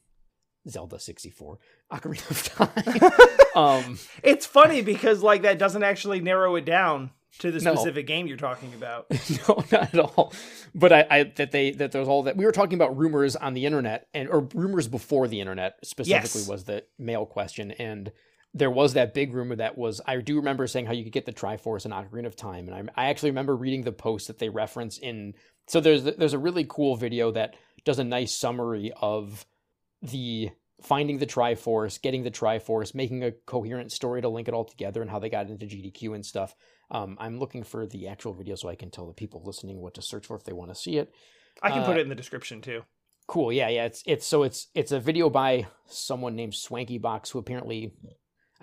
Zelda 0.68 0.98
64. 1.00 1.58
Ocarina 1.92 2.30
of 2.30 2.42
Time. 2.44 3.10
um 3.86 3.98
It's 4.22 4.46
funny 4.46 4.80
because 4.82 5.22
like 5.22 5.42
that 5.42 5.58
doesn't 5.58 5.82
actually 5.82 6.20
narrow 6.20 6.54
it 6.56 6.64
down 6.64 7.10
to 7.38 7.50
the 7.50 7.60
No. 7.60 7.74
specific 7.74 8.06
game 8.06 8.26
you're 8.26 8.36
talking 8.36 8.72
about. 8.74 9.06
no, 9.48 9.64
not 9.72 9.94
at 9.94 9.98
all. 9.98 10.32
But 10.74 10.92
I, 10.92 11.06
I 11.10 11.22
that 11.36 11.50
they 11.50 11.72
that 11.72 11.90
there's 11.92 12.06
all 12.08 12.22
that 12.24 12.36
we 12.36 12.44
were 12.44 12.52
talking 12.52 12.74
about 12.74 12.96
rumors 12.96 13.34
on 13.36 13.54
the 13.54 13.66
internet 13.66 14.06
and 14.14 14.28
or 14.28 14.48
rumors 14.54 14.86
before 14.86 15.26
the 15.28 15.40
internet 15.40 15.78
specifically 15.82 16.40
Yes. 16.42 16.48
was 16.48 16.64
the 16.64 16.84
mail 16.98 17.26
question 17.26 17.72
and 17.72 18.12
there 18.54 18.70
was 18.70 18.94
that 18.94 19.14
big 19.14 19.32
rumor 19.32 19.56
that 19.56 19.78
was 19.78 20.00
I 20.06 20.16
do 20.18 20.36
remember 20.36 20.66
saying 20.66 20.86
how 20.86 20.92
you 20.92 21.04
could 21.04 21.12
get 21.12 21.26
the 21.26 21.32
Triforce 21.32 21.86
in 21.86 21.92
Ocarina 21.92 22.26
of 22.26 22.36
Time 22.36 22.68
and 22.68 22.90
I 22.96 23.02
I 23.04 23.08
actually 23.08 23.30
remember 23.30 23.56
reading 23.56 23.82
the 23.82 23.92
post 23.92 24.26
that 24.26 24.38
they 24.38 24.48
reference 24.48 24.98
in 24.98 25.34
so 25.66 25.80
there's 25.80 26.04
there's 26.04 26.34
a 26.34 26.38
really 26.38 26.66
cool 26.68 26.96
video 26.96 27.30
that 27.32 27.56
does 27.84 27.98
a 27.98 28.04
nice 28.04 28.34
summary 28.34 28.92
of 29.00 29.46
the 30.02 30.50
finding 30.82 31.18
the 31.18 31.26
Triforce, 31.26 32.00
getting 32.02 32.24
the 32.24 32.30
Triforce, 32.30 32.94
making 32.94 33.22
a 33.22 33.32
coherent 33.32 33.92
story 33.92 34.20
to 34.20 34.28
link 34.28 34.48
it 34.48 34.54
all 34.54 34.64
together 34.64 35.00
and 35.00 35.10
how 35.10 35.18
they 35.20 35.30
got 35.30 35.48
into 35.48 35.64
GDQ 35.64 36.14
and 36.14 36.26
stuff. 36.26 36.54
Um, 36.90 37.16
I'm 37.20 37.38
looking 37.38 37.62
for 37.62 37.86
the 37.86 38.08
actual 38.08 38.34
video 38.34 38.56
so 38.56 38.68
I 38.68 38.74
can 38.74 38.90
tell 38.90 39.06
the 39.06 39.14
people 39.14 39.42
listening 39.44 39.80
what 39.80 39.94
to 39.94 40.02
search 40.02 40.26
for 40.26 40.36
if 40.36 40.44
they 40.44 40.52
want 40.52 40.70
to 40.70 40.74
see 40.74 40.98
it. 40.98 41.14
I 41.62 41.70
can 41.70 41.80
Uh, 41.80 41.86
put 41.86 41.96
it 41.96 42.00
in 42.00 42.08
the 42.08 42.14
description 42.16 42.60
too. 42.60 42.82
Cool, 43.28 43.52
yeah, 43.52 43.68
yeah. 43.68 43.84
It's 43.84 44.02
it's 44.06 44.26
so 44.26 44.42
it's 44.42 44.66
it's 44.74 44.90
a 44.90 44.98
video 44.98 45.30
by 45.30 45.66
someone 45.86 46.34
named 46.34 46.54
Swanky 46.54 46.98
Box 46.98 47.30
who 47.30 47.38
apparently 47.38 47.92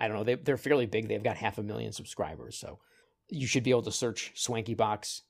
I 0.00 0.08
don't 0.08 0.16
know 0.16 0.24
they 0.24 0.34
they're 0.36 0.56
fairly 0.56 0.86
big. 0.86 1.08
They've 1.08 1.22
got 1.22 1.36
half 1.36 1.58
a 1.58 1.62
million 1.62 1.92
subscribers, 1.92 2.56
so 2.56 2.78
you 3.28 3.46
should 3.46 3.62
be 3.62 3.70
able 3.70 3.82
to 3.82 3.92
search 3.92 4.32
Swanky 4.34 4.74
Box 4.74 5.22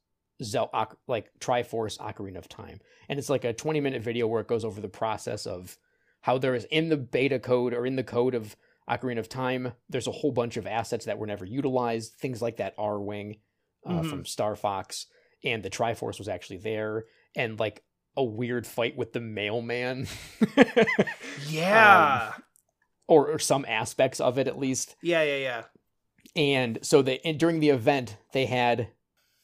Zel 0.43 0.71
like 1.07 1.31
Triforce 1.41 1.99
Ocarina 1.99 2.39
of 2.39 2.49
Time, 2.49 2.81
and 3.09 3.18
it's 3.18 3.29
like 3.29 3.45
a 3.45 3.53
20 3.53 3.81
minute 3.81 4.03
video 4.03 4.27
where 4.27 4.41
it 4.41 4.47
goes 4.49 4.64
over 4.64 4.81
the 4.81 4.89
process 4.89 5.47
of 5.47 5.77
how 6.23 6.39
there 6.39 6.55
is 6.55 6.64
in 6.71 6.89
the 6.89 6.97
beta 6.97 7.39
code 7.39 7.75
or 7.75 7.85
in 7.87 7.97
the 7.97 8.05
code 8.05 8.35
of 8.35 8.57
Ocarina 8.89 9.18
of 9.18 9.29
Time. 9.29 9.73
There's 9.89 10.07
a 10.07 10.12
whole 10.12 10.33
bunch 10.33 10.57
of 10.57 10.66
assets 10.66 11.05
that 11.07 11.18
were 11.18 11.27
never 11.27 11.45
utilized, 11.45 12.14
things 12.14 12.41
like 12.41 12.57
that 12.59 12.77
Arwing 12.77 13.41
uh, 13.87 14.01
Mhm. 14.01 14.11
from 14.11 14.25
Star 14.27 14.55
Fox, 14.57 15.07
and 15.45 15.62
the 15.62 15.71
Triforce 15.71 16.18
was 16.18 16.29
actually 16.29 16.59
there, 16.59 17.05
and 17.35 17.59
like 17.59 17.83
a 18.16 18.25
weird 18.25 18.66
fight 18.66 18.97
with 18.97 19.12
the 19.12 19.21
mailman. 19.21 20.07
Yeah. 21.49 22.33
Um, 22.37 22.43
or, 23.11 23.29
or 23.33 23.39
some 23.39 23.67
aspects 23.69 24.21
of 24.21 24.39
it 24.39 24.47
at 24.49 24.59
least. 24.59 24.97
yeah, 25.03 25.23
yeah, 25.23 25.37
yeah. 25.37 25.63
And 26.37 26.79
so 26.83 27.03
they 27.03 27.19
and 27.25 27.39
during 27.39 27.61
the 27.61 27.71
event 27.71 28.17
they 28.33 28.47
had 28.47 28.89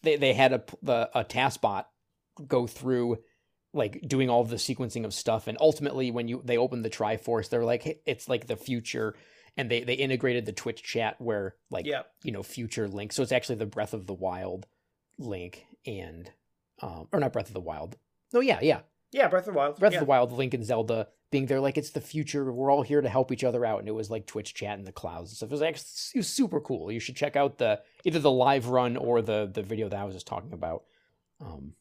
they 0.02 0.16
they 0.16 0.32
had 0.32 0.52
a 0.52 0.62
the, 0.82 1.10
a 1.14 1.24
TASBot 1.24 1.84
go 2.46 2.66
through 2.66 3.18
like 3.74 4.00
doing 4.06 4.30
all 4.30 4.44
the 4.44 4.56
sequencing 4.56 5.04
of 5.04 5.12
stuff 5.12 5.48
and 5.48 5.58
ultimately 5.60 6.10
when 6.10 6.28
you 6.28 6.40
they 6.44 6.56
opened 6.56 6.84
the 6.84 6.90
triforce 6.90 7.48
they're 7.50 7.64
like 7.64 7.82
hey, 7.82 8.00
it's 8.06 8.28
like 8.28 8.46
the 8.46 8.56
future 8.56 9.14
and 9.56 9.70
they 9.70 9.82
they 9.82 9.94
integrated 9.94 10.46
the 10.46 10.52
twitch 10.52 10.82
chat 10.82 11.16
where 11.20 11.56
like 11.70 11.86
Yeah. 11.86 12.02
you 12.22 12.30
know 12.32 12.42
future 12.42 12.86
link 12.88 13.12
so 13.12 13.22
it's 13.22 13.32
actually 13.32 13.56
the 13.56 13.66
breath 13.66 13.92
of 13.92 14.06
the 14.06 14.14
wild 14.14 14.66
link 15.18 15.64
and 15.86 16.30
um 16.82 17.08
or 17.12 17.18
not 17.20 17.32
breath 17.32 17.48
of 17.48 17.54
the 17.54 17.60
wild 17.60 17.96
no 18.32 18.40
yeah 18.40 18.60
yeah 18.62 18.80
Yeah, 19.12 19.28
Breath 19.28 19.46
of 19.48 19.54
the 19.54 19.58
Wild. 19.58 19.78
breath 19.78 19.92
yeah. 19.92 19.98
of 19.98 20.04
the 20.06 20.08
wild 20.10 20.30
link 20.32 20.54
and 20.54 20.64
zelda 20.64 21.08
being 21.30 21.46
there 21.46 21.60
like 21.60 21.76
it's 21.76 21.90
the 21.90 22.00
future 22.00 22.52
we're 22.52 22.70
all 22.70 22.82
here 22.82 23.00
to 23.00 23.08
help 23.08 23.32
each 23.32 23.44
other 23.44 23.64
out 23.64 23.80
and 23.80 23.88
it 23.88 23.94
was 23.94 24.10
like 24.10 24.26
twitch 24.26 24.54
chat 24.54 24.78
in 24.78 24.84
the 24.84 24.92
clouds 24.92 25.30
and 25.30 25.36
stuff. 25.36 25.48
It 25.48 25.52
was 25.52 25.62
actually 25.62 25.88
it 26.14 26.18
was 26.18 26.28
super 26.28 26.60
cool. 26.60 26.92
You 26.92 27.00
should 27.00 27.16
check 27.16 27.36
out 27.36 27.58
the 27.58 27.80
either 28.04 28.18
the 28.18 28.30
live 28.30 28.68
run 28.68 28.96
or 28.96 29.22
the 29.22 29.50
the 29.52 29.62
video 29.62 29.88
that 29.88 29.98
i 29.98 30.04
was 30.04 30.14
just 30.14 30.26
talking 30.26 30.52
about. 30.52 30.84
Um 31.40 31.72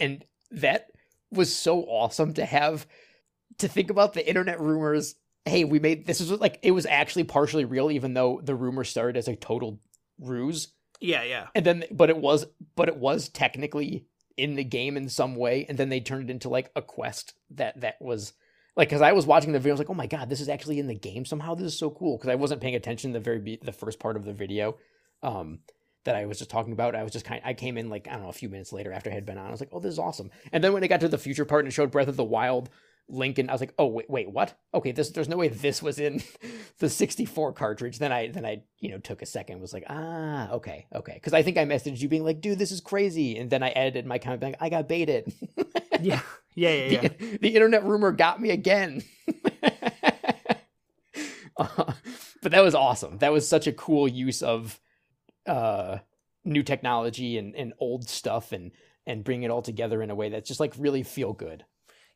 and 0.00 0.24
that 0.50 0.88
was 1.30 1.54
so 1.54 1.82
awesome 1.82 2.34
to 2.34 2.44
have 2.44 2.86
to 3.58 3.68
think 3.68 3.90
about 3.90 4.14
the 4.14 4.26
internet 4.26 4.60
rumors 4.60 5.14
hey 5.44 5.64
we 5.64 5.78
made 5.78 6.06
this 6.06 6.20
was 6.20 6.30
like 6.32 6.58
it 6.62 6.72
was 6.72 6.86
actually 6.86 7.24
partially 7.24 7.64
real 7.64 7.90
even 7.90 8.14
though 8.14 8.40
the 8.42 8.54
rumor 8.54 8.84
started 8.84 9.16
as 9.16 9.28
a 9.28 9.36
total 9.36 9.80
ruse. 10.18 10.68
Yeah, 11.00 11.24
yeah. 11.24 11.48
and 11.54 11.66
then 11.66 11.84
but 11.90 12.10
it 12.10 12.16
was 12.16 12.46
but 12.76 12.88
it 12.88 12.96
was 12.96 13.28
technically 13.28 14.06
in 14.36 14.54
the 14.54 14.64
game 14.64 14.96
in 14.96 15.08
some 15.08 15.36
way 15.36 15.66
and 15.68 15.76
then 15.76 15.88
they 15.88 16.00
turned 16.00 16.30
it 16.30 16.32
into 16.32 16.48
like 16.48 16.70
a 16.74 16.82
quest 16.82 17.34
that 17.50 17.80
that 17.80 17.96
was 18.00 18.32
like 18.76 18.88
because 18.88 19.02
i 19.02 19.12
was 19.12 19.26
watching 19.26 19.52
the 19.52 19.58
video 19.58 19.72
i 19.72 19.74
was 19.74 19.80
like 19.80 19.90
oh 19.90 19.94
my 19.94 20.06
god 20.06 20.28
this 20.28 20.40
is 20.40 20.48
actually 20.48 20.78
in 20.78 20.86
the 20.86 20.94
game 20.94 21.24
somehow 21.24 21.54
this 21.54 21.66
is 21.66 21.78
so 21.78 21.90
cool 21.90 22.16
because 22.16 22.30
i 22.30 22.34
wasn't 22.34 22.60
paying 22.60 22.74
attention 22.74 23.12
the 23.12 23.20
very 23.20 23.38
be- 23.38 23.60
the 23.62 23.72
first 23.72 23.98
part 23.98 24.16
of 24.16 24.24
the 24.24 24.32
video 24.32 24.76
um 25.22 25.58
that 26.04 26.16
i 26.16 26.26
was 26.26 26.38
just 26.38 26.50
talking 26.50 26.72
about 26.72 26.94
i 26.94 27.02
was 27.02 27.12
just 27.12 27.24
kind 27.24 27.40
i 27.44 27.54
came 27.54 27.76
in 27.76 27.88
like 27.88 28.08
i 28.08 28.12
don't 28.12 28.22
know 28.22 28.28
a 28.28 28.32
few 28.32 28.48
minutes 28.48 28.72
later 28.72 28.92
after 28.92 29.10
i 29.10 29.14
had 29.14 29.26
been 29.26 29.38
on 29.38 29.46
i 29.46 29.50
was 29.50 29.60
like 29.60 29.70
oh 29.72 29.80
this 29.80 29.92
is 29.92 29.98
awesome 29.98 30.30
and 30.52 30.62
then 30.62 30.72
when 30.72 30.82
it 30.82 30.88
got 30.88 31.00
to 31.00 31.08
the 31.08 31.18
future 31.18 31.44
part 31.44 31.64
and 31.64 31.68
it 31.68 31.74
showed 31.74 31.90
breath 31.90 32.08
of 32.08 32.16
the 32.16 32.24
wild 32.24 32.70
Lincoln, 33.08 33.50
I 33.50 33.52
was 33.52 33.60
like, 33.60 33.74
oh 33.78 33.86
wait, 33.86 34.08
wait, 34.08 34.30
what? 34.30 34.58
Okay, 34.72 34.92
this 34.92 35.10
there's 35.10 35.28
no 35.28 35.36
way 35.36 35.48
this 35.48 35.82
was 35.82 35.98
in 35.98 36.22
the 36.78 36.88
64 36.88 37.52
cartridge. 37.52 37.98
Then 37.98 38.12
I 38.12 38.28
then 38.28 38.46
I 38.46 38.62
you 38.78 38.90
know 38.90 38.98
took 38.98 39.22
a 39.22 39.26
second, 39.26 39.60
was 39.60 39.72
like, 39.72 39.84
ah, 39.88 40.50
okay, 40.52 40.86
okay, 40.94 41.14
because 41.14 41.34
I 41.34 41.42
think 41.42 41.58
I 41.58 41.64
messaged 41.64 42.00
you 42.00 42.08
being 42.08 42.24
like, 42.24 42.40
dude, 42.40 42.58
this 42.58 42.72
is 42.72 42.80
crazy, 42.80 43.36
and 43.36 43.50
then 43.50 43.62
I 43.62 43.70
edited 43.70 44.06
my 44.06 44.18
comment 44.18 44.40
back, 44.40 44.54
I 44.60 44.68
got 44.68 44.88
baited. 44.88 45.32
Yeah. 46.02 46.20
Yeah, 46.54 46.74
yeah, 46.74 46.84
yeah. 46.84 47.00
the, 47.08 47.38
the 47.38 47.54
internet 47.54 47.82
rumor 47.82 48.12
got 48.12 48.38
me 48.38 48.50
again. 48.50 49.02
Uh, 51.56 51.92
but 52.42 52.52
that 52.52 52.62
was 52.62 52.74
awesome. 52.74 53.18
That 53.18 53.32
was 53.32 53.46
such 53.46 53.66
a 53.66 53.72
cool 53.72 54.08
use 54.08 54.42
of 54.42 54.80
uh, 55.46 55.98
new 56.44 56.62
technology 56.62 57.38
and, 57.38 57.54
and 57.54 57.74
old 57.78 58.08
stuff 58.08 58.52
and 58.52 58.72
and 59.06 59.24
bring 59.24 59.42
it 59.42 59.50
all 59.50 59.62
together 59.62 60.02
in 60.02 60.10
a 60.10 60.14
way 60.14 60.28
that's 60.28 60.48
just 60.48 60.60
like 60.60 60.72
really 60.78 61.02
feel 61.02 61.32
good. 61.32 61.64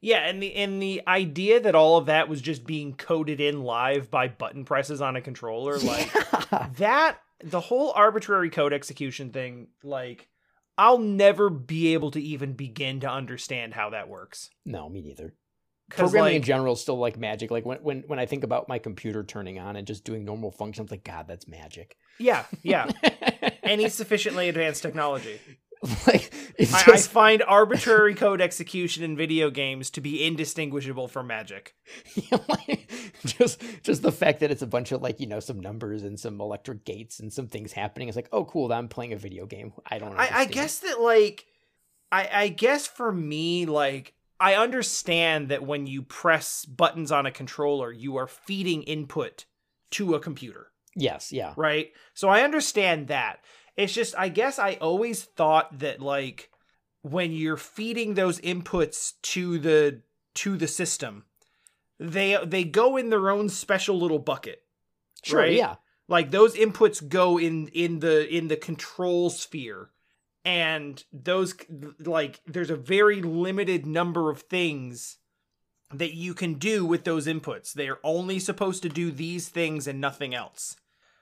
Yeah, 0.00 0.18
and 0.18 0.42
the 0.42 0.54
and 0.54 0.80
the 0.80 1.02
idea 1.06 1.60
that 1.60 1.74
all 1.74 1.96
of 1.96 2.06
that 2.06 2.28
was 2.28 2.40
just 2.40 2.66
being 2.66 2.94
coded 2.94 3.40
in 3.40 3.62
live 3.62 4.10
by 4.10 4.28
button 4.28 4.64
presses 4.64 5.00
on 5.00 5.16
a 5.16 5.20
controller, 5.20 5.78
like 5.78 6.12
that 6.76 7.18
the 7.42 7.60
whole 7.60 7.92
arbitrary 7.94 8.50
code 8.50 8.72
execution 8.72 9.30
thing, 9.30 9.68
like 9.82 10.28
I'll 10.78 10.98
never 10.98 11.48
be 11.48 11.94
able 11.94 12.10
to 12.12 12.20
even 12.20 12.52
begin 12.52 13.00
to 13.00 13.10
understand 13.10 13.74
how 13.74 13.90
that 13.90 14.08
works. 14.08 14.50
no, 14.64 14.88
me 14.88 15.00
neither. 15.00 15.34
Programming 15.88 16.36
in 16.36 16.42
general 16.42 16.72
is 16.72 16.80
still 16.80 16.98
like 16.98 17.16
magic. 17.16 17.52
Like 17.52 17.64
when, 17.64 17.78
when 17.78 18.02
when 18.08 18.18
I 18.18 18.26
think 18.26 18.42
about 18.42 18.68
my 18.68 18.80
computer 18.80 19.22
turning 19.22 19.60
on 19.60 19.76
and 19.76 19.86
just 19.86 20.02
doing 20.04 20.24
normal 20.24 20.50
functions, 20.50 20.90
I'm 20.90 20.96
like 20.96 21.04
God, 21.04 21.26
that's 21.28 21.46
magic. 21.46 21.96
yeah, 22.18 22.44
yeah, 22.64 22.90
any 23.62 23.88
sufficiently 23.88 24.48
advanced 24.48 24.82
technology. 24.82 25.40
like 26.06 26.32
it's 26.58 26.74
I, 26.74 26.92
I 26.92 26.96
find 26.98 27.42
arbitrary 27.42 28.14
code 28.14 28.40
execution 28.40 29.02
in 29.04 29.16
video 29.16 29.50
games 29.50 29.90
to 29.90 30.00
be 30.00 30.24
indistinguishable 30.24 31.08
from 31.08 31.26
magic. 31.28 31.74
just 33.24 33.62
just 33.82 34.02
the 34.02 34.12
fact 34.12 34.40
that 34.40 34.50
it's 34.50 34.62
a 34.62 34.66
bunch 34.66 34.92
of 34.92 35.02
like 35.02 35.20
you 35.20 35.26
know 35.26 35.40
some 35.40 35.60
numbers 35.60 36.02
and 36.02 36.18
some 36.18 36.40
electric 36.40 36.84
gates 36.84 37.20
and 37.20 37.32
some 37.32 37.46
things 37.46 37.72
happening. 37.72 38.08
It's 38.08 38.16
like 38.16 38.28
oh 38.32 38.44
cool, 38.44 38.72
I'm 38.72 38.88
playing 38.88 39.12
a 39.12 39.18
video 39.18 39.46
game. 39.46 39.72
I 39.88 39.98
don't. 39.98 40.16
I, 40.18 40.28
I 40.32 40.44
guess 40.46 40.80
that 40.80 41.00
like 41.00 41.46
I 42.10 42.28
I 42.32 42.48
guess 42.48 42.86
for 42.86 43.12
me 43.12 43.66
like 43.66 44.14
I 44.38 44.54
understand 44.54 45.48
that 45.48 45.64
when 45.64 45.86
you 45.86 46.02
press 46.02 46.64
buttons 46.64 47.10
on 47.10 47.26
a 47.26 47.30
controller, 47.30 47.90
you 47.90 48.16
are 48.16 48.26
feeding 48.26 48.82
input 48.82 49.46
to 49.92 50.14
a 50.14 50.20
computer, 50.20 50.68
yes, 50.94 51.32
yeah, 51.32 51.54
right? 51.56 51.92
So 52.14 52.28
I 52.28 52.42
understand 52.42 53.08
that. 53.08 53.40
It's 53.76 53.92
just 53.92 54.14
I 54.16 54.28
guess 54.28 54.58
I 54.58 54.74
always 54.74 55.24
thought 55.24 55.78
that 55.80 56.00
like 56.00 56.50
when 57.02 57.32
you're 57.32 57.56
feeding 57.56 58.14
those 58.14 58.40
inputs 58.40 59.12
to 59.22 59.58
the 59.58 60.02
to 60.36 60.56
the 60.56 60.68
system, 60.68 61.24
they 61.98 62.38
they 62.44 62.64
go 62.64 62.96
in 62.96 63.10
their 63.10 63.30
own 63.30 63.48
special 63.48 63.98
little 63.98 64.18
bucket. 64.18 64.62
sure, 65.22 65.40
Right? 65.40 65.52
yeah, 65.52 65.76
like 66.08 66.30
those 66.30 66.54
inputs 66.56 67.06
go 67.06 67.38
in 67.38 67.68
in 67.68 68.00
the 68.00 68.28
in 68.34 68.48
the 68.48 68.56
control 68.56 69.30
sphere 69.30 69.90
and 70.44 71.04
those 71.12 71.54
like 71.98 72.40
there's 72.46 72.70
a 72.70 72.76
very 72.76 73.20
limited 73.20 73.84
number 73.84 74.30
of 74.30 74.42
things 74.42 75.18
that 75.92 76.14
you 76.14 76.34
can 76.34 76.54
do 76.54 76.84
with 76.86 77.04
those 77.04 77.26
inputs 77.26 77.72
they're 77.72 77.98
only 78.04 78.38
supposed 78.38 78.82
to 78.82 78.88
do 78.88 79.10
these 79.10 79.48
things 79.48 79.86
and 79.86 80.00
nothing 80.00 80.34
else 80.34 80.76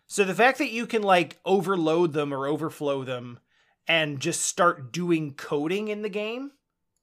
so 0.06 0.24
the 0.24 0.34
fact 0.34 0.58
that 0.58 0.70
you 0.70 0.86
can 0.86 1.02
like 1.02 1.38
overload 1.44 2.12
them 2.12 2.32
or 2.32 2.46
overflow 2.46 3.04
them 3.04 3.38
and 3.86 4.20
just 4.20 4.42
start 4.42 4.92
doing 4.92 5.34
coding 5.34 5.88
in 5.88 6.02
the 6.02 6.08
game 6.08 6.52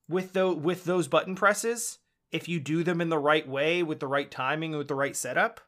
with 0.10 0.34
those 0.34 0.58
with 0.58 0.84
those 0.86 1.08
button 1.08 1.36
presses 1.36 1.99
if 2.32 2.47
you 2.47 2.60
do 2.60 2.84
them 2.84 3.02
in 3.02 3.10
the 3.10 3.18
right 3.20 3.47
way 3.47 3.84
with 3.84 3.99
the 3.99 4.08
right 4.08 4.32
timing 4.32 4.72
with 4.76 4.88
the 4.88 4.95
right 4.95 5.16
setup 5.16 5.62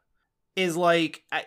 is 0.55 0.75
like 0.77 1.23
I, 1.31 1.45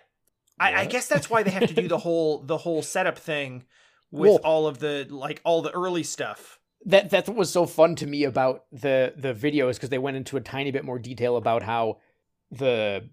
I, 0.59 0.75
I 0.83 0.87
guess 0.87 1.07
that's 1.09 1.29
why 1.31 1.43
they 1.43 1.51
have 1.51 1.69
to 1.69 1.75
do 1.75 1.89
the 1.89 1.99
whole 2.07 2.39
the 2.43 2.59
whole 2.59 2.83
setup 2.83 3.19
thing 3.19 3.65
with 4.11 4.31
Well- 4.31 4.41
all 4.45 4.67
of 4.67 4.79
the 4.79 5.07
like 5.11 5.41
all 5.45 5.63
the 5.63 5.73
early 5.73 6.03
stuff. 6.03 6.59
that 6.87 7.11
that's 7.11 7.29
what 7.29 7.37
was 7.37 7.51
so 7.51 7.67
fun 7.67 7.97
to 7.97 8.07
me 8.07 8.25
about 8.25 8.65
the 8.73 9.13
the 9.17 9.35
videos 9.35 9.75
because 9.75 9.89
they 9.91 9.99
went 9.99 10.17
into 10.17 10.37
a 10.37 10.41
tiny 10.41 10.71
bit 10.71 10.85
more 10.85 10.99
detail 10.99 11.37
about 11.37 11.63
how 11.63 11.99
the 12.51 13.09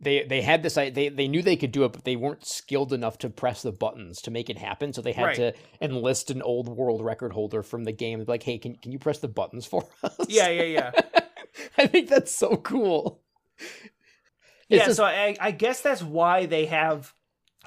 they 0.00 0.24
they 0.24 0.42
had 0.42 0.62
this 0.62 0.74
they 0.74 0.90
they 1.08 1.26
knew 1.28 1.42
they 1.42 1.56
could 1.56 1.72
do 1.72 1.84
it 1.84 1.92
but 1.92 2.04
they 2.04 2.16
weren't 2.16 2.46
skilled 2.46 2.92
enough 2.92 3.18
to 3.18 3.28
press 3.28 3.62
the 3.62 3.72
buttons 3.72 4.20
to 4.22 4.30
make 4.30 4.48
it 4.48 4.58
happen 4.58 4.92
so 4.92 5.02
they 5.02 5.12
had 5.12 5.24
Right. 5.26 5.36
to 5.36 5.54
enlist 5.80 6.30
an 6.30 6.40
old 6.42 6.68
world 6.68 7.04
record 7.04 7.32
holder 7.32 7.62
from 7.62 7.84
the 7.84 7.92
game 7.92 8.18
and 8.20 8.26
be 8.26 8.32
like 8.32 8.42
hey 8.44 8.58
can 8.58 8.76
can 8.76 8.92
you 8.92 8.98
press 8.98 9.18
the 9.18 9.28
buttons 9.28 9.66
for 9.66 9.84
us 10.02 10.16
Yeah, 10.28 10.48
yeah, 10.48 10.62
yeah. 10.62 10.90
i 11.78 11.86
think 11.86 12.08
that's 12.08 12.32
so 12.32 12.56
cool 12.56 13.22
It's 13.58 14.78
yeah, 14.80 14.84
just- 14.86 14.96
so 14.98 15.04
I, 15.04 15.36
I 15.40 15.50
guess 15.50 15.80
that's 15.80 16.02
why 16.02 16.46
they 16.46 16.66
have 16.66 17.12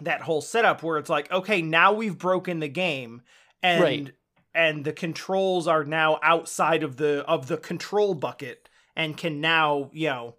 that 0.01 0.21
whole 0.21 0.41
setup 0.41 0.81
where 0.83 0.97
it's 0.97 1.09
like, 1.09 1.31
okay, 1.31 1.61
now 1.61 1.93
we've 1.93 2.17
broken 2.17 2.59
the 2.59 2.67
game, 2.67 3.21
and 3.61 3.81
Right. 3.81 4.11
and 4.53 4.83
the 4.85 4.93
controls 4.93 5.67
are 5.67 5.83
now 5.83 6.19
outside 6.23 6.83
of 6.83 6.97
the 6.97 7.23
of 7.27 7.47
the 7.47 7.57
control 7.57 8.13
bucket, 8.13 8.69
and 8.95 9.17
can 9.17 9.41
now 9.41 9.89
you 9.93 10.07
know, 10.09 10.35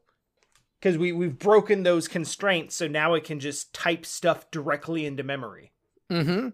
because 0.83 0.99
we 0.99 1.13
we've 1.13 1.39
broken 1.39 1.85
those 1.85 2.09
constraints, 2.09 2.75
so 2.75 2.89
now 2.89 3.15
it 3.15 3.23
can 3.23 3.39
just 3.39 3.73
type 3.73 4.05
stuff 4.05 4.51
directly 4.51 5.07
into 5.07 5.23
memory. 5.23 5.73
mm-hmm 6.11 6.49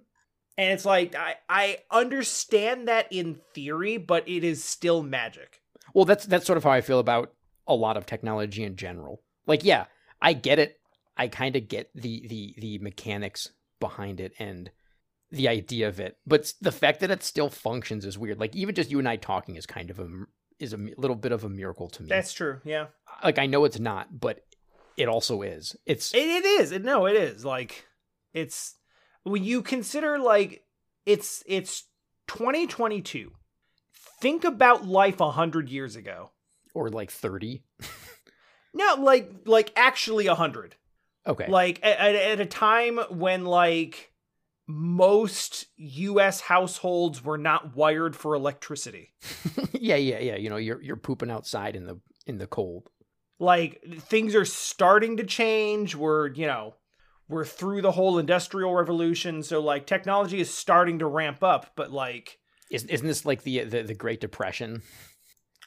And 0.56 0.72
it's 0.72 0.84
like 0.84 1.14
I 1.14 1.36
I 1.48 1.78
understand 1.90 2.88
that 2.88 3.06
in 3.10 3.40
theory, 3.54 3.96
but 3.96 4.28
it 4.28 4.44
is 4.44 4.62
still 4.62 5.02
magic. 5.02 5.62
Well, 5.94 6.04
that's 6.04 6.26
that's 6.26 6.46
sort 6.46 6.58
of 6.58 6.64
how 6.64 6.70
I 6.70 6.82
feel 6.82 6.98
about 6.98 7.32
a 7.66 7.74
lot 7.74 7.96
of 7.96 8.04
technology 8.06 8.64
in 8.64 8.76
general. 8.76 9.22
Like, 9.46 9.64
yeah, 9.64 9.86
I 10.20 10.34
get 10.34 10.58
it. 10.58 10.78
I 11.16 11.28
kind 11.28 11.56
of 11.56 11.68
get 11.68 11.90
the 11.94 12.26
the 12.28 12.54
the 12.58 12.78
mechanics 12.80 13.50
behind 13.80 14.20
it 14.20 14.32
and 14.38 14.70
the 15.30 15.48
idea 15.48 15.88
of 15.88 16.00
it, 16.00 16.16
but 16.26 16.52
the 16.60 16.72
fact 16.72 17.00
that 17.00 17.10
it 17.10 17.22
still 17.22 17.50
functions 17.50 18.04
is 18.04 18.18
weird. 18.18 18.40
Like, 18.40 18.56
even 18.56 18.74
just 18.74 18.90
you 18.90 18.98
and 18.98 19.08
I 19.08 19.16
talking 19.16 19.56
is 19.56 19.66
kind 19.66 19.90
of 19.90 19.98
a 19.98 20.08
is 20.58 20.72
a 20.72 20.76
little 20.96 21.16
bit 21.16 21.32
of 21.32 21.44
a 21.44 21.48
miracle 21.48 21.88
to 21.88 22.02
me. 22.02 22.08
That's 22.08 22.32
true. 22.32 22.60
Yeah. 22.64 22.86
like 23.22 23.38
I 23.38 23.46
know 23.46 23.64
it's 23.64 23.78
not, 23.78 24.20
but 24.20 24.44
it 24.96 25.08
also 25.08 25.42
is. 25.42 25.76
It's 25.86 26.12
It, 26.14 26.26
it 26.26 26.44
is. 26.44 26.72
It, 26.72 26.84
no, 26.84 27.06
it 27.06 27.16
is. 27.16 27.44
Like 27.44 27.86
it's 28.32 28.74
when 29.22 29.44
you 29.44 29.62
consider 29.62 30.18
like 30.18 30.64
it's 31.06 31.42
it's 31.46 31.84
2022. 32.28 33.32
Think 34.20 34.44
about 34.44 34.84
life 34.84 35.20
a 35.20 35.30
hundred 35.30 35.68
years 35.68 35.94
ago. 35.96 36.30
or 36.74 36.88
like 36.88 37.10
thirty. 37.10 37.64
No, 38.74 38.96
like 38.98 39.30
like 39.46 39.72
actually 39.76 40.26
a 40.26 40.34
hundred. 40.34 40.76
Okay, 41.26 41.46
Like 41.48 41.80
at, 41.82 42.14
at 42.14 42.40
a 42.40 42.46
time 42.46 42.98
when 43.10 43.44
like 43.44 44.12
most 44.68 45.66
U.S. 45.76 46.42
households 46.42 47.24
were 47.24 47.38
not 47.38 47.74
wired 47.74 48.14
for 48.14 48.34
electricity. 48.34 49.14
yeah, 49.72 49.96
yeah, 49.96 50.18
yeah. 50.18 50.36
You 50.36 50.50
know, 50.50 50.56
you're 50.58 50.80
you're 50.82 50.96
pooping 50.96 51.30
outside 51.30 51.74
in 51.74 51.86
the 51.86 51.98
in 52.26 52.38
the 52.38 52.46
cold. 52.46 52.90
like 53.40 53.82
things 54.00 54.34
are 54.34 54.44
starting 54.44 55.16
to 55.16 55.24
change 55.24 55.94
we're 55.96 56.28
you 56.34 56.46
know 56.46 56.74
we're 57.28 57.44
through 57.44 57.80
the 57.80 57.92
whole 57.92 58.18
industrial 58.18 58.74
revolution 58.74 59.42
so 59.42 59.60
like 59.60 59.86
technology 59.86 60.40
is 60.40 60.52
starting 60.52 60.98
to 60.98 61.06
ramp 61.06 61.42
up 61.42 61.70
but 61.76 61.90
like 61.92 62.38
Isn't 62.70 62.90
isn't 62.90 63.06
this 63.06 63.24
like 63.24 63.42
the 63.44 63.64
the, 63.64 63.82
the 63.82 63.94
Great 63.94 64.20
Depression? 64.20 64.82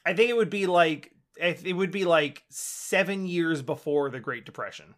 I 0.06 0.14
think 0.14 0.30
it 0.30 0.36
would 0.36 0.50
be 0.50 0.66
like 0.66 1.12
it 1.36 1.74
would 1.74 1.90
be 1.90 2.04
like 2.04 2.44
seven 2.50 3.26
years 3.26 3.62
before 3.62 4.10
the 4.10 4.20
Great 4.20 4.44
Depression. 4.44 4.94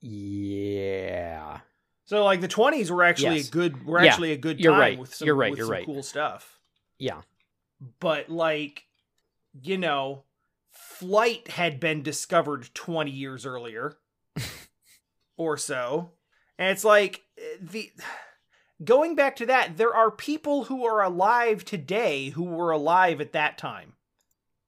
Yeah. 0.00 1.60
So 2.08 2.24
like 2.24 2.40
the 2.40 2.48
twenties 2.48 2.90
were 2.90 3.04
actually 3.04 3.36
Yes. 3.36 3.48
a 3.48 3.50
good 3.50 3.84
were 3.84 4.02
Yeah, 4.02 4.10
actually 4.12 4.32
a 4.32 4.38
good 4.38 4.56
time 4.56 4.64
you're 4.64 4.72
right. 4.78 4.98
with 4.98 5.14
some, 5.14 5.26
You're 5.26 5.34
right, 5.34 5.50
with 5.50 5.58
you're 5.58 5.66
some 5.66 5.72
right. 5.74 5.84
cool 5.84 6.02
stuff. 6.02 6.58
Yeah. 6.98 7.20
But 8.00 8.30
like, 8.30 8.84
you 9.52 9.76
know, 9.76 10.24
flight 10.70 11.48
had 11.48 11.78
been 11.78 12.02
discovered 12.02 12.70
twenty 12.72 13.10
years 13.10 13.44
earlier, 13.44 13.98
or 15.36 15.58
so, 15.58 16.12
and 16.58 16.70
it's 16.70 16.82
like 16.82 17.24
eh, 17.36 17.42
the 17.60 17.92
going 18.82 19.14
back 19.14 19.36
to 19.36 19.46
that. 19.46 19.76
There 19.76 19.94
are 19.94 20.10
people 20.10 20.64
who 20.64 20.86
are 20.86 21.02
alive 21.02 21.62
today 21.66 22.30
who 22.30 22.44
were 22.44 22.70
alive 22.70 23.20
at 23.20 23.32
that 23.34 23.58
time, 23.58 23.92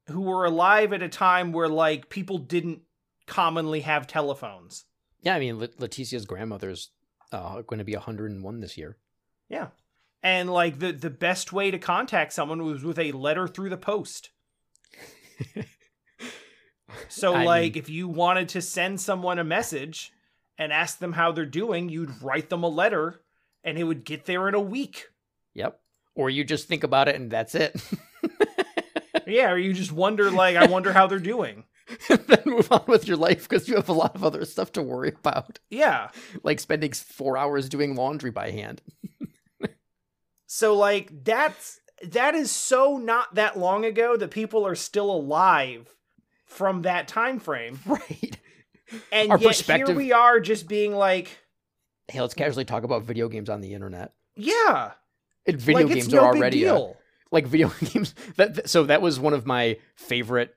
who 0.08 0.20
were 0.20 0.44
alive 0.44 0.92
at 0.92 1.02
a 1.02 1.08
time 1.08 1.52
where 1.52 1.68
like 1.68 2.10
people 2.10 2.36
didn't 2.36 2.82
commonly 3.26 3.80
have 3.80 4.06
telephones. 4.06 4.84
Yeah, 5.22 5.34
I 5.36 5.38
mean, 5.38 5.58
Let- 5.58 5.80
Leticia's 5.80 6.26
grandmother's 6.26 6.90
uh, 7.32 7.62
going 7.62 7.78
to 7.78 7.84
be 7.84 7.94
101 7.94 8.60
this 8.60 8.76
year. 8.76 8.96
Yeah. 9.48 9.68
And 10.22 10.50
like 10.50 10.78
the 10.78 10.92
the 10.92 11.10
best 11.10 11.52
way 11.52 11.70
to 11.70 11.78
contact 11.78 12.32
someone 12.32 12.62
was 12.62 12.84
with 12.84 12.98
a 12.98 13.12
letter 13.12 13.48
through 13.48 13.70
the 13.70 13.76
post. 13.76 14.30
So 17.08 17.34
I 17.34 17.44
like 17.44 17.74
mean- 17.74 17.82
if 17.82 17.88
you 17.88 18.08
wanted 18.08 18.48
to 18.50 18.60
send 18.60 19.00
someone 19.00 19.38
a 19.38 19.44
message 19.44 20.12
and 20.58 20.72
ask 20.72 20.98
them 20.98 21.12
how 21.12 21.32
they're 21.32 21.46
doing, 21.46 21.88
you'd 21.88 22.20
write 22.22 22.50
them 22.50 22.64
a 22.64 22.68
letter 22.68 23.22
and 23.62 23.78
it 23.78 23.84
would 23.84 24.04
get 24.04 24.24
there 24.24 24.48
in 24.48 24.54
a 24.54 24.60
week. 24.60 25.06
Yep. 25.54 25.80
Or 26.16 26.30
you 26.30 26.44
just 26.44 26.66
think 26.68 26.82
about 26.82 27.08
it 27.08 27.14
and 27.16 27.30
that's 27.30 27.54
it. 27.54 27.80
Yeah, 29.26 29.52
or 29.52 29.58
you 29.58 29.72
just 29.72 29.92
wonder 29.92 30.28
like 30.28 30.56
I 30.56 30.66
wonder 30.66 30.92
how 30.92 31.06
they're 31.06 31.20
doing. 31.20 31.62
then 32.08 32.42
move 32.46 32.70
on 32.70 32.84
with 32.86 33.06
your 33.08 33.16
life 33.16 33.48
because 33.48 33.68
you 33.68 33.74
have 33.76 33.88
a 33.88 33.92
lot 33.92 34.14
of 34.14 34.24
other 34.24 34.44
stuff 34.44 34.72
to 34.72 34.82
worry 34.82 35.10
about, 35.18 35.58
Yeah. 35.70 36.10
like 36.42 36.60
spending 36.60 36.92
four 36.92 37.36
hours 37.36 37.68
doing 37.68 37.94
laundry 37.94 38.30
by 38.30 38.50
hand. 38.50 38.82
So 40.46 40.74
like 40.76 41.10
that's 41.24 41.80
that 42.08 42.34
is 42.34 42.50
so 42.50 42.96
not 42.96 43.34
that 43.36 43.58
long 43.58 43.84
ago 43.84 44.16
that 44.16 44.30
people 44.30 44.66
are 44.66 44.74
still 44.74 45.10
alive 45.10 45.94
from 46.46 46.82
that 46.82 47.08
time 47.08 47.38
frame. 47.38 47.78
Right. 47.86 48.36
And 49.12 49.30
Our 49.30 49.38
yet 49.38 49.46
perspective- 49.48 49.86
here 49.88 49.96
we 49.96 50.10
are 50.12 50.40
just 50.40 50.66
being 50.66 50.92
like, 50.92 51.28
Hey, 52.08 52.20
let's 52.20 52.34
casually 52.34 52.64
talk 52.64 52.82
about 52.82 53.04
video 53.04 53.28
games 53.28 53.48
on 53.48 53.60
the 53.60 53.72
internet. 53.72 54.12
yeah, 54.34 54.92
And 55.46 55.60
video 55.60 55.86
like, 55.86 55.94
games 55.94 56.08
no 56.08 56.24
are 56.24 56.34
already 56.34 56.64
a- 56.64 56.92
like 57.30 57.46
video 57.46 57.68
games. 57.84 58.16
That 58.36 58.54
th- 58.56 58.66
so 58.66 58.82
that 58.84 59.00
was 59.00 59.20
one 59.20 59.32
of 59.32 59.46
my 59.46 59.76
favorite 59.94 60.56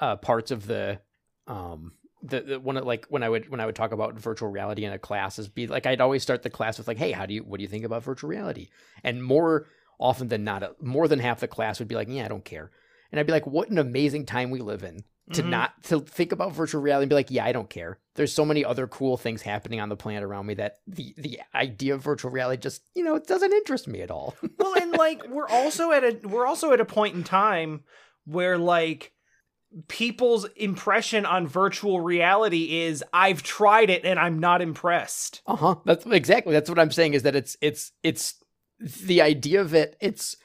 uh, 0.00 0.16
parts 0.16 0.50
of 0.50 0.66
the 0.66 1.00
um 1.46 1.92
the, 2.22 2.40
the 2.40 2.60
one 2.60 2.76
of 2.76 2.84
like 2.84 3.06
when 3.08 3.22
I 3.22 3.28
would 3.28 3.48
when 3.48 3.60
I 3.60 3.66
would 3.66 3.74
talk 3.74 3.92
about 3.92 4.14
virtual 4.18 4.48
reality 4.48 4.84
in 4.84 4.92
a 4.92 4.98
class 4.98 5.38
is 5.38 5.48
be 5.48 5.66
like 5.66 5.86
I'd 5.86 6.00
always 6.00 6.22
start 6.22 6.42
the 6.42 6.50
class 6.50 6.78
with 6.78 6.86
like 6.88 6.98
hey 6.98 7.12
how 7.12 7.26
do 7.26 7.34
you 7.34 7.42
what 7.42 7.56
do 7.58 7.62
you 7.62 7.68
think 7.68 7.84
about 7.84 8.04
virtual 8.04 8.30
reality? 8.30 8.68
And 9.02 9.22
more 9.24 9.66
often 9.98 10.28
than 10.28 10.44
not 10.44 10.62
uh, 10.62 10.70
more 10.80 11.08
than 11.08 11.18
half 11.18 11.40
the 11.40 11.48
class 11.48 11.78
would 11.78 11.88
be 11.88 11.94
like 11.96 12.08
yeah 12.08 12.24
I 12.24 12.28
don't 12.28 12.44
care. 12.44 12.70
And 13.10 13.18
I'd 13.18 13.26
be 13.26 13.32
like 13.32 13.46
what 13.46 13.70
an 13.70 13.78
amazing 13.78 14.24
time 14.26 14.50
we 14.50 14.60
live 14.60 14.82
in 14.84 15.04
to 15.32 15.42
Mhm. 15.42 15.48
not 15.50 15.82
to 15.84 16.00
think 16.00 16.32
about 16.32 16.52
virtual 16.52 16.80
reality 16.82 17.04
and 17.04 17.08
be 17.10 17.14
like 17.14 17.30
yeah 17.30 17.44
I 17.44 17.52
don't 17.52 17.70
care 17.70 17.98
there's 18.14 18.32
so 18.32 18.44
many 18.44 18.64
other 18.64 18.86
cool 18.86 19.16
things 19.16 19.42
happening 19.42 19.80
on 19.80 19.88
the 19.88 19.96
planet 19.96 20.22
around 20.22 20.46
me 20.46 20.54
that 20.54 20.76
the 20.86 21.14
the 21.16 21.40
idea 21.54 21.94
of 21.94 22.02
virtual 22.02 22.30
reality 22.30 22.60
just 22.60 22.82
you 22.94 23.02
know 23.02 23.16
it 23.16 23.26
doesn't 23.26 23.52
interest 23.52 23.88
me 23.88 24.00
at 24.00 24.10
all. 24.12 24.36
Well, 24.58 24.74
and 24.80 24.92
like 24.92 25.26
we're 25.28 25.48
also 25.48 25.90
at 25.90 26.04
a 26.04 26.20
we're 26.28 26.46
also 26.46 26.72
at 26.72 26.80
a 26.80 26.84
point 26.84 27.14
in 27.16 27.24
time 27.24 27.82
where 28.26 28.58
like 28.58 29.12
people's 29.88 30.46
impression 30.56 31.24
on 31.26 31.46
virtual 31.46 32.00
reality 32.00 32.80
is 32.82 33.02
I've 33.12 33.42
tried 33.42 33.90
it 33.90 34.04
and 34.04 34.18
I'm 34.18 34.38
not 34.38 34.60
impressed. 34.62 35.42
Uh 35.46 35.56
huh. 35.56 35.74
That's 35.84 36.04
exactly 36.06 36.52
that's 36.52 36.68
what 36.70 36.78
I'm 36.78 36.90
saying. 36.90 37.14
Is 37.14 37.22
that 37.22 37.34
it's 37.36 37.56
it's 37.60 37.92
it's 38.02 38.34
the 38.80 39.22
idea 39.22 39.60
of 39.60 39.74
it. 39.74 39.96
It's 40.00 40.36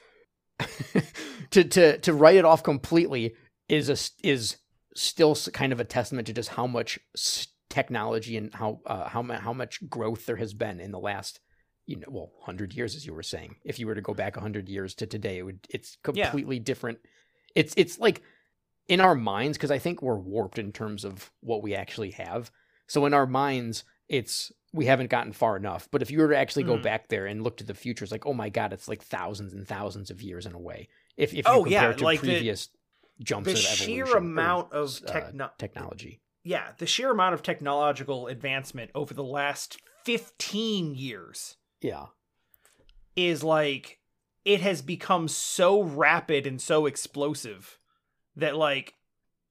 to 1.50 1.64
to 1.64 1.98
to 1.98 2.12
write 2.12 2.36
it 2.36 2.44
off 2.44 2.62
completely 2.62 3.34
is 3.68 3.88
a 3.88 3.92
s- 3.92 4.12
is 4.22 4.56
still 4.94 5.36
kind 5.52 5.72
of 5.72 5.80
a 5.80 5.84
testament 5.84 6.26
to 6.26 6.32
just 6.32 6.50
how 6.50 6.66
much 6.66 6.98
technology 7.70 8.36
and 8.36 8.54
how 8.54 8.80
uh, 8.86 9.08
how 9.08 9.22
how 9.22 9.52
much 9.52 9.88
growth 9.88 10.26
there 10.26 10.36
has 10.36 10.54
been 10.54 10.80
in 10.80 10.90
the 10.90 10.98
last 10.98 11.40
you 11.86 11.96
know 11.96 12.06
well 12.10 12.30
100 12.38 12.72
years 12.74 12.96
as 12.96 13.04
you 13.06 13.12
were 13.14 13.22
saying 13.22 13.54
if 13.64 13.78
you 13.78 13.86
were 13.86 13.94
to 13.94 14.00
go 14.00 14.14
back 14.14 14.36
100 14.36 14.68
years 14.68 14.94
to 14.94 15.06
today 15.06 15.38
it 15.38 15.42
would 15.42 15.60
it's 15.70 15.96
Yeah. 16.12 16.24
completely 16.24 16.58
different 16.58 16.98
it's 17.54 17.74
it's 17.76 17.98
like 17.98 18.22
in 18.88 19.00
our 19.00 19.14
minds 19.14 19.56
because 19.58 19.70
i 19.70 19.78
think 19.78 20.00
we're 20.02 20.18
warped 20.18 20.58
in 20.58 20.72
terms 20.72 21.04
of 21.04 21.30
what 21.40 21.62
we 21.62 21.74
actually 21.74 22.10
have. 22.12 22.50
So 22.86 23.04
in 23.06 23.14
our 23.14 23.26
minds 23.26 23.84
it's 24.08 24.50
we 24.72 24.84
haven't 24.86 25.10
gotten 25.10 25.32
far 25.32 25.56
enough. 25.56 25.88
But 25.90 26.02
if 26.02 26.10
you 26.10 26.18
were 26.20 26.28
to 26.28 26.36
actually 26.36 26.62
go 26.64 26.76
Mhm. 26.76 26.82
back 26.82 27.08
there 27.08 27.26
and 27.26 27.42
look 27.42 27.56
to 27.58 27.64
the 27.64 27.74
future 27.74 28.04
it's 28.04 28.12
like 28.12 28.26
oh 28.26 28.34
my 28.34 28.48
god 28.48 28.72
it's 28.72 28.88
like 28.88 29.02
thousands 29.02 29.52
and 29.52 29.66
thousands 29.68 30.10
of 30.10 30.22
years 30.22 30.46
in 30.46 30.52
a 30.54 30.58
way. 30.58 30.88
If, 31.16 31.30
if 31.32 31.36
you 31.38 31.42
Oh, 31.46 31.62
compare 31.64 31.82
yeah, 31.82 31.90
it 31.90 31.98
to 31.98 32.04
like 32.04 32.20
the- 32.20 32.28
previous 32.28 32.68
jumps 33.20 33.46
The 33.46 33.52
of 33.52 33.58
sheer 33.58 34.04
evolution 34.04 34.14
or, 34.14 34.18
amount 34.18 34.72
of 34.72 35.00
uh, 35.06 35.12
techno- 35.12 35.50
technology. 35.58 36.20
Yeah, 36.44 36.72
the 36.78 36.86
sheer 36.86 37.10
amount 37.10 37.34
of 37.34 37.42
technological 37.42 38.28
advancement 38.28 38.90
over 38.94 39.12
the 39.12 39.24
last 39.24 39.76
15 40.04 40.94
years 40.94 41.56
yeah. 41.82 42.06
is 43.16 43.42
like 43.42 43.98
it 44.44 44.60
has 44.60 44.80
become 44.80 45.28
so 45.28 45.82
rapid 45.82 46.46
and 46.46 46.60
so 46.62 46.86
explosive 46.86 47.78
that 48.38 48.56
like 48.56 48.94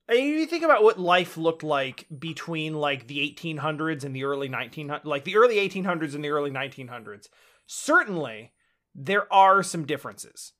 I 0.09 0.13
mean, 0.13 0.39
you 0.39 0.45
think 0.45 0.63
about 0.63 0.83
what 0.83 0.99
life 0.99 1.35
looked 1.37 1.63
like 1.63 2.07
between 2.17 2.73
like 2.73 3.07
the 3.07 3.19
1800s 3.19 4.03
and 4.05 4.15
the 4.15 4.23
early 4.23 4.49
1900s 4.49 5.05
like 5.05 5.23
the 5.25 5.35
early 5.37 5.55
1800s 5.57 6.15
and 6.15 6.23
the 6.23 6.29
early 6.29 6.49
1900s 6.51 7.27
certainly 7.65 8.53
there 8.95 9.31
are 9.31 9.61
some 9.61 9.85
differences. 9.85 10.53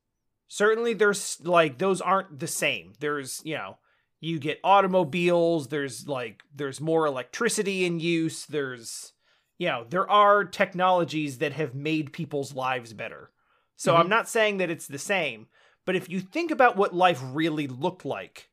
Certainly 0.47 0.93
there's 0.93 1.39
like 1.43 1.77
those 1.79 2.01
aren't 2.01 2.39
the 2.39 2.47
same. 2.47 2.93
There's 2.99 3.41
you 3.43 3.55
know 3.55 3.77
you 4.19 4.39
get 4.39 4.59
automobiles 4.63 5.67
there's 5.67 6.07
like 6.07 6.43
there's 6.53 6.81
more 6.81 7.05
electricity 7.05 7.85
in 7.85 7.99
use 7.99 8.45
there's 8.45 9.13
you 9.57 9.67
know 9.67 9.85
there 9.89 10.09
are 10.09 10.43
technologies 10.43 11.37
that 11.39 11.53
have 11.53 11.75
made 11.75 12.13
people's 12.13 12.53
lives 12.53 12.93
better. 12.93 13.31
So 13.75 13.93
Mhm. 13.93 13.99
i'm 13.99 14.09
not 14.09 14.27
saying 14.29 14.57
that 14.57 14.69
it's 14.71 14.87
the 14.87 14.97
same 14.99 15.47
but 15.87 15.95
if 15.95 16.07
you 16.07 16.19
think 16.19 16.51
about 16.51 16.77
what 16.77 16.93
life 16.93 17.19
really 17.23 17.65
looked 17.65 18.05
like 18.05 18.49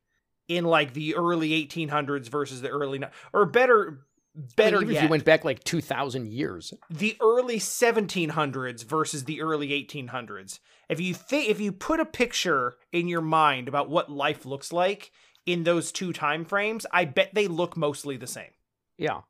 in 0.49 0.65
like 0.65 0.95
the 0.95 1.15
early 1.15 1.51
1800s 1.51 2.31
versus 2.31 2.63
the 2.63 2.71
early 2.71 3.03
or 3.35 3.45
better 3.45 4.07
better 4.57 4.79
I 4.79 4.81
mean, 4.81 4.83
even 4.85 4.95
yet 4.95 5.01
if 5.01 5.03
you 5.05 5.11
went 5.11 5.25
back 5.27 5.45
like 5.45 5.63
2000 5.65 6.27
years 6.29 6.73
the 6.89 7.17
early 7.21 7.59
1700s 7.59 8.85
versus 8.85 9.25
the 9.25 9.43
early 9.43 9.69
1800s 9.69 10.61
if 10.89 10.99
you 10.99 11.13
think 11.13 11.51
if 11.51 11.61
you 11.61 11.71
put 11.71 12.01
a 12.01 12.07
picture 12.07 12.77
in 12.91 13.07
your 13.07 13.21
mind 13.21 13.69
about 13.69 13.91
what 13.91 14.11
life 14.11 14.47
looks 14.47 14.73
like 14.73 15.13
in 15.45 15.65
those 15.65 15.93
two 15.93 16.13
time 16.13 16.47
frames 16.47 16.87
i 16.91 17.05
bet 17.05 17.31
they 17.35 17.47
look 17.47 17.77
mostly 17.77 18.17
the 18.17 18.27
same 18.27 18.51
Yeah. 18.97 19.21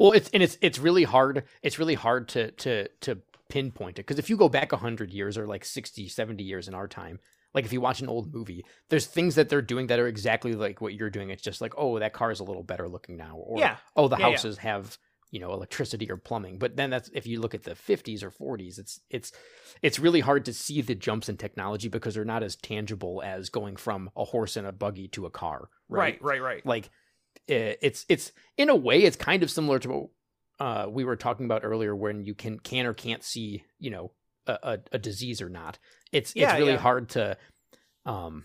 Well, 0.00 0.12
it's 0.12 0.30
and 0.30 0.42
it's 0.42 0.56
it's 0.62 0.78
really 0.78 1.04
hard. 1.04 1.44
It's 1.62 1.78
really 1.78 1.94
hard 1.94 2.26
to 2.28 2.52
to 2.52 2.88
to 3.02 3.18
pinpoint 3.50 3.98
it 3.98 4.06
because 4.06 4.18
if 4.18 4.30
you 4.30 4.36
go 4.36 4.48
back 4.48 4.72
100 4.72 5.12
years 5.12 5.36
or 5.36 5.46
like 5.46 5.64
60, 5.64 6.08
70 6.08 6.44
years 6.44 6.68
in 6.68 6.74
our 6.74 6.88
time, 6.88 7.18
like 7.54 7.64
if 7.64 7.72
you 7.72 7.80
watch 7.80 8.00
an 8.00 8.08
old 8.08 8.32
movie, 8.32 8.64
there's 8.88 9.06
things 9.06 9.34
that 9.34 9.48
they're 9.48 9.62
doing 9.62 9.88
that 9.88 9.98
are 9.98 10.08
exactly 10.08 10.54
like 10.54 10.80
what 10.80 10.94
you're 10.94 11.10
doing. 11.10 11.30
It's 11.30 11.42
just 11.42 11.60
like, 11.60 11.74
"Oh, 11.76 11.98
that 11.98 12.12
car 12.14 12.30
is 12.30 12.40
a 12.40 12.44
little 12.44 12.62
better 12.62 12.88
looking 12.88 13.16
now." 13.16 13.36
Or, 13.36 13.58
Yeah. 13.60 13.76
"Oh, 13.96 14.08
the 14.08 14.16
Yeah, 14.16 14.26
yeah. 14.26 14.44
houses 14.44 14.58
have, 14.58 14.98
you 15.30 15.40
know, 15.40 15.52
electricity 15.52 16.10
or 16.10 16.16
plumbing." 16.16 16.58
But 16.58 16.76
then 16.76 16.90
that's 16.90 17.10
if 17.12 17.26
you 17.26 17.40
look 17.40 17.54
at 17.54 17.64
the 17.64 17.74
50s 17.74 18.22
or 18.22 18.30
40s, 18.30 18.78
it's 18.78 19.00
it's 19.10 19.32
it's 19.82 19.98
really 19.98 20.20
hard 20.20 20.44
to 20.46 20.52
see 20.54 20.80
the 20.80 20.94
jumps 20.94 21.28
in 21.28 21.36
technology 21.36 21.88
because 21.88 22.14
they're 22.14 22.24
not 22.24 22.42
as 22.42 22.56
tangible 22.56 23.22
as 23.24 23.50
going 23.50 23.76
from 23.76 24.10
a 24.16 24.24
horse 24.24 24.56
and 24.56 24.66
a 24.66 24.72
buggy 24.72 25.08
to 25.08 25.26
a 25.26 25.30
car, 25.30 25.68
right? 25.88 26.20
right 26.20 26.40
right 26.40 26.64
like 26.64 26.86
uh, 27.50 27.74
it's 27.82 28.04
it's 28.08 28.32
in 28.56 28.68
a 28.68 28.76
way 28.76 29.02
it's 29.02 29.16
kind 29.16 29.42
of 29.42 29.50
similar 29.50 29.78
to 29.78 29.88
what 29.88 30.10
uh, 30.60 30.86
we 30.88 31.04
were 31.04 31.16
talking 31.16 31.46
about 31.46 31.64
earlier 31.64 31.96
when 31.96 32.22
you 32.22 32.34
can 32.34 32.58
can 32.58 32.86
or 32.86 32.94
can't 32.94 33.24
see 33.24 33.64
you 33.78 33.90
know 33.90 34.12
a, 34.46 34.52
a, 34.62 34.78
a 34.92 34.98
disease 34.98 35.40
or 35.42 35.48
not. 35.48 35.78
It's 36.12 36.34
Yeah, 36.36 36.52
it's 36.52 36.58
really 36.60 36.72
yeah. 36.72 36.78
hard 36.78 37.08
to 37.10 37.36
um 38.06 38.44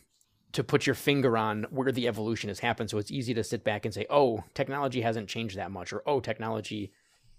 to 0.53 0.63
put 0.63 0.85
your 0.87 0.95
finger 0.95 1.37
on 1.37 1.65
where 1.69 1.91
the 1.91 2.07
evolution 2.07 2.47
has 2.47 2.59
happened. 2.59 2.89
So 2.89 2.97
it's 2.97 3.11
easy 3.11 3.33
to 3.33 3.43
sit 3.43 3.63
back 3.63 3.85
and 3.85 3.93
say 3.93 4.05
oh 4.09 4.43
technology 4.53 5.01
hasn't 5.01 5.27
changed 5.29 5.57
that 5.57 5.71
much 5.71 5.91
or 5.93 6.01
oh 6.07 6.19
technology 6.21 6.91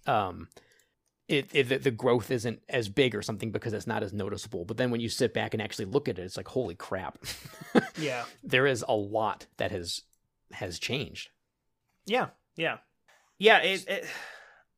um 0.07 0.49
it, 1.29 1.49
it 1.53 1.68
the- 1.68 1.79
the 1.79 1.91
growth 1.91 2.31
isn't 2.31 2.61
as 2.68 2.89
big 2.89 3.14
or 3.14 3.22
something 3.22 3.51
because 3.51 3.72
it's 3.72 3.87
not 3.87 4.03
as 4.05 4.12
noticeable. 4.12 4.64
But 4.64 4.77
then 4.77 4.91
when 4.93 5.01
you 5.01 5.09
sit 5.09 5.35
back 5.35 5.55
and 5.55 5.62
actually 5.62 5.87
look 5.87 6.09
at 6.09 6.18
it 6.18 6.22
it's 6.22 6.37
like 6.37 6.49
holy 6.49 6.74
crap. 6.74 7.18
Yeah. 7.99 8.24
There 8.45 8.66
is 8.66 8.85
a 8.87 8.95
lot 8.95 9.47
that 9.57 9.70
has 9.70 10.03
has 10.53 10.79
changed. 10.79 11.31
Yeah, 12.07 12.29
yeah, 12.57 12.79
yeah. 13.39 13.59
It, 13.59 13.85
it 13.89 14.07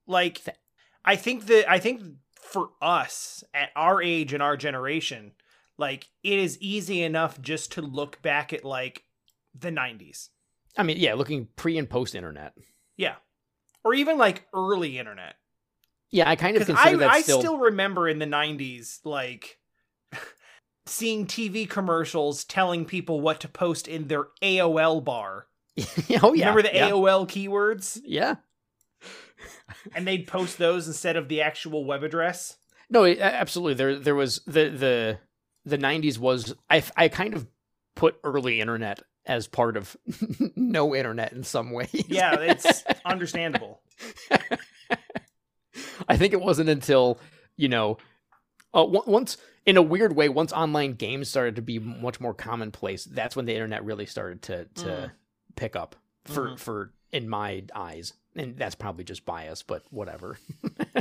like 0.09 0.43
I 1.05 1.15
think 1.15 1.47
that 1.47 1.71
I 1.71 1.79
think 1.79 2.03
for 2.33 2.71
us 2.83 3.45
at 3.55 3.71
our 3.77 4.03
age 4.03 4.33
and 4.33 4.43
our 4.43 4.57
generation, 4.57 5.33
like 5.77 6.09
it 6.25 6.39
is 6.39 6.59
easy 6.61 7.03
enough 7.03 7.41
just 7.41 7.73
to 7.73 7.83
look 7.83 8.21
back 8.23 8.53
at 8.53 8.65
like 8.65 9.05
the 9.59 9.71
90s. 9.71 10.29
I 10.77 10.83
mean, 10.83 10.97
yeah, 10.99 11.15
looking 11.15 11.49
pre 11.57 11.79
and 11.79 11.89
post 11.89 12.15
internet. 12.15 12.55
Yeah. 12.97 13.17
Or 13.85 13.95
even 13.95 14.19
like 14.19 14.47
early 14.53 14.99
internet. 14.99 15.35
Yeah, 16.11 16.29
I 16.29 16.37
kind 16.37 16.57
of 16.57 16.67
consider 16.67 16.97
I, 16.97 16.99
that 16.99 17.11
I 17.11 17.21
still. 17.21 17.41
still 17.41 17.59
remember 17.59 18.09
in 18.09 18.19
the 18.19 18.27
90s, 18.27 19.01
like 19.05 19.59
seeing 20.87 21.27
TV 21.27 21.69
commercials 21.69 22.45
telling 22.45 22.87
people 22.87 23.21
what 23.21 23.41
to 23.41 23.49
post 23.49 23.89
in 23.89 24.09
their 24.09 24.29
AOL 24.43 25.05
bar. 25.05 25.47
oh 26.23 26.33
yeah, 26.33 26.49
Remember 26.49 26.63
the 26.63 26.75
yeah. 26.75 26.91
AOL 26.91 27.29
keywords? 27.29 28.01
Yeah. 28.05 28.37
And 29.95 30.07
they'd 30.07 30.27
post 30.27 30.59
those 30.59 30.87
instead 30.87 31.17
of 31.17 31.29
the 31.29 31.41
actual 31.43 31.85
web 31.85 32.03
address. 32.03 32.57
No, 32.91 33.05
it- 33.05 33.19
absolutely. 33.21 33.75
There, 33.75 33.99
there 33.99 34.15
was 34.15 34.41
the 34.47 34.69
the 34.71 35.19
the 35.65 35.79
'90s 35.79 36.19
was. 36.19 36.55
I 36.71 36.83
I 36.97 37.09
kind 37.09 37.35
of 37.35 37.47
put 37.95 38.19
early 38.25 38.61
internet 38.61 39.03
as 39.27 39.47
part 39.47 39.77
of 39.77 39.97
no 40.57 40.95
internet 40.95 41.33
in 41.33 41.45
some 41.45 41.71
ways. 41.71 41.91
Yeah, 42.09 42.35
it's 42.41 42.83
understandable. 43.05 43.81
I 46.09 46.17
think 46.17 46.33
it 46.33 46.41
wasn't 46.41 46.69
until 46.71 47.19
you 47.57 47.69
know, 47.69 47.99
uh, 48.73 48.85
once 48.87 49.37
in 49.67 49.77
a 49.77 49.83
weird 49.83 50.15
way, 50.15 50.29
once 50.29 50.53
online 50.53 50.93
games 50.95 51.29
started 51.29 51.57
to 51.57 51.63
be 51.63 51.79
much 51.79 52.21
more 52.21 52.33
commonplace, 52.35 53.05
that's 53.05 53.35
when 53.37 53.45
the 53.47 53.53
internet 53.53 53.85
really 53.85 54.07
started 54.07 54.43
to 54.43 54.65
to 54.83 54.87
Mm. 54.87 55.11
pick 55.57 55.77
up 55.77 55.97
for 56.25 56.51
Mhm. 56.51 56.59
for 56.59 56.93
in 57.13 57.29
my 57.29 57.65
eyes, 57.75 58.13
and 58.37 58.57
that's 58.57 58.75
probably 58.75 59.05
just 59.05 59.25
bias, 59.25 59.63
but 59.63 59.83
whatever. 59.91 60.39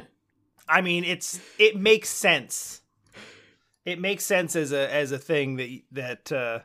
I 0.70 0.82
mean, 0.82 1.04
it's 1.04 1.40
it 1.58 1.78
makes 1.78 2.10
sense. 2.10 2.82
It 3.86 4.00
makes 4.00 4.26
sense 4.26 4.56
as 4.56 4.72
a 4.72 4.94
as 4.94 5.12
a 5.12 5.18
thing 5.18 5.56
that 5.58 5.82
that 5.92 6.32
uh 6.32 6.60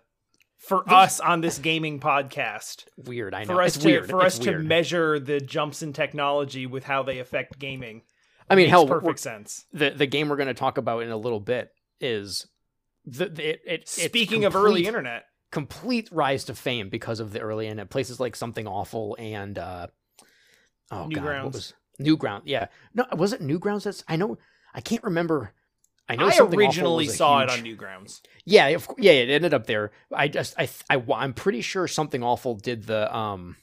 for 0.58 0.88
us 0.88 1.18
on 1.20 1.40
this 1.40 1.58
gaming 1.58 1.98
podcast 2.00 2.84
weird, 2.96 3.34
I 3.34 3.44
know. 3.44 3.54
for 3.54 3.62
us 3.62 3.74
it's 3.76 3.82
to 3.84 3.88
weird. 3.88 4.10
for 4.10 4.24
It's 4.24 4.38
us 4.38 4.44
to 4.44 4.58
measure 4.58 5.18
the 5.18 5.40
jumps 5.40 5.82
in 5.82 5.92
technology 5.92 6.66
with 6.66 6.84
how 6.84 7.02
they 7.02 7.18
affect 7.18 7.58
gaming. 7.58 8.02
I 8.50 8.54
mean, 8.54 8.68
hell, 8.68 8.86
perfect 8.86 9.18
sense. 9.20 9.66
the 9.72 9.90
the 9.90 10.06
game 10.06 10.28
we're 10.28 10.36
going 10.36 10.46
to 10.48 10.54
talk 10.54 10.78
about 10.78 11.02
in 11.02 11.10
a 11.10 11.16
little 11.16 11.40
bit 11.40 11.70
is 12.00 12.46
the, 13.04 13.26
the 13.28 13.50
it, 13.50 13.60
it 13.66 13.88
Speaking 13.88 14.44
of 14.44 14.54
early 14.56 14.86
internet, 14.86 15.24
complete 15.50 16.08
rise 16.12 16.44
to 16.44 16.54
fame 16.54 16.88
because 16.88 17.18
of 17.20 17.32
the 17.32 17.40
early 17.40 17.66
internet 17.66 17.90
places 17.90 18.18
like 18.20 18.34
something 18.36 18.66
awful 18.66 19.16
and 19.18 19.58
uh 19.58 19.86
oh 20.92 21.08
god 21.08 21.10
Newgrounds. 21.10 21.44
what 21.44 21.52
was 21.54 21.74
Newground 22.00 22.42
yeah 22.44 22.66
no 22.94 23.04
was 23.16 23.32
it 23.32 23.40
Newgrounds 23.42 23.84
that's 23.84 24.04
I 24.08 24.16
know 24.16 24.38
I 24.74 24.80
can't 24.80 25.02
remember 25.04 25.52
I 26.08 26.16
know 26.16 26.28
I 26.28 26.38
originally 26.38 27.06
saw 27.06 27.40
huge- 27.40 27.50
it 27.50 27.58
on 27.58 27.64
Newgrounds. 27.64 28.20
yeah 28.44 28.66
of, 28.68 28.88
yeah 28.98 29.12
it 29.12 29.30
ended 29.30 29.54
up 29.54 29.66
there 29.66 29.90
I 30.12 30.28
just 30.28 30.54
I, 30.58 30.68
I 30.90 31.02
I'm 31.14 31.32
pretty 31.34 31.60
sure 31.62 31.88
something 31.88 32.22
awful 32.22 32.54
did 32.56 32.84
the 32.84 33.14
um 33.14 33.56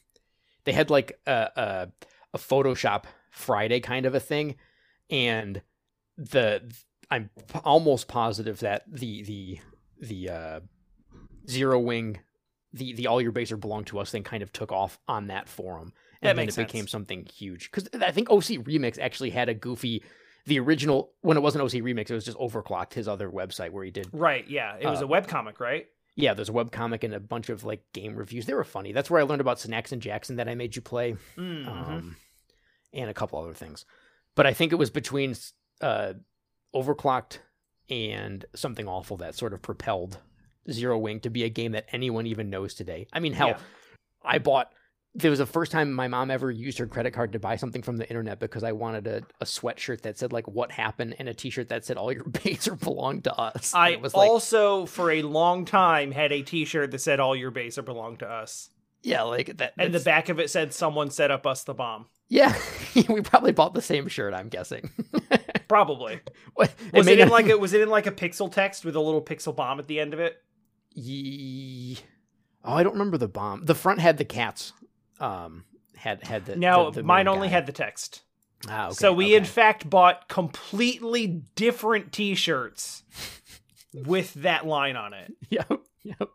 they 0.65 0.73
had 0.73 0.89
like 0.89 1.19
a 1.27 1.31
a, 1.55 1.87
a 2.33 2.37
Photoshop 2.37 3.03
Friday 3.31 3.79
kind 3.79 4.05
of 4.05 4.15
a 4.15 4.19
thing 4.19 4.55
and 5.09 5.61
the 6.17 6.71
I'm 7.11 7.29
almost 7.63 8.07
positive 8.07 8.59
that 8.59 8.83
the 8.87 9.21
the 9.23 9.59
the 9.99 10.29
uh 10.29 10.59
zero 11.49 11.79
wing 11.79 12.19
the 12.73 12.93
the 12.93 13.07
all 13.07 13.21
your 13.21 13.31
base 13.31 13.51
are 13.51 13.57
belong 13.57 13.83
to 13.85 13.99
us 13.99 14.11
thing 14.11 14.23
kind 14.23 14.43
of 14.43 14.51
took 14.53 14.71
off 14.71 14.99
on 15.07 15.27
that 15.27 15.47
forum 15.49 15.93
and 16.21 16.29
That 16.29 16.35
then 16.35 16.49
it 16.49 16.55
became 16.55 16.87
something 16.87 17.25
huge 17.25 17.71
because 17.71 17.87
i 18.01 18.11
think 18.11 18.29
oc 18.29 18.43
remix 18.43 18.99
actually 18.99 19.31
had 19.31 19.49
a 19.49 19.53
goofy 19.53 20.03
the 20.45 20.59
original 20.59 21.11
when 21.21 21.37
it 21.37 21.41
wasn't 21.41 21.63
oc 21.63 21.71
remix 21.71 22.09
it 22.09 22.13
was 22.13 22.25
just 22.25 22.37
overclocked 22.37 22.93
his 22.93 23.07
other 23.07 23.29
website 23.29 23.71
where 23.71 23.83
he 23.83 23.91
did 23.91 24.07
Right, 24.11 24.47
yeah. 24.47 24.75
It 24.79 24.85
was 24.87 25.01
Uh, 25.01 25.07
a 25.07 25.09
webcomic, 25.09 25.59
right? 25.59 25.87
yeah 26.15 26.33
there's 26.33 26.49
a 26.49 26.53
webcomic 26.53 27.03
and 27.03 27.13
a 27.13 27.19
bunch 27.19 27.49
of 27.49 27.63
like 27.63 27.81
game 27.93 28.15
reviews 28.15 28.45
they 28.45 28.53
were 28.53 28.63
funny 28.63 28.91
that's 28.91 29.09
where 29.09 29.21
i 29.21 29.23
learned 29.23 29.41
about 29.41 29.57
Synax 29.57 29.91
and 29.91 30.01
jackson 30.01 30.35
that 30.35 30.47
i 30.49 30.55
made 30.55 30.75
you 30.75 30.81
play 30.81 31.15
Mhm. 31.37 31.67
um, 31.67 32.15
and 32.93 33.09
a 33.09 33.13
couple 33.13 33.39
other 33.39 33.53
things. 33.53 33.85
But 34.35 34.45
I 34.47 34.53
think 34.53 34.71
it 34.71 34.75
was 34.77 34.89
between 34.89 35.35
uh, 35.81 36.13
Overclocked 36.75 37.39
and 37.89 38.45
something 38.55 38.87
awful 38.87 39.17
that 39.17 39.35
sort 39.35 39.53
of 39.53 39.61
propelled 39.61 40.19
Zero 40.73 40.97
Wing 40.97 41.19
to 41.21 41.29
be 41.29 41.43
a 41.43 41.49
game 41.49 41.71
that 41.73 41.85
anyone 41.91 42.25
even 42.27 42.49
knows 42.49 42.73
today. 42.73 43.07
I 43.13 43.19
mean, 43.19 43.33
hell, 43.33 43.49
Yeah. 43.49 43.57
I 44.23 44.37
bought. 44.39 44.71
There 45.15 45.31
was 45.31 45.39
the 45.39 45.45
first 45.47 45.71
time 45.71 45.91
my 45.91 46.07
mom 46.07 46.29
ever 46.29 46.51
used 46.51 46.77
her 46.77 46.85
credit 46.85 47.11
card 47.13 47.33
to 47.33 47.39
buy 47.39 47.55
something 47.55 47.81
from 47.81 47.97
the 47.97 48.07
internet 48.07 48.39
because 48.39 48.63
I 48.63 48.73
wanted 48.73 49.07
a, 49.07 49.23
a 49.41 49.45
sweatshirt 49.45 50.01
that 50.01 50.19
said 50.19 50.31
like 50.31 50.47
"What 50.47 50.71
happened" 50.71 51.15
and 51.17 51.27
a 51.27 51.33
T-shirt 51.33 51.69
that 51.69 51.83
said 51.83 51.97
"All 51.97 52.11
your 52.13 52.23
base 52.43 52.67
are 52.67 52.75
belong 52.75 53.21
to 53.23 53.33
us." 53.35 53.73
I 53.73 53.89
it 53.89 54.01
was 54.01 54.13
like, 54.13 54.29
also, 54.29 54.85
for 54.85 55.09
a 55.09 55.23
long 55.23 55.65
time, 55.65 56.11
had 56.11 56.31
a 56.31 56.43
T-shirt 56.43 56.91
that 56.91 56.99
said 56.99 57.19
"All 57.19 57.35
your 57.35 57.49
base 57.49 57.77
are 57.79 57.81
belong 57.83 58.17
to 58.17 58.29
us," 58.29 58.69
yeah, 59.01 59.23
like 59.23 59.57
that. 59.57 59.73
and 59.79 59.93
the 59.95 59.99
back 59.99 60.29
of 60.29 60.39
it 60.39 60.51
said 60.51 60.73
"Someone 60.73 61.09
set 61.09 61.31
up 61.31 61.47
us 61.47 61.63
the 61.63 61.73
bomb." 61.73 62.05
yeah, 62.29 62.55
we 63.09 63.21
probably 63.21 63.51
bought 63.51 63.73
the 63.73 63.81
same 63.81 64.07
shirt. 64.09 64.35
I'm 64.35 64.49
guessing. 64.49 64.91
Probably 65.67 66.19
What- 66.55 66.73
was 66.93 67.05
may 67.05 67.13
it 67.13 67.19
in 67.19 67.29
like 67.29 67.47
a 67.49 67.57
was 67.57 67.73
it 67.73 67.81
in 67.81 67.89
like 67.89 68.07
a 68.07 68.11
pixel 68.11 68.51
text 68.51 68.83
with 68.85 68.95
a 68.95 68.99
little 68.99 69.21
pixel 69.21 69.55
bomb 69.55 69.79
at 69.79 69.87
the 69.87 69.99
end 69.99 70.13
of 70.13 70.19
it? 70.19 70.41
Ye... 70.91 71.99
Oh, 72.63 72.73
I 72.73 72.83
don't 72.83 72.93
remember 72.93 73.17
the 73.17 73.27
bomb. 73.27 73.65
The 73.65 73.75
front 73.75 73.99
had 73.99 74.17
the 74.17 74.25
cats. 74.25 74.73
Um, 75.19 75.65
had 75.95 76.23
had 76.23 76.45
the 76.45 76.55
No, 76.55 76.91
the- 76.91 77.01
the 77.01 77.07
mine 77.07 77.27
only 77.27 77.47
guy. 77.47 77.53
had 77.53 77.65
the 77.65 77.71
text. 77.71 78.21
Ah, 78.67 78.87
okay, 78.87 78.93
so 78.95 79.13
we 79.13 79.35
in 79.35 79.45
fact 79.45 79.89
bought 79.89 80.27
completely 80.27 81.27
different 81.55 82.11
T-shirts 82.11 83.03
with 83.93 84.33
that 84.35 84.65
line 84.67 84.97
on 84.97 85.13
it. 85.13 85.33
yep, 85.49 85.71
yep. 86.03 86.27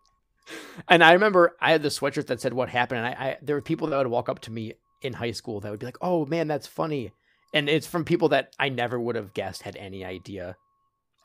And 0.88 1.04
I 1.04 1.12
remember 1.12 1.54
I 1.60 1.70
had 1.72 1.82
the 1.82 1.90
sweatshirt 1.90 2.26
that 2.28 2.40
said 2.40 2.54
"What 2.54 2.70
happened," 2.70 3.04
and 3.04 3.06
I, 3.08 3.10
I 3.24 3.36
there 3.42 3.56
were 3.56 3.60
people 3.62 3.88
that 3.88 3.98
would 3.98 4.06
walk 4.06 4.30
up 4.30 4.38
to 4.40 4.50
me 4.50 4.72
in 5.02 5.12
high 5.12 5.32
school 5.32 5.60
that 5.60 5.70
would 5.70 5.80
be 5.80 5.86
like, 5.86 5.98
"Oh 6.00 6.24
man, 6.24 6.48
that's 6.48 6.66
funny," 6.66 7.12
and 7.52 7.68
it's 7.68 7.86
from 7.86 8.06
people 8.06 8.30
that 8.30 8.54
I 8.58 8.70
never 8.70 8.98
would 8.98 9.16
have 9.16 9.34
guessed 9.34 9.62
had 9.62 9.76
any 9.76 10.02
idea 10.02 10.56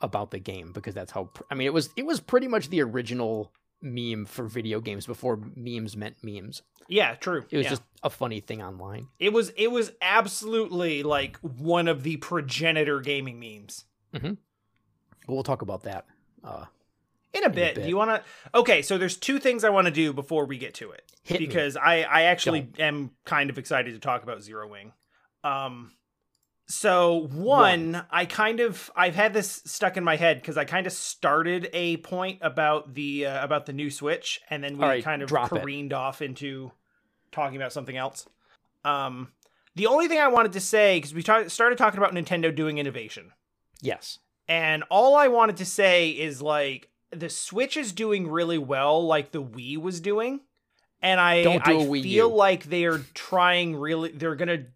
about 0.00 0.30
the 0.30 0.38
game 0.38 0.72
because 0.72 0.94
that's 0.94 1.12
how 1.12 1.24
pr- 1.24 1.42
I 1.50 1.54
mean 1.54 1.66
it 1.66 1.72
was 1.74 1.90
it 1.96 2.06
was 2.06 2.20
pretty 2.20 2.48
much 2.48 2.68
the 2.70 2.82
original 2.82 3.52
meme 3.82 4.26
for 4.26 4.44
video 4.46 4.80
games 4.80 5.06
before 5.06 5.38
memes 5.56 5.96
meant 5.96 6.16
memes. 6.22 6.62
Yeah, 6.88 7.14
true. 7.14 7.44
It 7.50 7.56
was 7.56 7.64
Yeah. 7.64 7.70
just 7.70 7.82
a 8.02 8.10
funny 8.10 8.40
thing 8.40 8.62
online. 8.62 9.08
it 9.18 9.32
was 9.32 9.50
it 9.50 9.68
was 9.70 9.92
absolutely 10.02 11.02
like 11.02 11.36
one 11.38 11.86
of 11.88 12.02
the 12.02 12.16
progenitor 12.18 13.00
gaming 13.00 13.38
memes. 13.40 13.84
Mhm. 14.14 14.38
We'll 15.28 15.42
talk 15.42 15.62
about 15.62 15.82
that. 15.84 16.06
Uh, 16.42 16.64
In 17.32 17.44
a 17.44 17.46
a 17.46 17.50
bit. 17.50 17.74
bit. 17.76 17.82
Do 17.82 17.88
you 17.88 17.96
want 17.96 18.10
to? 18.10 18.58
Okay, 18.58 18.82
so 18.82 18.98
there's 18.98 19.16
two 19.16 19.38
things 19.38 19.62
I 19.64 19.70
want 19.70 19.86
to 19.86 19.92
do 19.92 20.12
before 20.12 20.46
we 20.46 20.58
get 20.58 20.74
to 20.74 20.90
it 20.92 21.02
Hit 21.22 21.40
me. 21.40 21.46
because 21.46 21.76
I 21.76 22.02
I 22.02 22.22
actually 22.22 22.68
am 22.78 23.10
kind 23.24 23.50
of 23.50 23.58
excited 23.58 23.92
to 23.92 24.00
talk 24.00 24.22
about 24.22 24.42
Zero 24.42 24.66
Wing. 24.66 24.92
Um, 25.44 25.92
so 26.70 27.26
one, 27.32 28.04
I 28.10 28.26
kind 28.26 28.60
of 28.60 28.90
I've 28.94 29.16
had 29.16 29.34
this 29.34 29.60
stuck 29.66 29.96
in 29.96 30.04
my 30.04 30.14
head 30.16 30.40
because 30.40 30.56
I 30.56 30.64
kind 30.64 30.86
of 30.86 30.92
started 30.92 31.68
a 31.72 31.96
point 31.98 32.38
about 32.42 32.94
the 32.94 33.26
uh, 33.26 33.44
about 33.44 33.66
the 33.66 33.72
new 33.72 33.90
Switch 33.90 34.40
and 34.48 34.62
then 34.62 34.78
we 34.78 34.84
right, 34.84 35.04
kind 35.04 35.20
of 35.20 35.28
drop 35.28 35.52
it. 35.52 35.62
careened 35.62 35.92
off 35.92 36.22
into 36.22 36.70
talking 37.32 37.56
about 37.56 37.72
something 37.72 37.96
else. 37.96 38.26
Um, 38.84 39.32
the 39.74 39.86
only 39.88 40.06
thing 40.06 40.20
I 40.20 40.28
wanted 40.28 40.52
to 40.52 40.60
say 40.60 40.98
because 40.98 41.12
we 41.12 41.22
ta- 41.24 41.48
started 41.48 41.76
talking 41.76 41.98
about 41.98 42.14
Nintendo 42.14 42.54
doing 42.54 42.78
innovation. 42.78 43.32
yes. 43.82 44.18
And 44.48 44.82
all 44.90 45.14
I 45.14 45.28
wanted 45.28 45.58
to 45.58 45.64
say 45.64 46.10
is 46.10 46.42
like 46.42 46.88
the 47.10 47.28
Switch 47.28 47.76
is 47.76 47.92
doing 47.92 48.28
really 48.28 48.58
well, 48.58 49.06
like 49.06 49.32
the 49.32 49.42
Wii 49.42 49.76
was 49.78 50.00
doing. 50.00 50.40
And 51.02 51.20
I, 51.20 51.42
do 51.42 51.50
I 51.50 51.60
feel 52.02 52.28
U. 52.28 52.28
like 52.28 52.64
they're 52.64 52.98
trying 53.14 53.76
really 53.76 54.10
they're 54.10 54.34
gonna 54.36 54.66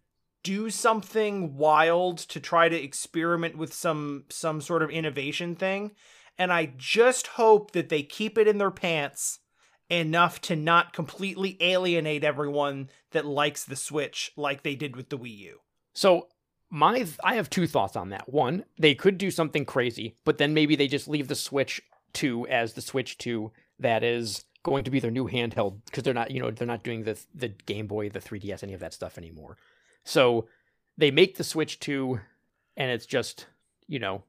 do 0.45 0.69
something 0.69 1.57
wild 1.57 2.19
to 2.19 2.39
try 2.39 2.69
to 2.69 2.81
experiment 2.81 3.57
with 3.57 3.73
some 3.73 4.25
some 4.29 4.61
sort 4.61 4.83
of 4.83 4.91
innovation 4.91 5.55
thing. 5.55 5.91
And 6.37 6.53
I 6.53 6.71
just 6.77 7.27
hope 7.27 7.71
that 7.71 7.89
they 7.89 8.03
keep 8.03 8.37
it 8.37 8.47
in 8.47 8.59
their 8.59 8.71
pants 8.71 9.39
enough 9.89 10.39
to 10.41 10.55
not 10.55 10.93
completely 10.93 11.57
alienate 11.59 12.23
everyone 12.23 12.89
that 13.11 13.25
likes 13.25 13.63
the 13.63 13.75
Switch 13.75 14.31
like 14.37 14.61
they 14.61 14.75
did 14.75 14.95
with 14.95 15.09
the 15.09 15.17
Wii 15.17 15.37
U. 15.37 15.59
So 15.93 16.27
my 16.69 17.07
I 17.23 17.35
have 17.35 17.49
two 17.49 17.65
thoughts 17.65 17.95
on 17.95 18.09
that. 18.09 18.31
One, 18.31 18.65
they 18.77 18.93
could 18.93 19.17
do 19.17 19.31
something 19.31 19.65
crazy, 19.65 20.15
but 20.25 20.37
then 20.37 20.53
maybe 20.53 20.75
they 20.75 20.87
just 20.87 21.07
leave 21.07 21.27
the 21.27 21.35
Switch 21.35 21.81
2 22.13 22.47
as 22.47 22.73
the 22.73 22.81
Switch 22.81 23.17
2 23.17 23.51
that 23.79 24.03
is 24.03 24.45
going 24.61 24.83
to 24.83 24.91
be 24.91 24.99
their 24.99 25.11
new 25.11 25.27
handheld 25.27 25.79
because 25.85 26.03
they're 26.03 26.13
not, 26.13 26.29
you 26.29 26.39
know, 26.39 26.51
they're 26.51 26.67
not 26.67 26.83
doing 26.83 27.03
the 27.03 27.19
the 27.33 27.47
Game 27.49 27.87
Boy, 27.87 28.09
the 28.09 28.19
3DS, 28.19 28.61
any 28.61 28.73
of 28.73 28.79
that 28.81 28.93
stuff 28.93 29.17
anymore. 29.17 29.57
So 30.05 30.47
they 30.97 31.11
make 31.11 31.35
the 31.35 31.43
Switch 31.43 31.79
2 31.79 32.19
and 32.77 32.91
it's 32.91 33.05
just, 33.05 33.47
you 33.87 33.99
know, 33.99 34.23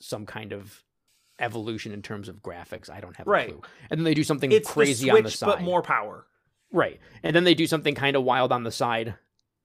some 0.00 0.26
kind 0.26 0.52
of 0.52 0.82
evolution 1.38 1.92
in 1.92 2.02
terms 2.02 2.28
of 2.28 2.42
graphics. 2.42 2.90
I 2.90 3.00
don't 3.00 3.16
have 3.16 3.26
Right. 3.26 3.48
a 3.48 3.52
clue. 3.52 3.62
And 3.90 3.98
then 3.98 4.04
they 4.04 4.14
do 4.14 4.24
something 4.24 4.52
It's 4.52 4.70
crazy 4.70 5.06
the 5.06 5.10
Switch, 5.12 5.18
on 5.18 5.24
the 5.24 5.30
side. 5.30 5.46
but 5.46 5.62
more 5.62 5.82
power. 5.82 6.26
Right. 6.70 7.00
And 7.22 7.34
then 7.34 7.44
they 7.44 7.54
do 7.54 7.66
something 7.66 7.94
kind 7.94 8.16
of 8.16 8.24
wild 8.24 8.52
on 8.52 8.64
the 8.64 8.70
side 8.70 9.14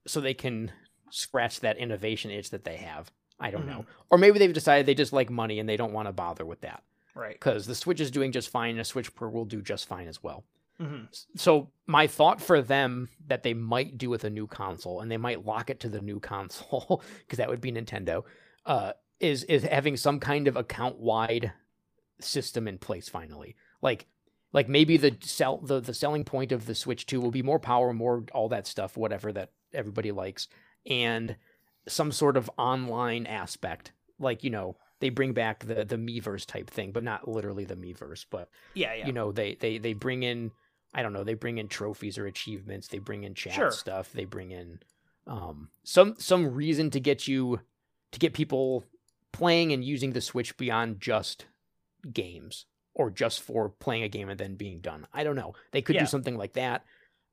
so 0.06 0.20
they 0.20 0.34
can 0.34 0.70
scratch 1.10 1.60
that 1.60 1.76
innovation 1.78 2.30
itch 2.30 2.50
that 2.50 2.64
they 2.64 2.76
have. 2.76 3.10
I 3.40 3.50
don't 3.50 3.62
Mm-hmm. 3.62 3.70
know. 3.70 3.86
Or 4.10 4.18
maybe 4.18 4.38
they've 4.38 4.52
decided 4.52 4.86
they 4.86 4.94
just 4.94 5.12
like 5.12 5.30
money 5.30 5.58
and 5.60 5.68
they 5.68 5.76
don't 5.76 5.92
want 5.92 6.08
to 6.08 6.12
bother 6.12 6.44
with 6.46 6.60
that. 6.62 6.82
Right. 7.14 7.34
because 7.34 7.66
the 7.66 7.74
Switch 7.74 8.00
is 8.00 8.12
doing 8.12 8.30
just 8.30 8.48
fine, 8.48 8.70
and 8.72 8.80
a 8.80 8.84
Switch 8.84 9.12
Pro 9.12 9.28
will 9.28 9.44
do 9.44 9.60
just 9.60 9.86
fine 9.88 10.06
as 10.06 10.22
well. 10.22 10.44
Hmm 10.78 11.04
So 11.36 11.70
my 11.86 12.06
thought 12.06 12.40
for 12.40 12.62
them 12.62 13.08
that 13.26 13.42
they 13.42 13.54
might 13.54 13.98
do 13.98 14.10
with 14.10 14.24
a 14.24 14.30
new 14.30 14.46
console, 14.46 15.00
and 15.00 15.10
they 15.10 15.16
might 15.16 15.44
lock 15.44 15.70
it 15.70 15.80
to 15.80 15.88
the 15.88 16.00
new 16.00 16.20
console 16.32 17.02
because 17.20 17.38
that 17.38 17.48
would 17.48 17.60
be 17.60 17.72
Nintendo, 17.72 18.24
uh, 18.66 18.92
is 19.20 19.44
is 19.44 19.64
having 19.64 19.96
some 19.96 20.20
kind 20.20 20.48
of 20.48 20.56
account 20.56 20.98
wide 20.98 21.52
system 22.20 22.68
in 22.68 22.78
place 22.78 23.08
finally. 23.08 23.56
Like 23.82 24.06
like 24.52 24.68
maybe 24.68 24.96
the 24.96 25.16
sell 25.20 25.58
the, 25.58 25.80
the 25.80 25.94
selling 25.94 26.24
point 26.24 26.52
of 26.52 26.66
the 26.66 26.74
Switch 26.74 27.06
2 27.06 27.20
will 27.20 27.30
be 27.30 27.42
more 27.42 27.58
power, 27.58 27.92
more 27.92 28.24
all 28.32 28.48
that 28.48 28.66
stuff, 28.66 28.96
whatever 28.96 29.32
that 29.32 29.50
everybody 29.74 30.12
likes, 30.12 30.48
and 30.86 31.36
some 31.86 32.12
sort 32.12 32.36
of 32.36 32.50
online 32.58 33.26
aspect. 33.26 33.92
Like, 34.18 34.42
you 34.42 34.50
know, 34.50 34.76
they 35.00 35.10
bring 35.10 35.32
back 35.32 35.64
the 35.64 35.84
the 35.84 35.96
Miiverse 35.96 36.46
type 36.46 36.70
thing, 36.70 36.92
but 36.92 37.04
not 37.04 37.28
literally 37.28 37.64
the 37.64 37.76
Miiverse, 37.76 38.26
but 38.30 38.48
Yeah, 38.74 38.94
yeah. 38.94 39.06
you 39.06 39.12
know 39.12 39.32
they 39.32 39.54
they 39.54 39.78
they 39.78 39.92
bring 39.92 40.22
in 40.22 40.50
i 40.94 41.02
don't 41.02 41.12
know 41.12 41.24
they 41.24 41.34
bring 41.34 41.58
in 41.58 41.68
trophies 41.68 42.18
or 42.18 42.26
achievements 42.26 42.88
they 42.88 42.98
bring 42.98 43.24
in 43.24 43.34
chat 43.34 43.54
Sure. 43.54 43.70
stuff 43.70 44.12
they 44.12 44.24
bring 44.24 44.50
in 44.50 44.80
um 45.26 45.68
some 45.84 46.14
some 46.18 46.54
reason 46.54 46.90
to 46.90 47.00
get 47.00 47.28
you 47.28 47.60
to 48.12 48.18
get 48.18 48.32
people 48.34 48.84
playing 49.32 49.72
and 49.72 49.84
using 49.84 50.12
the 50.12 50.20
switch 50.20 50.56
beyond 50.56 51.00
just 51.00 51.46
games 52.12 52.66
or 52.94 53.10
just 53.10 53.40
for 53.42 53.68
playing 53.68 54.02
a 54.02 54.08
game 54.08 54.28
and 54.28 54.38
then 54.40 54.54
being 54.54 54.80
done 54.80 55.06
i 55.12 55.22
don't 55.24 55.36
know 55.36 55.54
they 55.72 55.82
could 55.82 55.94
Yeah. 55.96 56.02
do 56.02 56.06
something 56.06 56.36
like 56.36 56.54
that 56.54 56.84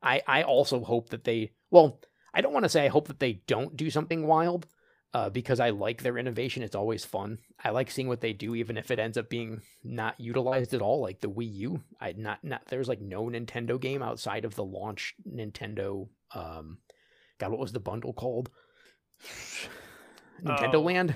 i 0.02 0.22
i 0.28 0.44
also 0.44 0.84
hope 0.84 1.10
that 1.10 1.24
they 1.24 1.52
well 1.72 2.00
i 2.34 2.42
don't 2.42 2.54
want 2.54 2.64
to 2.66 2.70
say 2.70 2.86
i 2.86 2.90
hope 2.90 3.08
that 3.08 3.20
they 3.20 3.42
don't 3.48 3.78
do 3.78 3.90
something 3.90 4.28
wild 4.28 4.68
uh, 5.16 5.30
because 5.30 5.62
I 5.62 5.70
like 5.70 6.04
their 6.04 6.18
innovation. 6.18 6.62
It's 6.62 6.76
always 6.76 7.06
fun. 7.06 7.38
I 7.64 7.70
like 7.70 7.90
seeing 7.90 8.10
what 8.10 8.20
they 8.20 8.34
do, 8.34 8.54
even 8.54 8.76
if 8.76 8.92
it 8.92 9.00
ends 9.00 9.18
up 9.18 9.30
being 9.30 9.62
not 9.82 10.20
utilized 10.20 10.74
at 10.74 10.82
all, 10.82 11.00
like 11.02 11.22
the 11.22 11.30
Wii 11.30 11.54
U. 11.54 11.84
I 12.02 12.14
not 12.18 12.44
not 12.44 12.64
there's 12.68 12.90
like 12.90 13.00
no 13.00 13.24
Nintendo 13.28 13.80
game 13.80 14.04
outside 14.04 14.44
of 14.44 14.56
the 14.56 14.66
launch 14.66 15.14
Nintendo. 15.26 16.10
Um, 16.34 16.80
God, 17.40 17.52
what 17.52 17.62
was 17.62 17.72
the 17.72 17.80
bundle 17.80 18.12
called? 18.12 18.50
Nintendo 20.44 20.76
Oh, 20.76 20.82
Land. 20.82 21.16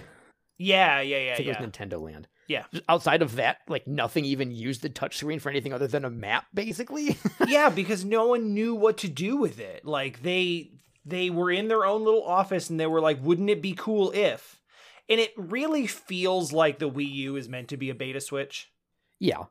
yeah, 0.57 1.01
yeah, 1.01 1.17
yeah. 1.17 1.33
I 1.33 1.35
think 1.35 1.47
yeah. 1.47 1.55
it 1.55 1.59
was 1.59 1.69
Nintendo 1.69 2.01
Land. 2.01 2.29
Yeah. 2.47 2.63
Just 2.71 2.85
outside 2.87 3.21
of 3.21 3.35
that, 3.35 3.57
like 3.67 3.85
nothing 3.85 4.23
even 4.23 4.49
used 4.49 4.81
the 4.81 4.89
touchscreen 4.89 5.41
for 5.41 5.49
anything 5.49 5.73
other 5.73 5.87
than 5.87 6.05
a 6.05 6.09
map, 6.09 6.45
basically. 6.53 7.17
yeah, 7.47 7.69
because 7.69 8.05
no 8.05 8.27
one 8.27 8.53
knew 8.53 8.75
what 8.75 8.99
to 8.99 9.09
do 9.09 9.35
with 9.35 9.59
it. 9.59 9.83
Like 9.83 10.21
they 10.21 10.71
they 11.09 11.29
were 11.29 11.51
in 11.51 11.67
their 11.67 11.85
own 11.85 12.03
little 12.03 12.23
office 12.23 12.69
and 12.69 12.79
they 12.79 12.87
were 12.87 13.01
like, 13.01 13.23
wouldn't 13.23 13.49
it 13.49 13.61
be 13.61 13.73
cool 13.73 14.11
if? 14.11 14.61
And 15.07 15.19
it 15.19 15.33
really 15.35 15.87
feels 15.87 16.53
like 16.53 16.79
the 16.79 16.89
Wii 16.89 17.11
U 17.11 17.35
is 17.35 17.49
meant 17.49 17.69
to 17.69 17.77
be 17.77 17.89
a 17.89 17.95
beta 17.95 18.21
switch. 18.21 18.71
yeah. 19.19 19.45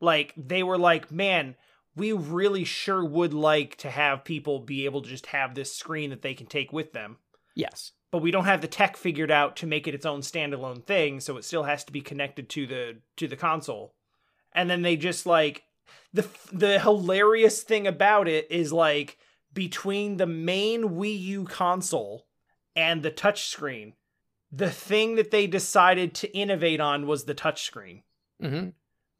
Like 0.00 0.34
they 0.36 0.62
were 0.62 0.76
like, 0.76 1.10
man, 1.10 1.54
we 1.96 2.12
really 2.12 2.64
sure 2.64 3.04
would 3.04 3.32
like 3.32 3.76
to 3.76 3.90
have 3.90 4.24
people 4.24 4.58
be 4.58 4.84
able 4.84 5.00
to 5.02 5.08
just 5.08 5.26
have 5.26 5.54
this 5.54 5.72
screen 5.72 6.10
that 6.10 6.20
they 6.22 6.34
can 6.34 6.46
take 6.46 6.72
with 6.72 6.92
them. 6.92 7.18
Yes. 7.54 7.92
But 8.10 8.20
we 8.20 8.30
don't 8.30 8.44
have 8.44 8.60
the 8.60 8.68
tech 8.68 8.96
figured 8.96 9.30
out 9.30 9.56
to 9.56 9.66
make 9.66 9.86
it 9.88 9.94
its 9.94 10.04
own 10.04 10.20
standalone 10.20 10.84
thing, 10.84 11.20
so 11.20 11.36
it 11.36 11.44
still 11.44 11.62
has 11.62 11.84
to 11.84 11.92
be 11.92 12.00
connected 12.00 12.48
to 12.50 12.66
the 12.66 12.96
to 13.16 13.26
the 13.28 13.36
console. 13.36 13.94
And 14.52 14.68
then 14.68 14.82
they 14.82 14.96
just 14.96 15.26
like 15.26 15.64
the 16.12 16.28
the 16.52 16.78
hilarious 16.80 17.62
thing 17.62 17.86
about 17.86 18.28
it 18.28 18.46
is 18.50 18.72
like 18.72 19.16
between 19.54 20.16
the 20.18 20.26
main 20.26 20.82
Wii 20.90 21.18
U 21.20 21.44
console 21.44 22.26
and 22.76 23.02
the 23.02 23.10
touchscreen, 23.10 23.94
the 24.52 24.70
thing 24.70 25.14
that 25.16 25.30
they 25.30 25.46
decided 25.46 26.14
to 26.16 26.36
innovate 26.36 26.80
on 26.80 27.06
was 27.06 27.24
the 27.24 27.34
touchscreen. 27.34 28.02
hmm 28.40 28.68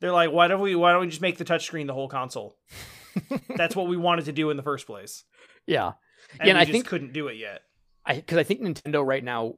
They're 0.01 0.12
like, 0.12 0.32
why 0.32 0.49
don't 0.49 0.61
we 0.61 0.74
why 0.74 0.93
don't 0.93 1.03
we 1.03 1.09
just 1.09 1.22
make 1.22 1.39
the 1.39 1.45
touchscreen 1.45 1.87
the 1.87 1.95
whole 1.95 2.09
console? 2.09 2.57
That's 3.57 3.76
what 3.76 3.87
we 3.87 3.97
wanted 3.97 4.24
to 4.26 4.32
do 4.32 4.51
in 4.51 4.57
the 4.57 4.62
first 4.62 4.87
place. 4.87 5.24
Yeah. 5.66 5.93
And 6.41 6.47
Yeah, 6.47 6.51
and 6.51 6.59
I 6.59 6.62
just 6.64 6.72
think- 6.72 6.87
couldn't 6.87 7.12
do 7.12 7.28
it 7.28 7.37
yet. 7.37 7.62
I 8.07 8.16
because 8.16 8.39
I 8.39 8.43
think 8.43 8.61
Nintendo 8.61 9.07
right 9.07 9.24
now 9.24 9.55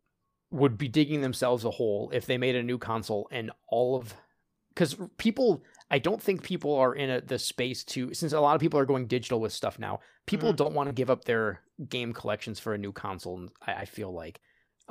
would 0.53 0.79
be 0.79 0.87
digging 0.89 1.21
themselves 1.23 1.65
a 1.65 1.71
hole 1.71 2.11
if 2.15 2.27
they 2.27 2.39
made 2.39 2.55
a 2.55 2.63
new 2.63 2.79
console 2.79 3.27
and 3.33 3.51
all 3.69 3.97
of 3.97 4.15
because 4.69 4.95
people 5.17 5.65
I 5.91 5.99
don't 6.01 6.21
think 6.21 6.43
people 6.43 6.75
are 6.75 6.95
in 6.95 7.11
a, 7.11 7.21
the 7.21 7.39
space 7.39 7.85
to 7.85 8.13
since 8.13 8.33
a 8.33 8.41
lot 8.41 8.55
of 8.57 8.61
people 8.61 8.79
are 8.81 8.85
going 8.87 9.07
digital 9.07 9.41
with 9.41 9.53
stuff 9.53 9.79
now. 9.79 10.01
People 10.27 10.53
Mhm. 10.53 10.57
don't 10.57 10.75
want 10.75 10.89
to 10.89 10.93
give 10.93 11.11
up 11.11 11.25
their 11.25 11.61
game 11.89 12.13
collections 12.13 12.59
for 12.59 12.75
a 12.75 12.79
new 12.79 12.93
console. 12.93 13.49
I, 13.65 13.73
I 13.75 13.85
feel 13.85 14.13
like 14.13 14.41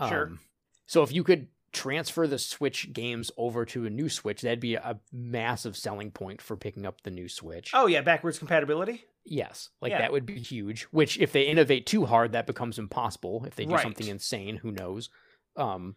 Sure. 0.09 0.27
Um, 0.27 0.39
so 0.85 1.03
if 1.03 1.11
you 1.11 1.23
could 1.23 1.47
transfer 1.71 2.27
the 2.27 2.37
Switch 2.39 2.93
games 2.93 3.31
over 3.37 3.65
to 3.65 3.85
a 3.85 3.89
new 3.89 4.07
Switch, 4.09 4.41
that'd 4.41 4.59
be 4.61 4.75
a 4.75 4.99
massive 5.11 5.75
selling 5.75 6.11
point 6.11 6.41
for 6.41 6.55
picking 6.55 6.85
up 6.85 7.01
the 7.01 7.11
new 7.11 7.27
Switch. 7.27 7.71
Oh 7.73 7.87
yeah, 7.87 8.01
backwards 8.01 8.39
compatibility. 8.39 9.03
Yes, 9.25 9.69
like 9.81 9.91
Yeah. 9.91 9.97
that 9.99 10.11
would 10.13 10.25
be 10.25 10.39
huge. 10.39 10.83
Which, 10.91 11.17
if 11.17 11.31
they 11.33 11.43
innovate 11.43 11.85
too 11.85 12.05
hard, 12.05 12.31
that 12.33 12.45
becomes 12.47 12.77
impossible. 12.79 13.43
If 13.45 13.55
they 13.55 13.65
do 13.65 13.73
Right. 13.73 13.81
something 13.83 14.07
insane, 14.07 14.57
who 14.57 14.71
knows? 14.71 15.09
Um, 15.57 15.95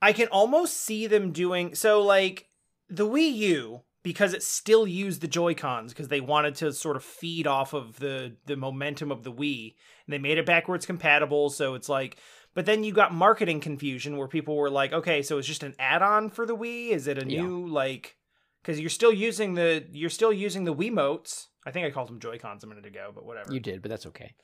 I 0.00 0.12
can 0.12 0.28
almost 0.28 0.76
see 0.76 1.06
them 1.06 1.32
doing 1.32 1.74
so 1.74 2.00
like 2.02 2.48
the 2.88 3.06
Wii 3.06 3.34
U 3.34 3.82
because 4.02 4.32
it 4.34 4.42
still 4.42 4.86
used 4.86 5.20
the 5.20 5.28
Joy 5.28 5.54
Cons 5.54 5.92
because 5.92 6.08
they 6.08 6.20
wanted 6.20 6.54
to 6.56 6.72
sort 6.72 6.96
of 6.96 7.04
feed 7.04 7.46
off 7.46 7.72
of 7.74 7.98
the 7.98 8.36
the 8.46 8.56
momentum 8.56 9.10
of 9.10 9.24
the 9.24 9.32
Wii 9.32 9.74
and 10.06 10.12
they 10.12 10.18
made 10.18 10.38
it 10.38 10.46
backwards 10.46 10.86
compatible 10.86 11.50
so 11.50 11.74
it's 11.74 11.88
like 11.88 12.16
but 12.54 12.64
then 12.66 12.82
you 12.84 12.92
got 12.92 13.12
marketing 13.12 13.60
confusion 13.60 14.16
where 14.16 14.28
people 14.28 14.56
were 14.56 14.70
like 14.70 14.92
okay 14.92 15.22
so 15.22 15.38
it's 15.38 15.48
just 15.48 15.62
an 15.62 15.74
add-on 15.78 16.30
for 16.30 16.46
the 16.46 16.56
Wii 16.56 16.90
is 16.90 17.06
it 17.06 17.22
a 17.22 17.26
Yeah. 17.28 17.42
new 17.42 17.66
like 17.66 18.16
because 18.62 18.80
you're 18.80 18.88
still 18.90 19.12
using 19.12 19.54
the 19.54 19.84
you're 19.92 20.10
still 20.10 20.32
using 20.32 20.64
the 20.64 20.74
Wiimotes 20.74 21.46
I 21.66 21.70
think 21.70 21.86
I 21.86 21.90
called 21.90 22.08
them 22.08 22.20
Joy 22.20 22.38
Cons 22.38 22.64
a 22.64 22.66
minute 22.66 22.86
ago 22.86 23.10
but 23.14 23.24
whatever 23.26 23.52
you 23.52 23.60
did, 23.60 23.82
but 23.82 23.90
that's 23.90 24.06
okay. 24.06 24.34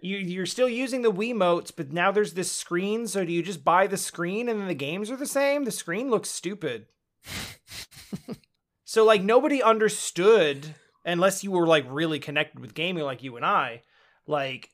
you 0.00 0.16
you're 0.16 0.46
still 0.46 0.68
using 0.68 1.02
the 1.02 1.12
Wiimotes, 1.12 1.70
but 1.76 1.92
now 1.92 2.10
there's 2.12 2.34
this 2.34 2.50
screen. 2.50 3.06
So 3.06 3.24
do 3.24 3.32
you 3.32 3.42
just 3.42 3.62
buy 3.64 3.86
the 3.86 3.96
screen 3.98 4.48
and 4.48 4.58
then 4.60 4.68
the 4.68 4.74
games 4.74 5.10
are 5.10 5.16
the 5.16 5.26
same? 5.26 5.64
The 5.64 5.70
screen 5.70 6.08
looks 6.10 6.28
stupid. 6.30 6.86
so 8.92 9.06
like 9.06 9.22
nobody 9.22 9.62
understood 9.62 10.74
unless 11.02 11.42
you 11.42 11.50
were 11.50 11.66
like 11.66 11.86
really 11.88 12.18
connected 12.18 12.60
with 12.60 12.74
gaming 12.74 13.04
like 13.04 13.22
you 13.22 13.36
and 13.36 13.46
I. 13.46 13.84
Like 14.26 14.68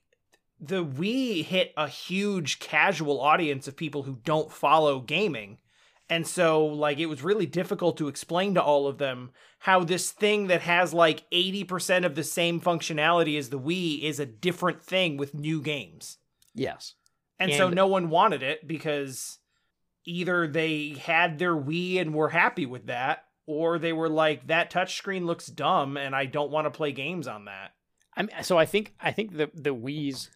the 0.58 0.84
Wii 0.84 1.44
hit 1.44 1.72
a 1.76 1.86
huge 1.86 2.58
casual 2.58 3.20
audience 3.20 3.68
of 3.68 3.76
people 3.76 4.02
who 4.02 4.18
don't 4.24 4.50
follow 4.50 4.98
gaming. 4.98 5.58
And 6.10 6.26
so 6.26 6.66
like 6.66 6.98
it 6.98 7.06
was 7.06 7.22
really 7.22 7.46
difficult 7.46 7.96
to 7.98 8.08
explain 8.08 8.54
to 8.54 8.60
all 8.60 8.88
of 8.88 8.98
them 8.98 9.30
how 9.60 9.84
this 9.84 10.10
thing 10.10 10.48
that 10.48 10.62
has 10.62 10.92
like 10.92 11.22
80% 11.30 12.04
of 12.04 12.16
the 12.16 12.24
same 12.24 12.60
functionality 12.60 13.38
as 13.38 13.50
the 13.50 13.60
Wii 13.60 14.02
is 14.02 14.18
a 14.18 14.26
different 14.26 14.82
thing 14.82 15.16
with 15.16 15.32
new 15.32 15.62
games. 15.62 16.18
Yes, 16.56 16.94
And, 17.38 17.54
so 17.54 17.68
no 17.68 17.86
one 17.86 18.10
wanted 18.10 18.42
it 18.42 18.66
because 18.66 19.38
either 20.04 20.48
they 20.48 20.96
had 21.00 21.38
their 21.38 21.54
Wii 21.54 22.00
and 22.00 22.12
were 22.12 22.30
happy 22.30 22.66
with 22.66 22.86
that, 22.86 23.27
or 23.48 23.78
they 23.78 23.94
were 23.94 24.10
like, 24.10 24.46
that 24.48 24.70
touchscreen 24.70 25.24
looks 25.24 25.46
dumb 25.46 25.96
and 25.96 26.14
I 26.14 26.26
don't 26.26 26.50
want 26.50 26.66
to 26.66 26.70
play 26.70 26.92
games 26.92 27.26
on 27.26 27.46
that. 27.46 27.72
I 28.14 28.22
mean, 28.22 28.30
so 28.42 28.58
I 28.58 28.66
think 28.66 28.94
I 29.00 29.10
think 29.10 29.36
the 29.36 29.50
the 29.54 29.74
Wii's 29.74 30.28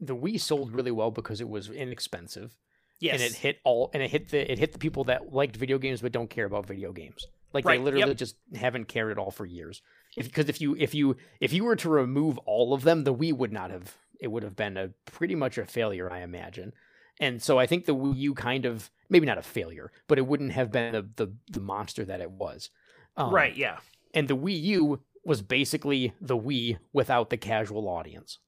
the 0.00 0.16
Wii 0.16 0.40
sold 0.40 0.72
really 0.72 0.90
well 0.90 1.10
because 1.12 1.40
it 1.40 1.48
was 1.48 1.70
inexpensive 1.70 2.56
Yes. 2.98 3.14
and 3.14 3.22
it 3.22 3.34
hit 3.36 3.58
all 3.64 3.90
and 3.94 4.02
it 4.02 4.10
hit 4.10 4.30
the 4.30 4.50
it 4.50 4.58
hit 4.58 4.72
the 4.72 4.78
people 4.78 5.04
that 5.04 5.32
liked 5.32 5.56
video 5.56 5.78
games 5.78 6.00
but 6.02 6.12
don't 6.12 6.28
care 6.28 6.44
about 6.44 6.66
video 6.66 6.92
games. 6.92 7.24
Like 7.52 7.64
Right, 7.64 7.78
they 7.78 7.84
literally 7.84 8.08
yep. 8.08 8.16
just 8.16 8.36
haven't 8.54 8.88
cared 8.88 9.12
at 9.12 9.18
all 9.18 9.30
for 9.30 9.46
years. 9.46 9.80
Because 10.16 10.48
if, 10.48 10.60
you 10.60 10.74
if 10.78 10.92
you 10.94 11.16
if 11.40 11.52
you 11.52 11.64
were 11.64 11.76
to 11.76 11.88
remove 11.88 12.36
all 12.38 12.74
of 12.74 12.82
them, 12.82 13.04
the 13.04 13.14
Wii 13.14 13.32
would 13.32 13.52
not 13.52 13.70
have. 13.70 13.96
It 14.18 14.28
would 14.28 14.42
have 14.42 14.56
been 14.56 14.76
a 14.76 14.88
pretty 15.04 15.34
much 15.34 15.56
a 15.56 15.66
failure, 15.66 16.10
I 16.10 16.20
imagine. 16.22 16.72
And 17.20 17.40
so 17.42 17.58
I 17.58 17.66
think 17.66 17.84
the 17.84 17.94
Wii 17.94 18.16
U 18.16 18.34
kind 18.34 18.64
of 18.64 18.90
maybe 19.08 19.26
not 19.26 19.38
a 19.38 19.42
failure, 19.42 19.92
but 20.08 20.18
it 20.18 20.26
wouldn't 20.26 20.52
have 20.52 20.70
been 20.70 20.92
the 20.92 21.08
the, 21.16 21.32
the 21.50 21.60
monster 21.60 22.04
that 22.04 22.20
it 22.20 22.30
was. 22.30 22.70
Um, 23.16 23.32
right, 23.32 23.56
yeah. 23.56 23.78
And 24.14 24.28
the 24.28 24.36
Wii 24.36 24.60
U 24.62 25.00
was 25.24 25.42
basically 25.42 26.12
the 26.20 26.36
Wii 26.36 26.78
without 26.92 27.30
the 27.30 27.36
casual 27.36 27.88
audience. 27.88 28.38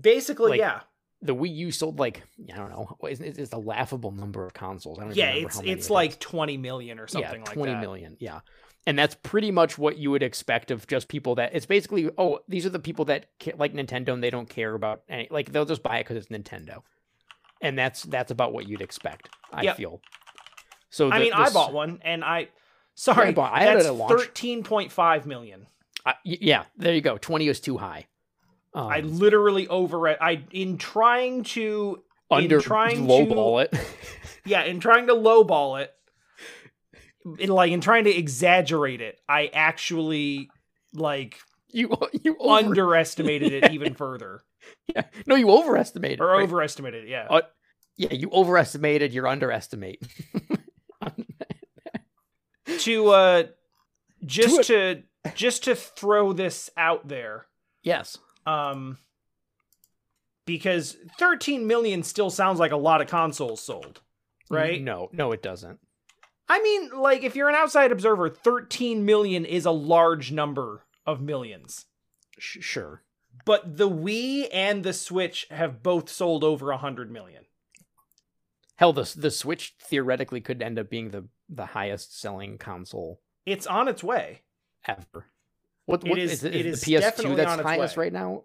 Basically, 0.00 0.50
like, 0.50 0.60
yeah. 0.60 0.80
The 1.20 1.34
Wii 1.34 1.52
U 1.56 1.70
sold 1.72 1.98
like 1.98 2.22
I 2.52 2.56
don't 2.56 2.70
know, 2.70 2.96
it's, 3.02 3.20
it's 3.20 3.52
a 3.52 3.58
laughable 3.58 4.12
number 4.12 4.44
of 4.46 4.54
consoles. 4.54 4.98
I 4.98 5.04
don't 5.04 5.16
Yeah, 5.16 5.30
it's 5.30 5.56
how 5.56 5.62
many 5.62 5.72
it's 5.72 5.86
it 5.86 5.86
is 5.86 5.90
like 5.90 6.20
20 6.20 6.56
million 6.58 7.00
or 7.00 7.08
something 7.08 7.40
yeah, 7.40 7.44
like 7.44 7.54
20 7.54 7.72
that. 7.72 7.80
million, 7.80 8.16
Yeah. 8.20 8.40
And 8.86 8.98
that's 8.98 9.16
pretty 9.16 9.50
much 9.50 9.76
what 9.76 9.98
you 9.98 10.10
would 10.12 10.22
expect 10.22 10.70
of 10.70 10.86
just 10.86 11.08
people 11.08 11.34
that 11.34 11.54
it's 11.54 11.66
basically, 11.66 12.08
oh, 12.16 12.38
these 12.48 12.64
are 12.64 12.70
the 12.70 12.78
people 12.78 13.04
that 13.06 13.26
like 13.56 13.74
Nintendo 13.74 14.14
and 14.14 14.22
they 14.22 14.30
don't 14.30 14.48
care 14.48 14.74
about 14.74 15.02
any, 15.08 15.28
like 15.30 15.52
they'll 15.52 15.66
just 15.66 15.82
buy 15.82 15.98
it 15.98 16.04
because 16.04 16.16
it's 16.16 16.28
Nintendo. 16.28 16.82
And 17.60 17.78
that's 17.78 18.02
that's 18.04 18.30
about 18.30 18.52
what 18.52 18.68
you'd 18.68 18.80
expect, 18.82 19.28
I 19.52 19.62
Yep. 19.62 19.76
feel. 19.76 20.00
So 20.90 21.10
I 21.10 21.18
mean, 21.18 21.30
the 21.30 21.38
I 21.38 21.50
bought 21.50 21.72
one 21.72 22.00
and 22.02 22.24
I 22.24 22.48
sorry, 22.94 23.28
I 23.28 23.32
bought- 23.32 23.52
I 23.52 23.60
had 23.60 23.78
it 23.78 23.86
at 23.86 23.94
launch. 23.94 24.12
13.5 24.34 25.26
million. 25.26 25.66
I- 26.06 26.14
y- 26.24 26.38
yeah, 26.40 26.64
there 26.76 26.94
you 26.94 27.00
go. 27.00 27.18
20 27.18 27.48
is 27.48 27.60
too 27.60 27.76
high. 27.76 28.06
Um, 28.74 28.86
I 28.88 29.00
literally 29.00 29.66
over 29.68 30.08
I 30.08 30.44
in 30.52 30.78
trying 30.78 31.42
to 31.44 32.02
under 32.30 32.60
trying 32.60 33.06
lowball 33.06 33.64
it. 33.64 33.74
yeah, 34.44 34.62
in 34.64 34.78
trying 34.80 35.06
to 35.08 35.14
lowball 35.14 35.80
it, 35.80 35.92
in, 37.38 37.48
like 37.50 37.72
in 37.72 37.80
trying 37.80 38.04
to 38.04 38.14
exaggerate 38.14 39.00
it, 39.00 39.20
I 39.28 39.50
actually 39.52 40.50
like 40.94 41.38
You 41.70 41.90
you 42.22 42.36
over, 42.38 42.66
underestimated 42.66 43.52
it 43.52 43.72
even 43.72 43.94
further 43.94 44.42
yeah. 44.94 45.02
No, 45.26 45.34
you 45.34 45.50
overestimated. 45.50 46.20
or 46.20 46.28
right? 46.28 46.42
overestimated. 46.42 47.08
Yeah. 47.08 47.26
Uh, 47.28 47.42
Yeah, 47.96 48.12
you 48.12 48.30
overestimated. 48.32 49.12
You're 49.12 49.26
underestimate. 49.28 50.02
to 52.80 53.08
uh 53.08 53.42
just 54.24 54.64
to 54.68 55.02
just 55.34 55.64
to 55.64 55.74
throw 55.74 56.32
this 56.32 56.70
out 56.76 57.08
there 57.08 57.46
yes. 57.82 58.18
um 58.46 58.98
because 60.46 60.96
13 61.18 61.66
million 61.66 62.02
still 62.02 62.30
sounds 62.30 62.58
like 62.58 62.72
a 62.72 62.76
lot 62.76 63.00
of 63.00 63.08
consoles 63.08 63.62
sold 63.62 64.00
right 64.50 64.82
No, 64.82 65.08
no, 65.12 65.32
it 65.32 65.42
doesn't. 65.42 65.80
i 66.48 66.60
mean 66.62 66.90
like 66.94 67.22
if 67.24 67.34
you're 67.36 67.48
an 67.48 67.54
outside 67.54 67.90
observer 67.90 68.28
13 68.28 69.04
million 69.04 69.44
is 69.44 69.64
a 69.66 69.70
large 69.70 70.30
number 70.30 70.84
of 71.06 71.20
millions 71.20 71.86
Sh- 72.38 72.58
sure. 72.60 73.02
But 73.48 73.76
the 73.78 73.88
wii 73.88 74.46
and 74.52 74.84
the 74.84 74.92
switch 74.92 75.46
have 75.50 75.82
both 75.82 76.08
sold 76.10 76.44
over 76.44 76.66
100 76.66 77.10
million 77.10 77.44
Hell, 78.76 78.92
the 78.92 79.12
the 79.16 79.30
Switch 79.32 79.74
theoretically 79.80 80.40
could 80.40 80.62
end 80.62 80.78
up 80.78 80.88
being 80.88 81.10
the 81.10 81.24
the 81.48 81.66
highest 81.66 82.20
selling 82.20 82.58
console 82.58 83.20
it's 83.44 83.66
on 83.66 83.88
its 83.88 84.04
way 84.04 84.42
ever. 84.86 85.26
What, 85.86 86.04
It 86.04 86.10
what 86.10 86.18
is- 86.18 86.32
is, 86.32 86.44
it, 86.44 86.54
it 86.54 86.66
is 86.66 86.78
is 86.78 86.84
the 86.84 86.92
PS2 86.92 87.00
definitely 87.00 87.36
that's 87.36 87.50
on 87.52 87.58
its 87.60 87.68
highest 87.68 87.96
way. 87.96 88.04
right 88.04 88.12
now? 88.12 88.44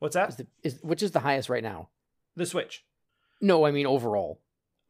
what's 0.00 0.14
Is 0.16 0.36
that 0.36 0.36
the, 0.36 0.46
is 0.68 0.78
which 0.82 1.02
is 1.02 1.12
the 1.12 1.20
highest 1.20 1.48
right 1.48 1.62
now? 1.62 1.88
the 2.36 2.44
switch 2.44 2.84
No, 3.40 3.64
I 3.64 3.70
mean 3.70 3.86
overall. 3.86 4.40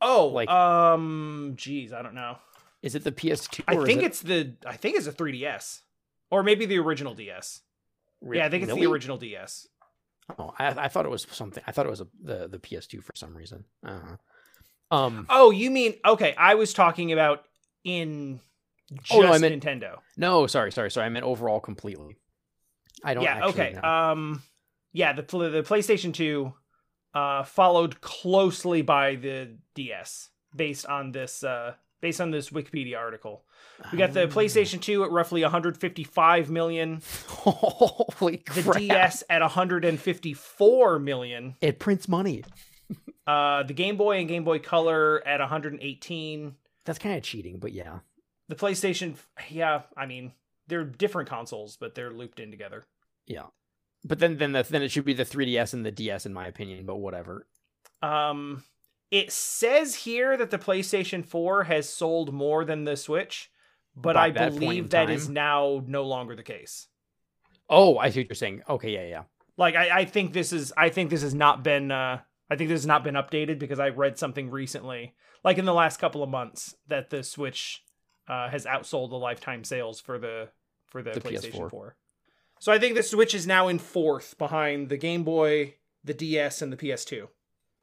oh 0.01 0.27
Like- 0.29 0.49
um 0.49 1.53
geez 1.57 1.93
i 1.93 2.03
don't 2.03 2.15
know 2.15 2.39
Is 2.83 2.97
it 2.97 3.05
the 3.05 3.13
PS2? 3.13 3.63
I 3.69 3.77
think 3.85 4.01
it- 4.03 4.07
it's 4.07 4.21
the 4.23 4.55
I 4.67 4.77
think 4.77 4.97
it's 4.97 5.07
a 5.07 5.13
3DS 5.13 5.83
or 6.31 6.43
maybe 6.43 6.67
the 6.67 6.79
original 6.79 7.15
DS. 7.15 7.61
Re- 8.23 8.39
yeah, 8.39 8.47
I 8.47 8.51
think 8.51 8.63
it's 8.63 8.71
really? 8.71 8.87
the 8.87 8.91
original 8.93 9.19
DS. 9.19 9.67
Oh, 10.39 10.55
I, 10.59 10.69
I 10.69 10.89
thought 10.89 11.05
it 11.05 11.11
was 11.11 11.27
something. 11.31 11.63
I 11.67 11.73
thought 11.73 11.87
it 11.87 11.91
was 11.91 12.01
a, 12.01 12.07
the 12.23 12.49
the 12.49 12.59
PS2 12.59 13.03
for 13.03 13.13
some 13.15 13.37
reason. 13.37 13.65
Uh-huh. 13.85 14.17
Um, 14.97 15.27
Oh, 15.29 15.51
you 15.51 15.71
mean 15.71 15.95
okay? 16.07 16.35
I 16.39 16.55
was 16.55 16.73
talking 16.73 17.13
about 17.13 17.45
in 17.85 18.41
just 19.03 19.13
Oh, 19.13 19.23
no, 19.23 19.33
I 19.33 19.39
meant- 19.39 19.63
Nintendo. 19.63 19.97
no, 20.17 20.47
sorry, 20.47 20.71
sorry, 20.73 20.91
sorry. 20.91 21.07
I 21.07 21.09
meant 21.09 21.25
overall 21.27 21.61
completely. 21.61 22.17
I 23.05 23.15
don't. 23.15 23.25
Yeah. 23.25 23.47
Okay. 23.47 23.73
know. 23.73 23.83
Um. 23.89 24.43
Yeah. 24.93 25.13
The 25.15 25.23
the 25.23 25.63
PlayStation 25.67 26.15
Two, 26.15 26.55
uh, 27.15 27.43
followed 27.43 28.01
closely 28.01 28.83
by 28.83 29.17
the 29.17 29.57
DS, 29.75 30.29
based 30.55 30.87
on 30.87 31.11
this 31.13 31.43
uh 31.43 31.75
based 32.03 32.21
on 32.21 32.31
this 32.31 32.51
Wikipedia 32.51 32.99
article. 32.99 33.45
We 33.91 33.97
got 33.97 34.13
the 34.13 34.25
Ah. 34.25 34.27
PlayStation 34.27 34.79
Two 34.83 35.03
at 35.05 35.11
roughly 35.11 35.41
155 35.43 36.51
million, 36.51 37.01
Holy 37.29 38.37
crap. 38.39 38.65
the! 38.77 38.89
DS 38.89 39.25
at 39.31 39.41
154 39.41 40.99
million. 40.99 41.57
It 41.63 41.79
prints 41.79 42.09
money. 42.09 42.45
Uh, 43.25 43.63
the 43.63 43.73
Game 43.73 43.97
Boy 43.97 44.19
and 44.19 44.27
Game 44.27 44.43
Boy 44.43 44.59
Color 44.59 45.23
at 45.25 45.39
118. 45.39 46.57
That's 46.85 46.99
kind 46.99 47.17
of 47.17 47.23
cheating, 47.23 47.61
but 47.61 47.73
yeah. 47.73 48.01
The 48.49 48.57
PlayStation, 48.57 49.15
yeah, 49.49 49.83
I 49.97 50.07
mean 50.07 50.33
they're 50.67 50.83
different 50.85 51.29
consoles, 51.29 51.77
but 51.81 51.95
they're 51.95 52.11
looped 52.11 52.41
in 52.41 52.51
together. 52.51 52.83
Yeah. 53.29 53.47
But 54.05 54.19
then 54.19 54.39
then 54.39 54.51
the, 54.53 54.65
then 54.65 54.83
it 54.83 54.91
should 54.91 55.05
be 55.05 55.15
the 55.15 55.25
3DS 55.25 55.73
and 55.73 55.87
the 55.87 55.93
DS 55.93 56.27
in 56.27 56.35
my 56.35 56.49
opinion, 56.49 56.85
but 56.85 56.97
whatever. 56.97 57.47
Um, 58.03 58.65
it 59.13 59.31
says 59.31 59.95
here 59.95 60.37
that 60.39 60.51
the 60.51 60.59
PlayStation 60.59 61.25
4 61.25 61.65
has 61.65 61.89
sold 61.89 62.33
more 62.33 62.65
than 62.65 62.85
the 62.85 62.97
Switch, 62.97 63.51
but 63.95 64.15
By 64.15 64.27
I 64.27 64.31
that 64.31 64.59
believe 64.59 64.91
that 64.91 65.11
is 65.11 65.29
now 65.29 65.85
no 65.87 66.05
longer 66.05 66.35
the 66.35 66.43
case. 66.43 66.89
Oh, 67.69 67.99
I 67.99 68.11
see 68.11 68.21
what 68.21 68.31
you're 68.31 68.35
saying. 68.35 68.63
Okay, 68.69 68.91
yeah, 68.91 69.07
yeah. 69.07 69.23
Like 69.59 69.77
I, 69.77 70.01
I 70.01 70.05
think 70.07 70.33
this 70.33 70.51
is 70.53 70.73
I 70.77 70.89
think 70.89 71.11
this 71.11 71.23
has 71.23 71.35
not 71.35 71.63
been 71.63 71.93
uh 71.93 72.21
I 72.51 72.57
think 72.57 72.69
this 72.69 72.81
has 72.81 72.87
not 72.87 73.05
been 73.05 73.15
updated 73.15 73.59
because 73.59 73.79
I 73.79 73.91
read 73.91 74.19
something 74.19 74.51
recently, 74.51 75.15
like 75.45 75.59
in 75.59 75.67
the 75.67 75.75
last 75.75 76.01
couple 76.01 76.23
of 76.23 76.31
months, 76.31 76.75
that 76.89 77.11
the 77.11 77.23
Switch 77.23 77.83
uh, 78.29 78.49
has 78.49 78.67
outsold 78.67 79.11
the 79.11 79.17
lifetime 79.17 79.65
sales 79.65 80.01
for 80.01 80.19
the 80.19 80.49
for 80.87 81.03
the, 81.03 81.13
The 81.13 81.21
PlayStation 81.21 81.63
PS4. 81.63 81.71
4. 81.71 81.97
So 82.61 82.73
I 82.73 82.79
think 82.79 82.95
the 82.95 83.03
Switch 83.03 83.35
is 83.35 83.47
now 83.47 83.69
in 83.69 83.79
fourth 83.79 84.37
behind 84.39 84.89
the 84.89 84.97
Game 84.97 85.23
Boy, 85.23 85.75
the 86.05 86.15
DS, 86.15 86.63
and 86.63 86.73
the 86.73 86.77
PS2. 86.77 87.29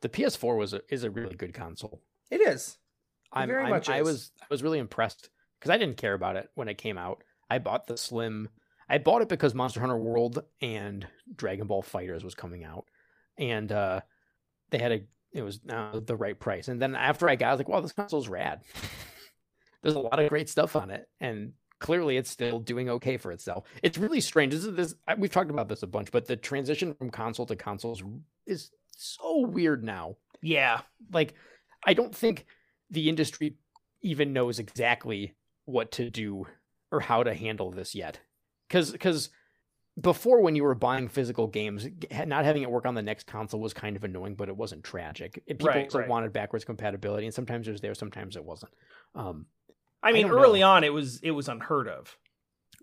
The 0.01 0.09
PS4 0.09 0.57
was 0.57 0.73
a, 0.73 0.81
is 0.89 1.03
a 1.03 1.09
really 1.09 1.35
good 1.35 1.53
console. 1.53 2.01
It 2.31 2.41
is. 2.41 2.77
I'm, 3.31 3.47
very 3.47 3.63
I'm- 3.63 3.69
much 3.69 3.89
I 3.89 3.99
is. 3.99 4.05
was 4.05 4.31
I 4.41 4.45
was 4.49 4.63
really 4.63 4.79
impressed 4.79 5.29
because 5.59 5.69
I 5.69 5.77
didn't 5.77 5.97
care 5.97 6.13
about 6.13 6.35
it 6.35 6.49
when 6.55 6.67
it 6.67 6.77
came 6.77 6.97
out. 6.97 7.23
I 7.49 7.59
bought 7.59 7.87
the 7.87 7.97
Slim. 7.97 8.49
I 8.87 8.97
bought 8.97 9.21
it 9.21 9.29
because 9.29 9.53
Monster 9.53 9.79
Hunter 9.81 9.97
World 9.97 10.43
and 10.61 11.07
Dragon 11.35 11.67
Ball 11.67 11.83
FighterZ 11.83 12.23
was 12.23 12.33
coming 12.35 12.63
out, 12.63 12.85
and 13.37 13.71
uh, 13.71 14.01
they 14.71 14.79
had 14.79 14.91
a 14.91 15.01
it 15.31 15.43
was 15.43 15.59
uh, 15.69 15.99
the 15.99 16.15
right 16.15 16.39
price. 16.39 16.67
And 16.69 16.81
then 16.81 16.95
after 16.95 17.29
I 17.29 17.35
got, 17.35 17.47
it, 17.47 17.49
I 17.49 17.51
was 17.51 17.59
like, 17.59 17.69
"Wow, 17.69 17.81
this 17.81 17.91
console's 17.91 18.27
rad." 18.27 18.61
There's 19.83 19.95
a 19.95 19.99
lot 19.99 20.19
of 20.19 20.29
great 20.29 20.49
stuff 20.49 20.75
on 20.75 20.89
it, 20.89 21.07
and 21.19 21.53
clearly 21.79 22.17
it's 22.17 22.29
still 22.29 22.59
doing 22.59 22.89
okay 22.89 23.17
for 23.17 23.31
itself. 23.31 23.65
It's 23.81 23.97
really 23.97 24.21
strange. 24.21 24.53
This 24.53 24.65
is 24.65 24.75
this 24.75 24.95
we've 25.17 25.31
talked 25.31 25.51
about 25.51 25.69
this 25.69 25.83
a 25.83 25.87
bunch, 25.87 26.11
but 26.11 26.25
the 26.25 26.35
transition 26.35 26.93
from 26.93 27.09
console 27.09 27.45
to 27.45 27.55
consoles 27.55 28.03
is 28.45 28.71
so 29.01 29.39
weird 29.47 29.83
now 29.83 30.15
Yeah. 30.41 30.81
like 31.11 31.33
I 31.85 31.93
don't 31.93 32.13
think 32.15 32.45
the 32.89 33.07
industry 33.09 33.55
even 34.01 34.33
knows 34.33 34.59
exactly 34.59 35.35
what 35.65 35.91
to 35.93 36.09
do 36.09 36.45
or 36.91 36.99
how 36.99 37.23
to 37.23 37.33
handle 37.33 37.71
this 37.71 37.95
yet. 37.95 38.19
Cuz 38.69 38.91
cuz 38.99 39.29
before 39.99 40.41
when 40.41 40.55
you 40.55 40.63
were 40.63 40.75
buying 40.75 41.07
physical 41.09 41.47
games, 41.47 41.85
not 42.25 42.45
having 42.45 42.61
it 42.63 42.71
work 42.71 42.85
on 42.85 42.95
the 42.95 43.01
next 43.01 43.27
console 43.27 43.59
was 43.59 43.73
kind 43.73 43.95
of 43.97 44.03
annoying, 44.05 44.35
but 44.35 44.47
it 44.49 44.55
wasn't 44.55 44.83
tragic. 44.83 45.43
People 45.47 45.67
Right, 45.67 45.93
right. 45.93 46.07
wanted 46.07 46.31
backwards 46.31 46.63
compatibility, 46.63 47.25
and 47.25 47.33
sometimes 47.33 47.67
it 47.67 47.71
was 47.71 47.81
there, 47.81 47.93
sometimes 47.93 48.35
it 48.37 48.43
wasn't. 48.45 48.71
Um, 49.15 49.45
I 50.01 50.13
mean, 50.13 50.27
don't 50.27 50.39
early 50.39 50.61
know. 50.61 50.69
on, 50.69 50.83
it 50.85 50.93
was 50.93 51.19
it 51.21 51.31
was 51.31 51.49
unheard 51.49 51.87
of. 51.89 52.17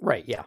right? 0.01 0.25
Yeah. 0.27 0.45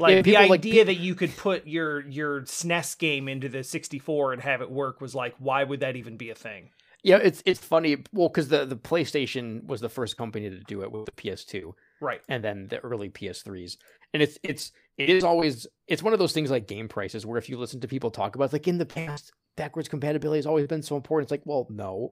Like 0.00 0.16
the 0.16 0.22
people, 0.22 0.48
like, 0.48 0.60
idea 0.60 0.84
that 0.84 0.96
you 0.96 1.14
could 1.14 1.36
put 1.36 1.66
your 1.66 2.06
your 2.08 2.42
SNES 2.42 2.98
game 2.98 3.28
into 3.28 3.48
the 3.48 3.62
64 3.62 4.32
and 4.32 4.42
have 4.42 4.62
it 4.62 4.70
work 4.70 5.00
was 5.00 5.14
like, 5.14 5.34
why 5.38 5.62
would 5.64 5.80
that 5.80 5.96
even 5.96 6.16
be 6.16 6.30
a 6.30 6.34
thing? 6.34 6.70
Yeah, 7.02 7.16
it's 7.16 7.42
it's 7.46 7.60
funny. 7.60 8.04
Well, 8.12 8.28
because 8.28 8.48
the 8.48 8.64
the 8.64 8.76
PlayStation 8.76 9.66
was 9.66 9.80
the 9.80 9.88
first 9.88 10.16
company 10.16 10.50
to 10.50 10.60
do 10.60 10.82
it 10.82 10.92
with 10.92 11.06
the 11.06 11.12
PS2. 11.12 11.72
Right. 12.00 12.22
and 12.28 12.42
then 12.42 12.66
the 12.68 12.78
early 12.78 13.10
PS3s. 13.10 13.76
And 14.14 14.22
it's 14.22 14.38
it's 14.42 14.72
it 14.96 15.10
is 15.10 15.22
always 15.22 15.66
it's 15.86 16.02
one 16.02 16.12
of 16.12 16.18
those 16.18 16.32
things 16.32 16.50
like 16.50 16.66
game 16.66 16.88
prices 16.88 17.24
where 17.26 17.38
if 17.38 17.48
you 17.48 17.58
listen 17.58 17.80
to 17.80 17.88
people 17.88 18.10
talk 18.10 18.34
about 18.34 18.52
like 18.52 18.66
in 18.66 18.78
the 18.78 18.86
past 18.86 19.32
backwards 19.56 19.88
compatibility 19.88 20.38
has 20.38 20.46
always 20.46 20.66
been 20.66 20.82
so 20.82 20.96
important. 20.96 21.26
It's 21.26 21.30
like, 21.30 21.42
well, 21.44 21.66
no. 21.70 22.10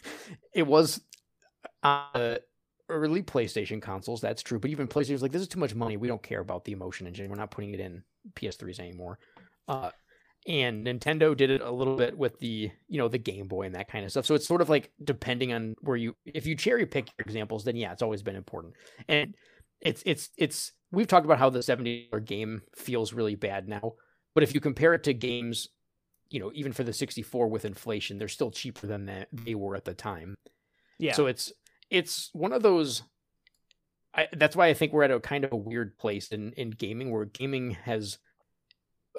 it 0.54 0.66
was 0.66 1.00
uh 1.82 2.36
early 2.90 3.22
PlayStation 3.22 3.80
consoles, 3.80 4.20
that's 4.20 4.42
true. 4.42 4.58
But 4.58 4.70
even 4.70 4.88
PlayStation's 4.88 5.22
like, 5.22 5.32
this 5.32 5.42
is 5.42 5.48
too 5.48 5.58
much 5.60 5.74
money. 5.74 5.96
We 5.96 6.08
don't 6.08 6.22
care 6.22 6.40
about 6.40 6.64
the 6.64 6.72
emotion 6.72 7.06
engine. 7.06 7.28
We're 7.28 7.36
not 7.36 7.50
putting 7.50 7.74
it 7.74 7.80
in 7.80 8.02
PS3s 8.34 8.80
anymore. 8.80 9.18
Uh 9.68 9.90
and 10.46 10.86
Nintendo 10.86 11.36
did 11.36 11.50
it 11.50 11.60
a 11.60 11.70
little 11.70 11.96
bit 11.96 12.16
with 12.16 12.38
the, 12.38 12.70
you 12.88 12.98
know, 12.98 13.08
the 13.08 13.18
Game 13.18 13.46
Boy 13.46 13.66
and 13.66 13.74
that 13.74 13.88
kind 13.88 14.04
of 14.04 14.10
stuff. 14.10 14.24
So 14.24 14.34
it's 14.34 14.48
sort 14.48 14.62
of 14.62 14.70
like 14.70 14.90
depending 15.04 15.52
on 15.52 15.76
where 15.80 15.96
you 15.96 16.16
if 16.24 16.46
you 16.46 16.56
cherry 16.56 16.86
pick 16.86 17.08
your 17.18 17.24
examples, 17.26 17.64
then 17.64 17.76
yeah, 17.76 17.92
it's 17.92 18.02
always 18.02 18.22
been 18.22 18.36
important. 18.36 18.74
And 19.06 19.34
it's 19.80 20.02
it's 20.06 20.30
it's 20.38 20.72
we've 20.92 21.06
talked 21.06 21.26
about 21.26 21.38
how 21.38 21.50
the 21.50 21.62
70 21.62 22.08
dollar 22.10 22.20
game 22.20 22.62
feels 22.74 23.12
really 23.12 23.34
bad 23.34 23.68
now, 23.68 23.94
but 24.34 24.42
if 24.42 24.54
you 24.54 24.60
compare 24.60 24.94
it 24.94 25.04
to 25.04 25.14
games, 25.14 25.68
you 26.30 26.40
know, 26.40 26.50
even 26.54 26.72
for 26.72 26.84
the 26.84 26.92
64 26.92 27.48
with 27.48 27.64
inflation, 27.64 28.18
they're 28.18 28.28
still 28.28 28.50
cheaper 28.50 28.86
than 28.86 29.06
that 29.06 29.28
they 29.32 29.54
were 29.54 29.76
at 29.76 29.84
the 29.84 29.94
time. 29.94 30.36
Yeah. 30.98 31.12
So 31.14 31.26
it's 31.26 31.52
it's 31.90 32.30
one 32.32 32.52
of 32.52 32.62
those. 32.62 33.02
I, 34.14 34.28
that's 34.32 34.56
why 34.56 34.66
I 34.68 34.74
think 34.74 34.92
we're 34.92 35.04
at 35.04 35.10
a 35.10 35.20
kind 35.20 35.44
of 35.44 35.52
a 35.52 35.56
weird 35.56 35.96
place 35.98 36.28
in 36.28 36.52
in 36.52 36.70
gaming, 36.70 37.10
where 37.10 37.24
gaming 37.24 37.72
has, 37.84 38.18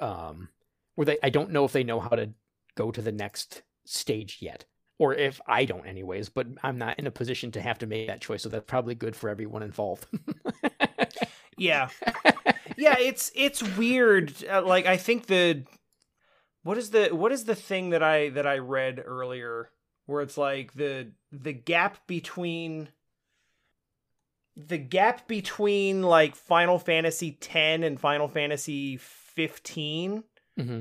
um, 0.00 0.48
where 0.94 1.04
they 1.06 1.18
I 1.22 1.30
don't 1.30 1.50
know 1.50 1.64
if 1.64 1.72
they 1.72 1.84
know 1.84 2.00
how 2.00 2.10
to 2.10 2.30
go 2.74 2.90
to 2.90 3.02
the 3.02 3.12
next 3.12 3.62
stage 3.84 4.38
yet, 4.40 4.64
or 4.98 5.14
if 5.14 5.40
I 5.46 5.64
don't, 5.64 5.86
anyways. 5.86 6.28
But 6.28 6.46
I'm 6.62 6.78
not 6.78 6.98
in 6.98 7.06
a 7.06 7.10
position 7.10 7.52
to 7.52 7.60
have 7.60 7.78
to 7.78 7.86
make 7.86 8.08
that 8.08 8.20
choice, 8.20 8.42
so 8.42 8.48
that's 8.48 8.64
probably 8.66 8.94
good 8.94 9.16
for 9.16 9.28
everyone 9.28 9.62
involved. 9.62 10.06
yeah. 11.56 11.88
Yeah, 12.76 12.96
it's 12.98 13.30
it's 13.34 13.62
weird. 13.76 14.34
Uh, 14.44 14.62
like 14.62 14.86
I 14.86 14.96
think 14.96 15.26
the 15.26 15.64
what 16.62 16.78
is 16.78 16.90
the 16.90 17.08
what 17.08 17.32
is 17.32 17.44
the 17.44 17.54
thing 17.54 17.90
that 17.90 18.02
I 18.02 18.30
that 18.30 18.46
I 18.46 18.58
read 18.58 19.02
earlier 19.04 19.70
where 20.06 20.22
it's 20.22 20.36
like 20.38 20.74
the 20.74 21.08
the 21.30 21.52
gap 21.52 22.06
between 22.06 22.88
the 24.56 24.78
gap 24.78 25.26
between 25.26 26.02
like 26.02 26.36
Final 26.36 26.78
Fantasy 26.78 27.32
10 27.32 27.82
and 27.82 27.98
Final 28.00 28.28
Fantasy 28.28 28.96
15 28.98 30.24
hmm 30.58 30.80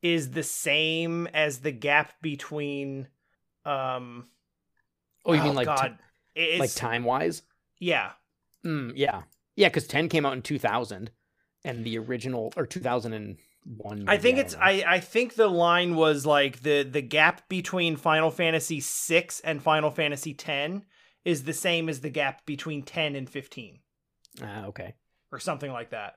is 0.00 0.30
the 0.30 0.44
same 0.44 1.26
as 1.28 1.58
the 1.58 1.72
gap 1.72 2.12
between 2.22 3.08
um 3.64 4.28
Oh, 5.26 5.32
you 5.32 5.42
mean 5.42 5.54
like 5.54 5.66
God. 5.66 5.98
It's, 6.36 6.60
like 6.60 6.72
time 6.74 7.02
wise? 7.02 7.42
yeah 7.80 8.12
Mm, 8.64 8.92
yeah, 8.96 9.22
yeah, 9.56 9.68
because 9.68 9.86
ten 9.86 10.08
came 10.08 10.26
out 10.26 10.32
in 10.32 10.42
two 10.42 10.58
thousand, 10.58 11.10
and 11.64 11.84
the 11.84 11.98
original 11.98 12.52
or 12.56 12.66
two 12.66 12.80
thousand 12.80 13.12
and 13.12 13.36
one. 13.76 14.04
I 14.08 14.16
think 14.16 14.38
it's 14.38 14.54
I, 14.54 14.84
I 14.86 15.00
think 15.00 15.34
the 15.34 15.48
line 15.48 15.94
was 15.94 16.24
like 16.26 16.62
the 16.62 16.82
the 16.82 17.02
gap 17.02 17.48
between 17.48 17.96
Final 17.96 18.30
Fantasy 18.30 18.80
6 18.80 19.40
and 19.40 19.62
Final 19.62 19.90
Fantasy 19.90 20.34
10 20.34 20.84
is 21.24 21.44
the 21.44 21.52
same 21.52 21.88
as 21.88 22.00
the 22.00 22.10
gap 22.10 22.46
between 22.46 22.82
10 22.82 23.14
and 23.14 23.28
15 23.28 23.80
Ah, 24.42 24.64
okay. 24.66 24.94
or 25.30 25.38
something 25.38 25.70
like 25.72 25.90
that. 25.90 26.14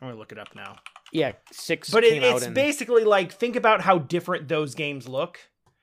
I'm 0.00 0.06
going 0.08 0.14
to 0.14 0.18
look 0.18 0.32
it 0.32 0.38
up 0.38 0.54
now. 0.54 0.76
Yeah, 1.12 1.32
six. 1.52 1.90
But 1.90 2.04
it, 2.04 2.22
it's 2.22 2.46
basically 2.48 3.04
like 3.04 3.32
think 3.32 3.56
about 3.56 3.80
how 3.80 3.98
different 3.98 4.48
those 4.48 4.74
games 4.74 5.08
look 5.08 5.38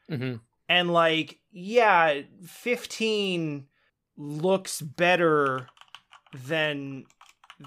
Mhm. 0.09 0.39
and 0.69 0.91
like 0.93 1.39
yeah, 1.51 2.21
15 2.45 3.67
looks 4.17 4.81
better 4.81 5.67
than 6.45 7.05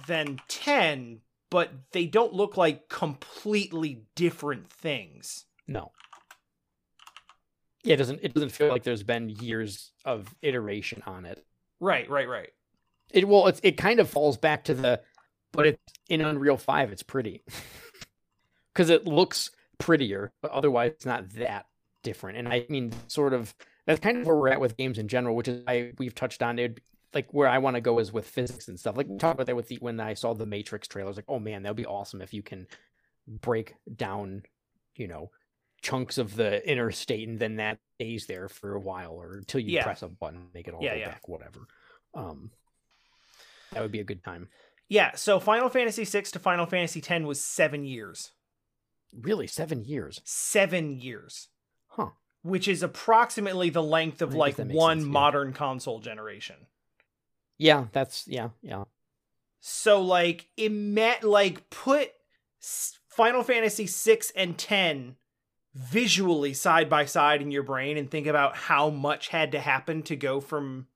than 0.06 0.38
10, 0.48 1.20
but 1.50 1.72
they 1.92 2.06
don't 2.06 2.32
look 2.32 2.56
like 2.56 2.88
completely 2.88 4.02
different 4.14 4.70
things. 4.70 5.46
No. 5.66 5.92
Yeah, 7.82 7.94
it 7.94 7.98
doesn't. 7.98 8.20
It 8.22 8.34
doesn't 8.34 8.50
feel 8.50 8.68
like 8.68 8.82
there's 8.82 9.02
been 9.02 9.30
years 9.30 9.92
of 10.04 10.34
iteration 10.42 11.02
on 11.06 11.24
it. 11.24 11.44
Right, 11.80 12.08
right, 12.10 12.28
right. 12.28 12.50
It 13.10 13.26
well, 13.26 13.46
it's 13.46 13.60
it 13.62 13.76
kind 13.76 14.00
of 14.00 14.08
falls 14.08 14.36
back 14.36 14.64
to 14.64 14.74
the, 14.74 15.00
but 15.52 15.66
it's 15.66 15.82
in 16.08 16.20
Unreal 16.20 16.58
Five. 16.58 16.92
It's 16.92 17.02
pretty, 17.02 17.42
because 18.74 18.90
it 18.90 19.06
looks 19.06 19.50
prettier, 19.78 20.30
but 20.42 20.50
otherwise 20.50 20.92
it's 20.92 21.06
not 21.06 21.30
that 21.30 21.66
different. 22.02 22.38
And 22.38 22.48
I 22.48 22.66
mean, 22.68 22.92
sort 23.08 23.32
of 23.32 23.54
that's 23.86 24.00
kind 24.00 24.18
of 24.18 24.26
where 24.26 24.36
we're 24.36 24.48
at 24.48 24.60
with 24.60 24.76
games 24.76 24.98
in 24.98 25.08
general, 25.08 25.34
which 25.34 25.48
is 25.48 25.62
I 25.66 25.92
we've 25.98 26.14
touched 26.14 26.42
on 26.42 26.58
it. 26.58 26.80
Like 27.12 27.32
where 27.32 27.48
I 27.48 27.58
want 27.58 27.74
to 27.74 27.80
go 27.80 27.98
is 27.98 28.12
with 28.12 28.28
physics 28.28 28.68
and 28.68 28.78
stuff. 28.78 28.96
Like 28.96 29.08
we 29.08 29.18
talked 29.18 29.34
about 29.34 29.46
that 29.46 29.56
with 29.56 29.68
the 29.68 29.76
when 29.76 29.98
I 29.98 30.14
saw 30.14 30.32
the 30.34 30.46
Matrix 30.46 30.86
trailers. 30.86 31.16
Like, 31.16 31.24
oh 31.28 31.38
man, 31.40 31.62
that 31.62 31.70
would 31.70 31.76
be 31.76 31.86
awesome 31.86 32.22
if 32.22 32.32
you 32.32 32.42
can 32.42 32.66
break 33.26 33.74
down, 33.96 34.42
you 34.94 35.08
know, 35.08 35.30
chunks 35.82 36.18
of 36.18 36.36
the 36.36 36.68
interstate 36.70 37.28
and 37.28 37.38
then 37.38 37.56
that 37.56 37.78
stays 37.96 38.26
there 38.26 38.48
for 38.48 38.74
a 38.74 38.80
while 38.80 39.12
or 39.12 39.38
until 39.38 39.60
you 39.60 39.72
Yeah. 39.72 39.82
press 39.84 40.02
a 40.02 40.08
button, 40.08 40.48
make 40.54 40.68
it 40.68 40.74
all 40.74 40.82
Yeah, 40.82 40.94
go 40.94 41.00
yeah. 41.00 41.08
back, 41.08 41.28
whatever. 41.28 41.66
Um, 42.14 42.50
that 43.72 43.80
would 43.82 43.92
be 43.92 44.00
a 44.00 44.04
good 44.04 44.22
time. 44.22 44.48
Yeah, 44.88 45.14
so 45.14 45.38
Final 45.38 45.68
Fantasy 45.68 46.04
6 46.04 46.32
to 46.32 46.38
Final 46.40 46.66
Fantasy 46.66 47.00
10 47.00 47.26
was 47.26 47.40
7 47.40 47.84
years. 47.84 48.32
Really, 49.12 49.46
seven 49.46 49.84
years, 49.84 50.20
7 50.24 51.00
years, 51.00 51.48
huh? 51.88 52.10
which 52.42 52.68
is 52.68 52.82
approximately 52.82 53.68
the 53.70 53.82
length 53.82 54.22
of 54.22 54.34
like 54.34 54.56
one 54.58 54.98
sense, 55.00 55.08
modern 55.08 55.52
console 55.52 55.98
generation. 56.00 56.66
Yeah, 57.60 57.88
that's 57.92 58.26
yeah, 58.26 58.48
yeah. 58.62 58.84
So 59.60 60.00
like 60.00 60.48
it 60.56 60.72
ima- 60.72 61.16
like 61.22 61.68
put 61.68 62.10
Final 63.10 63.42
Fantasy 63.42 63.86
6 63.86 64.32
and 64.34 64.56
10 64.56 65.16
visually 65.74 66.54
side 66.54 66.88
by 66.88 67.04
side 67.04 67.42
in 67.42 67.50
your 67.50 67.62
brain 67.62 67.98
and 67.98 68.10
think 68.10 68.26
about 68.26 68.56
how 68.56 68.88
much 68.88 69.28
had 69.28 69.52
to 69.52 69.60
happen 69.60 70.02
to 70.04 70.16
go 70.16 70.40
from 70.40 70.86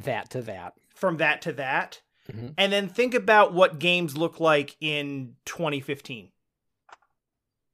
That 0.00 0.30
to 0.30 0.40
that. 0.42 0.72
from 0.94 1.18
that 1.18 1.42
to 1.42 1.52
that. 1.52 2.00
Mhm. 2.32 2.54
And 2.56 2.72
then 2.72 2.88
think 2.88 3.12
about 3.12 3.52
what 3.52 3.78
games 3.78 4.16
look 4.16 4.40
like 4.40 4.76
in 4.80 5.36
2015. 5.44 6.30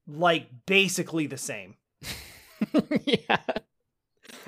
Like 0.08 0.48
basically 0.66 1.28
the 1.28 1.38
same. 1.38 1.76
yeah. 3.04 3.38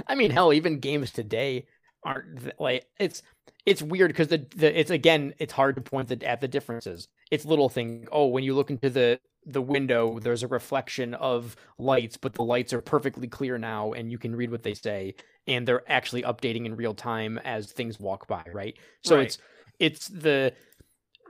I 0.08 0.16
mean, 0.16 0.30
hell, 0.32 0.52
even 0.52 0.80
games 0.80 1.12
today 1.12 1.66
aren't 2.04 2.58
like 2.60 2.86
it's 2.98 3.22
it's 3.66 3.82
weird 3.82 4.10
because 4.10 4.28
the, 4.28 4.46
the 4.56 4.78
it's 4.78 4.90
again 4.90 5.34
it's 5.38 5.52
hard 5.52 5.76
to 5.76 5.82
point 5.82 6.08
the, 6.08 6.22
at 6.26 6.40
the 6.40 6.48
differences. 6.48 7.08
It's 7.30 7.44
little 7.44 7.68
thing. 7.68 8.06
Oh, 8.12 8.26
when 8.26 8.44
you 8.44 8.54
look 8.54 8.70
into 8.70 8.90
the 8.90 9.20
the 9.44 9.62
window, 9.62 10.18
there's 10.20 10.42
a 10.42 10.48
reflection 10.48 11.14
of 11.14 11.56
lights, 11.78 12.16
but 12.16 12.34
the 12.34 12.42
lights 12.42 12.72
are 12.72 12.80
perfectly 12.80 13.28
clear 13.28 13.58
now, 13.58 13.92
and 13.92 14.10
you 14.10 14.18
can 14.18 14.34
read 14.34 14.50
what 14.50 14.62
they 14.64 14.74
say, 14.74 15.14
and 15.46 15.66
they're 15.66 15.88
actually 15.90 16.22
updating 16.22 16.66
in 16.66 16.76
real 16.76 16.94
time 16.94 17.38
as 17.44 17.72
things 17.72 18.00
walk 18.00 18.26
by, 18.28 18.44
right? 18.52 18.76
So 19.02 19.18
Right. 19.18 19.20
it's 19.20 19.38
it's 19.78 20.08
the 20.08 20.54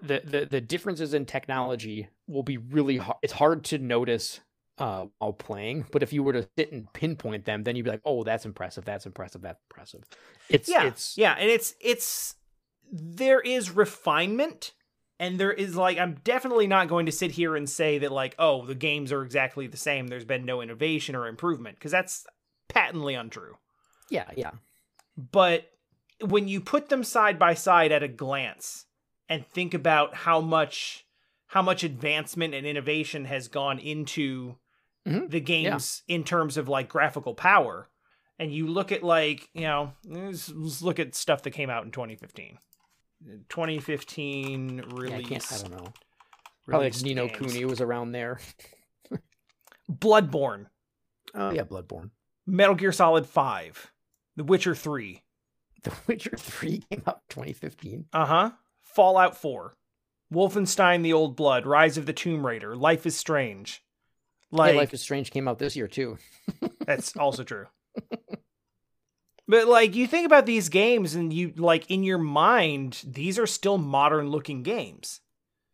the 0.02 0.20
the 0.24 0.46
the 0.50 0.60
differences 0.60 1.14
in 1.14 1.24
technology 1.26 2.08
will 2.26 2.42
be 2.42 2.58
really 2.58 2.98
hard. 2.98 3.18
It's 3.22 3.32
hard 3.34 3.64
to 3.66 3.78
notice 3.78 4.40
uh, 4.78 5.06
while 5.18 5.32
playing, 5.32 5.86
but 5.90 6.02
if 6.02 6.12
you 6.12 6.22
were 6.22 6.32
to 6.34 6.48
sit 6.56 6.72
and 6.72 6.92
pinpoint 6.92 7.44
them, 7.44 7.64
then 7.64 7.76
you'd 7.76 7.84
be 7.84 7.90
like, 7.90 8.02
"Oh, 8.04 8.24
that's 8.24 8.44
impressive. 8.44 8.84
That's 8.84 9.06
impressive. 9.06 9.42
That's 9.42 9.60
impressive." 9.70 10.04
It's 10.48 10.68
yeah 10.68 10.84
it's 10.84 11.16
yeah 11.16 11.34
and 11.38 11.48
it's 11.50 11.74
it's 11.80 12.34
there 12.92 13.40
is 13.40 13.70
refinement 13.70 14.72
and 15.18 15.38
there 15.38 15.52
is 15.52 15.76
like 15.76 15.98
i'm 15.98 16.14
definitely 16.24 16.66
not 16.66 16.88
going 16.88 17.06
to 17.06 17.12
sit 17.12 17.32
here 17.32 17.56
and 17.56 17.68
say 17.68 17.98
that 17.98 18.12
like 18.12 18.34
oh 18.38 18.64
the 18.66 18.74
games 18.74 19.12
are 19.12 19.22
exactly 19.22 19.66
the 19.66 19.76
same 19.76 20.08
there's 20.08 20.24
been 20.24 20.44
no 20.44 20.60
innovation 20.60 21.14
or 21.14 21.26
improvement 21.26 21.76
because 21.76 21.92
that's 21.92 22.26
patently 22.68 23.14
untrue 23.14 23.56
yeah 24.10 24.30
yeah 24.36 24.52
but 25.16 25.70
when 26.20 26.48
you 26.48 26.60
put 26.60 26.88
them 26.88 27.04
side 27.04 27.38
by 27.38 27.54
side 27.54 27.92
at 27.92 28.02
a 28.02 28.08
glance 28.08 28.86
and 29.28 29.46
think 29.46 29.74
about 29.74 30.14
how 30.14 30.40
much 30.40 31.06
how 31.48 31.62
much 31.62 31.84
advancement 31.84 32.54
and 32.54 32.66
innovation 32.66 33.24
has 33.24 33.48
gone 33.48 33.78
into 33.78 34.56
Mhm. 35.06 35.30
the 35.30 35.40
games 35.40 36.02
in 36.08 36.24
terms 36.24 36.56
of 36.56 36.68
like 36.68 36.88
graphical 36.88 37.34
power 37.34 37.88
and 38.38 38.52
you 38.52 38.66
look 38.66 38.90
at 38.92 39.02
like 39.02 39.48
you 39.54 39.62
know 39.62 39.92
let's, 40.04 40.50
let's 40.50 40.82
look 40.82 40.98
at 40.98 41.14
stuff 41.14 41.42
that 41.44 41.52
came 41.52 41.70
out 41.70 41.84
in 41.84 41.90
2015 41.92 42.58
2015 43.48 44.78
yeah 44.78 44.82
I 44.84 44.88
release. 44.96 45.64
I 45.64 45.68
don't 45.68 45.76
know. 45.82 45.92
Probably 46.66 46.90
like 46.90 47.02
Nino 47.02 47.28
games. 47.28 47.38
Cooney 47.38 47.64
was 47.64 47.80
around 47.80 48.12
there. 48.12 48.40
bloodborne 49.90 50.66
Oh 51.34 51.50
yeah, 51.50 51.62
Bloodborne. 51.64 52.10
metal 52.46 52.74
gear 52.74 52.92
solid 52.92 53.26
5 53.26 53.92
the 54.36 54.44
witcher 54.44 54.74
3 54.74 55.22
The 55.82 55.92
Witcher 56.06 56.36
Three 56.36 56.82
came 56.90 57.02
out 57.06 57.20
2015. 57.28 58.06
Uh-huh. 58.12 58.50
Fallout 58.82 59.36
4. 59.36 59.74
Wolfenstein 60.32 61.02
the 61.02 61.12
Old 61.12 61.36
Blood, 61.36 61.64
Rise 61.66 61.96
of 61.96 62.06
the 62.06 62.12
Tomb 62.12 62.44
Raider, 62.46 62.74
Life 62.74 63.06
is 63.06 63.16
Strange. 63.16 63.82
Like, 64.56 64.68
Like 64.70 64.76
Life 64.76 64.94
is 64.94 65.02
Strange 65.02 65.30
came 65.30 65.48
out 65.48 65.58
this 65.58 65.76
year 65.76 65.88
too. 65.88 66.18
that's 66.86 67.16
also 67.16 67.44
true. 67.44 67.66
But 69.48 69.68
like 69.68 69.94
you 69.94 70.06
think 70.06 70.26
about 70.26 70.46
these 70.46 70.68
games 70.68 71.14
and 71.14 71.32
you 71.32 71.52
like 71.56 71.90
in 71.90 72.02
your 72.02 72.18
mind 72.18 73.02
these 73.06 73.38
are 73.38 73.46
still 73.46 73.78
modern 73.78 74.30
looking 74.30 74.62
games. 74.62 75.20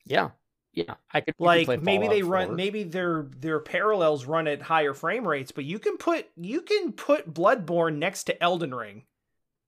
Yeah, 0.04 0.30
yeah. 0.74 0.94
I 1.10 1.20
could 1.20 1.34
you 1.38 1.46
could 1.46 1.68
Like 1.68 1.82
maybe 1.82 2.08
they 2.08 2.22
run 2.22 2.48
4. 2.48 2.56
maybe 2.56 2.82
their 2.82 3.26
their 3.38 3.60
parallels 3.60 4.26
run 4.26 4.46
at 4.46 4.60
higher 4.62 4.92
frame 4.92 5.26
rates, 5.26 5.52
but 5.52 5.64
you 5.64 5.78
can 5.78 5.96
put 5.96 6.28
you 6.36 6.60
can 6.60 6.92
put 6.92 7.32
Bloodborne 7.32 7.96
next 7.96 8.24
to 8.24 8.42
Elden 8.42 8.74
Ring 8.74 9.04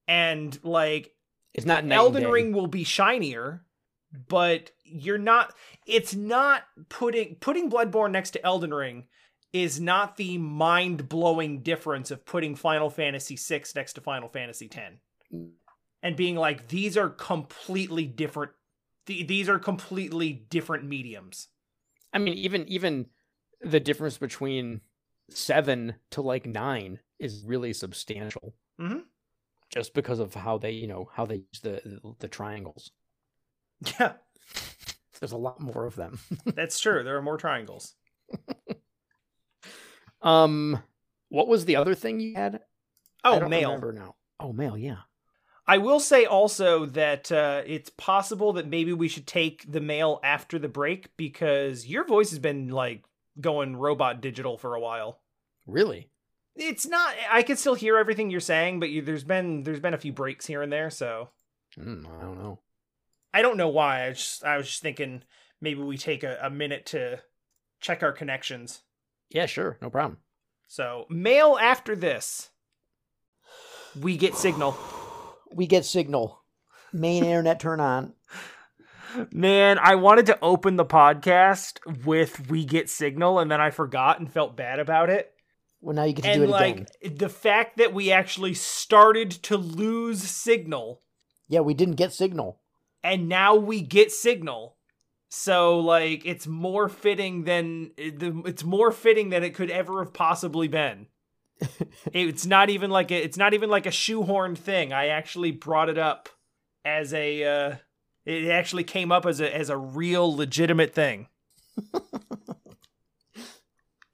and 0.06 0.58
like 0.62 1.14
It's 1.54 1.66
not 1.66 1.90
Elden. 1.90 2.28
Ring 2.28 2.52
will 2.52 2.66
be 2.66 2.84
shinier, 2.84 3.64
but 4.28 4.70
you're 4.84 5.18
not 5.18 5.54
it's 5.86 6.14
not 6.14 6.64
putting 6.88 7.36
putting 7.36 7.70
Bloodborne 7.70 8.10
next 8.10 8.32
to 8.32 8.44
Elden 8.44 8.72
Ring 8.72 9.04
is 9.52 9.80
not 9.80 10.16
the 10.16 10.36
mind-blowing 10.38 11.62
difference 11.62 12.10
of 12.10 12.24
putting 12.26 12.56
Final 12.56 12.90
Fantasy 12.90 13.36
6 13.36 13.74
next 13.74 13.94
to 13.94 14.00
Final 14.00 14.28
Fantasy 14.28 14.68
10 14.68 14.98
and 16.02 16.16
being 16.16 16.36
like 16.36 16.68
these 16.68 16.96
are 16.96 17.08
completely 17.08 18.06
different 18.06 18.52
th- 19.06 19.26
these 19.26 19.48
are 19.48 19.58
completely 19.58 20.32
different 20.32 20.84
mediums. 20.84 21.48
I 22.12 22.18
mean, 22.18 22.34
even 22.34 22.68
even 22.68 23.06
the 23.60 23.80
difference 23.80 24.18
between 24.18 24.82
seven 25.30 25.96
to 26.10 26.22
like 26.22 26.46
nine 26.46 27.00
is 27.18 27.42
really 27.44 27.72
substantial. 27.72 28.54
Mhm. 28.80 29.04
Just 29.70 29.94
because 29.94 30.20
of 30.20 30.34
how 30.34 30.58
they, 30.58 30.70
you 30.72 30.86
know, 30.86 31.10
how 31.14 31.26
they 31.26 31.36
use 31.36 31.60
the, 31.62 32.14
the 32.20 32.28
triangles. 32.28 32.92
Yeah, 33.98 34.14
There's 35.20 35.32
a 35.32 35.36
lot 35.36 35.60
more 35.60 35.86
of 35.86 35.94
them. 35.96 36.18
that's 36.44 36.78
true. 36.80 37.02
There 37.04 37.16
are 37.16 37.22
more 37.22 37.36
triangles. 37.38 37.94
um, 40.22 40.82
what 41.28 41.48
was 41.48 41.64
the 41.64 41.76
other 41.76 41.94
thing 41.94 42.20
you 42.20 42.34
had? 42.34 42.60
I 43.22 43.36
Oh, 43.36 43.40
don't 43.40 43.50
mail. 43.50 43.70
remember 43.70 43.92
now. 43.92 44.16
Oh, 44.40 44.52
mail. 44.52 44.76
Yeah. 44.76 44.98
I 45.66 45.78
will 45.78 46.00
say 46.00 46.26
also 46.26 46.84
that 46.86 47.32
uh, 47.32 47.62
it's 47.64 47.88
possible 47.90 48.52
that 48.54 48.68
maybe 48.68 48.92
we 48.92 49.08
should 49.08 49.26
take 49.26 49.70
the 49.70 49.80
mail 49.80 50.20
after 50.22 50.58
the 50.58 50.68
break 50.68 51.16
because 51.16 51.86
your 51.86 52.04
voice 52.04 52.30
has 52.30 52.38
been 52.38 52.68
like 52.68 53.04
going 53.40 53.74
robot 53.76 54.20
digital 54.20 54.58
for 54.58 54.74
a 54.74 54.80
while. 54.80 55.20
Really? 55.66 56.10
It's 56.54 56.86
not. 56.86 57.14
I 57.30 57.42
can 57.42 57.56
still 57.56 57.74
hear 57.74 57.96
everything 57.96 58.30
you're 58.30 58.40
saying, 58.40 58.78
but 58.78 58.90
you, 58.90 59.00
there's 59.00 59.24
been 59.24 59.62
there's 59.62 59.80
been 59.80 59.94
a 59.94 59.98
few 59.98 60.12
breaks 60.12 60.46
here 60.46 60.60
and 60.62 60.72
there. 60.72 60.90
So 60.90 61.30
Mm, 61.78 62.06
I 62.06 62.20
don't 62.22 62.38
know. 62.38 62.60
I 63.34 63.42
don't 63.42 63.56
know 63.56 63.68
why. 63.68 64.04
I 64.04 64.08
was 64.10 64.18
just 64.18 64.44
I 64.44 64.56
was 64.56 64.68
just 64.68 64.80
thinking 64.80 65.24
maybe 65.60 65.80
we 65.82 65.98
take 65.98 66.22
a, 66.22 66.38
a 66.40 66.50
minute 66.50 66.86
to 66.86 67.20
check 67.80 68.04
our 68.04 68.12
connections. 68.12 68.82
Yeah, 69.28 69.46
sure, 69.46 69.76
no 69.82 69.90
problem. 69.90 70.18
So 70.68 71.06
mail 71.10 71.58
after 71.60 71.96
this, 71.96 72.50
we 74.00 74.16
get 74.16 74.36
signal. 74.36 74.78
We 75.52 75.66
get 75.66 75.84
signal. 75.84 76.42
Main 76.92 77.24
internet 77.24 77.58
turn 77.58 77.80
on. 77.80 78.14
Man, 79.32 79.78
I 79.80 79.96
wanted 79.96 80.26
to 80.26 80.38
open 80.40 80.76
the 80.76 80.84
podcast 80.84 82.04
with 82.04 82.48
"We 82.48 82.64
Get 82.64 82.88
Signal," 82.88 83.40
and 83.40 83.50
then 83.50 83.60
I 83.60 83.70
forgot 83.70 84.18
and 84.20 84.32
felt 84.32 84.56
bad 84.56 84.78
about 84.78 85.10
it. 85.10 85.32
Well, 85.80 85.94
now 85.94 86.04
you 86.04 86.14
get 86.14 86.22
to 86.22 86.30
and 86.30 86.40
do 86.40 86.44
it 86.44 86.50
like 86.50 86.74
again. 87.02 87.16
the 87.18 87.28
fact 87.28 87.76
that 87.78 87.92
we 87.92 88.10
actually 88.10 88.54
started 88.54 89.30
to 89.30 89.56
lose 89.56 90.22
signal, 90.22 91.02
Yeah, 91.48 91.60
we 91.60 91.74
didn't 91.74 91.96
get 91.96 92.12
signal. 92.12 92.60
And 93.04 93.28
now 93.28 93.54
we 93.54 93.82
get 93.82 94.10
signal. 94.10 94.76
So 95.28 95.78
like, 95.78 96.24
it's 96.24 96.46
more 96.46 96.88
fitting 96.88 97.44
than 97.44 97.90
it's 97.96 98.64
more 98.64 98.90
fitting 98.90 99.28
than 99.28 99.44
it 99.44 99.54
could 99.54 99.70
ever 99.70 100.02
have 100.02 100.14
possibly 100.14 100.66
been. 100.66 101.06
it's 102.12 102.46
not 102.46 102.70
even 102.70 102.90
like 102.90 103.12
a, 103.12 103.22
it's 103.22 103.36
not 103.36 103.54
even 103.54 103.68
like 103.70 103.86
a 103.86 103.90
shoehorned 103.90 104.58
thing. 104.58 104.92
I 104.92 105.08
actually 105.08 105.52
brought 105.52 105.88
it 105.88 105.98
up 105.98 106.28
as 106.84 107.12
a. 107.12 107.44
Uh, 107.44 107.76
it 108.24 108.48
actually 108.48 108.84
came 108.84 109.12
up 109.12 109.26
as 109.26 109.40
a 109.40 109.54
as 109.54 109.68
a 109.68 109.76
real 109.76 110.34
legitimate 110.34 110.94
thing. 110.94 111.28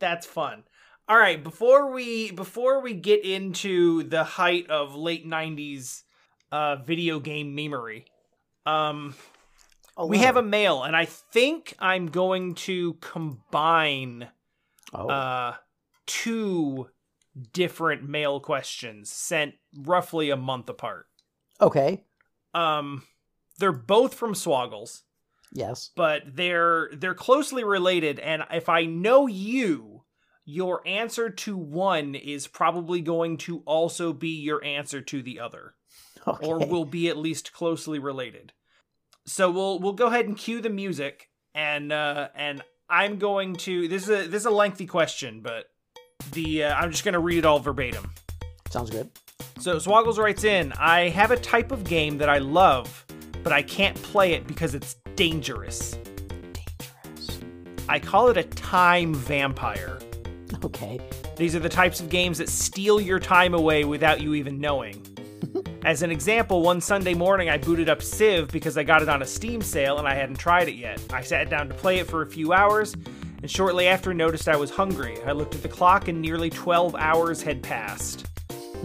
That's 0.00 0.26
fun. 0.26 0.64
All 1.08 1.16
right, 1.18 1.42
before 1.42 1.92
we 1.92 2.32
before 2.32 2.80
we 2.80 2.94
get 2.94 3.24
into 3.24 4.02
the 4.04 4.24
height 4.24 4.68
of 4.70 4.94
late 4.94 5.26
'90s 5.26 6.02
uh, 6.50 6.76
video 6.76 7.20
game 7.20 7.56
memery, 7.56 8.04
um, 8.66 9.14
Oh, 9.96 10.06
we 10.06 10.16
wow. 10.18 10.22
have 10.24 10.36
a 10.36 10.42
mail, 10.42 10.82
and 10.82 10.96
I 10.96 11.04
think 11.04 11.74
I'm 11.78 12.06
going 12.06 12.54
to 12.56 12.94
combine 12.94 14.28
Oh, 14.94 15.08
uh, 15.08 15.54
two 16.06 16.88
different 17.52 18.08
mail 18.08 18.40
questions 18.40 19.10
sent 19.10 19.54
roughly 19.76 20.30
a 20.30 20.36
month 20.36 20.68
apart. 20.68 21.06
okay. 21.60 22.04
Um, 22.54 23.02
they're 23.58 23.70
both 23.72 24.14
from 24.14 24.32
Swoggles, 24.34 25.02
Yes. 25.52 25.90
but 25.94 26.22
they're 26.26 26.90
they're 26.92 27.14
closely 27.14 27.62
related. 27.62 28.18
And 28.18 28.42
if 28.50 28.68
I 28.68 28.86
know 28.86 29.26
you, 29.28 30.04
your 30.44 30.80
answer 30.86 31.30
to 31.30 31.56
one 31.56 32.14
is 32.16 32.46
probably 32.48 33.00
going 33.02 33.36
to 33.38 33.58
also 33.66 34.12
be 34.12 34.30
your 34.30 34.64
answer 34.64 35.00
to 35.02 35.22
the 35.22 35.38
other, 35.38 35.74
Okay. 36.26 36.46
or 36.46 36.58
will 36.58 36.84
be 36.84 37.08
at 37.08 37.16
least 37.16 37.52
closely 37.54 37.98
related. 37.98 38.52
So 39.26 39.50
we'll 39.50 39.78
we'll 39.78 39.94
go 39.94 40.06
ahead 40.08 40.26
and 40.26 40.36
cue 40.36 40.60
the 40.60 40.68
music, 40.68 41.30
and 41.54 41.90
uh, 41.92 42.28
and 42.34 42.62
I'm 42.90 43.18
going 43.18 43.56
to 43.56 43.88
this 43.88 44.02
is 44.02 44.08
a 44.10 44.28
this 44.28 44.42
is 44.42 44.46
a 44.46 44.50
lengthy 44.50 44.86
question, 44.86 45.40
but 45.40 45.66
the 46.32 46.64
uh, 46.64 46.74
I'm 46.74 46.90
just 46.90 47.04
going 47.04 47.14
to 47.14 47.20
read 47.20 47.38
it 47.38 47.44
all 47.46 47.58
verbatim. 47.58 48.12
Sounds 48.70 48.90
good. 48.90 49.10
So 49.58 49.76
Swoggles 49.76 50.18
writes 50.18 50.44
in, 50.44 50.72
I 50.78 51.08
have 51.08 51.30
a 51.30 51.36
type 51.36 51.72
of 51.72 51.84
game 51.84 52.18
that 52.18 52.28
I 52.28 52.38
love, 52.38 53.04
but 53.42 53.52
I 53.52 53.62
can't 53.62 54.00
play 54.02 54.32
it 54.32 54.46
because 54.46 54.74
it's 54.74 54.96
dangerous. 55.16 55.98
Dangerous. 56.52 57.40
I 57.88 57.98
call 57.98 58.28
it 58.28 58.36
a 58.36 58.44
time 58.44 59.14
vampire. 59.14 59.98
Okay. 60.64 61.00
These 61.36 61.54
are 61.54 61.60
the 61.60 61.68
types 61.68 62.00
of 62.00 62.08
games 62.08 62.38
that 62.38 62.48
steal 62.48 63.00
your 63.00 63.18
time 63.18 63.54
away 63.54 63.84
without 63.84 64.20
you 64.20 64.34
even 64.34 64.60
knowing. 64.60 65.06
As 65.84 66.02
an 66.02 66.10
example, 66.10 66.60
one 66.60 66.80
Sunday 66.80 67.14
morning 67.14 67.48
I 67.48 67.56
booted 67.56 67.88
up 67.88 68.02
Civ 68.02 68.48
because 68.48 68.76
I 68.76 68.82
got 68.82 69.00
it 69.00 69.08
on 69.08 69.22
a 69.22 69.26
Steam 69.26 69.62
sale 69.62 69.98
and 69.98 70.06
I 70.06 70.14
hadn't 70.14 70.38
tried 70.38 70.68
it 70.68 70.74
yet. 70.74 71.02
I 71.10 71.22
sat 71.22 71.48
down 71.48 71.68
to 71.68 71.74
play 71.74 71.98
it 71.98 72.06
for 72.06 72.20
a 72.20 72.26
few 72.26 72.52
hours, 72.52 72.94
and 73.40 73.50
shortly 73.50 73.88
after 73.88 74.12
noticed 74.12 74.46
I 74.46 74.56
was 74.56 74.70
hungry. 74.70 75.16
I 75.24 75.32
looked 75.32 75.54
at 75.54 75.62
the 75.62 75.68
clock 75.68 76.08
and 76.08 76.20
nearly 76.20 76.50
12 76.50 76.94
hours 76.96 77.40
had 77.40 77.62
passed. 77.62 78.26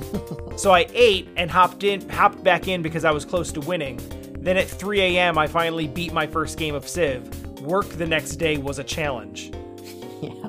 so 0.56 0.72
I 0.72 0.88
ate 0.94 1.28
and 1.36 1.52
hopped 1.52 1.84
in 1.84 2.08
hopped 2.10 2.44
back 2.46 2.70
in 2.70 2.82
because 2.82 3.04
I 3.04 3.12
was 3.12 3.26
close 3.26 3.52
to 3.54 3.60
winning. 3.60 4.00
Then 4.40 4.56
at 4.56 4.70
3 4.70 5.02
a.m. 5.02 5.38
I 5.38 5.48
finally 5.48 5.88
beat 5.88 6.14
my 6.14 6.26
first 6.26 6.58
game 6.58 6.76
of 6.76 6.88
Civ. 6.88 7.60
Work 7.60 7.90
the 7.90 8.06
next 8.06 8.38
day 8.38 8.58
was 8.58 8.80
a 8.80 8.84
challenge. 8.84 9.52
Yeah. 10.22 10.48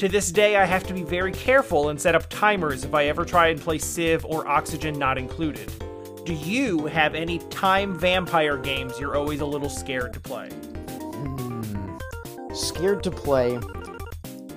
To 0.00 0.08
this 0.08 0.32
day, 0.32 0.56
I 0.56 0.64
have 0.64 0.84
to 0.84 0.94
be 0.94 1.02
very 1.02 1.30
careful 1.30 1.90
and 1.90 2.00
set 2.00 2.14
up 2.14 2.26
timers 2.30 2.86
if 2.86 2.94
I 2.94 3.04
ever 3.08 3.22
try 3.22 3.48
and 3.48 3.60
play 3.60 3.76
Civ 3.76 4.24
or 4.24 4.48
Oxygen 4.48 4.98
not 4.98 5.18
included. 5.18 5.70
Do 6.24 6.32
you 6.32 6.86
have 6.86 7.14
any 7.14 7.38
time 7.50 7.98
vampire 7.98 8.56
games 8.56 8.98
you're 8.98 9.14
always 9.14 9.42
a 9.42 9.44
little 9.44 9.68
scared 9.68 10.14
to 10.14 10.20
play? 10.20 10.48
Scared 12.54 13.02
to 13.02 13.10
play. 13.10 13.60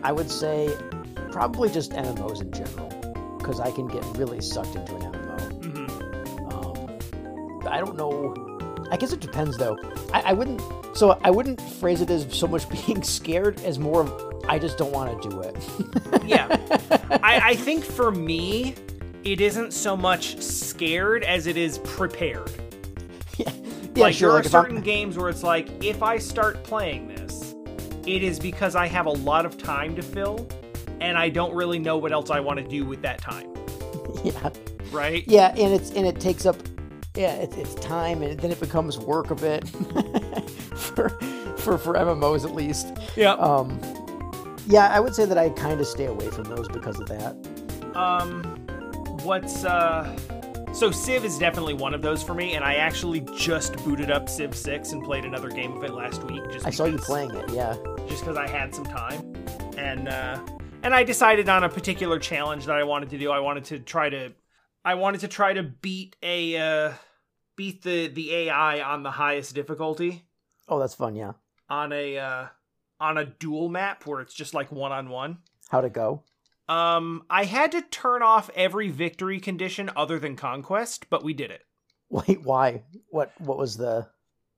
I 0.01 0.13
would 0.13 0.31
say 0.31 0.73
probably 1.33 1.69
just 1.69 1.91
MMOs 1.91 2.39
in 2.39 2.49
general, 2.53 2.87
because 3.37 3.59
I 3.59 3.69
can 3.71 3.89
get 3.89 4.05
really 4.15 4.39
sucked 4.39 4.77
into 4.77 4.95
an 4.95 5.01
MMO. 5.11 5.61
Mm-hmm. 5.61 6.53
Um, 6.53 7.67
I 7.67 7.81
don't 7.81 7.97
know. 7.97 8.52
I 8.93 8.97
guess 8.97 9.11
it 9.11 9.19
depends 9.19 9.57
though. 9.57 9.75
I, 10.13 10.21
I 10.21 10.33
wouldn't. 10.33 10.61
So 10.95 11.19
I 11.23 11.31
wouldn't 11.31 11.59
phrase 11.59 11.99
it 12.01 12.11
as 12.11 12.27
so 12.31 12.45
much 12.47 12.69
being 12.85 13.01
scared 13.01 13.59
as 13.61 13.79
more 13.79 14.01
of 14.01 14.43
I 14.47 14.59
just 14.59 14.77
don't 14.77 14.91
want 14.91 15.19
to 15.21 15.29
do 15.29 15.41
it. 15.41 15.55
Yeah. 16.27 16.45
I, 17.23 17.41
I 17.51 17.55
think 17.55 17.83
for 17.83 18.11
me, 18.11 18.75
it 19.23 19.41
isn't 19.41 19.73
so 19.73 19.97
much 19.97 20.39
scared 20.41 21.23
as 21.23 21.47
it 21.47 21.57
is 21.57 21.79
prepared. 21.79 22.49
yeah, 23.37 23.49
yeah, 23.95 24.03
like 24.03 24.13
sure. 24.15 24.29
there 24.29 24.35
Like 24.43 24.53
are 24.53 24.57
I'm- 24.57 24.63
certain 24.65 24.81
games 24.81 25.17
where 25.17 25.29
it's 25.29 25.43
like, 25.43 25.69
if 25.83 26.01
I 26.03 26.17
start 26.17 26.63
playing 26.63 27.07
this, 27.09 27.55
it 28.05 28.21
is 28.23 28.39
because 28.39 28.75
I 28.75 28.87
have 28.87 29.05
a 29.07 29.11
lot 29.11 29.45
of 29.45 29.57
time 29.57 29.95
to 29.95 30.01
fill, 30.01 30.47
and 31.01 31.17
I 31.17 31.29
don't 31.29 31.53
really 31.55 31.79
know 31.79 31.97
what 31.97 32.11
else 32.13 32.29
I 32.29 32.39
want 32.39 32.59
to 32.59 32.67
do 32.67 32.85
with 32.85 33.01
that 33.01 33.19
time. 33.21 33.49
yeah, 34.23 34.49
Right? 34.91 35.23
yeah, 35.27 35.49
and 35.57 35.73
it's 35.73 35.91
and 35.91 36.05
it 36.05 36.19
takes 36.19 36.45
up. 36.45 36.55
Yeah, 37.15 37.33
it's, 37.35 37.55
it's 37.57 37.75
time, 37.75 38.23
and 38.23 38.39
then 38.39 38.51
it 38.51 38.59
becomes 38.59 38.97
work 38.97 39.29
a 39.29 39.35
bit 39.35 39.67
for 40.75 41.09
for 41.57 41.77
for 41.77 41.93
MMOs 41.93 42.43
at 42.43 42.55
least. 42.55 42.93
Yeah. 43.15 43.33
Um, 43.33 43.79
yeah, 44.67 44.87
I 44.87 44.99
would 44.99 45.13
say 45.13 45.25
that 45.25 45.37
I 45.37 45.49
kind 45.49 45.79
of 45.79 45.85
stay 45.85 46.05
away 46.05 46.29
from 46.29 46.45
those 46.45 46.67
because 46.69 46.99
of 46.99 47.07
that. 47.09 47.35
Um, 47.95 48.43
what's 49.23 49.63
uh? 49.63 50.17
So 50.73 50.89
Civ 50.89 51.23
is 51.23 51.37
definitely 51.37 51.75
one 51.75 51.93
of 51.93 52.01
those 52.01 52.23
for 52.23 52.33
me, 52.33 52.55
and 52.55 52.63
I 52.63 52.75
actually 52.75 53.19
just 53.37 53.75
booted 53.85 54.09
up 54.09 54.27
Civ 54.27 54.55
Six 54.55 54.91
and 54.91 55.03
played 55.03 55.23
another 55.23 55.49
game 55.49 55.73
of 55.77 55.83
it 55.83 55.93
last 55.93 56.23
week. 56.23 56.41
Just 56.51 56.65
I 56.65 56.71
saw 56.71 56.85
you 56.85 56.93
because- 56.93 57.05
playing 57.05 57.35
it. 57.35 57.51
Yeah. 57.51 57.75
just 58.07 58.21
because 58.23 58.37
I 58.37 58.47
had 58.47 58.73
some 58.73 58.85
time, 58.85 59.35
and 59.77 60.07
uh, 60.07 60.39
and 60.81 60.95
I 60.95 61.03
decided 61.03 61.47
on 61.47 61.63
a 61.63 61.69
particular 61.69 62.17
challenge 62.17 62.65
that 62.65 62.75
I 62.75 62.83
wanted 62.85 63.11
to 63.11 63.19
do. 63.19 63.29
I 63.29 63.39
wanted 63.39 63.65
to 63.65 63.79
try 63.79 64.09
to, 64.09 64.33
I 64.83 64.95
wanted 64.95 65.21
to 65.21 65.27
try 65.27 65.53
to 65.53 65.61
beat 65.61 66.15
a 66.23 66.57
uh, 66.57 66.93
beat 67.55 67.83
the 67.83 68.07
the 68.07 68.33
AI 68.33 68.81
on 68.81 69.03
the 69.03 69.11
highest 69.11 69.53
difficulty 69.55 70.23
Oh, 70.67 70.79
that's 70.79 70.95
fun. 70.95 71.15
Yeah. 71.15 71.33
on 71.69 71.91
a 71.91 72.17
uh, 72.17 72.45
on 72.99 73.17
a 73.17 73.25
dual 73.25 73.67
map 73.69 74.05
where 74.05 74.21
it's 74.21 74.33
just 74.33 74.53
like 74.53 74.71
one 74.71 74.91
on 74.91 75.09
one. 75.09 75.39
How'd 75.69 75.85
it 75.85 75.93
go? 75.93 76.23
Um, 76.69 77.23
I 77.29 77.43
had 77.43 77.73
to 77.73 77.81
turn 77.81 78.21
off 78.23 78.49
every 78.55 78.89
victory 78.89 79.39
condition 79.41 79.89
other 79.97 80.19
than 80.19 80.37
conquest, 80.37 81.07
but 81.09 81.23
we 81.23 81.33
did 81.33 81.51
it. 81.51 81.63
Wait, 82.09 82.41
why? 82.43 82.83
What? 83.09 83.33
What 83.39 83.57
was 83.57 83.75
the? 83.75 84.07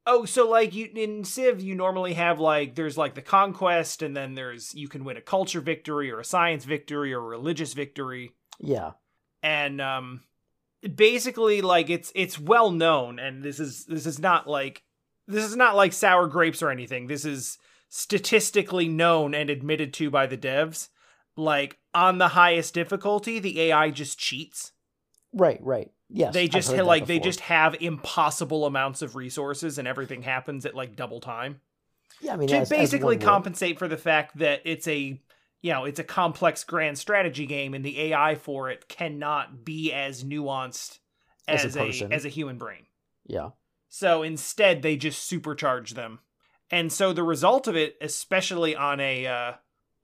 Oh, 0.06 0.26
so 0.26 0.48
like 0.48 0.76
you 0.76 0.88
in 0.94 1.24
Civ, 1.24 1.60
you 1.62 1.74
normally 1.74 2.14
have 2.14 2.40
like 2.40 2.76
there's 2.76 2.98
like 2.98 3.16
the 3.16 3.24
conquest, 3.24 4.04
and 4.04 4.16
then 4.16 4.36
there's 4.36 4.76
you 4.76 4.88
can 4.88 5.04
win 5.04 5.18
a 5.18 5.22
culture 5.22 5.62
victory 5.62 6.12
or 6.12 6.20
a 6.20 6.26
science 6.26 6.66
victory 6.66 7.12
or 7.14 7.18
a 7.20 7.28
religious 7.28 7.74
victory, 7.74 8.34
Yeah. 8.60 8.92
and 9.42 9.82
um, 9.82 10.22
basically 10.94 11.62
like 11.62 11.90
it's 11.90 12.12
it's 12.16 12.40
well 12.40 12.72
known, 12.72 13.20
and 13.20 13.44
this 13.44 13.60
is 13.60 13.86
this 13.86 14.06
is 14.06 14.20
not 14.20 14.48
like 14.48 14.84
this 15.28 15.44
is 15.44 15.56
not 15.56 15.76
like 15.76 15.94
sour 15.94 16.28
grapes 16.28 16.62
or 16.62 16.70
anything. 16.70 17.07
This 17.07 17.26
is 17.26 17.57
statistically 17.90 18.88
known 18.88 19.34
and 19.34 19.49
admitted 19.49 19.94
to 19.95 20.10
by 20.10 20.28
the 20.28 20.38
devs. 20.38 20.90
Like 21.38 21.78
on 21.94 22.18
the 22.18 22.30
highest 22.30 22.74
difficulty, 22.74 23.40
the 23.40 23.60
AI 23.62 23.90
just 23.90 24.18
cheats. 24.20 24.72
Right. 25.34 25.60
Right. 25.62 25.91
Yes. 26.10 26.34
they 26.34 26.48
just 26.48 26.70
that 26.70 26.86
like 26.86 27.07
they 27.07 27.20
just 27.20 27.40
have 27.41 27.76
impossible 27.80 28.66
amounts 28.66 29.02
of 29.02 29.16
resources, 29.16 29.78
and 29.78 29.88
everything 29.88 30.22
happens 30.22 30.66
at 30.66 30.76
like 30.76 30.95
double 30.95 31.20
time. 31.20 31.62
Yeah. 32.22 32.34
I 32.34 32.36
mean, 32.38 32.48
to 32.49 32.57
as- 32.57 32.72
as 32.72 32.78
basically 32.78 33.18
compensate 33.18 33.80
for 33.80 33.88
the 33.88 33.98
fact 33.98 34.38
that 34.38 34.62
it's 34.66 34.88
a 34.88 35.20
you 35.66 35.72
know 35.72 35.86
it's 35.86 36.00
a 36.00 36.04
complex 36.04 36.64
grand 36.64 36.96
strategy 36.96 37.48
game 37.48 37.74
and 37.74 37.84
the 37.84 38.00
ai 38.00 38.36
for 38.36 38.70
it 38.70 38.88
cannot 38.88 39.66
be 39.66 39.92
as 39.92 40.24
nuanced 40.24 41.00
As 41.48 41.66
as, 41.66 41.76
a 41.76 42.06
a, 42.06 42.08
as 42.12 42.24
a 42.24 42.30
human 42.30 42.60
brain. 42.60 42.86
Yeah. 43.26 43.50
so 43.90 44.22
instead 44.22 44.84
they 44.84 44.96
just 44.96 45.30
supercharge 45.30 45.96
them. 45.96 46.20
And 46.70 46.94
so 46.94 47.14
the 47.14 47.24
result 47.24 47.68
of 47.68 47.76
it 47.76 47.96
especially 48.00 48.76
on 48.76 49.00
a 49.00 49.26
uh, 49.26 49.54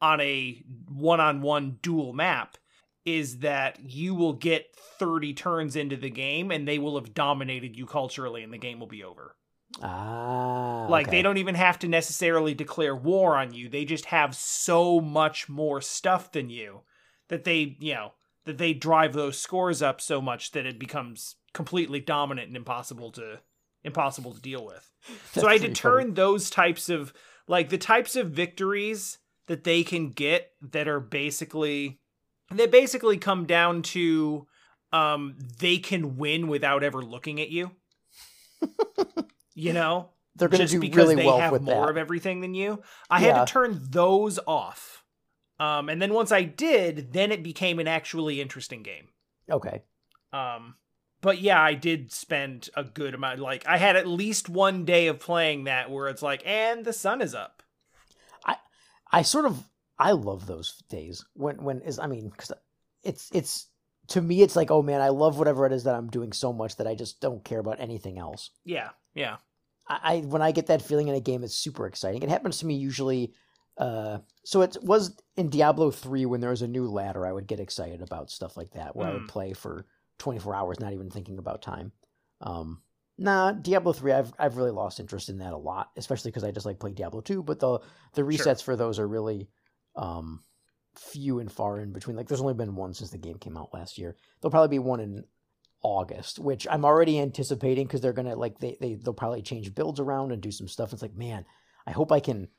on 0.01 0.19
a 0.19 0.63
one-on-one 0.89 1.77
dual 1.83 2.11
map 2.13 2.57
is 3.05 3.39
that 3.39 3.79
you 3.79 4.15
will 4.15 4.33
get 4.33 4.75
30 4.97 5.35
turns 5.35 5.75
into 5.75 5.95
the 5.95 6.09
game 6.09 6.49
and 6.49 6.67
they 6.67 6.79
will 6.79 6.95
have 6.95 7.13
dominated 7.13 7.77
you 7.77 7.85
culturally 7.85 8.43
and 8.43 8.51
the 8.51 8.57
game 8.57 8.79
will 8.79 8.87
be 8.87 9.03
over 9.03 9.35
Ah. 9.83 10.85
like 10.89 11.07
okay. 11.07 11.17
they 11.17 11.21
don't 11.21 11.37
even 11.37 11.55
have 11.55 11.79
to 11.79 11.87
necessarily 11.87 12.53
declare 12.53 12.95
war 12.95 13.35
on 13.35 13.53
you. 13.53 13.69
They 13.69 13.85
just 13.85 14.05
have 14.05 14.35
so 14.35 15.01
much 15.01 15.49
more 15.49 15.81
stuff 15.81 16.31
than 16.31 16.49
you 16.49 16.81
that 17.29 17.43
they, 17.43 17.77
you 17.79 17.93
know, 17.93 18.13
that 18.45 18.57
they 18.57 18.73
drive 18.73 19.13
those 19.13 19.37
scores 19.39 19.81
up 19.81 20.01
so 20.01 20.21
much 20.21 20.51
that 20.51 20.65
it 20.65 20.79
becomes 20.79 21.35
completely 21.53 21.99
dominant 21.99 22.47
and 22.47 22.57
impossible 22.57 23.11
to 23.13 23.39
impossible 23.83 24.33
to 24.33 24.41
deal 24.41 24.65
with. 24.65 24.91
That's 25.33 25.33
so 25.43 25.47
I 25.47 25.53
had 25.53 25.61
to 25.61 25.67
pretty 25.67 25.81
funny. 25.81 26.03
turn 26.03 26.13
those 26.13 26.49
types 26.49 26.89
of 26.89 27.13
like 27.47 27.69
the 27.69 27.77
types 27.77 28.15
of 28.15 28.31
victories 28.31 29.17
that 29.47 29.63
they 29.63 29.83
can 29.83 30.09
get 30.09 30.51
that 30.61 30.87
are 30.87 30.99
basically 30.99 31.99
they 32.51 32.67
basically 32.67 33.17
come 33.17 33.45
down 33.45 33.81
to 33.81 34.47
um 34.93 35.35
they 35.59 35.77
can 35.77 36.17
win 36.17 36.47
without 36.47 36.83
ever 36.83 37.01
looking 37.01 37.41
at 37.41 37.49
you. 37.49 37.71
you 39.53 39.73
know? 39.73 40.09
They're 40.35 40.47
going 40.47 40.65
to 40.65 40.71
do 40.71 40.79
because 40.79 40.97
really 41.07 41.15
they 41.15 41.25
well 41.25 41.39
have 41.39 41.51
with 41.51 41.61
more 41.61 41.85
that. 41.85 41.91
of 41.91 41.97
everything 41.97 42.39
than 42.41 42.53
you. 42.53 42.81
I 43.09 43.21
Yeah. 43.25 43.37
had 43.39 43.47
to 43.47 43.51
turn 43.53 43.79
those 43.89 44.39
off. 44.47 45.03
Um 45.59 45.89
and 45.89 46.01
then 46.01 46.13
once 46.13 46.31
I 46.31 46.43
did, 46.43 47.11
then 47.13 47.31
it 47.31 47.43
became 47.43 47.79
an 47.79 47.87
actually 47.87 48.39
interesting 48.41 48.81
game. 48.83 49.09
okay. 49.49 49.83
Um, 50.33 50.75
but 51.21 51.39
yeah, 51.41 51.61
I 51.61 51.73
did 51.73 52.11
spend 52.13 52.69
a 52.75 52.83
good 52.85 53.13
amount. 53.13 53.39
Like, 53.39 53.67
I 53.67 53.77
had 53.77 53.95
at 53.97 54.07
least 54.07 54.47
one 54.49 54.85
day 54.85 55.07
of 55.07 55.19
playing 55.19 55.65
that 55.65 55.91
where 55.91 56.07
it's 56.07 56.21
like, 56.21 56.41
and 56.45 56.83
the 56.85 56.93
sun 56.93 57.21
is 57.21 57.35
up. 57.35 57.61
I 58.45 58.55
I 59.11 59.21
sort 59.23 59.45
of 59.45 59.69
I 59.99 60.13
love 60.13 60.47
those 60.47 60.81
days 60.89 61.23
when 61.33 61.61
when 61.63 61.81
is 61.81 61.99
I 61.99 62.07
mean 62.07 62.29
because 62.29 62.53
it's 63.03 63.29
it's 63.33 63.67
to 64.11 64.21
me 64.21 64.41
it's 64.41 64.55
like 64.55 64.71
oh 64.71 64.81
man 64.81 65.01
I 65.01 65.09
love 65.09 65.37
whatever 65.37 65.65
it 65.65 65.73
is 65.73 65.83
that 65.83 65.95
I'm 65.95 66.09
doing 66.09 66.31
so 66.33 66.53
much 66.53 66.77
that 66.77 66.87
I 66.87 66.95
just 66.95 67.19
don't 67.21 67.43
care 67.43 67.59
about 67.59 67.79
anything 67.79 68.17
else. 68.17 68.51
Yeah, 68.65 68.89
yeah, 69.13 69.37
I, 69.87 69.99
I 70.03 70.17
when 70.19 70.41
I 70.41 70.51
get 70.51 70.67
that 70.67 70.81
feeling 70.81 71.07
in 71.07 71.15
a 71.15 71.19
game, 71.21 71.43
it's 71.43 71.55
super 71.55 71.87
exciting. 71.87 72.21
It 72.23 72.29
happens 72.29 72.59
to 72.59 72.65
me 72.65 72.75
usually. 72.75 73.33
Uh, 73.77 74.19
so 74.43 74.61
it 74.61 74.77
was 74.81 75.17
in 75.37 75.49
Diablo 75.49 75.91
three 75.91 76.25
when 76.25 76.41
there 76.41 76.49
was 76.49 76.61
a 76.61 76.67
new 76.67 76.87
ladder, 76.87 77.25
I 77.25 77.31
would 77.31 77.47
get 77.47 77.59
excited 77.59 78.01
about 78.01 78.29
stuff 78.29 78.57
like 78.57 78.71
that, 78.71 78.95
where 78.95 79.07
I 79.07 79.13
would 79.13 79.23
Mm. 79.23 79.29
play 79.29 79.53
for 79.53 79.85
twenty 80.19 80.39
four 80.39 80.53
hours, 80.53 80.79
not 80.79 80.93
even 80.93 81.09
thinking 81.09 81.39
about 81.39 81.61
time. 81.61 81.91
Um, 82.41 82.81
nah, 83.17 83.53
Diablo 83.53 83.93
three, 83.93 84.11
I've 84.11 84.33
I've 84.37 84.57
really 84.57 84.71
lost 84.71 84.99
interest 84.99 85.29
in 85.29 85.37
that 85.39 85.53
a 85.53 85.57
lot, 85.57 85.91
especially 85.97 86.31
because 86.31 86.43
I 86.43 86.51
just 86.51 86.65
like 86.65 86.79
playing 86.79 86.95
Diablo 86.95 87.21
two. 87.21 87.41
But 87.43 87.59
the 87.59 87.79
the 88.13 88.23
resets 88.23 88.57
Sure. 88.57 88.65
for 88.65 88.75
those 88.75 88.99
are 88.99 89.07
really 89.07 89.49
um 89.95 90.43
few 90.95 91.39
and 91.39 91.51
far 91.51 91.79
in 91.79 91.93
between. 91.93 92.15
Like 92.17 92.27
there's 92.27 92.41
only 92.41 92.53
been 92.53 92.75
one 92.75 92.93
since 92.93 93.11
the 93.11 93.17
game 93.17 93.37
came 93.37 93.57
out 93.57 93.73
last 93.73 93.97
year. 93.97 94.15
There'll 94.41 94.51
probably 94.51 94.75
be 94.75 94.79
one 94.79 94.99
in 94.99 95.23
August, 95.83 96.39
which 96.39 96.67
I'm 96.69 96.85
already 96.85 97.19
anticipating 97.19 97.87
because 97.87 98.01
they're 98.01 98.13
gonna 98.13 98.35
like 98.35 98.59
they, 98.59 98.77
they 98.79 98.95
they'll 98.95 99.13
probably 99.13 99.41
change 99.41 99.73
builds 99.73 99.99
around 99.99 100.31
and 100.31 100.41
do 100.41 100.51
some 100.51 100.67
stuff. 100.67 100.93
It's 100.93 101.01
like, 101.01 101.15
man, 101.15 101.45
I 101.87 101.91
hope 101.91 102.11
I 102.11 102.19
can 102.19 102.49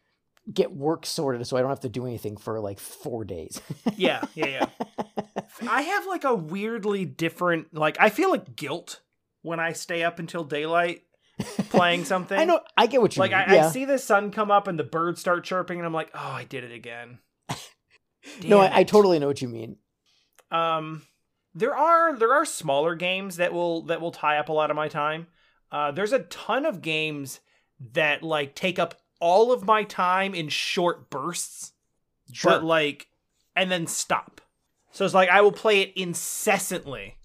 get 0.52 0.72
work 0.72 1.06
sorted 1.06 1.46
so 1.46 1.56
I 1.56 1.60
don't 1.60 1.70
have 1.70 1.80
to 1.80 1.88
do 1.88 2.06
anything 2.06 2.36
for 2.36 2.58
like 2.60 2.80
four 2.80 3.24
days. 3.24 3.60
yeah, 3.96 4.22
yeah, 4.34 4.46
yeah. 4.46 4.66
I 5.68 5.82
have 5.82 6.06
like 6.06 6.24
a 6.24 6.34
weirdly 6.34 7.04
different, 7.04 7.72
like, 7.74 7.96
I 8.00 8.10
feel 8.10 8.30
like 8.30 8.56
guilt 8.56 9.00
when 9.42 9.60
I 9.60 9.72
stay 9.72 10.02
up 10.02 10.18
until 10.18 10.42
daylight 10.42 11.02
playing 11.70 12.04
something. 12.06 12.36
I 12.36 12.44
know 12.44 12.60
I 12.76 12.88
get 12.88 13.00
what 13.00 13.14
you 13.14 13.20
Like, 13.20 13.30
mean. 13.30 13.40
I, 13.40 13.54
yeah. 13.54 13.66
I 13.66 13.70
see 13.70 13.84
the 13.84 13.98
sun 13.98 14.32
come 14.32 14.50
up 14.50 14.66
and 14.66 14.76
the 14.78 14.84
birds 14.84 15.20
start 15.20 15.44
chirping, 15.44 15.78
and 15.78 15.86
I'm 15.86 15.94
like, 15.94 16.10
oh, 16.14 16.18
I 16.18 16.42
did 16.44 16.64
it 16.64 16.72
again. 16.72 17.18
No, 18.44 18.60
I, 18.60 18.78
I 18.80 18.84
totally 18.84 19.18
know 19.18 19.26
what 19.26 19.42
you 19.42 19.48
mean. 19.48 19.76
Um, 20.50 21.02
there 21.54 21.76
are 21.76 22.16
there 22.16 22.32
are 22.32 22.44
smaller 22.44 22.94
games 22.94 23.36
that 23.36 23.52
will 23.52 23.82
that 23.86 24.00
will 24.00 24.12
tie 24.12 24.38
up 24.38 24.48
a 24.48 24.52
lot 24.52 24.70
of 24.70 24.76
my 24.76 24.88
time. 24.88 25.26
Uh, 25.70 25.90
there's 25.92 26.12
a 26.12 26.20
ton 26.20 26.66
of 26.66 26.82
games 26.82 27.40
that 27.92 28.22
like 28.22 28.54
take 28.54 28.78
up 28.78 28.94
all 29.20 29.52
of 29.52 29.64
my 29.64 29.84
time 29.84 30.34
in 30.34 30.48
short 30.48 31.08
bursts, 31.10 31.72
Sure. 32.32 32.52
but 32.52 32.64
like, 32.64 33.08
and 33.56 33.70
then 33.70 33.86
stop. 33.86 34.40
So 34.92 35.04
it's 35.04 35.14
like 35.14 35.30
I 35.30 35.40
will 35.40 35.52
play 35.52 35.80
it 35.80 35.92
incessantly, 35.96 37.16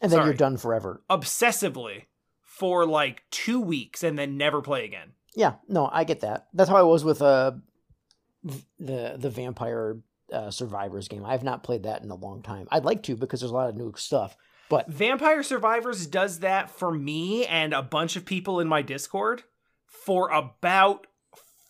and 0.00 0.12
then 0.12 0.18
sorry. 0.18 0.26
you're 0.26 0.34
done 0.34 0.56
forever. 0.56 1.02
obsessively 1.10 2.04
for 2.42 2.86
like 2.86 3.22
two 3.30 3.60
weeks, 3.60 4.02
and 4.02 4.18
then 4.18 4.36
never 4.36 4.60
play 4.62 4.84
again. 4.84 5.12
Yeah, 5.34 5.54
no, 5.68 5.88
I 5.92 6.04
get 6.04 6.20
that. 6.20 6.46
That's 6.54 6.70
how 6.70 6.76
I 6.76 6.82
was 6.82 7.04
with 7.04 7.20
uh 7.22 7.52
the 8.78 9.16
the 9.18 9.30
vampire 9.30 9.98
uh, 10.32 10.50
survivors 10.50 11.08
game. 11.08 11.24
I've 11.24 11.42
not 11.42 11.62
played 11.62 11.84
that 11.84 12.02
in 12.02 12.10
a 12.10 12.14
long 12.14 12.42
time. 12.42 12.68
I'd 12.70 12.84
like 12.84 13.02
to 13.04 13.16
because 13.16 13.40
there's 13.40 13.52
a 13.52 13.54
lot 13.54 13.68
of 13.68 13.76
new 13.76 13.92
stuff. 13.96 14.36
But 14.68 14.88
Vampire 14.88 15.42
Survivors 15.42 16.06
does 16.06 16.40
that 16.40 16.68
for 16.70 16.92
me 16.92 17.46
and 17.46 17.72
a 17.72 17.82
bunch 17.82 18.16
of 18.16 18.26
people 18.26 18.60
in 18.60 18.68
my 18.68 18.82
Discord 18.82 19.44
for 19.86 20.30
about 20.30 21.06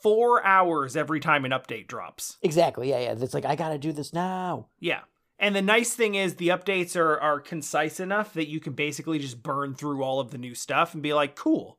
four 0.03 0.45
hours 0.45 0.97
every 0.97 1.21
time 1.21 1.45
an 1.45 1.51
update 1.53 1.87
drops. 1.87 2.37
exactly, 2.43 2.91
yeah, 2.91 2.99
yeah. 3.01 3.15
It's 3.19 3.35
like 3.35 3.45
I 3.45 3.57
got 3.57 3.71
to 3.71 3.79
do 3.79 3.93
this 3.93 4.13
now. 4.13 4.69
Yeah. 4.81 5.01
And 5.41 5.55
the 5.55 5.63
nice 5.63 5.95
thing 5.95 6.17
is 6.17 6.35
the 6.35 6.49
updates 6.49 6.97
are 6.97 7.19
are 7.21 7.39
concise 7.41 8.01
enough 8.01 8.35
that 8.35 8.49
you 8.49 8.59
can 8.59 8.73
basically 8.73 9.19
just 9.21 9.43
burn 9.43 9.75
through 9.75 10.03
all 10.03 10.19
of 10.19 10.31
the 10.33 10.39
new 10.39 10.55
stuff 10.55 10.95
and 10.95 11.03
be 11.03 11.15
like, 11.15 11.37
cool. 11.37 11.79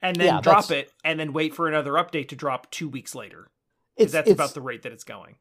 And 0.00 0.16
then 0.16 0.26
Yeah, 0.26 0.40
drop 0.40 0.66
that's- 0.68 0.84
it 0.86 0.92
and 1.04 1.20
then 1.20 1.32
wait 1.34 1.54
for 1.54 1.68
another 1.68 1.92
update 1.92 2.28
to 2.28 2.36
drop 2.36 2.70
two 2.70 2.88
weeks 2.88 3.14
later. 3.14 3.50
Because 3.96 4.12
that's 4.12 4.28
it's, 4.28 4.34
about 4.34 4.54
the 4.54 4.60
rate 4.62 4.82
that 4.82 4.92
it's 4.92 5.04
going. 5.04 5.36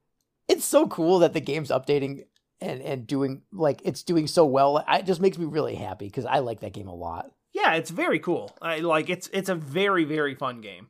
It's 0.48 0.66
so 0.66 0.88
cool 0.88 1.20
that 1.20 1.34
the 1.34 1.42
game's 1.42 1.70
updating 1.70 2.26
and 2.62 2.82
and 2.82 3.08
doing 3.08 3.42
like 3.52 3.82
it's 3.84 4.04
doing 4.04 4.28
so 4.28 4.46
well. 4.46 4.84
I, 4.88 5.00
it 5.00 5.06
just 5.06 5.22
makes 5.22 5.38
me 5.38 5.46
really 5.46 5.76
happy 5.76 6.06
because 6.06 6.26
I 6.26 6.40
like 6.40 6.62
that 6.62 6.74
game 6.74 6.88
a 6.88 6.96
lot. 6.96 7.32
Yeah, 7.54 7.74
it's 7.76 7.92
very 7.92 8.20
cool. 8.20 8.56
I 8.62 8.80
like 8.80 9.10
it's 9.10 9.30
it's 9.34 9.50
a 9.50 9.56
very 9.56 10.06
very 10.06 10.36
fun 10.36 10.62
game. 10.62 10.88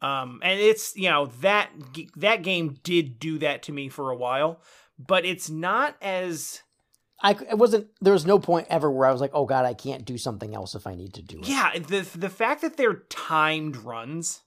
Um 0.00 0.40
and 0.42 0.60
it's, 0.60 0.96
you 0.96 1.10
know, 1.10 1.26
that 1.40 1.70
that 2.16 2.42
game 2.42 2.78
did 2.82 3.18
do 3.18 3.38
that 3.38 3.62
to 3.64 3.72
me 3.72 3.88
for 3.88 4.10
a 4.10 4.16
while, 4.16 4.60
but 4.98 5.24
it's 5.24 5.50
not 5.50 5.96
as 6.00 6.62
I 7.22 7.32
it 7.32 7.58
wasn't 7.58 7.88
there 8.00 8.12
was 8.12 8.26
no 8.26 8.38
point 8.38 8.66
ever 8.70 8.90
where 8.90 9.08
I 9.08 9.12
was 9.12 9.20
like, 9.20 9.32
oh 9.34 9.46
god, 9.46 9.64
I 9.64 9.74
can't 9.74 10.04
do 10.04 10.18
something 10.18 10.54
else 10.54 10.74
if 10.74 10.86
I 10.86 10.94
need 10.94 11.14
to 11.14 11.22
do 11.22 11.40
it. 11.40 11.48
Yeah, 11.48 11.72
the 11.78 12.08
the 12.16 12.30
fact 12.30 12.62
that 12.62 12.76
they're 12.76 13.02
timed 13.08 13.76
runs 13.76 14.42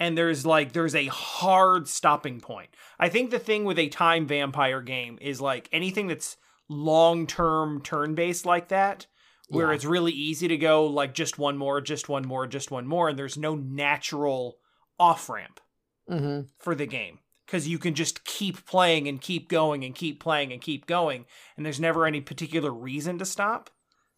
and 0.00 0.18
there's 0.18 0.44
like 0.44 0.72
there's 0.72 0.96
a 0.96 1.06
hard 1.06 1.86
stopping 1.86 2.40
point. 2.40 2.70
I 2.98 3.08
think 3.08 3.30
the 3.30 3.38
thing 3.38 3.64
with 3.64 3.78
a 3.78 3.88
time 3.88 4.26
vampire 4.26 4.82
game 4.82 5.18
is 5.20 5.40
like 5.40 5.68
anything 5.72 6.08
that's 6.08 6.36
long-term 6.68 7.82
turn-based 7.82 8.46
like 8.46 8.68
that 8.68 9.06
where 9.48 9.68
Yeah. 9.68 9.74
it's 9.74 9.84
really 9.84 10.12
easy 10.12 10.48
to 10.48 10.56
go 10.56 10.86
like 10.86 11.14
just 11.14 11.38
one 11.38 11.56
more, 11.58 11.80
just 11.80 12.08
one 12.08 12.26
more, 12.26 12.46
just 12.46 12.70
one 12.70 12.86
more 12.86 13.08
and 13.08 13.18
there's 13.18 13.36
no 13.38 13.54
natural 13.54 14.58
off-ramp 14.98 15.60
hmm 16.08 16.40
for 16.58 16.74
the 16.74 16.86
game 16.86 17.18
because 17.46 17.68
you 17.68 17.78
can 17.78 17.94
just 17.94 18.24
keep 18.24 18.64
playing 18.66 19.08
and 19.08 19.20
keep 19.20 19.48
going 19.48 19.84
and 19.84 19.94
keep 19.94 20.20
playing 20.20 20.52
and 20.52 20.60
keep 20.62 20.86
going 20.86 21.24
and 21.56 21.64
there's 21.66 21.80
never 21.80 22.06
any 22.06 22.20
particular 22.20 22.72
reason 22.72 23.18
to 23.18 23.24
stop 23.24 23.70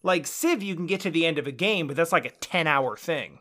like 0.03 0.27
civ 0.27 0.63
you 0.63 0.75
can 0.75 0.87
get 0.87 1.01
to 1.01 1.11
the 1.11 1.27
end 1.27 1.39
of 1.39 1.47
a 1.47 1.53
game 1.53 1.87
but 1.87 1.97
that's 1.97 2.13
like 2.13 2.25
a 2.25 2.31
10 2.31 2.67
hour 2.67 2.97
thing 2.97 3.39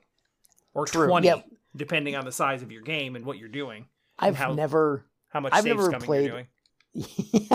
or 0.73 0.85
True. 0.85 1.07
20 1.07 1.27
Yep. 1.27 1.45
Depending 1.75 2.15
on 2.15 2.25
the 2.25 2.31
size 2.31 2.61
of 2.61 2.71
your 2.71 2.81
game 2.81 3.15
and 3.15 3.25
what 3.25 3.37
you're 3.37 3.49
doing 3.49 3.85
I've 4.19 4.35
how- 4.35 4.53
never 4.53 5.05
how 5.29 5.39
much 5.39 5.53
I've 5.53 5.65
never 5.65 5.91
played- 5.99 6.25
you're 6.27 6.45
doing 6.95 7.49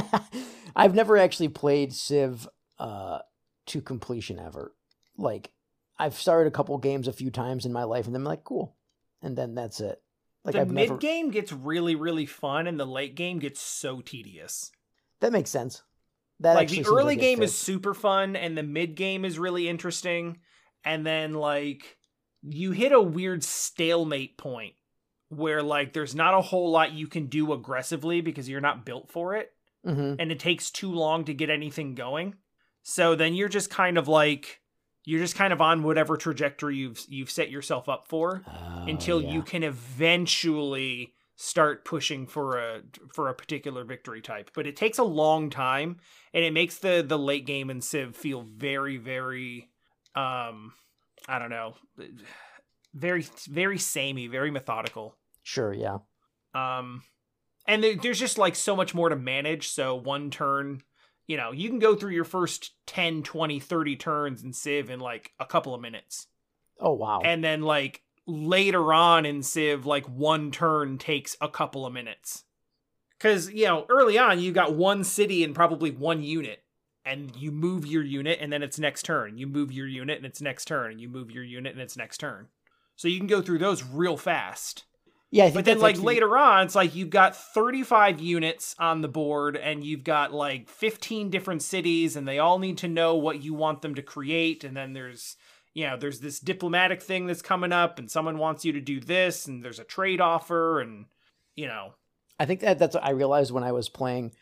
I've 0.75 0.95
never 0.95 1.17
actually 1.17 1.49
played 1.49 1.93
Civ 1.93 2.49
uh, 2.79 3.21
to 3.67 3.81
completion 3.81 4.39
ever. 4.39 4.75
Like, 5.17 5.51
I've 5.99 6.15
started 6.15 6.49
a 6.49 6.53
couple 6.53 6.77
games 6.79 7.09
a 7.09 7.13
few 7.13 7.31
times 7.31 7.65
in 7.65 7.73
my 7.73 7.85
life, 7.85 8.07
and 8.07 8.15
then 8.15 8.21
I'm 8.23 8.27
like, 8.27 8.45
cool, 8.45 8.77
and 9.23 9.37
then 9.37 9.55
that's 9.55 9.81
it. 9.81 10.01
Like, 10.45 10.55
the 10.55 10.61
I've 10.61 10.71
mid 10.71 10.89
never. 10.91 10.99
game 10.99 11.31
gets 11.31 11.53
really 11.53 11.97
really 11.97 12.27
fun 12.27 12.67
and 12.69 12.79
the 12.79 12.87
late 12.87 13.17
game 13.17 13.41
gets 13.41 13.61
so 13.61 14.01
tedious 14.01 14.71
That 15.21 15.33
makes 15.33 15.51
sense. 15.51 15.83
That 16.41 16.55
like 16.55 16.69
the 16.69 16.85
early 16.87 17.15
like 17.15 17.21
game 17.21 17.43
is 17.43 17.57
super 17.57 17.95
fun 17.95 18.37
and 18.37 18.57
the 18.57 18.63
mid 18.63 18.95
game 18.95 19.25
is 19.25 19.39
really 19.41 19.69
interesting 19.69 20.39
and 20.85 21.05
then 21.05 21.35
like 21.35 21.97
you 22.49 22.73
hit 22.73 22.93
a 22.93 23.01
weird 23.03 23.43
stalemate 23.45 24.37
point 24.39 24.75
where 25.29 25.63
like 25.63 25.93
there's 25.93 26.15
not 26.15 26.35
a 26.35 26.41
whole 26.41 26.71
lot 26.71 26.93
you 26.93 27.07
can 27.09 27.27
do 27.27 27.53
aggressively 27.53 28.21
because 28.21 28.49
you're 28.49 28.61
not 28.61 28.85
built 28.85 29.11
for 29.11 29.35
it 29.35 29.53
Mhm. 29.85 30.17
and 30.19 30.31
it 30.33 30.39
takes 30.39 30.71
too 30.71 30.91
long 30.93 31.25
to 31.25 31.35
get 31.35 31.51
anything 31.51 31.95
going 31.95 32.35
so 32.83 33.15
then 33.17 33.35
you're 33.35 33.49
just 33.49 33.69
kind 33.71 33.99
of 33.99 34.07
like 34.09 34.61
you're 35.05 35.21
just 35.21 35.35
kind 35.37 35.53
of 35.53 35.61
on 35.61 35.83
whatever 35.83 36.17
trajectory 36.17 36.77
you've 36.77 37.05
you've 37.09 37.31
set 37.31 37.51
yourself 37.51 37.89
up 37.89 38.07
for 38.09 38.43
Oh, 38.47 38.85
until 38.87 39.21
yeah. 39.23 39.33
you 39.33 39.43
can 39.43 39.63
eventually 40.17 41.13
start 41.39 41.85
pushing 41.85 42.27
for 42.27 42.59
a 42.59 42.83
for 43.13 43.29
a 43.29 43.35
particular 43.35 43.85
victory 43.85 44.23
type 44.23 44.51
but 44.55 44.67
it 44.67 44.75
takes 44.77 44.97
a 44.99 45.05
long 45.05 45.51
time 45.51 45.99
and 46.33 46.45
it 46.45 46.53
makes 46.53 46.79
the 46.79 47.05
the 47.07 47.19
late 47.19 47.45
game 47.45 47.69
in 47.69 47.81
civ 47.83 48.17
feel 48.17 48.43
very 48.43 48.97
very 48.97 49.69
um 50.15 50.73
i 51.29 51.39
don't 51.39 51.51
know. 51.51 51.75
Very 52.95 53.27
very 53.49 53.79
samey 53.79 54.27
very 54.27 54.51
methodical. 54.51 55.17
Sure, 55.43 55.73
yeah. 55.73 55.99
um 56.55 57.03
and 57.69 57.83
there, 57.83 57.97
there's 57.97 58.21
just 58.21 58.39
like 58.39 58.55
so 58.55 58.77
much 58.77 58.95
more 58.95 59.09
to 59.09 59.17
manage. 59.17 59.69
So 59.69 59.95
one 59.95 60.31
turn 60.31 60.83
you 61.27 61.37
know 61.37 61.53
you 61.53 61.69
can 61.69 61.79
go 61.79 61.95
through 61.95 62.13
your 62.13 62.25
first 62.25 62.73
10 62.87 63.23
20 63.23 63.61
30 63.61 63.97
turns 63.97 64.43
in 64.43 64.53
civ 64.53 64.91
in 64.91 65.01
like 65.01 65.33
a 65.39 65.47
couple 65.47 65.75
of 65.75 65.81
minutes. 65.81 66.27
Oh 66.81 66.93
wow. 66.95 67.21
and 67.25 67.43
then 67.43 67.63
like 67.63 68.03
later 68.27 68.93
on 68.93 69.25
in 69.25 69.43
civ 69.43 69.87
like 69.87 70.07
one 70.07 70.51
turn 70.51 70.99
takes 70.99 71.37
a 71.41 71.49
couple 71.49 71.87
of 71.87 71.93
minutes. 71.93 72.45
Because 73.19 73.51
you 73.51 73.67
know 73.67 73.87
early 73.89 74.19
on 74.19 74.41
you 74.41 74.53
got 74.53 74.75
one 74.75 75.05
city 75.05 75.43
and 75.45 75.55
probably 75.55 75.91
one 75.91 76.23
unit 76.23 76.63
and 77.07 77.35
you 77.37 77.53
move 77.53 77.87
your 77.87 78.03
unit 78.03 78.39
and 78.41 78.53
then 78.53 78.63
it's 78.63 78.79
next 78.79 79.05
turn. 79.05 79.39
You 79.39 79.47
move 79.47 79.73
your 79.73 79.87
unit 79.87 80.17
and 80.17 80.27
it's 80.27 80.43
next 80.43 80.67
turn, 80.67 80.91
and 80.91 81.01
you 81.01 81.09
move 81.09 81.31
your 81.31 81.45
unit 81.45 81.73
and 81.73 81.81
it's 81.81 81.97
next 81.97 82.19
turn. 82.19 82.49
So 82.97 83.09
you 83.09 83.19
can 83.19 83.27
go 83.27 83.41
through 83.41 83.59
those 83.59 83.85
real 83.85 84.17
fast. 84.17 84.85
Yeah, 85.31 85.45
I 85.45 85.47
think 85.47 85.55
But 85.57 85.65
then 85.67 85.79
like 85.81 85.97
actually- 85.97 86.07
later 86.15 86.37
on, 86.37 86.65
it's 86.67 86.75
like 86.75 86.95
you've 86.95 87.11
got 87.11 87.37
35 87.37 88.21
units 88.21 88.75
on 88.79 89.01
the 89.03 89.09
board 89.09 89.57
and 89.57 89.85
you've 89.85 90.05
got 90.05 90.33
like 90.33 90.69
15 90.69 91.31
different 91.31 91.63
cities 91.63 92.17
and 92.17 92.27
they 92.27 92.39
all 92.39 92.59
need 92.59 92.79
to 92.79 92.89
know 92.89 93.17
what 93.17 93.43
you 93.43 93.53
want 93.53 93.83
them 93.83 93.95
to 93.97 94.03
create 94.03 94.65
and 94.65 94.77
then 94.77 94.93
there's 94.93 95.37
you 95.75 95.85
know, 95.85 95.95
there's 95.99 96.21
this 96.21 96.41
diplomatic 96.41 97.03
thing 97.03 97.27
that's 97.27 97.43
coming 97.43 97.71
up 97.71 97.99
and 97.99 98.11
someone 98.11 98.39
wants 98.39 98.65
you 98.65 98.73
to 98.73 98.81
do 98.81 98.99
this 98.99 99.47
and 99.47 99.63
there's 99.63 99.79
a 99.79 99.85
trade 99.85 100.23
offer 100.23 100.81
and 100.81 101.05
you 101.55 101.67
know, 101.67 101.93
I 102.41 102.47
think 102.47 102.61
that 102.61 102.79
that's 102.79 102.95
what 102.95 103.05
I 103.05 103.11
realized 103.11 103.51
when 103.51 103.65
I 103.65 103.73
was 103.73 103.91
playing 103.91 104.33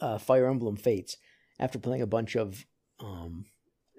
uh, 0.00 0.16
Fire 0.16 0.48
Emblem 0.48 0.76
Fates 0.76 1.18
after 1.58 1.78
playing 1.78 2.02
a 2.02 2.06
bunch 2.06 2.36
of 2.36 2.64
um, 3.00 3.44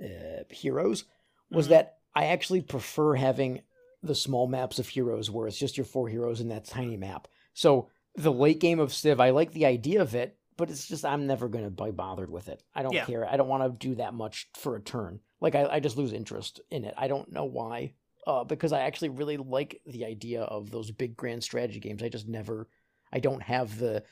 uh, 0.03 0.43
heroes 0.49 1.05
was 1.51 1.67
Mhm. 1.67 1.69
that 1.69 1.97
I 2.15 2.25
actually 2.27 2.61
prefer 2.61 3.15
having 3.15 3.61
the 4.01 4.15
small 4.15 4.47
maps 4.47 4.79
of 4.79 4.87
heroes 4.87 5.29
where 5.29 5.47
it's 5.47 5.57
just 5.57 5.77
your 5.77 5.85
four 5.85 6.07
heroes 6.07 6.39
in 6.41 6.49
that 6.49 6.65
tiny 6.65 6.95
map. 6.97 7.27
So 7.53 7.89
the 8.15 8.31
late 8.31 8.59
game 8.59 8.79
of 8.79 8.93
Civ, 8.93 9.19
I 9.19 9.31
like 9.31 9.51
the 9.51 9.65
idea 9.65 10.01
of 10.01 10.15
it, 10.15 10.37
but 10.57 10.69
it's 10.69 10.87
just 10.87 11.03
I'm 11.03 11.27
never 11.27 11.49
going 11.49 11.65
to 11.65 11.69
be 11.69 11.91
bothered 11.91 12.29
with 12.29 12.47
it. 12.47 12.63
I 12.73 12.83
don't 12.83 12.93
Yeah. 12.93 13.05
care. 13.05 13.25
I 13.29 13.35
don't 13.35 13.49
want 13.49 13.63
to 13.73 13.77
do 13.87 13.95
that 13.95 14.13
much 14.13 14.49
for 14.53 14.75
a 14.75 14.81
turn. 14.81 15.19
Like 15.41 15.55
I, 15.55 15.65
I 15.65 15.79
just 15.79 15.97
lose 15.97 16.13
interest 16.13 16.61
in 16.71 16.85
it. 16.85 16.93
I 16.97 17.07
don't 17.07 17.31
know 17.31 17.45
why. 17.45 17.93
Uh, 18.25 18.43
because 18.43 18.71
I 18.73 18.81
actually 18.81 19.09
really 19.09 19.37
like 19.37 19.81
the 19.85 20.05
idea 20.05 20.43
of 20.43 20.71
those 20.71 20.89
big 20.91 21.15
grand 21.15 21.43
strategy 21.43 21.79
games. 21.79 22.01
I 22.01 22.09
just 22.09 22.27
never 22.27 22.67
I 23.11 23.19
don't 23.19 23.43
have 23.43 23.77
the 23.77 24.03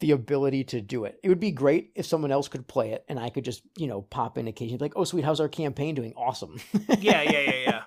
the 0.00 0.10
ability 0.12 0.64
to 0.64 0.80
do 0.80 1.04
it. 1.04 1.18
It 1.22 1.28
would 1.28 1.40
be 1.40 1.50
great 1.50 1.92
if 1.94 2.06
someone 2.06 2.30
else 2.32 2.48
could 2.48 2.66
play 2.66 2.92
it 2.92 3.04
and 3.08 3.18
I 3.18 3.30
could 3.30 3.44
just, 3.44 3.62
you 3.76 3.86
know, 3.86 4.02
pop 4.02 4.38
in 4.38 4.48
occasionally 4.48 4.78
like, 4.80 4.92
"Oh, 4.96 5.04
sweet, 5.04 5.24
how's 5.24 5.40
our 5.40 5.48
campaign 5.48 5.94
doing? 5.94 6.12
Awesome." 6.16 6.58
yeah, 6.98 7.22
yeah, 7.22 7.40
yeah, 7.40 7.82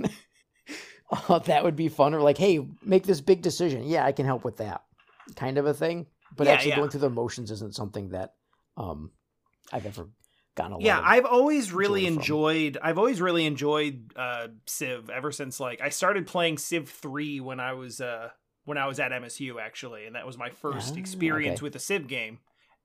yeah. 0.00 0.08
oh, 1.28 1.38
that 1.40 1.64
would 1.64 1.76
be 1.76 1.88
fun 1.88 2.14
or 2.14 2.20
like, 2.20 2.38
"Hey, 2.38 2.66
make 2.82 3.04
this 3.04 3.20
big 3.20 3.42
decision." 3.42 3.84
Yeah, 3.84 4.04
I 4.04 4.12
can 4.12 4.26
help 4.26 4.44
with 4.44 4.58
that. 4.58 4.82
Kind 5.36 5.58
of 5.58 5.66
a 5.66 5.74
thing. 5.74 6.06
But 6.36 6.46
Yeah, 6.46 6.54
actually 6.54 6.70
yeah. 6.70 6.76
going 6.76 6.90
through 6.90 7.00
the 7.00 7.10
motions 7.10 7.50
isn't 7.50 7.74
something 7.74 8.10
that 8.10 8.34
um 8.76 9.10
I've 9.72 9.86
ever 9.86 10.08
gotten 10.56 10.72
a 10.72 10.76
lot 10.76 10.84
yeah 10.84 10.98
of- 10.98 11.04
i've 11.04 11.24
always 11.24 11.72
really 11.72 12.02
joy 12.02 12.06
from. 12.06 12.14
enjoyed 12.18 12.78
i've 12.80 12.98
always 12.98 13.20
really 13.20 13.44
enjoyed 13.44 14.12
uh 14.14 14.46
civ 14.66 15.10
ever 15.10 15.32
since 15.32 15.58
like 15.58 15.80
i 15.80 15.88
started 15.88 16.28
playing 16.28 16.58
civ 16.58 16.88
3 16.88 17.40
when 17.40 17.58
i 17.58 17.72
was 17.72 18.00
uh 18.00 18.28
when 18.64 18.78
i 18.78 18.86
was 18.86 18.98
at 19.00 19.10
msu 19.12 19.60
actually 19.60 20.06
and 20.06 20.14
that 20.14 20.26
was 20.26 20.36
my 20.38 20.50
first 20.50 20.94
Ah, 20.94 20.98
experience 20.98 21.58
okay. 21.58 21.64
with 21.64 21.76
a 21.76 21.78
civ 21.80 22.06
game 22.08 22.38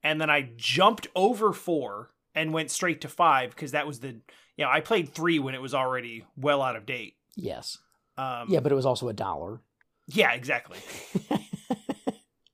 and 0.04 0.20
then 0.22 0.30
i 0.30 0.50
jumped 0.56 1.08
over 1.16 1.54
4 1.54 2.10
and 2.36 2.54
went 2.54 2.72
straight 2.72 3.02
to 3.02 3.08
5 3.08 3.50
because 3.52 3.72
that 3.72 3.88
was 3.88 4.00
the 4.00 4.10
you 4.58 4.66
know 4.66 4.70
i 4.70 4.80
played 4.82 5.10
3 5.14 5.40
when 5.40 5.56
it 5.56 5.62
was 5.62 5.74
already 5.74 6.26
well 6.38 6.62
out 6.62 6.76
of 6.76 6.86
date 6.86 7.16
Yes. 7.36 7.78
um 8.18 8.48
Yeah, 8.50 8.60
but 8.60 8.72
it 8.72 8.76
was 8.76 8.86
also 8.86 9.08
a 9.10 9.14
dollar. 9.14 9.62
yeah 10.08 10.32
exactly 10.34 10.80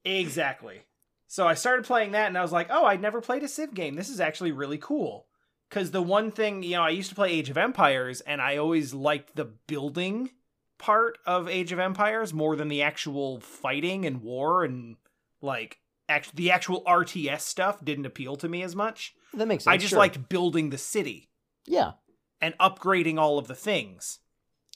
Exactly. 0.04 0.82
So 1.28 1.48
I 1.48 1.56
started 1.56 1.86
playing 1.86 2.12
that 2.12 2.28
and 2.28 2.38
I 2.38 2.42
was 2.42 2.52
like, 2.52 2.68
oh, 2.70 2.86
I'd 2.86 3.02
never 3.02 3.22
played 3.22 3.44
a 3.44 3.48
Civ 3.48 3.74
game. 3.74 3.96
This 3.96 4.10
is 4.10 4.20
actually 4.20 4.52
really 4.52 4.78
cool. 4.78 5.26
Because 5.70 5.92
the 5.92 6.02
one 6.02 6.32
thing, 6.32 6.62
you 6.62 6.72
know, 6.76 6.84
I 6.84 6.90
used 6.92 7.10
to 7.10 7.16
play 7.16 7.32
Age 7.32 7.50
of 7.50 7.58
Empires 7.58 8.22
and 8.22 8.40
I 8.42 8.58
always 8.58 8.94
liked 8.94 9.36
the 9.36 9.46
building 9.46 10.30
part 10.78 11.18
of 11.26 11.48
Age 11.48 11.72
of 11.72 11.80
Empires 11.80 12.34
more 12.34 12.56
than 12.56 12.68
the 12.68 12.82
actual 12.82 13.40
fighting 13.40 14.06
and 14.06 14.22
war 14.22 14.64
and 14.64 14.96
like 15.42 15.80
act- 16.10 16.36
the 16.36 16.52
actual 16.52 16.84
RTS 16.86 17.42
stuff 17.42 17.84
didn't 17.84 18.06
appeal 18.06 18.36
to 18.38 18.50
me 18.50 18.62
as 18.64 18.76
much. 18.76 19.14
that 19.34 19.48
makes 19.48 19.64
sense. 19.64 19.74
I 19.74 19.78
just 19.78 19.90
sure. 19.92 20.00
liked 20.00 20.30
building 20.30 20.70
the 20.70 20.78
city 20.78 21.30
Yeah. 21.66 21.94
and 22.42 22.58
upgrading 22.60 23.18
all 23.20 23.38
of 23.38 23.48
the 23.48 23.56
things. 23.56 24.20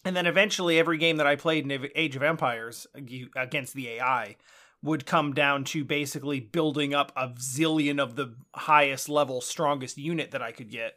And 0.06 0.16
then 0.16 0.26
eventually, 0.28 0.80
every 0.80 0.98
game 0.98 1.18
that 1.18 1.28
I 1.28 1.36
played 1.36 1.66
in 1.66 1.72
Age- 1.72 1.92
Age 1.96 2.16
of 2.16 2.24
Empires 2.24 2.88
against 3.36 3.74
the 3.74 3.90
AI 3.90 4.38
would 4.82 5.06
come 5.06 5.34
down 5.34 5.66
to 5.66 5.84
basically 5.84 6.40
building 6.40 6.94
up 6.94 7.12
a 7.18 7.28
zillion 7.32 8.00
of 8.02 8.16
the 8.16 8.34
highest 8.56 9.10
level, 9.10 9.42
strongest 9.42 9.98
unit 9.98 10.32
that 10.32 10.42
I 10.42 10.54
could 10.54 10.72
get, 10.72 10.94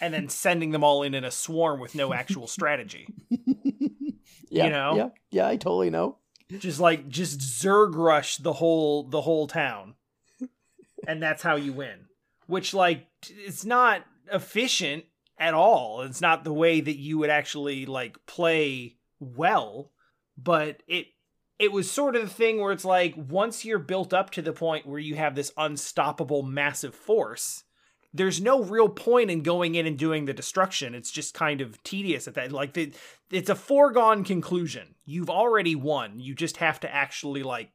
and 0.00 0.12
then 0.12 0.28
sending 0.44 0.72
them 0.72 0.82
all 0.82 1.04
in 1.04 1.14
in 1.14 1.22
a 1.22 1.30
swarm 1.30 1.78
with 1.78 1.94
no 1.94 2.12
actual 2.12 2.48
strategy. 2.48 3.06
yeah. 4.50 4.68
know? 4.68 4.96
Yeah. 4.96 5.08
Yeah, 5.30 5.48
I 5.48 5.56
totally 5.56 5.90
know. 5.90 6.16
Just 6.58 6.80
like 6.80 7.08
just 7.08 7.38
Zerg 7.40 7.94
rush 7.94 8.38
the 8.38 8.54
whole 8.54 9.04
the 9.04 9.20
whole 9.20 9.46
town, 9.46 9.94
and 11.06 11.22
that's 11.22 11.42
how 11.42 11.54
you 11.54 11.72
win. 11.72 12.06
Which 12.48 12.74
like 12.74 13.06
it's 13.28 13.64
not 13.64 14.04
efficient 14.32 15.04
at 15.38 15.54
all. 15.54 16.02
It's 16.02 16.20
not 16.20 16.42
the 16.42 16.52
way 16.52 16.80
that 16.80 16.96
you 16.96 17.18
would 17.18 17.30
actually 17.30 17.86
like 17.86 18.26
play 18.26 18.96
well, 19.20 19.92
but 20.36 20.82
it 20.88 21.06
it 21.60 21.72
was 21.72 21.90
sort 21.90 22.16
of 22.16 22.22
the 22.22 22.28
thing 22.28 22.58
where 22.58 22.72
it's 22.72 22.84
like 22.84 23.14
once 23.16 23.64
you're 23.64 23.78
built 23.78 24.12
up 24.12 24.30
to 24.30 24.42
the 24.42 24.52
point 24.52 24.86
where 24.86 24.98
you 24.98 25.14
have 25.14 25.34
this 25.34 25.52
unstoppable 25.56 26.42
massive 26.42 26.94
force, 26.94 27.64
there's 28.12 28.40
no 28.40 28.62
real 28.62 28.88
point 28.88 29.30
in 29.30 29.42
going 29.42 29.74
in 29.74 29.86
and 29.86 29.98
doing 29.98 30.24
the 30.24 30.34
destruction. 30.34 30.94
It's 30.94 31.10
just 31.10 31.34
kind 31.34 31.60
of 31.60 31.82
tedious 31.84 32.26
at 32.26 32.34
that. 32.34 32.52
Like 32.52 32.74
the, 32.74 32.92
it's 33.30 33.50
a 33.50 33.54
foregone 33.54 34.24
conclusion. 34.24 34.94
You've 35.04 35.30
already 35.30 35.74
won. 35.74 36.18
You 36.18 36.34
just 36.34 36.56
have 36.58 36.80
to 36.80 36.92
actually 36.92 37.42
like 37.42 37.70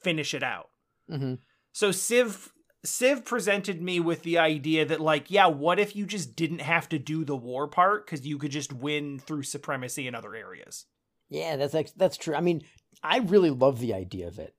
finish 0.00 0.34
it 0.34 0.42
out. 0.42 0.70
hmm 1.08 1.34
So 1.72 1.92
Civ 1.92 2.52
Civ 2.84 3.24
presented 3.24 3.82
me 3.82 3.98
with 3.98 4.22
the 4.22 4.38
idea 4.38 4.84
that 4.84 5.00
like, 5.00 5.30
yeah, 5.30 5.46
what 5.46 5.78
if 5.78 5.96
you 5.96 6.06
just 6.06 6.36
didn't 6.36 6.60
have 6.60 6.88
to 6.90 6.98
do 6.98 7.24
the 7.24 7.36
war 7.36 7.68
part 7.68 8.06
cuz 8.06 8.26
you 8.26 8.38
could 8.38 8.52
just 8.52 8.72
win 8.72 9.18
through 9.18 9.42
supremacy 9.42 10.06
in 10.06 10.14
other 10.14 10.34
areas. 10.34 10.86
Yeah, 11.28 11.56
that's 11.56 11.92
that's 11.92 12.16
true. 12.16 12.34
I 12.34 12.40
mean, 12.40 12.62
I 13.02 13.18
really 13.18 13.50
love 13.50 13.80
the 13.80 13.94
idea 13.94 14.26
of 14.28 14.38
it. 14.38 14.54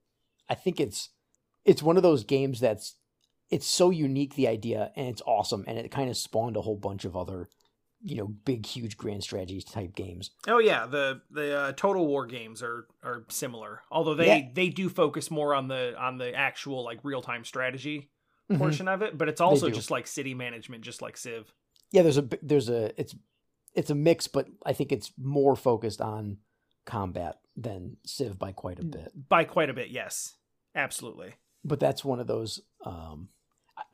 I 0.48 0.54
think 0.54 0.80
it's 0.80 1.10
it's 1.64 1.82
one 1.82 1.96
of 1.96 2.02
those 2.02 2.24
games 2.24 2.60
that's 2.60 2.96
it's 3.50 3.66
so 3.66 3.90
unique 3.90 4.34
the 4.34 4.48
idea 4.48 4.92
and 4.96 5.08
it's 5.08 5.22
awesome 5.26 5.64
and 5.66 5.78
it 5.78 5.90
kind 5.90 6.10
of 6.10 6.16
spawned 6.16 6.56
a 6.56 6.60
whole 6.62 6.76
bunch 6.76 7.04
of 7.04 7.16
other 7.16 7.48
you 8.00 8.14
know 8.14 8.26
big 8.28 8.64
huge 8.64 8.96
grand 8.96 9.22
strategies 9.24 9.64
type 9.64 9.94
games. 9.96 10.30
Oh 10.46 10.58
yeah, 10.60 10.86
the 10.86 11.20
the 11.30 11.56
uh, 11.58 11.72
Total 11.72 12.06
War 12.06 12.26
games 12.26 12.62
are 12.62 12.86
are 13.02 13.24
similar. 13.28 13.82
Although 13.90 14.14
they 14.14 14.26
Yeah. 14.26 14.48
they 14.54 14.68
do 14.68 14.88
focus 14.88 15.30
more 15.32 15.52
on 15.54 15.66
the 15.68 15.94
on 15.98 16.16
the 16.18 16.32
actual 16.32 16.84
like 16.84 17.00
real-time 17.02 17.44
strategy 17.44 18.10
Mhm. 18.50 18.58
portion 18.58 18.86
of 18.88 19.02
it, 19.02 19.18
but 19.18 19.28
it's 19.28 19.40
also 19.40 19.68
just 19.68 19.90
like 19.90 20.06
city 20.06 20.32
management 20.32 20.84
just 20.84 21.02
like 21.02 21.16
Civ. 21.16 21.52
Yeah, 21.90 22.02
there's 22.02 22.18
a 22.18 22.28
there's 22.40 22.68
a 22.68 22.98
it's 23.00 23.16
it's 23.74 23.90
a 23.90 23.94
mix, 23.96 24.28
but 24.28 24.46
I 24.64 24.72
think 24.74 24.92
it's 24.92 25.12
more 25.18 25.56
focused 25.56 26.00
on 26.00 26.38
combat 26.84 27.40
than 27.56 27.96
Civ 28.06 28.38
by 28.38 28.52
quite 28.52 28.78
a 28.78 28.84
bit. 28.84 29.12
By 29.28 29.42
quite 29.44 29.70
a 29.70 29.74
bit, 29.74 29.88
yes. 29.88 30.36
Absolutely. 30.74 31.34
but 31.64 31.80
that's 31.80 32.04
one 32.04 32.20
of 32.20 32.28
those 32.28 32.60
um 32.84 33.28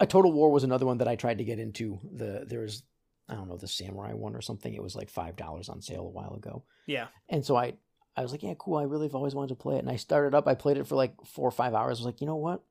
a 0.01 0.06
total 0.06 0.32
war 0.32 0.51
was 0.51 0.65
another 0.65 0.86
one 0.86 0.98
that 0.98 1.09
i 1.09 1.16
tried 1.16 1.39
to 1.39 1.44
get 1.44 1.59
into. 1.59 1.98
The 2.12 2.44
there's 2.47 2.82
i 3.28 3.35
don't 3.35 3.48
know 3.48 3.56
the 3.56 3.69
samurai 3.69 4.12
one 4.12 4.35
or 4.36 4.40
something. 4.43 4.73
It 4.74 4.82
was 4.82 4.94
like 4.97 5.09
five 5.11 5.36
dollars 5.36 5.69
on 5.69 5.81
sale 5.82 6.06
a 6.06 6.11
while 6.11 6.35
ago. 6.35 6.65
Yeah. 6.86 7.06
and 7.28 7.44
so 7.44 7.56
i 7.56 7.74
i 8.16 8.23
was 8.23 8.32
like 8.32 8.43
yeah 8.43 8.55
cool. 8.59 8.77
I 8.77 8.85
really 8.85 9.06
have 9.06 9.15
always 9.15 9.35
wanted 9.35 9.48
to 9.48 9.55
play 9.62 9.77
it. 9.77 9.81
And 9.81 9.90
i 9.90 9.97
started 9.97 10.35
up. 10.36 10.47
I 10.47 10.55
played 10.55 10.77
it 10.78 10.86
for 10.86 10.94
like 10.97 11.15
four 11.27 11.48
or 11.48 11.52
five 11.52 11.74
hours. 11.74 11.98
I 11.98 12.01
was 12.01 12.06
like 12.06 12.20
you 12.20 12.27
know 12.27 12.36
what? 12.36 12.62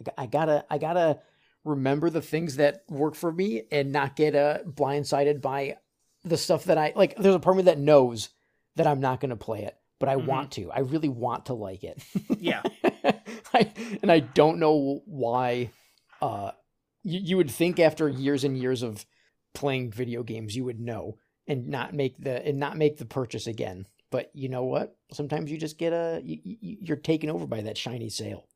I, 0.00 0.04
got, 0.04 0.14
I 0.18 0.26
gotta 0.26 0.64
i 0.70 0.78
gotta 0.78 1.18
remember 1.64 2.10
the 2.10 2.20
things 2.22 2.56
that 2.56 2.84
work 2.88 3.14
for 3.14 3.32
me 3.32 3.62
and 3.72 3.92
not 3.92 4.16
get 4.16 4.34
uh 4.34 4.58
blindsided 4.66 5.40
by 5.40 5.76
the 6.24 6.36
stuff 6.36 6.64
that 6.64 6.76
i 6.78 6.92
like 6.96 7.16
there's 7.16 7.34
a 7.34 7.38
part 7.38 7.54
of 7.56 7.64
me 7.64 7.70
that 7.70 7.78
knows 7.78 8.30
that 8.76 8.86
i'm 8.86 9.00
not 9.00 9.20
gonna 9.20 9.36
play 9.36 9.62
it 9.64 9.76
but 10.00 10.08
i 10.08 10.16
Mhm. 10.16 10.26
want 10.26 10.50
to. 10.52 10.70
I 10.72 10.80
really 10.80 11.08
want 11.08 11.46
to 11.46 11.54
like 11.54 11.84
it. 11.84 12.02
Yeah. 12.38 12.62
I, 13.54 13.72
and 14.02 14.10
I 14.10 14.18
don't 14.18 14.58
know 14.58 15.00
why. 15.06 15.70
Uh, 16.24 16.52
you, 17.02 17.20
you 17.22 17.36
would 17.36 17.50
think 17.50 17.78
after 17.78 18.08
years 18.08 18.44
and 18.44 18.56
years 18.56 18.82
of 18.82 19.04
playing 19.52 19.90
video 19.90 20.22
games, 20.22 20.56
you 20.56 20.64
would 20.64 20.80
know 20.80 21.18
and 21.46 21.68
not 21.68 21.92
make 21.92 22.16
the 22.18 22.44
and 22.46 22.58
not 22.58 22.76
make 22.78 22.96
the 22.96 23.04
purchase 23.04 23.46
again. 23.46 23.86
But 24.10 24.30
you 24.32 24.48
know 24.48 24.64
what? 24.64 24.96
Sometimes 25.12 25.50
you 25.50 25.58
just 25.58 25.76
get 25.78 25.92
a 25.92 26.22
you, 26.24 26.38
you- 26.42 26.78
you're 26.80 26.96
taken 26.96 27.28
over 27.30 27.46
by 27.46 27.60
that 27.62 27.76
shiny 27.76 28.08
sale. 28.08 28.48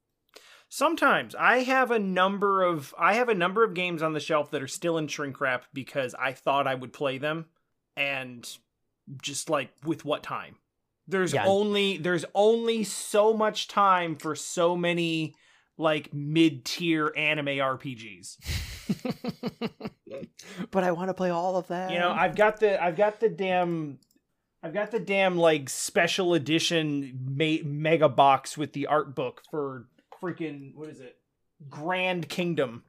Sometimes 0.71 1.35
I 1.35 1.59
have 1.61 1.91
a 1.91 1.99
number 1.99 2.63
of 2.63 2.95
I 2.99 3.15
have 3.15 3.29
a 3.29 3.35
number 3.35 3.65
of 3.65 3.75
games 3.75 4.03
on 4.03 4.13
the 4.15 4.21
shelf 4.21 4.51
that 4.53 4.63
are 4.63 4.67
still 4.69 4.97
in 4.99 5.09
shrink 5.09 5.41
wrap 5.41 5.67
because 5.75 6.15
I 6.15 6.33
thought 6.33 6.67
I 6.67 6.75
would 6.75 6.93
play 6.93 7.19
them 7.19 7.47
and 7.97 8.49
just 9.23 9.51
like 9.51 9.71
with 9.85 10.05
what 10.07 10.23
time. 10.23 10.57
There's 11.07 11.33
Yeah. 11.35 11.45
only 11.47 11.99
there's 11.99 12.25
only 12.35 12.85
so 12.85 13.35
much 13.35 13.69
time 13.69 14.17
for 14.17 14.35
so 14.35 14.75
many 14.77 15.35
like 15.79 16.13
mid-tier 16.13 17.13
anime 17.17 17.47
RPGs. 17.47 18.37
but 20.71 20.85
I 20.85 20.93
want 20.93 21.09
to 21.09 21.15
play 21.15 21.31
all 21.31 21.57
of 21.57 21.69
that. 21.69 21.91
You 21.93 21.99
know, 21.99 22.11
I've 22.11 22.37
got 22.37 22.61
the 22.61 22.83
I've 22.83 22.97
got 22.97 23.21
the 23.21 23.29
damn 23.29 23.99
I've 24.63 24.75
got 24.75 24.91
the 24.91 24.99
damn 24.99 25.37
like 25.37 25.69
special 25.69 26.35
edition 26.35 27.19
ma- 27.31 27.65
mega 27.65 28.09
box 28.09 28.59
with 28.59 28.73
the 28.73 28.87
art 28.89 29.15
book 29.15 29.43
for 29.51 29.87
freaking 30.21 30.75
what 30.75 30.89
is 30.89 31.01
it? 31.01 31.17
Grand 31.71 32.29
Kingdom. 32.29 32.83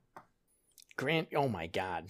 Grant, 0.98 1.30
oh 1.36 1.48
my 1.48 1.68
god. 1.68 2.06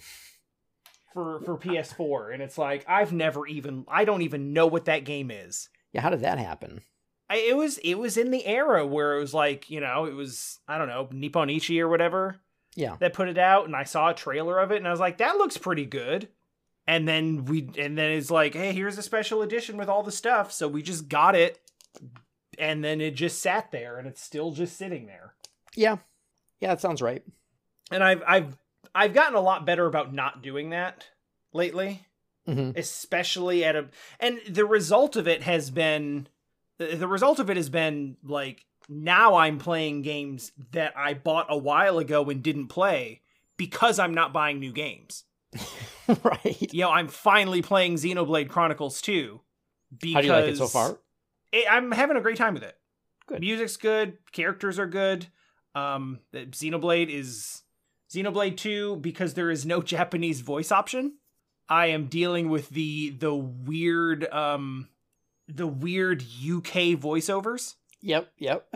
for 1.12 1.40
for 1.44 1.56
PS4, 1.56 2.32
and 2.32 2.42
it's 2.42 2.58
like 2.58 2.84
I've 2.88 3.12
never 3.12 3.46
even 3.46 3.84
I 3.88 4.04
don't 4.04 4.22
even 4.22 4.52
know 4.52 4.66
what 4.66 4.86
that 4.86 5.04
game 5.04 5.30
is. 5.30 5.68
Yeah, 5.92 6.00
how 6.00 6.10
did 6.10 6.20
that 6.20 6.38
happen? 6.38 6.82
I, 7.30 7.36
it 7.36 7.56
was 7.56 7.78
it 7.78 7.94
was 7.94 8.16
in 8.18 8.30
the 8.32 8.44
era 8.44 8.84
where 8.86 9.16
it 9.16 9.20
was 9.20 9.32
like 9.32 9.70
you 9.70 9.80
know 9.80 10.04
it 10.04 10.14
was 10.14 10.58
I 10.68 10.76
don't 10.76 10.88
know 10.88 11.08
Nippon 11.12 11.48
Ichi 11.48 11.80
or 11.80 11.88
whatever 11.88 12.40
Yeah. 12.74 12.96
that 12.98 13.14
put 13.14 13.28
it 13.28 13.38
out, 13.38 13.64
and 13.66 13.74
I 13.76 13.84
saw 13.84 14.10
a 14.10 14.14
trailer 14.14 14.58
of 14.58 14.72
it, 14.72 14.76
and 14.78 14.86
I 14.88 14.90
was 14.90 15.00
like 15.00 15.18
that 15.18 15.36
looks 15.36 15.56
pretty 15.56 15.86
good. 15.86 16.28
And 16.86 17.06
then 17.06 17.44
we 17.44 17.70
and 17.78 17.96
then 17.96 18.10
it's 18.10 18.30
like 18.30 18.54
hey 18.54 18.72
here's 18.72 18.98
a 18.98 19.02
special 19.02 19.42
edition 19.42 19.76
with 19.76 19.88
all 19.88 20.02
the 20.02 20.10
stuff, 20.12 20.50
so 20.52 20.66
we 20.68 20.82
just 20.82 21.08
got 21.08 21.34
it, 21.36 21.60
and 22.58 22.82
then 22.84 23.00
it 23.00 23.14
just 23.14 23.40
sat 23.40 23.70
there, 23.70 23.96
and 23.98 24.06
it's 24.08 24.22
still 24.22 24.50
just 24.50 24.76
sitting 24.76 25.06
there. 25.06 25.34
Yeah. 25.76 25.98
Yeah, 26.58 26.68
that 26.70 26.80
sounds 26.80 27.00
right. 27.00 27.22
And 27.92 28.02
I've 28.02 28.22
I've 28.26 28.56
I've 28.94 29.14
gotten 29.14 29.36
a 29.36 29.40
lot 29.40 29.64
better 29.64 29.86
about 29.86 30.12
not 30.12 30.42
doing 30.42 30.70
that 30.70 31.06
lately. 31.52 32.06
hmm 32.46 32.70
especially 32.74 33.64
at 33.64 33.76
a 33.76 33.86
and 34.18 34.40
the 34.48 34.64
result 34.64 35.14
of 35.14 35.28
it 35.28 35.42
has 35.42 35.70
been 35.70 36.26
the 36.80 36.96
the 36.96 37.06
result 37.06 37.38
of 37.38 37.50
it 37.50 37.56
has 37.56 37.68
been 37.68 38.16
like 38.24 38.64
now 38.88 39.36
I'm 39.36 39.58
playing 39.58 40.02
games 40.02 40.50
that 40.72 40.94
I 40.96 41.14
bought 41.14 41.46
a 41.48 41.56
while 41.56 41.98
ago 41.98 42.28
and 42.28 42.42
didn't 42.42 42.68
play 42.68 43.20
because 43.56 43.98
I'm 44.00 44.14
not 44.14 44.32
buying 44.32 44.58
new 44.58 44.72
games. 44.72 45.24
right. 46.24 46.72
You 46.72 46.80
know, 46.82 46.90
I'm 46.90 47.06
finally 47.06 47.62
playing 47.62 47.96
Xenoblade 47.96 48.48
Chronicles 48.48 49.00
2 49.02 49.40
because 49.96 50.14
How 50.14 50.20
do 50.22 50.26
you 50.26 50.32
like 50.32 50.44
it 50.46 50.56
so 50.56 50.66
far? 50.66 50.98
it, 51.52 51.66
I'm 51.70 51.92
having 51.92 52.16
a 52.16 52.20
great 52.20 52.36
time 52.36 52.54
with 52.54 52.62
it. 52.64 52.76
Good. 53.26 53.40
Music's 53.40 53.76
good, 53.76 54.18
characters 54.32 54.78
are 54.78 54.86
good. 54.88 55.28
Um 55.74 56.20
Xenoblade 56.34 57.10
is 57.10 57.62
Xenoblade 58.12 58.56
2 58.56 58.96
because 58.96 59.34
there 59.34 59.50
is 59.50 59.64
no 59.64 59.82
Japanese 59.94 60.40
voice 60.40 60.72
option. 60.72 61.18
I 61.68 61.86
am 61.86 62.06
dealing 62.06 62.48
with 62.48 62.70
the 62.70 63.10
the 63.10 63.34
weird 63.34 64.26
um 64.32 64.88
the 65.56 65.66
weird 65.66 66.22
UK 66.22 66.96
voiceovers. 66.98 67.74
Yep, 68.02 68.32
yep. 68.38 68.72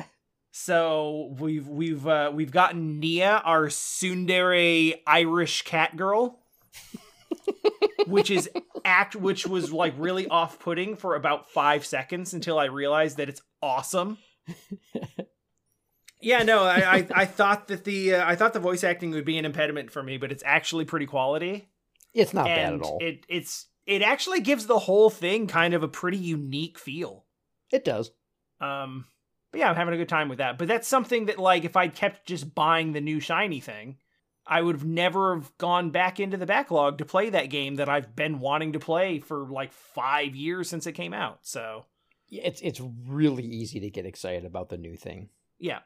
So 0.51 1.35
we've 1.39 1.67
we've 1.67 2.07
uh, 2.07 2.31
we've 2.33 2.53
gotten 2.53 3.01
Nia, 3.01 3.43
our 3.45 3.67
tsundere 3.67 4.95
Irish 5.07 5.63
cat 5.63 5.97
girl, 5.97 6.39
which 8.07 8.31
is 8.31 8.49
act 8.85 9.17
which 9.17 9.47
was 9.47 9.73
like 9.73 9.95
really 9.97 10.29
off 10.29 10.59
putting 10.61 10.95
for 10.95 11.17
about 11.17 11.51
five 11.51 11.85
seconds 11.85 12.35
until 12.35 12.59
I 12.59 12.67
realized 12.67 13.17
that 13.17 13.29
it's 13.29 13.43
awesome. 13.63 14.19
yeah, 16.21 16.43
no, 16.43 16.63
I, 16.65 16.97
I 16.99 17.07
I 17.15 17.25
thought 17.25 17.69
that 17.69 17.85
the 17.85 18.15
uh, 18.15 18.27
I 18.27 18.37
thought 18.37 18.53
the 18.53 18.61
voice 18.61 18.85
acting 18.85 19.11
would 19.13 19.25
be 19.25 19.39
an 19.39 19.45
impediment 19.45 19.91
for 19.91 20.03
me, 20.03 20.19
but 20.19 20.31
it's 20.31 20.43
actually 20.47 20.85
pretty 20.85 21.07
quality, 21.07 21.69
It's 22.13 22.33
not 22.35 22.47
bad 22.47 22.73
and 22.75 22.83
at 22.83 22.87
all. 22.87 22.99
it 23.01 23.25
it's 23.29 23.67
it 23.87 24.03
actually 24.03 24.41
gives 24.41 24.67
the 24.67 24.79
whole 24.81 25.11
thing 25.11 25.47
kind 25.47 25.75
of 25.75 25.83
a 25.83 25.89
pretty 25.89 26.19
unique 26.19 26.79
feel. 26.79 27.25
it 27.73 27.85
does. 27.85 28.11
Um, 28.61 29.07
but 29.51 29.59
yeah, 29.61 29.69
I'm 29.71 29.77
having 29.77 29.95
a 29.95 29.99
good 29.99 30.09
time 30.09 30.29
with 30.29 30.39
that. 30.39 30.59
But 30.59 30.69
that's 30.69 30.89
something 30.89 31.27
that, 31.27 31.39
like, 31.39 31.65
if 31.65 31.77
I'd 31.77 31.95
kept 31.95 32.27
just 32.27 32.55
buying 32.55 32.93
the 32.93 33.01
new 33.01 33.21
shiny 33.21 33.61
thing, 33.61 33.99
I 34.47 34.61
would 34.63 34.75
have 34.77 34.85
never 34.85 35.35
have 35.35 35.57
gone 35.59 35.91
back 35.91 36.21
into 36.21 36.37
the 36.37 36.47
backlog 36.47 36.99
to 36.99 37.05
play 37.05 37.31
that 37.31 37.51
game 37.51 37.77
that 37.77 37.89
I've 37.89 38.15
been 38.15 38.41
wanting 38.41 38.73
to 38.73 38.79
play 38.79 39.21
for 39.21 39.47
like 39.49 39.73
five 39.73 40.35
years 40.35 40.69
since 40.69 40.87
it 40.87 40.93
came 40.93 41.15
out. 41.15 41.41
So 41.43 41.87
Yeah, 42.29 42.43
It's 42.45 42.61
it's 42.61 42.81
really 43.09 43.45
easy 43.45 43.81
to 43.81 43.91
get 43.91 44.07
excited 44.07 44.45
about 44.45 44.69
the 44.69 44.77
new 44.79 44.97
thing. 44.97 45.31
yeah, 45.59 45.81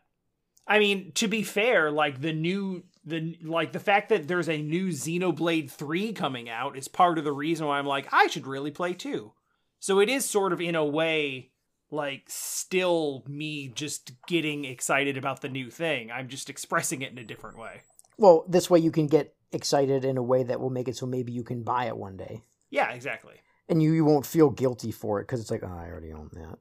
I 0.68 0.78
mean, 0.78 1.12
to 1.14 1.26
be 1.26 1.42
fair, 1.42 1.90
like 1.90 2.20
the 2.20 2.32
new 2.32 2.84
the 3.04 3.38
like 3.42 3.72
the 3.72 3.80
fact 3.80 4.10
that 4.10 4.28
there's 4.28 4.48
a 4.48 4.60
new 4.60 4.88
Xenoblade 4.88 5.70
three 5.70 6.12
coming 6.12 6.50
out 6.50 6.76
is 6.76 6.88
part 6.88 7.18
of 7.18 7.24
the 7.24 7.32
reason 7.32 7.66
why 7.66 7.78
I'm 7.78 7.86
like 7.86 8.12
I 8.12 8.26
should 8.26 8.46
really 8.46 8.70
play 8.70 8.92
too. 8.92 9.32
So 9.80 9.98
it 9.98 10.08
is 10.08 10.24
sort 10.24 10.52
of 10.52 10.60
in 10.60 10.74
a 10.74 10.84
way 10.84 11.50
like 11.90 12.24
still 12.28 13.24
me 13.26 13.68
just 13.68 14.12
getting 14.26 14.66
excited 14.66 15.16
about 15.16 15.40
the 15.40 15.48
new 15.48 15.70
thing. 15.70 16.10
I'm 16.10 16.28
just 16.28 16.50
expressing 16.50 17.00
it 17.00 17.12
in 17.12 17.18
a 17.18 17.24
different 17.24 17.58
way. 17.58 17.80
Well, 18.18 18.44
this 18.46 18.68
way 18.68 18.78
you 18.80 18.90
can 18.90 19.06
get 19.06 19.34
excited 19.52 20.04
in 20.04 20.18
a 20.18 20.22
way 20.22 20.42
that 20.42 20.60
will 20.60 20.70
make 20.70 20.88
it 20.88 20.96
so 20.96 21.06
maybe 21.06 21.32
you 21.32 21.42
can 21.42 21.62
buy 21.62 21.86
it 21.86 21.96
one 21.96 22.18
day. 22.18 22.42
Yeah, 22.68 22.90
exactly. 22.90 23.36
And 23.70 23.82
you, 23.82 23.92
you 23.92 24.04
won't 24.04 24.26
feel 24.26 24.50
guilty 24.50 24.92
for 24.92 25.20
it 25.20 25.24
because 25.24 25.40
it's 25.40 25.50
like, 25.50 25.62
oh, 25.62 25.66
I 25.66 25.88
already 25.88 26.12
own 26.12 26.30
that. 26.34 26.58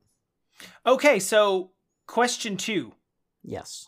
Okay, 0.85 1.19
so 1.19 1.71
question 2.05 2.55
2. 2.55 2.93
Yes. 3.43 3.87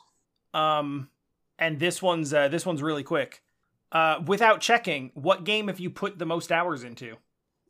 Um 0.54 1.10
and 1.58 1.80
this 1.80 2.02
one's 2.02 2.34
uh, 2.34 2.48
this 2.48 2.66
one's 2.66 2.82
really 2.82 3.04
quick. 3.04 3.44
Uh 3.92 4.22
without 4.26 4.62
checking, 4.62 5.12
what 5.14 5.44
game 5.44 5.68
have 5.68 5.80
you 5.80 5.90
put 5.90 6.20
the 6.20 6.26
most 6.26 6.52
hours 6.52 6.84
into? 6.84 7.18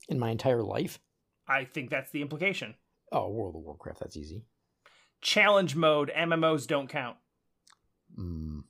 In 0.07 0.19
my 0.19 0.30
entire 0.30 0.64
life? 0.64 0.99
I 1.47 1.65
think 1.65 1.89
that's 1.89 2.11
the 2.11 2.22
implication. 2.22 2.76
Oh, 3.11 3.30
World 3.30 3.56
of 3.56 3.61
Warcraft. 3.61 3.99
That's 3.99 4.18
easy. 4.18 4.43
Challenge 5.22 5.76
mode, 5.76 6.11
MMOs 6.15 6.68
don't 6.68 6.88
count. 6.88 7.18
Mm. 8.18 8.64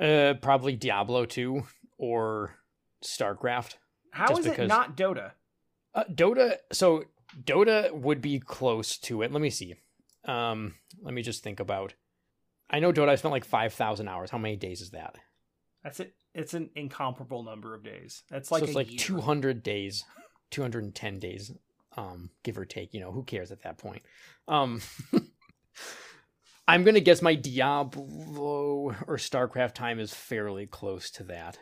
Uh, 0.00 0.34
probably 0.40 0.76
Diablo 0.76 1.24
2 1.24 1.64
or 1.98 2.54
StarCraft. 3.04 3.74
How 4.12 4.24
is 4.24 4.44
Just 4.44 4.58
is 4.58 4.58
it 4.58 4.66
not 4.68 4.96
Dota? 4.96 5.32
Uh, 5.94 6.04
Dota. 6.12 6.56
So 6.72 7.04
Dota 7.42 7.92
would 7.92 8.22
be 8.22 8.38
close 8.38 8.96
to 8.98 9.22
it. 9.22 9.32
Let 9.32 9.42
me 9.42 9.50
see. 9.50 9.74
Um, 10.24 10.74
let 11.02 11.14
me 11.14 11.22
just 11.22 11.42
think 11.42 11.60
about. 11.60 11.94
I 12.70 12.80
know 12.80 12.92
Dota. 12.92 13.08
I 13.08 13.14
spent 13.16 13.32
like 13.32 13.44
five 13.44 13.72
thousand 13.72 14.08
hours. 14.08 14.30
How 14.30 14.38
many 14.38 14.56
days 14.56 14.80
is 14.80 14.90
that? 14.90 15.16
That's 15.82 16.00
it. 16.00 16.14
It's 16.34 16.54
an 16.54 16.70
incomparable 16.74 17.42
number 17.42 17.74
of 17.74 17.84
days. 17.84 18.22
That's 18.30 18.50
like 18.50 18.60
so 18.60 18.66
it's 18.66 18.74
like 18.74 18.88
two 18.96 19.20
hundred 19.20 19.62
days, 19.62 20.04
two 20.50 20.62
hundred 20.62 20.84
and 20.84 20.94
ten 20.94 21.18
days, 21.18 21.52
um, 21.96 22.30
give 22.42 22.58
or 22.58 22.64
take. 22.64 22.92
You 22.92 23.00
know, 23.00 23.12
who 23.12 23.24
cares 23.24 23.50
at 23.50 23.62
that 23.62 23.78
point? 23.78 24.02
Um, 24.46 24.82
I'm 26.68 26.84
gonna 26.84 27.00
guess 27.00 27.22
my 27.22 27.34
Diablo 27.34 28.94
or 29.06 29.16
StarCraft 29.16 29.74
time 29.74 29.98
is 29.98 30.12
fairly 30.12 30.66
close 30.66 31.10
to 31.12 31.24
that. 31.24 31.58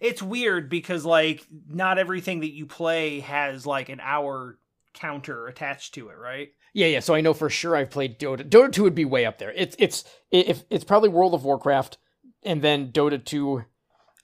It's 0.00 0.22
weird 0.22 0.70
because 0.70 1.04
like 1.04 1.44
not 1.68 1.98
everything 1.98 2.40
that 2.40 2.52
you 2.52 2.64
play 2.64 3.20
has 3.20 3.66
like 3.66 3.90
an 3.90 4.00
hour 4.02 4.58
counter 4.94 5.46
attached 5.46 5.94
to 5.94 6.08
it, 6.08 6.16
right? 6.16 6.48
Yeah, 6.72 6.86
yeah. 6.86 7.00
So 7.00 7.14
I 7.14 7.20
know 7.20 7.34
for 7.34 7.50
sure 7.50 7.76
I've 7.76 7.90
played 7.90 8.18
Dota. 8.18 8.48
Dota 8.48 8.72
two 8.72 8.82
would 8.84 8.94
be 8.94 9.04
way 9.04 9.26
up 9.26 9.38
there. 9.38 9.52
It's 9.56 9.76
it's 9.78 10.04
if 10.30 10.64
it's 10.70 10.84
probably 10.84 11.08
World 11.08 11.34
of 11.34 11.44
Warcraft, 11.44 11.98
and 12.42 12.62
then 12.62 12.92
Dota 12.92 13.22
two. 13.24 13.64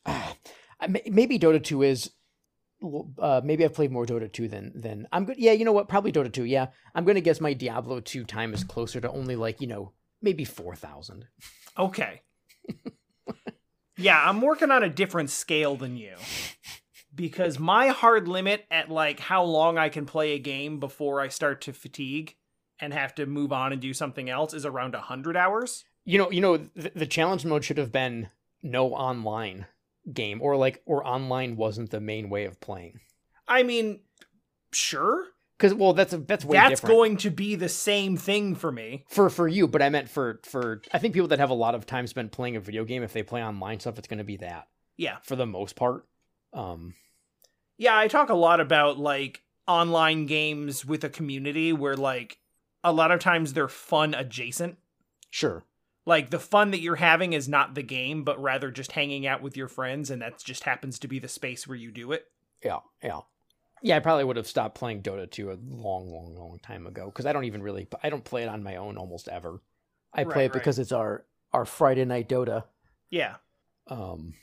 Uh, 0.78 0.88
maybe 1.06 1.38
Dota 1.38 1.62
two 1.62 1.80
is. 1.80 2.10
Uh, 3.18 3.40
maybe 3.42 3.64
I've 3.64 3.72
played 3.72 3.90
more 3.90 4.04
Dota 4.04 4.30
two 4.30 4.46
than 4.46 4.70
than 4.74 5.08
I'm 5.10 5.24
good. 5.24 5.38
Yeah, 5.38 5.52
you 5.52 5.64
know 5.64 5.72
what? 5.72 5.88
Probably 5.88 6.12
Dota 6.12 6.30
two. 6.30 6.44
Yeah, 6.44 6.66
I'm 6.94 7.06
gonna 7.06 7.22
guess 7.22 7.40
my 7.40 7.54
Diablo 7.54 8.00
two 8.00 8.24
time 8.24 8.52
is 8.52 8.62
closer 8.62 9.00
to 9.00 9.10
only 9.10 9.36
like 9.36 9.62
you 9.62 9.68
know 9.68 9.92
maybe 10.20 10.44
four 10.44 10.76
thousand. 10.76 11.24
Okay. 11.78 12.20
yeah, 13.96 14.22
I'm 14.28 14.42
working 14.42 14.70
on 14.70 14.82
a 14.82 14.90
different 14.90 15.30
scale 15.30 15.76
than 15.76 15.96
you. 15.96 16.14
Because 17.16 17.58
my 17.58 17.88
hard 17.88 18.28
limit 18.28 18.66
at 18.70 18.90
like 18.90 19.18
how 19.18 19.42
long 19.42 19.78
I 19.78 19.88
can 19.88 20.06
play 20.06 20.32
a 20.34 20.38
game 20.38 20.78
before 20.78 21.20
I 21.20 21.28
start 21.28 21.62
to 21.62 21.72
fatigue 21.72 22.36
and 22.78 22.92
have 22.92 23.14
to 23.16 23.24
move 23.26 23.52
on 23.52 23.72
and 23.72 23.80
do 23.80 23.94
something 23.94 24.28
else 24.28 24.52
is 24.52 24.66
around 24.66 24.92
100 24.92 25.36
hours. 25.36 25.84
You 26.04 26.18
know, 26.18 26.30
you 26.30 26.40
know, 26.42 26.58
the, 26.58 26.92
the 26.94 27.06
challenge 27.06 27.44
mode 27.44 27.64
should 27.64 27.78
have 27.78 27.90
been 27.90 28.28
no 28.62 28.92
online 28.94 29.66
game, 30.12 30.40
or 30.42 30.56
like, 30.56 30.82
or 30.86 31.04
online 31.06 31.56
wasn't 31.56 31.90
the 31.90 32.00
main 32.00 32.28
way 32.28 32.44
of 32.44 32.60
playing. 32.60 33.00
I 33.48 33.62
mean, 33.62 34.00
sure. 34.72 35.24
Because 35.56 35.72
well, 35.72 35.94
that's 35.94 36.12
a, 36.12 36.18
that's 36.18 36.44
way 36.44 36.58
That's 36.58 36.80
different. 36.82 36.94
going 36.94 37.16
to 37.18 37.30
be 37.30 37.54
the 37.54 37.68
same 37.70 38.18
thing 38.18 38.54
for 38.54 38.70
me. 38.70 39.04
for 39.08 39.30
for 39.30 39.48
you, 39.48 39.66
but 39.66 39.80
I 39.80 39.88
meant 39.88 40.10
for 40.10 40.40
for 40.44 40.82
I 40.92 40.98
think 40.98 41.14
people 41.14 41.28
that 41.28 41.38
have 41.38 41.48
a 41.50 41.54
lot 41.54 41.74
of 41.74 41.86
time 41.86 42.06
spent 42.06 42.30
playing 42.30 42.56
a 42.56 42.60
video 42.60 42.84
game, 42.84 43.02
if 43.02 43.14
they 43.14 43.22
play 43.22 43.42
online 43.42 43.80
stuff, 43.80 43.98
it's 43.98 44.06
going 44.06 44.18
to 44.18 44.24
be 44.24 44.36
that 44.36 44.68
Yeah. 44.98 45.16
for 45.22 45.34
the 45.34 45.46
most 45.46 45.74
part. 45.76 46.04
Um, 46.52 46.92
Yeah, 47.78 47.96
I 47.96 48.08
talk 48.08 48.28
a 48.30 48.34
lot 48.34 48.60
about 48.60 48.98
like 48.98 49.42
online 49.66 50.26
games 50.26 50.84
with 50.84 51.04
a 51.04 51.08
community 51.10 51.72
where 51.72 51.96
like 51.96 52.38
a 52.84 52.92
lot 52.92 53.10
of 53.10 53.20
times 53.20 53.52
they're 53.52 53.68
fun 53.68 54.14
adjacent. 54.14 54.78
sure, 55.30 55.64
Like 56.06 56.30
the 56.30 56.38
fun 56.38 56.70
that 56.70 56.80
you're 56.80 56.96
having 56.96 57.32
is 57.34 57.48
not 57.48 57.74
the 57.74 57.82
game, 57.82 58.24
but 58.24 58.40
rather 58.40 58.70
just 58.70 58.92
hanging 58.92 59.26
out 59.26 59.42
with 59.42 59.56
your 59.56 59.68
friends, 59.68 60.10
and 60.10 60.22
that 60.22 60.38
just 60.42 60.64
happens 60.64 60.98
to 61.00 61.08
be 61.08 61.18
the 61.18 61.28
space 61.28 61.66
where 61.66 61.76
you 61.76 61.90
do 61.92 62.12
it. 62.12 62.26
yeah, 62.62 62.78
yeah, 63.02 63.20
yeah. 63.82 63.96
I 63.96 64.00
probably 64.00 64.24
would 64.24 64.36
have 64.36 64.46
stopped 64.46 64.76
playing 64.76 65.02
Dota 65.02 65.30
2 65.30 65.50
a 65.50 65.58
long, 65.62 66.08
long, 66.10 66.34
long 66.36 66.58
time 66.62 66.86
ago 66.86 67.06
because 67.06 67.26
I 67.26 67.32
don't 67.32 67.44
even 67.44 67.62
really 67.62 67.88
I 68.02 68.10
don't 68.10 68.24
play 68.24 68.42
it 68.42 68.48
on 68.48 68.62
my 68.62 68.76
own 68.76 68.96
almost 68.96 69.28
ever. 69.28 69.62
I 70.14 70.24
Right, 70.24 70.32
play 70.32 70.44
it 70.46 70.52
right. 70.52 70.52
because 70.54 70.78
it's 70.78 70.92
our 70.92 71.24
our 71.52 71.64
Friday 71.64 72.04
night 72.04 72.28
Dota. 72.28 72.64
Yeah. 73.10 73.36
Um, 73.88 74.34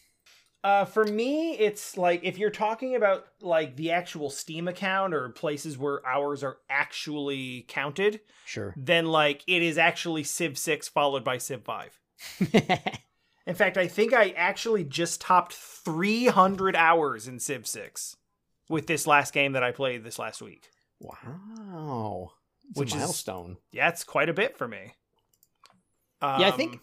Uh, 0.64 0.86
for 0.86 1.04
me, 1.04 1.54
it's 1.58 1.98
like 1.98 2.22
if 2.24 2.38
you're 2.38 2.50
talking 2.50 2.96
about 2.96 3.26
like 3.42 3.76
the 3.76 3.92
actual 3.92 4.30
Steam 4.30 4.68
account 4.70 5.14
or 5.14 5.28
places 5.30 5.78
where 5.78 6.06
hours 6.08 6.42
are 6.42 6.58
actually 6.70 7.66
counted, 7.68 8.22
sure. 8.46 8.74
then 8.78 9.08
like 9.08 9.44
it 9.46 9.62
is 9.62 9.78
actually 9.78 10.24
Civ 10.24 10.58
6 10.58 10.88
followed 10.88 11.24
by 11.26 11.38
Civ 11.38 11.64
5. 11.64 12.00
In 13.46 13.56
fact, 13.56 13.78
I 13.78 13.88
think 13.88 14.14
I 14.14 14.30
actually 14.38 14.86
just 14.86 15.20
topped 15.20 15.52
300 15.54 16.78
hours 16.78 17.28
in 17.28 17.40
Civ 17.40 17.68
6 17.68 18.16
with 18.70 18.88
this 18.88 19.06
last 19.06 19.34
game 19.34 19.52
that 19.52 19.64
I 19.64 19.72
played 19.74 20.06
this 20.06 20.18
last 20.18 20.42
week. 20.42 20.70
Wow. 21.02 22.32
It's 22.70 22.80
Which 22.80 22.94
a 22.94 22.96
is- 22.96 23.02
milestone. 23.02 23.58
Yeah, 23.74 23.90
it's 23.90 24.06
quite 24.06 24.30
a 24.30 24.34
bit 24.34 24.58
for 24.58 24.66
me. 24.70 24.94
Yeah, 26.22 26.48
I 26.48 26.52
think- 26.52 26.76
Um, 26.76 26.82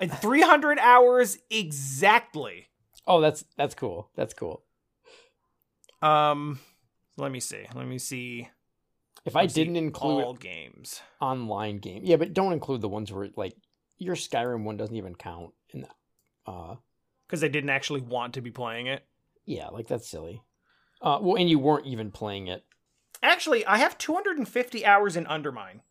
and 0.00 0.12
300 0.12 0.80
hours 0.80 1.38
exactly. 1.48 2.66
Oh, 3.06 3.20
that's 3.20 3.44
that's 3.56 3.74
cool. 3.74 4.10
That's 4.16 4.34
cool. 4.34 4.62
Um, 6.00 6.58
let 7.16 7.30
me 7.32 7.40
see. 7.40 7.64
Let 7.74 7.86
me 7.86 7.98
see. 7.98 8.48
If 9.24 9.36
I 9.36 9.40
Let 9.40 9.44
me 9.44 9.48
see 9.50 9.64
didn't 9.64 9.76
include 9.76 10.24
all 10.24 10.34
games. 10.34 11.00
online 11.20 11.78
game, 11.78 12.02
yeah, 12.04 12.16
but 12.16 12.32
don't 12.34 12.52
include 12.52 12.80
the 12.80 12.88
ones 12.88 13.12
where 13.12 13.28
like 13.36 13.54
your 13.98 14.16
Skyrim 14.16 14.64
one 14.64 14.76
doesn't 14.76 14.96
even 14.96 15.14
count. 15.14 15.50
In 15.72 15.86
uh, 16.46 16.76
because 17.26 17.44
I 17.44 17.48
didn't 17.48 17.70
actually 17.70 18.00
want 18.00 18.34
to 18.34 18.40
be 18.40 18.50
playing 18.50 18.86
it. 18.88 19.04
yeah, 19.46 19.68
like 19.68 19.86
that's 19.86 20.08
silly. 20.08 20.42
Uh, 21.00 21.18
well, 21.20 21.36
and 21.36 21.48
you 21.48 21.58
weren't 21.58 21.86
even 21.86 22.10
playing 22.10 22.48
it. 22.48 22.64
Actually, 23.22 23.64
I 23.66 23.78
have 23.78 23.96
250 23.98 24.84
hours 24.84 25.16
in 25.16 25.26
Undermine, 25.28 25.82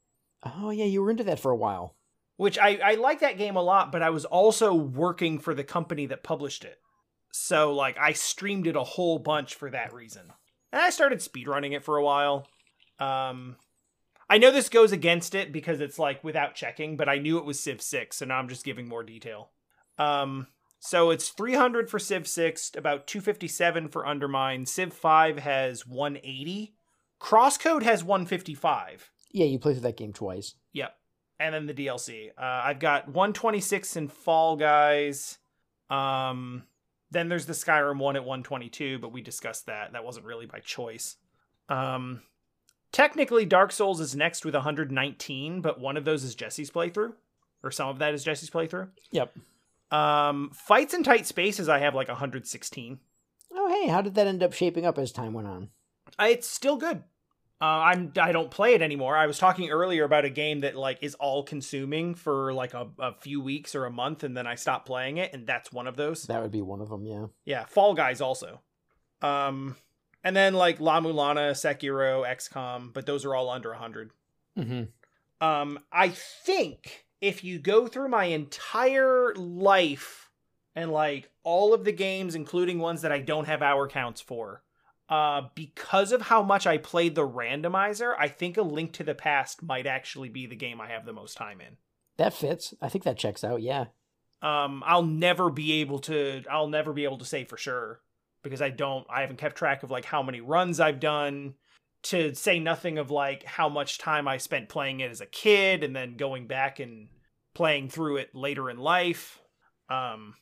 Oh 0.44 0.70
yeah, 0.70 0.86
you 0.86 1.02
were 1.02 1.10
into 1.12 1.24
that 1.26 1.40
for 1.40 1.52
a 1.52 1.56
while. 1.56 1.96
which 2.36 2.58
I, 2.60 2.80
I 2.84 2.96
like 2.96 3.22
that 3.22 3.38
game 3.38 3.56
a 3.56 3.62
lot, 3.62 3.92
but 3.92 4.02
I 4.02 4.10
was 4.10 4.26
also 4.26 4.74
working 4.74 5.40
for 5.40 5.54
the 5.54 5.64
company 5.64 6.06
that 6.08 6.24
published 6.24 6.66
it. 6.66 6.80
So, 7.32 7.74
like, 7.74 7.98
I 7.98 8.14
streamed 8.14 8.68
it 8.68 8.76
a 8.76 8.84
whole 8.84 9.20
bunch 9.20 9.56
for 9.56 9.70
that 9.72 9.94
reason. 9.94 10.24
And 10.72 10.82
I 10.82 10.90
started 10.90 11.20
speedrunning 11.20 11.74
it 11.74 11.84
for 11.84 11.98
a 11.98 12.04
while. 12.04 12.48
Um, 13.00 13.56
I 14.30 14.38
know 14.38 14.52
this 14.52 14.70
goes 14.70 14.92
against 14.92 15.36
it 15.36 15.52
because 15.52 15.82
it's 15.82 16.00
like 16.00 16.24
without 16.24 16.56
checking, 16.56 16.96
but 16.96 17.10
I 17.10 17.18
knew 17.18 17.38
it 17.38 17.46
was 17.46 17.60
Civ 17.60 17.82
6, 17.82 18.16
so 18.16 18.26
now 18.26 18.38
I'm 18.38 18.48
just 18.48 18.64
giving 18.64 18.88
more 18.88 19.04
detail. 19.04 19.50
Um, 19.98 20.48
so 20.80 21.10
it's 21.10 21.30
300 21.30 21.90
for 21.90 22.00
Civ 22.00 22.28
6, 22.28 22.72
about 22.76 23.08
257 23.08 23.90
for 23.90 24.08
Undermine. 24.08 24.66
Civ 24.66 24.94
5 24.94 25.40
has 25.40 25.86
180. 25.86 26.74
Crosscode 27.22 27.84
has 27.84 28.04
155. 28.04 29.12
Yeah, 29.32 29.46
you 29.46 29.60
played 29.60 29.78
that 29.78 29.98
game 29.98 30.14
twice. 30.14 30.56
Yep. 30.74 30.96
And 31.40 31.54
then 31.54 31.66
the 31.66 31.74
DLC. 31.74 32.30
Uh, 32.30 32.42
I've 32.42 32.80
got 32.80 33.08
126 33.08 33.96
in 33.96 34.08
Fall 34.08 34.56
Guys. 34.56 35.38
Um, 35.90 36.64
then 37.12 37.30
there's 37.30 37.46
the 37.46 37.54
Skyrim 37.54 37.98
one 37.98 38.16
at 38.16 38.24
122, 38.24 39.00
but 39.00 39.12
we 39.12 39.22
discussed 39.22 39.66
that. 39.68 39.94
That 39.94 40.04
wasn't 40.04 40.26
really 40.26 40.46
by 40.46 40.60
choice. 40.60 41.18
Um, 41.70 42.22
technically, 42.92 43.46
Dark 43.46 43.72
Souls 43.72 44.00
is 44.00 44.16
next 44.16 44.46
with 44.46 44.54
119, 44.54 45.62
but 45.62 45.80
one 45.80 45.98
of 45.98 46.06
those 46.06 46.24
is 46.24 46.36
Jesse's 46.36 46.72
playthrough, 46.72 47.14
or 47.64 47.72
some 47.72 47.90
of 47.90 48.00
that 48.00 48.14
is 48.14 48.24
Jesse's 48.24 48.50
playthrough. 48.50 48.90
Yep. 49.12 49.36
Um, 49.92 50.52
Fights 50.54 50.94
in 50.94 51.04
Tight 51.04 51.28
Spaces, 51.28 51.68
I 51.68 51.80
have 51.80 51.94
like 51.94 52.08
116. 52.08 53.00
Oh 53.54 53.68
hey, 53.68 53.90
how 53.90 54.02
did 54.02 54.16
that 54.16 54.28
end 54.28 54.42
up 54.42 54.54
shaping 54.54 54.86
up 54.86 54.98
as 54.98 55.12
time 55.12 55.34
went 55.34 55.48
on? 55.48 55.70
Uh, 56.18 56.28
It's 56.30 56.48
still 56.48 56.78
good. 56.78 57.04
Uh, 57.62 57.66
I'm 57.66 58.12
I 58.20 58.32
don't 58.32 58.50
play 58.50 58.74
it 58.74 58.82
anymore. 58.82 59.16
I 59.16 59.28
was 59.28 59.38
talking 59.38 59.70
earlier 59.70 60.04
about 60.04 60.26
a 60.26 60.32
game 60.32 60.62
that 60.62 60.76
like 60.76 60.98
is 61.02 61.14
all 61.16 61.44
consuming 61.44 62.16
for 62.16 62.52
like 62.54 62.74
a, 62.74 62.88
a 62.98 63.14
few 63.14 63.40
weeks 63.40 63.76
or 63.76 63.86
a 63.86 63.92
month, 63.92 64.24
and 64.24 64.36
then 64.36 64.48
I 64.48 64.56
stop 64.56 64.86
playing 64.86 65.18
it, 65.18 65.32
and 65.34 65.46
that's 65.46 65.72
one 65.72 65.86
of 65.86 65.96
those. 65.96 66.24
That 66.24 66.42
would 66.42 66.52
be 66.52 66.64
one 66.64 66.82
of 66.82 66.90
them. 66.90 67.06
Yeah. 67.06 67.28
Yeah, 67.46 67.66
Fall 67.66 67.94
Guys 67.94 68.20
also. 68.20 68.62
Um, 69.22 69.76
and 70.24 70.36
then 70.36 70.56
like 70.56 70.80
La 70.80 71.00
Mulana, 71.02 71.52
Sekiro, 71.52 72.28
XCOM, 72.28 72.94
but 72.94 73.06
those 73.06 73.26
are 73.26 73.36
all 73.36 73.50
under 73.50 73.70
100. 73.70 74.12
Mm-hmm. 74.58 75.46
Um, 75.46 75.80
I 75.92 76.10
think 76.10 77.06
if 77.20 77.44
you 77.44 77.60
go 77.60 77.88
through 77.88 78.10
my 78.10 78.26
entire 78.26 79.34
life 79.36 80.32
and 80.76 80.92
like 80.92 81.30
all 81.44 81.74
of 81.74 81.84
the 81.86 81.92
games, 81.92 82.34
including 82.34 82.80
ones 82.80 83.02
that 83.04 83.12
I 83.12 83.20
don't 83.20 83.46
have 83.46 83.62
hour 83.62 83.88
counts 83.88 84.22
for, 84.22 84.64
uh, 85.12 85.50
because 85.56 86.14
of 86.14 86.22
how 86.22 86.42
much 86.42 86.66
I 86.66 86.78
played 86.78 87.16
the 87.16 87.28
randomizer, 87.28 88.16
I 88.18 88.30
think 88.30 88.56
A 88.56 88.62
Link 88.62 88.94
to 88.94 89.04
the 89.04 89.14
Past 89.14 89.62
might 89.62 89.86
actually 89.86 90.30
be 90.30 90.48
the 90.48 90.56
game 90.56 90.80
I 90.80 90.88
have 90.88 91.06
the 91.06 91.12
most 91.12 91.36
time 91.36 91.60
in. 91.60 91.76
That 92.18 92.34
fits. 92.34 92.74
I 92.82 92.88
think 92.88 93.04
that 93.04 93.18
checks 93.18 93.44
out. 93.44 93.62
Yeah. 93.62 93.88
Um, 94.42 94.82
I'll 94.86 95.04
never 95.04 95.50
be 95.50 95.82
able 95.82 96.00
to. 96.00 96.44
I'll 96.50 96.70
never 96.70 96.94
be 96.94 97.04
able 97.04 97.18
to 97.18 97.26
say 97.26 97.44
for 97.44 97.58
sure 97.58 98.00
because 98.42 98.62
I 98.62 98.70
don't. 98.70 99.06
I 99.10 99.20
haven't 99.20 99.38
kept 99.38 99.58
track 99.58 99.84
of 99.84 99.92
like 99.92 100.06
how 100.06 100.24
many 100.24 100.40
runs 100.40 100.80
I've 100.80 101.02
done. 101.02 101.56
To 102.06 102.34
say 102.34 102.60
nothing 102.60 102.98
of 102.98 103.12
like 103.12 103.44
how 103.44 103.70
much 103.70 104.00
time 104.00 104.28
I 104.28 104.38
spent 104.38 104.70
playing 104.70 105.02
it 105.02 105.12
as 105.12 105.22
a 105.22 105.28
kid 105.28 105.84
and 105.84 105.96
then 105.96 106.16
going 106.16 106.48
back 106.48 106.80
and 106.80 107.10
playing 107.54 107.90
through 107.90 108.18
it 108.18 108.34
later 108.34 108.70
in 108.70 108.78
life. 108.78 109.40
Um, 109.90 110.36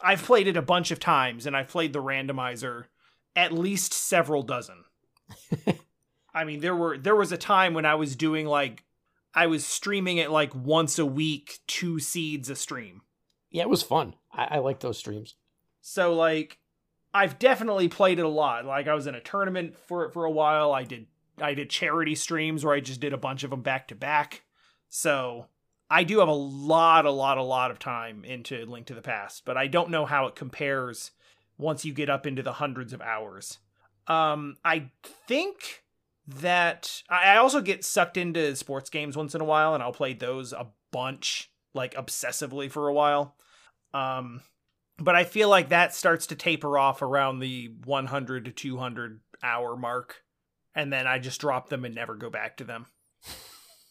I've 0.00 0.22
played 0.22 0.46
it 0.46 0.56
a 0.56 0.62
bunch 0.62 0.92
of 0.92 1.00
times 1.00 1.46
and 1.46 1.56
I've 1.56 1.68
played 1.68 1.92
the 1.92 2.02
randomizer 2.02 2.84
at 3.36 3.52
least 3.52 3.92
several 3.92 4.42
dozen. 4.42 4.84
I 6.34 6.44
mean, 6.44 6.60
there 6.60 6.76
were 6.76 6.98
there 6.98 7.16
was 7.16 7.32
a 7.32 7.36
time 7.38 7.74
when 7.74 7.86
I 7.86 7.94
was 7.94 8.16
doing 8.16 8.46
like 8.46 8.84
I 9.34 9.46
was 9.46 9.64
streaming 9.64 10.18
it 10.18 10.30
like 10.30 10.54
once 10.54 10.98
a 10.98 11.06
week, 11.06 11.60
two 11.66 11.98
seeds 11.98 12.50
a 12.50 12.56
stream. 12.56 13.02
Yeah, 13.50 13.62
it 13.62 13.70
was 13.70 13.82
fun. 13.82 14.14
I, 14.32 14.56
I 14.56 14.58
like 14.58 14.80
those 14.80 14.98
streams. 14.98 15.36
So 15.80 16.14
like 16.14 16.58
I've 17.12 17.38
definitely 17.38 17.88
played 17.88 18.18
it 18.18 18.24
a 18.24 18.28
lot. 18.28 18.64
Like 18.64 18.88
I 18.88 18.94
was 18.94 19.06
in 19.06 19.14
a 19.14 19.20
tournament 19.20 19.76
for 19.76 20.04
it 20.04 20.12
for 20.12 20.24
a 20.24 20.30
while. 20.30 20.72
I 20.72 20.84
did 20.84 21.06
I 21.40 21.54
did 21.54 21.70
charity 21.70 22.14
streams 22.14 22.64
where 22.64 22.74
I 22.74 22.80
just 22.80 23.00
did 23.00 23.12
a 23.12 23.18
bunch 23.18 23.44
of 23.44 23.50
them 23.50 23.62
back 23.62 23.88
to 23.88 23.94
back. 23.94 24.42
So 24.88 25.46
I 25.90 26.02
do 26.02 26.18
have 26.18 26.28
a 26.28 26.32
lot 26.32 27.06
a 27.06 27.10
lot 27.10 27.38
a 27.38 27.42
lot 27.42 27.70
of 27.70 27.78
time 27.78 28.24
into 28.24 28.66
Link 28.66 28.86
to 28.86 28.94
the 28.94 29.02
Past, 29.02 29.44
but 29.44 29.56
I 29.56 29.68
don't 29.68 29.90
know 29.90 30.06
how 30.06 30.26
it 30.26 30.34
compares 30.34 31.12
once 31.58 31.84
you 31.84 31.92
get 31.92 32.10
up 32.10 32.26
into 32.26 32.42
the 32.42 32.54
hundreds 32.54 32.92
of 32.92 33.00
hours. 33.00 33.58
Um 34.06 34.56
I 34.64 34.90
think 35.26 35.82
that 36.26 37.02
I 37.08 37.36
also 37.36 37.60
get 37.60 37.84
sucked 37.84 38.16
into 38.16 38.56
sports 38.56 38.88
games 38.88 39.16
once 39.16 39.34
in 39.34 39.40
a 39.40 39.44
while 39.44 39.74
and 39.74 39.82
I'll 39.82 39.92
play 39.92 40.14
those 40.14 40.52
a 40.52 40.68
bunch 40.90 41.50
like 41.74 41.94
obsessively 41.94 42.70
for 42.70 42.88
a 42.88 42.94
while. 42.94 43.36
Um 43.92 44.42
but 44.98 45.16
I 45.16 45.24
feel 45.24 45.48
like 45.48 45.70
that 45.70 45.94
starts 45.94 46.26
to 46.28 46.36
taper 46.36 46.78
off 46.78 47.02
around 47.02 47.40
the 47.40 47.72
100 47.84 48.44
to 48.44 48.52
200 48.52 49.20
hour 49.42 49.76
mark, 49.76 50.22
and 50.74 50.92
then 50.92 51.06
I 51.06 51.18
just 51.18 51.40
drop 51.40 51.68
them 51.68 51.84
and 51.84 51.94
never 51.94 52.14
go 52.14 52.30
back 52.30 52.56
to 52.58 52.64
them. 52.64 52.86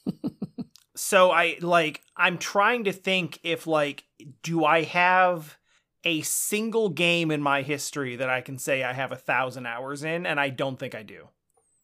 so 0.96 1.32
I 1.32 1.58
like 1.62 2.02
I'm 2.16 2.38
trying 2.38 2.86
to 2.86 2.94
think 2.94 3.40
if 3.44 3.68
like 3.68 4.04
do 4.42 4.64
I 4.64 4.84
have 4.84 5.58
a 6.04 6.22
single 6.22 6.90
game 6.90 7.32
in 7.32 7.42
my 7.42 7.62
history 7.62 8.16
that 8.18 8.30
I 8.30 8.42
can 8.42 8.58
say 8.58 8.84
I 8.84 8.94
have 8.94 9.12
a 9.12 9.18
thousand 9.18 9.66
hours 9.66 10.04
in, 10.04 10.26
and 10.26 10.40
I 10.40 10.50
don't 10.50 10.78
think 10.80 10.96
I 10.96 11.04
do. 11.04 11.30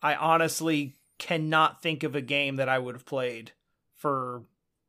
I 0.01 0.15
honestly 0.15 0.95
cannot 1.17 1.81
think 1.81 2.03
of 2.03 2.15
a 2.15 2.21
game 2.21 2.55
that 2.57 2.69
I 2.69 2.79
would 2.79 2.95
have 2.95 3.05
played 3.05 3.51
for 3.95 4.43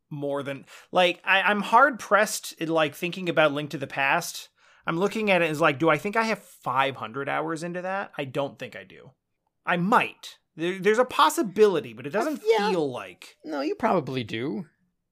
more 0.08 0.42
than 0.42 0.64
like 0.92 1.20
I, 1.24 1.42
I'm 1.42 1.60
hard 1.62 1.98
pressed 1.98 2.52
in 2.54 2.68
like 2.68 2.94
thinking 2.94 3.28
about 3.28 3.52
Link 3.52 3.70
to 3.70 3.78
the 3.78 3.86
Past. 3.86 4.48
I'm 4.86 4.98
looking 4.98 5.30
at 5.30 5.42
it 5.42 5.50
as 5.50 5.60
like, 5.60 5.78
do 5.78 5.88
I 5.90 5.98
think 5.98 6.16
I 6.16 6.24
have 6.24 6.38
500 6.40 7.28
hours 7.28 7.62
into 7.62 7.82
that? 7.82 8.12
I 8.16 8.24
don't 8.24 8.58
think 8.58 8.74
I 8.74 8.82
do. 8.84 9.10
I 9.66 9.76
might. 9.76 10.38
There, 10.56 10.78
there's 10.78 10.98
a 10.98 11.04
possibility, 11.04 11.92
but 11.92 12.06
it 12.06 12.10
doesn't 12.10 12.42
Yeah. 12.44 12.70
feel 12.70 12.90
like. 12.90 13.36
No, 13.44 13.60
you 13.60 13.74
probably 13.74 14.24
do. 14.24 14.66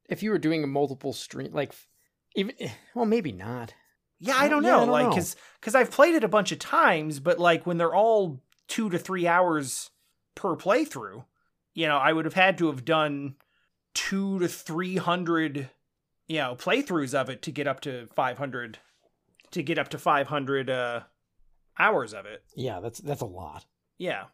If 0.08 0.22
you 0.22 0.30
were 0.30 0.38
doing 0.38 0.64
a 0.64 0.68
multiple 0.68 1.12
stream, 1.12 1.52
like 1.52 1.74
even 2.34 2.54
well, 2.94 3.04
maybe 3.06 3.30
not. 3.32 3.74
Yeah, 4.20 4.36
I 4.36 4.48
don't 4.48 4.64
yeah, 4.64 4.70
know. 4.70 4.76
I 4.76 4.80
don't 4.80 4.90
like, 4.90 5.06
know. 5.06 5.14
cause, 5.14 5.36
cause 5.60 5.74
I've 5.74 5.90
played 5.90 6.14
it 6.14 6.24
a 6.24 6.28
bunch 6.28 6.50
of 6.52 6.58
times, 6.58 7.20
but 7.20 7.38
like 7.38 7.66
when 7.66 7.78
they're 7.78 7.94
all 7.94 8.42
two 8.66 8.90
to 8.90 8.98
three 8.98 9.26
hours 9.26 9.90
per 10.34 10.56
playthrough, 10.56 11.24
you 11.74 11.86
know, 11.86 11.96
I 11.96 12.12
would 12.12 12.24
have 12.24 12.34
had 12.34 12.58
to 12.58 12.66
have 12.66 12.84
done 12.84 13.36
two 13.94 14.38
to 14.40 14.48
three 14.48 14.96
hundred, 14.96 15.70
you 16.26 16.38
know, 16.38 16.56
playthroughs 16.56 17.14
of 17.14 17.28
it 17.28 17.42
to 17.42 17.52
get 17.52 17.66
up 17.66 17.80
to 17.82 18.08
five 18.14 18.38
hundred, 18.38 18.78
to 19.52 19.62
get 19.62 19.78
up 19.78 19.88
to 19.90 19.98
five 19.98 20.28
hundred 20.28 20.68
uh, 20.68 21.02
hours 21.78 22.12
of 22.12 22.26
it. 22.26 22.42
Yeah, 22.56 22.80
that's 22.80 22.98
that's 22.98 23.22
a 23.22 23.26
lot. 23.26 23.64
Yeah. 23.98 24.24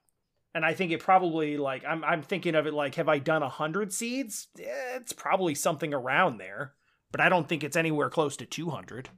And 0.55 0.65
I 0.65 0.73
think 0.73 0.93
it 0.93 1.01
probably 1.01 1.56
like 1.56 1.85
I'm 1.85 2.05
I'm 2.05 2.23
thinking 2.23 2.55
of 2.55 2.66
it 2.66 2.74
like 2.74 2.94
have 2.94 3.09
I 3.09 3.19
done 3.19 3.43
a 3.43 3.48
hundred 3.48 3.93
seeds? 3.93 4.48
Eh, 4.59 4.97
it's 4.97 5.12
probably 5.12 5.55
something 5.55 5.93
around 5.93 6.39
there, 6.39 6.74
but 7.11 7.20
I 7.20 7.28
don't 7.28 7.48
think 7.48 7.65
it's 7.65 7.77
anywhere 7.77 8.09
close 8.09 8.36
to 8.36 8.47
two 8.47 8.70
hundred. 8.70 9.11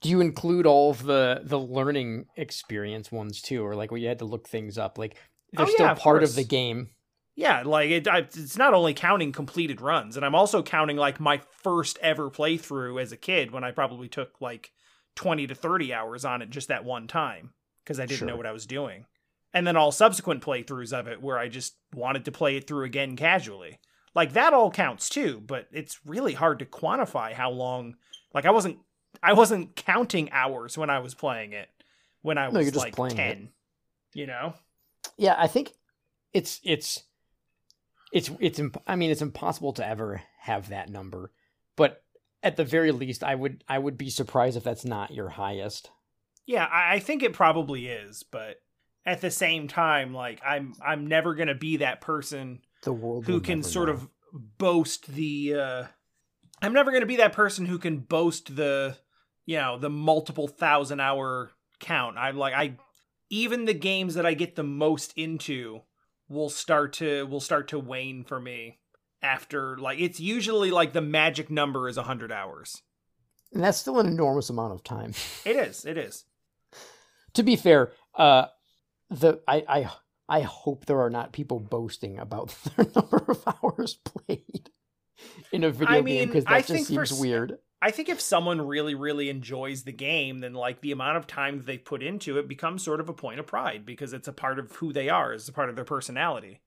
Do 0.00 0.08
you 0.08 0.20
include 0.20 0.66
all 0.66 0.90
of 0.90 1.04
the 1.04 1.40
the 1.44 1.58
learning 1.58 2.26
experience 2.36 3.10
ones 3.12 3.40
too, 3.40 3.64
or 3.64 3.74
like 3.74 3.90
where 3.90 4.00
you 4.00 4.08
had 4.08 4.18
to 4.20 4.24
look 4.24 4.48
things 4.48 4.78
up? 4.78 4.98
Like 4.98 5.16
they're 5.52 5.66
Oh, 5.66 5.68
still 5.68 5.86
yeah, 5.86 5.92
of 5.92 5.98
part 5.98 6.22
of 6.22 6.34
the 6.34 6.44
game. 6.44 6.90
Yeah, 7.36 7.62
like 7.64 7.90
it, 7.90 8.08
I, 8.08 8.18
it's 8.18 8.58
not 8.58 8.74
only 8.74 8.92
counting 8.92 9.32
completed 9.32 9.80
runs, 9.80 10.16
and 10.16 10.26
I'm 10.26 10.34
also 10.34 10.62
counting 10.62 10.96
like 10.96 11.20
my 11.20 11.40
first 11.62 11.98
ever 12.02 12.30
playthrough 12.30 13.00
as 13.00 13.12
a 13.12 13.16
kid 13.16 13.50
when 13.50 13.64
I 13.64 13.70
probably 13.70 14.08
took 14.08 14.40
like 14.40 14.72
20 15.16 15.46
to 15.46 15.54
30 15.54 15.94
hours 15.94 16.24
on 16.24 16.42
it 16.42 16.50
just 16.50 16.68
that 16.68 16.84
one 16.84 17.06
time 17.06 17.52
because 17.82 17.98
I 17.98 18.06
didn't 18.06 18.26
know 18.26 18.36
what 18.36 18.46
I 18.46 18.52
was 18.52 18.66
doing. 18.66 19.06
And 19.54 19.66
then 19.66 19.76
all 19.76 19.90
subsequent 19.90 20.42
playthroughs 20.42 20.92
of 20.92 21.08
it 21.08 21.22
where 21.22 21.38
I 21.38 21.48
just 21.48 21.76
wanted 21.94 22.24
to 22.26 22.32
play 22.32 22.56
it 22.56 22.66
through 22.66 22.84
again 22.84 23.16
casually. 23.16 23.78
Like 24.14 24.34
that 24.34 24.52
all 24.52 24.70
counts 24.70 25.08
too, 25.08 25.42
but 25.44 25.66
it's 25.72 25.98
really 26.04 26.34
hard 26.34 26.58
to 26.58 26.66
quantify 26.66 27.32
how 27.32 27.50
long. 27.50 27.94
Like 28.34 28.44
I 28.44 28.50
wasn't 28.50 28.78
I 29.22 29.32
wasn't 29.32 29.76
counting 29.76 30.30
hours 30.32 30.78
when 30.78 30.90
I 30.90 31.00
was 31.00 31.14
playing 31.14 31.52
it 31.52 31.68
when 32.22 32.38
I 32.38 32.46
was 32.46 32.54
No, 32.54 32.60
you're 32.60 32.70
just 32.72 32.84
like 32.84 32.94
playing 32.94 33.18
it. 33.18 33.34
10. 33.34 33.48
You 34.14 34.26
know? 34.26 34.54
Yeah, 35.16 35.34
I 35.38 35.46
think 35.46 35.72
it's 36.32 36.60
it's 36.64 37.02
it's 38.12 38.30
it's 38.40 38.58
imp- 38.58 38.82
I 38.86 38.96
mean 38.96 39.10
it's 39.10 39.22
impossible 39.22 39.72
to 39.74 39.86
ever 39.86 40.22
have 40.40 40.68
that 40.70 40.88
number, 40.88 41.32
but 41.76 42.02
at 42.42 42.56
the 42.56 42.64
very 42.64 42.90
least 42.92 43.22
I 43.22 43.34
would 43.34 43.64
I 43.68 43.78
would 43.78 43.98
be 43.98 44.10
surprised 44.10 44.56
if 44.56 44.64
that's 44.64 44.84
not 44.84 45.12
your 45.12 45.28
highest. 45.30 45.90
Yeah, 46.46 46.64
I, 46.64 46.94
I 46.94 46.98
think 46.98 47.22
it 47.22 47.32
probably 47.32 47.86
is, 47.86 48.22
but 48.24 48.56
at 49.06 49.20
the 49.20 49.30
same 49.30 49.68
time, 49.68 50.12
like 50.12 50.40
I'm 50.44 50.74
I'm 50.84 51.06
never 51.06 51.34
gonna 51.34 51.54
be 51.54 51.78
that 51.78 52.00
person 52.00 52.62
The 52.82 52.92
world 52.92 53.26
who 53.26 53.40
can 53.40 53.62
sort 53.62 53.88
know. 53.88 53.94
of 53.94 54.08
boast 54.32 55.06
the 55.06 55.54
uh 55.54 55.84
I'm 56.62 56.72
never 56.72 56.90
going 56.90 57.02
to 57.02 57.06
be 57.06 57.16
that 57.16 57.32
person 57.32 57.66
who 57.66 57.78
can 57.78 57.98
boast 57.98 58.56
the 58.56 58.96
you 59.46 59.56
know 59.56 59.78
the 59.78 59.90
multiple 59.90 60.48
thousand 60.48 61.00
hour 61.00 61.52
count. 61.78 62.16
I'm 62.18 62.36
like 62.36 62.54
I 62.54 62.76
even 63.30 63.64
the 63.64 63.74
games 63.74 64.14
that 64.14 64.26
I 64.26 64.34
get 64.34 64.56
the 64.56 64.62
most 64.62 65.12
into 65.16 65.82
will 66.28 66.50
start 66.50 66.92
to 66.94 67.26
will 67.26 67.40
start 67.40 67.68
to 67.68 67.78
wane 67.78 68.24
for 68.24 68.40
me 68.40 68.78
after 69.22 69.76
like 69.78 69.98
it's 69.98 70.20
usually 70.20 70.70
like 70.70 70.92
the 70.92 71.00
magic 71.00 71.50
number 71.50 71.88
is 71.88 71.96
a 71.96 72.02
100 72.02 72.32
hours. 72.32 72.82
And 73.52 73.62
that's 73.62 73.78
still 73.78 73.98
an 73.98 74.06
enormous 74.06 74.50
amount 74.50 74.74
of 74.74 74.84
time. 74.84 75.14
it 75.44 75.56
is 75.56 75.84
it 75.84 75.96
is. 75.96 76.24
To 77.34 77.42
be 77.42 77.56
fair, 77.56 77.92
uh, 78.16 78.46
the 79.08 79.40
I 79.48 79.64
I 79.68 79.90
I 80.28 80.40
hope 80.42 80.84
there 80.84 81.00
are 81.00 81.10
not 81.10 81.32
people 81.32 81.58
boasting 81.58 82.18
about 82.18 82.54
their 82.76 82.86
number 82.94 83.24
of 83.28 83.42
hours 83.62 83.94
played 83.94 84.70
in 85.52 85.64
a 85.64 85.70
video 85.70 85.96
I 85.96 86.02
game 86.02 86.28
because 86.28 86.44
that 86.44 86.52
I 86.52 86.60
just 86.62 86.86
for 86.86 87.06
seems 87.06 87.12
s- 87.12 87.20
weird. 87.20 87.58
I 87.82 87.90
think 87.90 88.08
if 88.08 88.20
someone 88.20 88.60
really, 88.60 88.94
really 88.94 89.30
enjoys 89.30 89.84
the 89.84 89.92
game, 89.92 90.40
then 90.40 90.52
like 90.52 90.82
the 90.82 90.92
amount 90.92 91.16
of 91.16 91.26
time 91.26 91.58
that 91.58 91.66
they 91.66 91.78
put 91.78 92.02
into 92.02 92.38
it 92.38 92.46
becomes 92.46 92.84
sort 92.84 93.00
of 93.00 93.08
a 93.08 93.14
point 93.14 93.40
of 93.40 93.46
pride 93.46 93.86
because 93.86 94.12
it's 94.12 94.28
a 94.28 94.32
part 94.32 94.58
of 94.58 94.70
who 94.76 94.92
they 94.92 95.08
are, 95.08 95.32
it's 95.32 95.48
a 95.48 95.52
part 95.52 95.70
of 95.70 95.76
their 95.76 95.84
personality. 95.84 96.60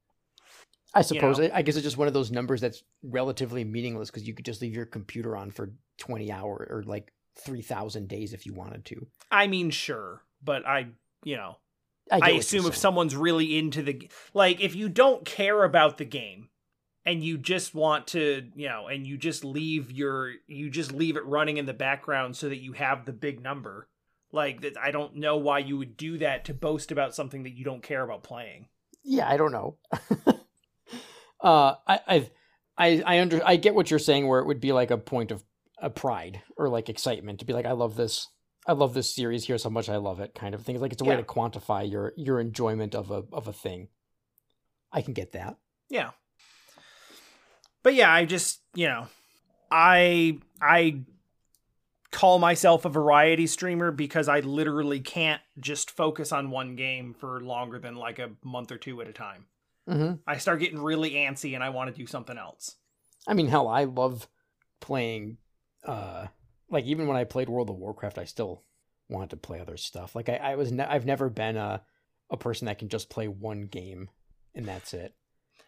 I 0.95 1.01
suppose. 1.01 1.39
know. 1.39 1.49
I 1.53 1.61
guess 1.61 1.75
it's 1.75 1.84
just 1.84 1.97
one 1.97 2.07
of 2.07 2.13
those 2.13 2.31
numbers 2.31 2.61
that's 2.61 2.84
relatively 3.03 3.63
meaningless 3.63 4.09
because 4.09 4.27
you 4.27 4.34
could 4.34 4.45
just 4.45 4.61
leave 4.61 4.75
your 4.75 4.85
computer 4.85 5.35
on 5.35 5.51
for 5.51 5.73
twenty 5.97 6.31
hours 6.31 6.67
or 6.69 6.84
like 6.84 7.11
three 7.35 7.61
thousand 7.61 8.07
days 8.07 8.34
if 8.34 8.45
you 8.45 8.53
wanted 8.53 8.85
to. 8.85 9.07
I 9.31 9.47
mean, 9.47 9.71
sure, 9.71 10.23
but 10.43 10.67
I, 10.67 10.88
you 11.23 11.35
know, 11.35 11.57
I, 12.11 12.19
I 12.21 12.30
assume 12.31 12.65
if 12.65 12.75
someone's 12.75 13.15
really 13.15 13.57
into 13.57 13.81
the 13.81 14.09
like, 14.34 14.61
if 14.61 14.75
you 14.75 14.89
don't 14.89 15.25
care 15.25 15.63
about 15.63 15.97
the 15.97 16.05
game 16.05 16.49
and 17.05 17.23
you 17.23 17.38
just 17.38 17.75
want 17.75 18.07
to, 18.07 18.43
you 18.55 18.69
know, 18.69 18.88
and 18.88 19.05
you 19.05 19.17
just 19.17 19.43
leave 19.43 19.91
your, 19.91 20.34
you 20.47 20.69
just 20.69 20.91
leave 20.91 21.17
it 21.17 21.25
running 21.25 21.57
in 21.57 21.65
the 21.65 21.73
background 21.73 22.35
so 22.35 22.49
that 22.49 22.61
you 22.61 22.73
have 22.73 23.05
the 23.05 23.13
big 23.13 23.41
number. 23.41 23.88
Like 24.31 24.61
that, 24.61 24.77
I 24.77 24.91
don't 24.91 25.17
know 25.17 25.38
why 25.38 25.59
you 25.59 25.77
would 25.77 25.95
do 25.95 26.17
that 26.19 26.45
to 26.45 26.53
boast 26.53 26.91
about 26.91 27.13
something 27.13 27.43
that 27.43 27.55
you 27.55 27.63
don't 27.63 27.84
care 27.84 28.03
about 28.03 28.23
playing. 28.23 28.67
yeah, 29.03 29.30
I 29.30 29.38
don't 29.38 29.51
know. 29.51 29.77
uh, 31.41 31.75
I 31.88 31.99
I've, 32.07 32.31
I 32.75 33.03
I 33.05 33.19
under 33.19 33.41
I 33.45 33.57
get 33.57 33.75
what 33.75 33.91
you're 33.91 33.99
saying 33.99 34.27
where 34.27 34.39
it 34.39 34.47
would 34.47 34.59
be 34.59 34.71
like 34.71 34.89
a 34.89 34.97
point 34.97 35.31
of 35.31 35.43
a 35.77 35.89
pride 35.89 36.41
or 36.57 36.69
like 36.69 36.89
excitement 36.89 37.39
to 37.39 37.45
be 37.45 37.53
like 37.53 37.65
I 37.65 37.73
love 37.73 37.95
this 37.95 38.27
I 38.65 38.71
love 38.71 38.93
this 38.93 39.13
series 39.13 39.45
here's 39.45 39.63
how 39.63 39.69
much 39.69 39.89
I 39.89 39.97
love 39.97 40.19
it 40.19 40.34
kind 40.34 40.55
of 40.55 40.63
thing. 40.63 40.75
It's 40.75 40.81
like 40.81 40.93
it's 40.93 41.01
a 41.01 41.05
way 41.05 41.15
to 41.15 41.23
quantify 41.23 41.89
your 41.89 42.13
your 42.15 42.39
enjoyment 42.39 42.95
of 42.95 43.11
a 43.11 43.23
of 43.31 43.47
a 43.47 43.53
thing. 43.53 43.89
I 44.91 45.01
can 45.01 45.13
get 45.13 45.34
that. 45.34 45.57
Yeah. 45.89 46.11
But 47.84 47.93
yeah, 47.95 48.11
I 48.11 48.26
just, 48.26 48.61
you 48.73 48.88
know, 48.88 49.07
I 49.69 50.39
I 50.61 51.01
call 52.11 52.39
myself 52.39 52.85
a 52.85 52.89
variety 52.89 53.47
streamer 53.47 53.91
because 53.91 54.27
I 54.30 54.39
literally 54.41 54.99
can't 54.99 55.41
just 55.60 55.91
focus 55.91 56.31
on 56.31 56.51
one 56.51 56.76
game 56.76 57.14
for 57.14 57.41
longer 57.41 57.80
than 57.80 57.95
like 57.95 58.19
a 58.19 58.31
month 58.43 58.72
or 58.72 58.77
two 58.77 59.01
at 59.01 59.07
a 59.07 59.14
time. 59.14 59.47
hmm 59.88 60.14
I 60.26 60.38
start 60.38 60.60
getting 60.60 60.80
really 60.80 61.11
antsy 61.11 61.55
and 61.55 61.64
I 61.64 61.69
want 61.69 61.93
to 61.93 61.99
do 61.99 62.07
something 62.07 62.38
else. 62.38 62.76
I 63.27 63.34
mean, 63.34 63.47
hell, 63.47 63.68
I 63.68 63.85
love 63.85 64.27
playing. 64.80 65.38
Uh, 65.85 66.27
like 66.69 66.85
even 66.85 67.07
when 67.07 67.18
I 67.18 67.23
played 67.23 67.49
World 67.49 67.69
of 67.69 67.77
Warcraft, 67.77 68.18
I 68.18 68.26
still 68.26 68.64
wanted 69.10 69.31
to 69.31 69.38
play 69.38 69.60
other 69.60 69.77
stuff. 69.77 70.15
Like 70.15 70.30
I, 70.30 70.35
I 70.35 70.55
was, 70.55 70.72
ne- 70.72 70.85
I've 70.85 71.05
never 71.05 71.30
been 71.30 71.57
a 71.57 71.84
a 72.30 72.38
person 72.38 72.65
that 72.65 72.80
can 72.80 72.89
just 72.89 73.10
play 73.10 73.27
one 73.27 73.64
game 73.64 74.10
and 74.55 74.65
that's 74.65 74.93
it. 74.93 75.14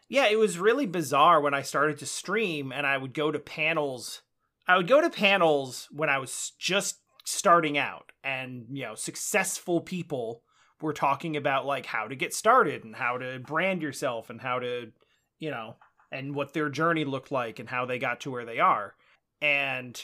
Yeah, 0.08 0.28
it 0.28 0.38
was 0.38 0.60
really 0.60 0.86
bizarre 0.86 1.42
when 1.42 1.54
I 1.54 1.62
started 1.62 1.98
to 2.00 2.06
stream 2.06 2.72
and 2.72 2.86
I 2.86 2.98
would 2.98 3.14
go 3.14 3.32
to 3.32 3.40
panels. 3.40 4.22
I 4.68 4.78
would 4.78 4.88
go 4.88 5.02
to 5.02 5.10
panels 5.10 5.88
when 5.92 6.10
I 6.10 6.20
was 6.20 6.54
just 6.60 7.00
starting 7.24 7.78
out 7.78 8.12
and, 8.24 8.66
you 8.72 8.84
know, 8.84 8.96
successful 8.96 9.82
people 9.82 10.44
were 10.82 10.94
talking 10.94 11.36
about 11.36 11.66
like 11.66 11.86
how 11.86 12.08
to 12.08 12.16
get 12.16 12.34
started 12.34 12.84
and 12.84 12.96
how 12.96 13.18
to 13.18 13.40
brand 13.40 13.82
yourself 13.82 14.30
and 14.30 14.42
how 14.42 14.60
to, 14.60 14.92
you 15.40 15.50
know, 15.50 15.76
and 16.12 16.36
what 16.36 16.54
their 16.54 16.70
journey 16.70 17.04
looked 17.04 17.32
like 17.32 17.60
and 17.60 17.70
how 17.70 17.86
they 17.86 17.98
got 17.98 18.22
to 18.22 18.32
where 18.32 18.46
they 18.46 18.60
are. 18.60 18.96
And 19.42 20.00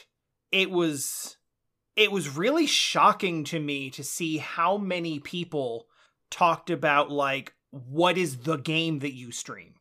it 0.52 0.72
was 0.72 1.38
it 1.96 2.12
was 2.12 2.36
really 2.36 2.66
shocking 2.66 3.44
to 3.44 3.60
me 3.60 3.90
to 3.92 4.04
see 4.04 4.38
how 4.38 4.78
many 4.78 5.20
people 5.20 5.88
talked 6.30 6.70
about 6.70 7.12
like 7.12 7.54
what 7.70 8.18
is 8.18 8.38
the 8.38 8.58
game 8.58 9.00
that 9.00 9.14
you 9.14 9.32
stream 9.32 9.74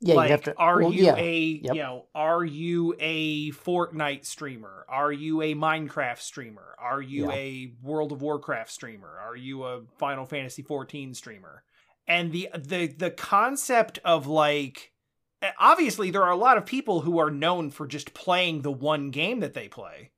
Yeah, 0.00 0.14
like 0.16 0.28
you 0.28 0.32
have 0.32 0.42
to. 0.44 0.56
are 0.56 0.80
well, 0.82 0.92
you 0.92 1.04
yeah. 1.04 1.16
a 1.16 1.60
Yep. 1.62 1.74
you 1.74 1.82
know 1.82 2.04
are 2.14 2.44
you 2.44 2.94
a 3.00 3.50
fortnite 3.52 4.26
streamer 4.26 4.84
are 4.88 5.10
you 5.12 5.40
a 5.42 5.54
minecraft 5.54 6.20
streamer 6.20 6.74
are 6.78 7.00
you 7.00 7.26
Yeah. 7.30 7.34
a 7.34 7.72
world 7.82 8.12
of 8.12 8.20
warcraft 8.20 8.70
streamer 8.70 9.08
are 9.18 9.34
you 9.36 9.64
a 9.64 9.82
final 9.98 10.26
fantasy 10.26 10.62
14 10.62 11.14
streamer 11.14 11.62
and 12.06 12.30
the 12.30 12.50
the 12.54 12.88
the 12.88 13.10
concept 13.10 13.98
of 14.04 14.26
like 14.26 14.92
eh, 15.40 15.52
obviously 15.58 16.10
there 16.10 16.24
are 16.24 16.30
a 16.30 16.36
lot 16.36 16.58
of 16.58 16.66
people 16.66 17.00
who 17.00 17.18
are 17.18 17.30
known 17.30 17.70
for 17.70 17.86
just 17.86 18.12
playing 18.12 18.60
the 18.62 18.70
one 18.72 19.10
game 19.10 19.40
that 19.40 19.54
they 19.54 19.66
play 19.68 20.10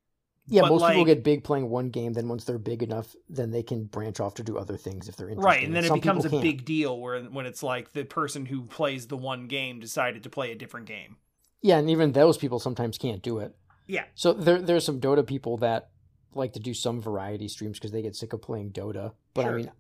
Yeah, 0.51 0.62
but, 0.62 0.70
most 0.70 0.87
people 0.89 1.05
get 1.05 1.23
big 1.23 1.45
playing 1.45 1.69
one 1.69 1.91
game. 1.91 2.12
Then 2.15 2.29
once 2.29 2.45
they're 2.45 2.59
big 2.59 2.83
enough, 2.83 3.15
then 3.29 3.51
they 3.51 3.62
can 3.62 3.85
branch 3.85 4.19
off 4.19 4.35
to 4.35 4.43
do 4.43 4.57
other 4.57 4.77
things 4.77 5.09
if 5.09 5.16
they're 5.16 5.29
interested. 5.29 5.47
right 5.47 5.65
and 5.65 5.75
then 5.75 5.85
it 5.85 5.89
Some 5.89 6.01
becomes 6.01 6.25
a 6.25 6.31
can't. 6.31 6.43
big 6.43 6.65
deal 6.65 6.99
where 6.99 7.20
when 7.23 7.45
it's 7.47 7.62
like 7.62 7.93
the 7.93 8.05
person 8.05 8.47
who 8.47 8.62
plays 8.62 9.07
the 9.09 9.16
one 9.16 9.47
game 9.47 9.79
decided 9.81 10.23
to 10.23 10.31
play 10.31 10.51
a 10.51 10.55
different 10.55 10.87
game 10.87 11.16
Yeah, 11.61 11.79
and 11.79 11.91
even 11.91 12.12
those 12.12 12.39
people 12.39 12.59
sometimes 12.59 12.99
can't 12.99 13.23
do 13.23 13.39
it. 13.41 13.55
Yeah. 13.87 14.05
So 14.15 14.33
there 14.33 14.61
there's 14.61 14.85
some 14.85 15.01
Dota 15.01 15.27
people 15.27 15.57
that 15.59 15.91
like 16.35 16.53
to 16.55 16.61
do 16.61 16.75
some 16.75 17.01
variety 17.01 17.49
streams 17.49 17.79
because 17.79 17.91
they 17.93 18.03
get 18.03 18.15
sick 18.16 18.33
of 18.33 18.43
playing 18.43 18.73
Dota. 18.73 19.12
But 19.35 19.47
I 19.47 19.53
mean, 19.53 19.70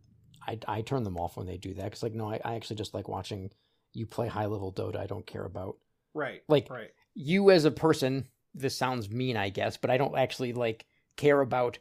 I 0.46 0.58
I 0.66 0.80
turn 0.82 1.02
them 1.02 1.16
off 1.18 1.36
when 1.36 1.46
they 1.46 1.56
do 1.58 1.74
that 1.74 1.84
because 1.84 2.02
like 2.02 2.14
no, 2.14 2.28
I, 2.30 2.40
I 2.44 2.54
actually 2.56 2.76
just 2.76 2.94
like 2.94 3.08
watching 3.08 3.50
you 3.94 4.06
play 4.06 4.28
high 4.28 4.46
level 4.46 4.72
Dota. 4.72 4.96
I 4.96 5.06
don't 5.06 5.26
care 5.26 5.44
about 5.44 5.76
right 6.14 6.42
like 6.48 6.68
right 6.70 6.90
you 7.14 7.50
as 7.50 7.64
a 7.64 7.70
person. 7.70 8.26
This 8.58 8.76
sounds 8.76 9.10
mean, 9.10 9.36
I 9.36 9.48
guess, 9.48 9.76
but 9.76 9.90
I 9.90 9.96
don't 9.96 10.16
actually 10.16 10.52
like 10.52 10.86
care 11.16 11.40
about. 11.40 11.78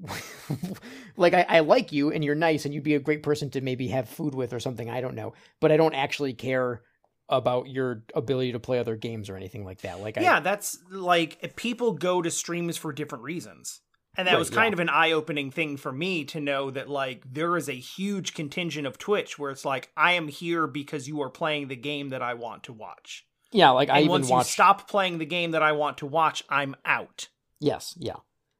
like 1.16 1.34
I, 1.34 1.44
I 1.48 1.60
like 1.60 1.90
you 1.90 2.12
and 2.12 2.24
you're 2.24 2.36
nice 2.36 2.64
and 2.64 2.72
you'd 2.72 2.84
be 2.84 2.94
a 2.94 3.00
great 3.00 3.24
person 3.24 3.50
to 3.50 3.60
maybe 3.60 3.88
have 3.88 4.08
food 4.08 4.32
with 4.32 4.52
or 4.52 4.60
something 4.60 4.88
i 4.88 5.00
don't 5.00 5.16
know 5.16 5.32
but 5.58 5.72
i 5.72 5.76
don't 5.76 5.94
actually 5.94 6.34
care 6.34 6.82
about 7.28 7.68
your 7.68 8.04
ability 8.14 8.52
to 8.52 8.60
play 8.60 8.78
other 8.78 8.94
games 8.94 9.28
or 9.28 9.36
anything 9.36 9.64
like 9.64 9.80
that 9.80 10.00
like 10.00 10.16
I, 10.16 10.22
yeah, 10.22 10.40
that's 10.40 10.78
like 10.90 11.56
people 11.56 11.92
go 11.92 12.22
to 12.22 12.30
streams 12.30 12.76
for 12.76 12.92
different 12.92 13.24
reasons. 13.24 13.80
And 14.16 14.26
that 14.26 14.32
Right, 14.32 14.38
was 14.38 14.50
kind 14.50 14.72
yeah. 14.72 14.76
of 14.76 14.80
an 14.80 14.88
eye 14.88 15.12
opening 15.12 15.50
thing 15.52 15.76
for 15.76 15.92
me 15.92 16.24
to 16.24 16.40
know 16.40 16.72
that, 16.72 16.88
like, 16.88 17.22
there 17.30 17.56
is 17.56 17.68
a 17.68 17.72
huge 17.74 18.34
contingent 18.34 18.84
of 18.84 18.98
Twitch 18.98 19.38
where 19.38 19.52
it's 19.52 19.64
like, 19.64 19.92
I 19.96 20.12
am 20.12 20.26
here 20.26 20.66
because 20.66 21.06
you 21.06 21.20
are 21.22 21.30
playing 21.30 21.68
the 21.68 21.76
game 21.76 22.08
that 22.08 22.20
I 22.22 22.34
want 22.34 22.64
to 22.64 22.72
watch. 22.72 23.27
Yeah, 23.52 23.70
like 23.70 23.88
I 23.88 23.96
And 23.98 24.04
even 24.04 24.10
once 24.10 24.30
you 24.30 24.42
stop 24.44 24.88
playing 24.88 25.18
the 25.18 25.26
game 25.26 25.52
that 25.52 25.62
I 25.62 25.72
want 25.72 25.98
to 25.98 26.06
watch, 26.06 26.44
I'm 26.48 26.76
out. 26.84 27.28
Yes, 27.60 27.94
yeah, 27.98 28.16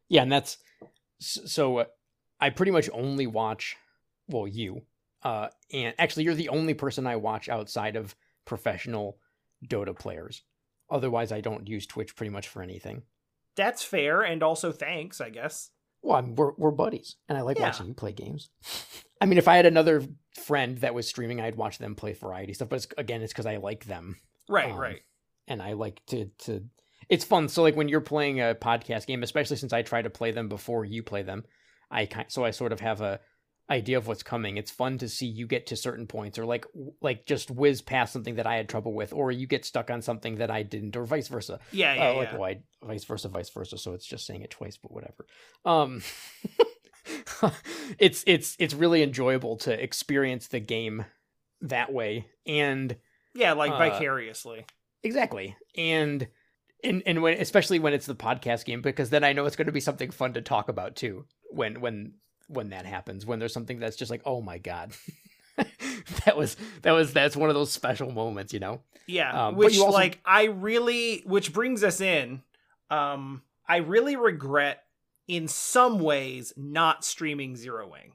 yeah, 0.08 0.22
and 0.22 0.32
that's 0.32 0.58
so. 1.20 1.78
Uh, 1.78 1.84
I 2.40 2.50
pretty 2.50 2.72
much 2.72 2.88
only 2.92 3.26
watch. 3.26 3.76
Well, 4.28 4.46
you, 4.46 4.82
uh, 5.22 5.48
and 5.72 5.94
actually, 5.98 6.24
you're 6.24 6.34
the 6.34 6.48
only 6.48 6.74
person 6.74 7.06
I 7.06 7.16
watch 7.16 7.48
outside 7.48 7.96
of 7.96 8.14
professional 8.44 9.18
Dota 9.66 9.98
players. 9.98 10.42
Otherwise, 10.90 11.32
I 11.32 11.40
don't 11.40 11.68
use 11.68 11.86
Twitch 11.86 12.16
pretty 12.16 12.30
much 12.30 12.48
for 12.48 12.62
anything. 12.62 13.02
That's 13.56 13.82
fair, 13.82 14.22
and 14.22 14.42
also 14.42 14.72
thanks, 14.72 15.20
I 15.20 15.30
guess. 15.30 15.70
Well, 16.02 16.16
I'm, 16.16 16.34
we're 16.34 16.52
we're 16.56 16.70
buddies, 16.70 17.16
and 17.28 17.36
I 17.36 17.42
like 17.42 17.58
Yeah. 17.58 17.64
watching 17.64 17.88
you 17.88 17.94
play 17.94 18.12
games. 18.12 18.50
I 19.20 19.26
mean, 19.26 19.38
if 19.38 19.48
I 19.48 19.56
had 19.56 19.66
another 19.66 20.02
friend 20.44 20.78
that 20.78 20.94
was 20.94 21.08
streaming, 21.08 21.40
I'd 21.40 21.56
watch 21.56 21.78
them 21.78 21.94
play 21.96 22.12
variety 22.12 22.54
stuff. 22.54 22.68
But 22.68 22.76
it's, 22.76 22.86
again, 22.96 23.20
it's 23.20 23.32
because 23.32 23.46
I 23.46 23.56
like 23.56 23.84
them. 23.86 24.16
Right, 24.48 24.70
Um, 24.72 24.78
right. 24.78 25.00
and 25.46 25.62
I 25.62 25.74
like 25.74 26.00
to 26.06 26.26
to 26.44 26.64
it's 27.08 27.24
fun. 27.24 27.48
So 27.48 27.62
like 27.62 27.76
when 27.76 27.88
you're 27.88 28.00
playing 28.00 28.40
a 28.40 28.54
podcast 28.54 29.06
game, 29.06 29.22
especially 29.22 29.56
since 29.56 29.72
I 29.72 29.82
try 29.82 30.02
to 30.02 30.10
play 30.10 30.30
them 30.30 30.48
before 30.48 30.84
you 30.84 31.02
play 31.02 31.22
them, 31.22 31.44
I 31.90 32.06
kind 32.06 32.26
so 32.30 32.44
I 32.44 32.50
sort 32.50 32.72
of 32.72 32.80
have 32.80 33.00
a 33.00 33.20
idea 33.70 33.98
of 33.98 34.06
what's 34.06 34.22
coming. 34.22 34.56
It's 34.56 34.70
fun 34.70 34.96
to 34.98 35.08
see 35.10 35.26
you 35.26 35.46
get 35.46 35.66
to 35.66 35.76
certain 35.76 36.06
points 36.06 36.38
or 36.38 36.46
like 36.46 36.64
like 37.02 37.26
just 37.26 37.50
whiz 37.50 37.82
past 37.82 38.12
something 38.14 38.36
that 38.36 38.46
I 38.46 38.56
had 38.56 38.68
trouble 38.68 38.94
with 38.94 39.12
or 39.12 39.30
you 39.30 39.46
get 39.46 39.64
stuck 39.66 39.90
on 39.90 40.00
something 40.02 40.36
that 40.36 40.50
I 40.50 40.62
didn't 40.62 40.96
or 40.96 41.04
vice 41.04 41.28
versa. 41.28 41.60
Yeah, 41.72 41.94
yeah, 41.94 42.08
uh, 42.08 42.12
yeah. 42.12 42.18
like 42.18 42.38
why 42.38 42.58
vice 42.82 43.04
versa 43.04 43.28
vice 43.28 43.50
versa 43.50 43.76
so 43.76 43.92
it's 43.92 44.06
just 44.06 44.26
saying 44.26 44.42
it 44.42 44.50
twice 44.50 44.78
but 44.78 44.90
whatever. 44.92 45.26
Um 45.66 46.02
it's 47.98 48.24
it's 48.26 48.56
it's 48.58 48.74
really 48.74 49.02
enjoyable 49.02 49.56
to 49.56 49.82
experience 49.82 50.48
the 50.48 50.60
game 50.60 51.04
that 51.60 51.92
way 51.92 52.26
and 52.46 52.96
yeah, 53.38 53.52
like 53.52 53.70
uh, 53.72 53.78
vicariously. 53.78 54.66
Exactly. 55.02 55.56
And 55.76 56.28
and 56.82 57.02
and 57.06 57.22
when 57.22 57.40
especially 57.40 57.78
when 57.78 57.92
it's 57.94 58.06
the 58.06 58.14
podcast 58.14 58.64
game 58.64 58.82
because 58.82 59.10
then 59.10 59.24
I 59.24 59.32
know 59.32 59.46
it's 59.46 59.56
going 59.56 59.66
to 59.66 59.72
be 59.72 59.80
something 59.80 60.10
fun 60.10 60.34
to 60.34 60.42
talk 60.42 60.68
about 60.68 60.96
too 60.96 61.24
when 61.50 61.80
when 61.80 62.14
when 62.48 62.70
that 62.70 62.86
happens 62.86 63.26
when 63.26 63.38
there's 63.38 63.52
something 63.52 63.78
that's 63.78 63.96
just 63.96 64.10
like 64.10 64.22
oh 64.24 64.40
my 64.40 64.58
god. 64.58 64.92
that 66.24 66.36
was 66.36 66.56
that 66.82 66.92
was 66.92 67.12
that's 67.12 67.36
one 67.36 67.48
of 67.48 67.54
those 67.54 67.72
special 67.72 68.10
moments, 68.10 68.52
you 68.52 68.60
know. 68.60 68.80
Yeah, 69.06 69.48
Um, 69.48 69.56
which 69.56 69.78
also- 69.78 69.92
like 69.92 70.20
I 70.24 70.44
really 70.44 71.22
which 71.24 71.52
brings 71.52 71.82
us 71.84 72.00
in 72.00 72.42
um 72.90 73.42
I 73.68 73.78
really 73.78 74.16
regret 74.16 74.82
in 75.28 75.46
some 75.46 76.00
ways 76.00 76.52
not 76.56 77.04
streaming 77.04 77.54
Zero 77.54 77.86
Wing. 77.88 78.12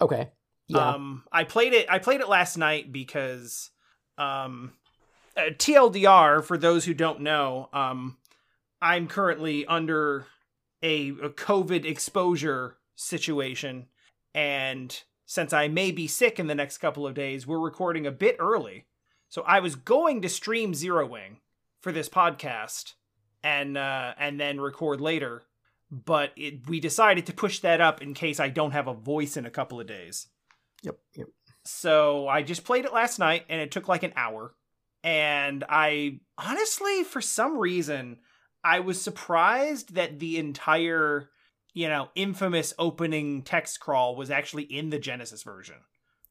Okay. 0.00 0.30
Yeah. 0.68 0.94
Um, 0.94 1.24
I 1.30 1.44
played 1.44 1.74
it. 1.74 1.86
I 1.88 1.98
played 1.98 2.20
it 2.20 2.28
last 2.28 2.56
night 2.56 2.90
because, 2.90 3.70
um, 4.18 4.72
uh, 5.36 5.50
TLDR 5.50 6.42
for 6.42 6.56
those 6.56 6.84
who 6.84 6.94
don't 6.94 7.20
know, 7.20 7.68
um, 7.72 8.16
I'm 8.80 9.06
currently 9.08 9.66
under 9.66 10.26
a, 10.82 11.08
a 11.10 11.30
COVID 11.30 11.84
exposure 11.84 12.76
situation, 12.94 13.86
and 14.34 15.02
since 15.26 15.52
I 15.52 15.68
may 15.68 15.90
be 15.90 16.06
sick 16.06 16.38
in 16.38 16.46
the 16.46 16.54
next 16.54 16.78
couple 16.78 17.06
of 17.06 17.14
days, 17.14 17.46
we're 17.46 17.58
recording 17.58 18.06
a 18.06 18.12
bit 18.12 18.36
early. 18.38 18.86
So 19.28 19.42
I 19.42 19.60
was 19.60 19.74
going 19.74 20.22
to 20.22 20.28
stream 20.28 20.72
Zero 20.72 21.06
Wing 21.06 21.38
for 21.80 21.92
this 21.92 22.08
podcast, 22.08 22.94
and 23.42 23.76
uh, 23.76 24.14
and 24.18 24.40
then 24.40 24.60
record 24.60 25.00
later. 25.00 25.42
But 25.90 26.32
it, 26.36 26.68
we 26.68 26.80
decided 26.80 27.26
to 27.26 27.32
push 27.32 27.60
that 27.60 27.80
up 27.80 28.02
in 28.02 28.14
case 28.14 28.40
I 28.40 28.48
don't 28.48 28.72
have 28.72 28.88
a 28.88 28.94
voice 28.94 29.36
in 29.36 29.46
a 29.46 29.50
couple 29.50 29.80
of 29.80 29.86
days. 29.86 30.28
yep. 30.82 30.98
Yep. 31.14 31.28
So 31.66 32.28
I 32.28 32.42
just 32.42 32.64
played 32.64 32.84
it 32.84 32.92
last 32.92 33.18
night 33.18 33.44
and 33.48 33.60
it 33.60 33.70
took 33.70 33.88
like 33.88 34.02
an 34.02 34.12
hour. 34.16 34.54
And 35.02 35.64
I 35.68 36.20
honestly, 36.38 37.04
for 37.04 37.20
some 37.20 37.58
reason, 37.58 38.18
I 38.64 38.80
was 38.80 39.00
surprised 39.00 39.94
that 39.94 40.18
the 40.18 40.38
entire, 40.38 41.30
you 41.74 41.88
know, 41.88 42.08
infamous 42.14 42.74
opening 42.78 43.42
text 43.42 43.78
crawl 43.80 44.16
was 44.16 44.30
actually 44.30 44.64
in 44.64 44.90
the 44.90 44.98
Genesis 44.98 45.42
version. 45.42 45.76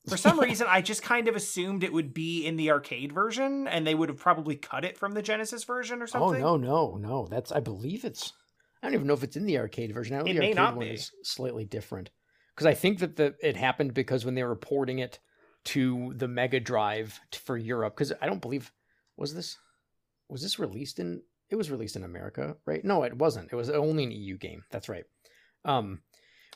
For 0.08 0.18
some 0.18 0.40
reason, 0.42 0.68
I 0.70 0.82
just 0.82 1.04
kind 1.04 1.28
of 1.28 1.36
assumed 1.36 1.84
it 1.84 1.94
would 1.94 2.14
be 2.14 2.46
in 2.46 2.58
the 2.58 2.72
arcade 2.72 3.12
version 3.14 3.68
and 3.68 3.88
they 3.88 3.96
would 3.96 4.10
have 4.10 4.20
probably 4.20 4.56
cut 4.56 4.84
it 4.84 4.98
from 4.98 5.14
the 5.14 5.22
Genesis 5.22 5.64
version 5.64 6.02
or 6.02 6.04
oh, 6.04 6.08
something. 6.08 6.44
Oh 6.44 6.58
no, 6.58 6.98
no, 6.98 6.98
no. 6.98 7.28
That's 7.28 7.52
I 7.52 7.62
believe 7.62 8.04
it's 8.04 8.34
I 8.82 8.88
don't 8.88 8.96
even 8.96 9.08
know 9.08 9.14
if 9.14 9.24
it's 9.24 9.38
in 9.38 9.46
the 9.46 9.58
arcade 9.58 9.94
version. 9.94 10.16
I 10.16 10.20
know 10.20 10.26
It 10.26 10.34
the 10.34 10.40
may 10.40 10.46
arcade 10.48 10.56
not 10.56 10.76
one 10.76 10.88
be. 10.88 10.94
is 10.94 11.12
slightly 11.24 11.66
different. 11.66 12.10
Because 12.56 12.68
I 12.68 12.74
think 12.74 13.00
that 13.00 13.16
the 13.18 13.36
it 13.42 13.56
happened 13.58 13.94
because 13.94 14.24
when 14.26 14.36
they 14.36 14.44
were 14.44 14.56
porting 14.56 15.00
it 15.00 15.20
to 15.66 16.14
the 16.16 16.28
Mega 16.28 16.60
Drive 16.60 17.20
t- 17.32 17.40
for 17.44 17.58
Europe, 17.58 17.96
because 17.96 18.14
I 18.22 18.26
don't 18.28 18.42
believe 18.42 18.72
was 19.18 19.34
this 19.34 19.58
was 20.30 20.42
this 20.42 20.58
released 20.60 21.00
in 21.00 21.22
it 21.50 21.56
was 21.56 21.70
released 21.70 21.96
in 21.96 22.04
America, 22.04 22.56
right? 22.66 22.84
No, 22.84 23.04
it 23.04 23.18
wasn't. 23.18 23.50
It 23.52 23.56
was 23.56 23.70
only 23.70 24.04
an 24.04 24.12
EU 24.12 24.38
game. 24.38 24.64
That's 24.72 24.90
right. 24.90 25.04
Um, 25.64 26.02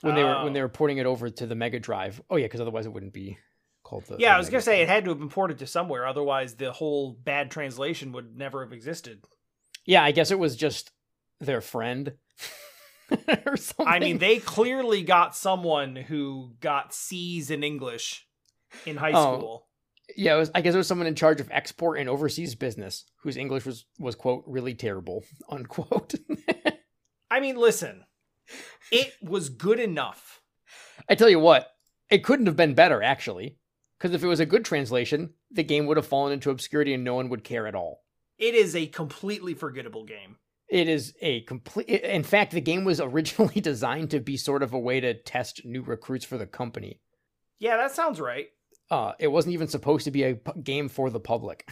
when 0.02 0.16
they 0.16 0.24
were 0.24 0.44
when 0.44 0.54
they 0.54 0.60
Oh. 0.60 0.64
were 0.64 0.70
porting 0.70 0.98
it 1.00 1.06
over 1.06 1.30
to 1.30 1.46
the 1.46 1.56
Mega 1.56 1.80
Drive. 1.80 2.22
Oh 2.30 2.38
yeah, 2.38 2.46
because 2.46 2.62
otherwise 2.62 2.86
it 2.86 2.94
wouldn't 2.94 3.14
be 3.14 3.38
called 3.84 4.06
the. 4.06 4.16
Yeah, 4.20 4.30
the 4.30 4.36
I 4.36 4.38
was 4.38 4.48
Mega 4.48 4.52
going 4.52 4.62
to 4.62 4.66
say 4.66 4.82
it 4.82 4.88
had 4.88 5.04
to 5.04 5.10
have 5.12 5.20
been 5.20 5.30
ported 5.30 5.60
to 5.60 5.68
somewhere. 5.68 6.08
Otherwise, 6.08 6.56
the 6.56 6.72
whole 6.72 7.12
bad 7.14 7.52
translation 7.52 8.14
would 8.14 8.38
never 8.38 8.64
have 8.64 8.72
existed. 8.74 9.24
Yeah, 9.86 10.04
I 10.04 10.12
guess 10.12 10.32
it 10.32 10.40
was 10.40 10.56
just 10.56 10.92
their 11.42 11.62
friend. 11.62 12.14
or 13.46 13.58
something. 13.58 13.88
I 13.88 14.00
mean, 14.00 14.18
they 14.18 14.40
clearly 14.40 15.04
got 15.04 15.36
someone 15.36 15.96
who 15.96 16.54
got 16.60 16.94
C's 16.94 17.50
in 17.52 17.64
English 17.64 18.26
in 18.86 18.98
high 18.98 19.12
Oh. 19.14 19.38
school. 19.38 19.66
Yeah, 20.18 20.36
it 20.36 20.40
was, 20.40 20.52
I 20.56 20.62
guess 20.62 20.74
it 20.74 20.78
was 20.78 20.88
someone 20.88 21.06
in 21.08 21.14
charge 21.14 21.40
of 21.40 21.52
export 21.52 22.00
and 22.00 22.10
overseas 22.10 22.56
business 22.56 23.06
whose 23.22 23.38
English 23.38 23.64
was 23.66 23.86
was 24.00 24.16
quote 24.16 24.44
really 24.48 24.74
terrible 24.74 25.24
unquote. 25.50 26.16
I 27.30 27.40
mean, 27.40 27.58
listen, 27.58 28.06
it 28.92 29.14
was 29.22 29.50
good 29.50 29.80
enough. 29.80 30.42
I 31.08 31.14
tell 31.16 31.30
you 31.30 31.40
what, 31.40 31.68
it 32.10 32.24
couldn't 32.24 32.48
have 32.48 32.56
been 32.56 32.74
better 32.74 33.04
actually, 33.04 33.58
because 34.00 34.14
if 34.16 34.24
it 34.24 34.28
was 34.28 34.40
a 34.40 34.48
good 34.48 34.66
translation, 34.66 35.34
the 35.52 35.64
game 35.64 35.86
would 35.86 35.98
have 35.98 36.08
fallen 36.08 36.34
into 36.34 36.50
obscurity 36.50 36.94
and 36.96 37.04
no 37.04 37.14
one 37.14 37.30
would 37.30 37.44
care 37.44 37.68
at 37.68 37.76
all. 37.76 38.02
It 38.40 38.56
is 38.56 38.76
a 38.76 38.88
completely 38.88 39.54
forgettable 39.54 40.06
game. 40.06 40.38
It 40.70 40.88
is 40.88 41.16
a 41.22 41.42
complete. 41.42 41.88
In 41.88 42.24
fact, 42.24 42.52
the 42.52 42.62
game 42.62 42.84
was 42.84 43.00
originally 43.02 43.62
designed 43.62 44.12
to 44.12 44.20
be 44.20 44.38
sort 44.38 44.64
of 44.64 44.74
a 44.74 44.80
way 44.80 45.00
to 45.00 45.14
test 45.14 45.66
new 45.66 45.82
recruits 45.82 46.26
for 46.26 46.38
the 46.38 46.46
company. 46.48 47.00
Yeah, 47.60 47.78
that 47.78 47.92
sounds 47.92 48.22
right. 48.22 48.48
Uh, 48.90 49.14
it 49.20 49.28
wasn't 49.28 49.54
even 49.54 49.68
supposed 49.68 50.06
to 50.06 50.12
be 50.12 50.24
a 50.24 50.34
game 50.64 50.90
for 50.90 51.10
the 51.10 51.20
public. 51.20 51.72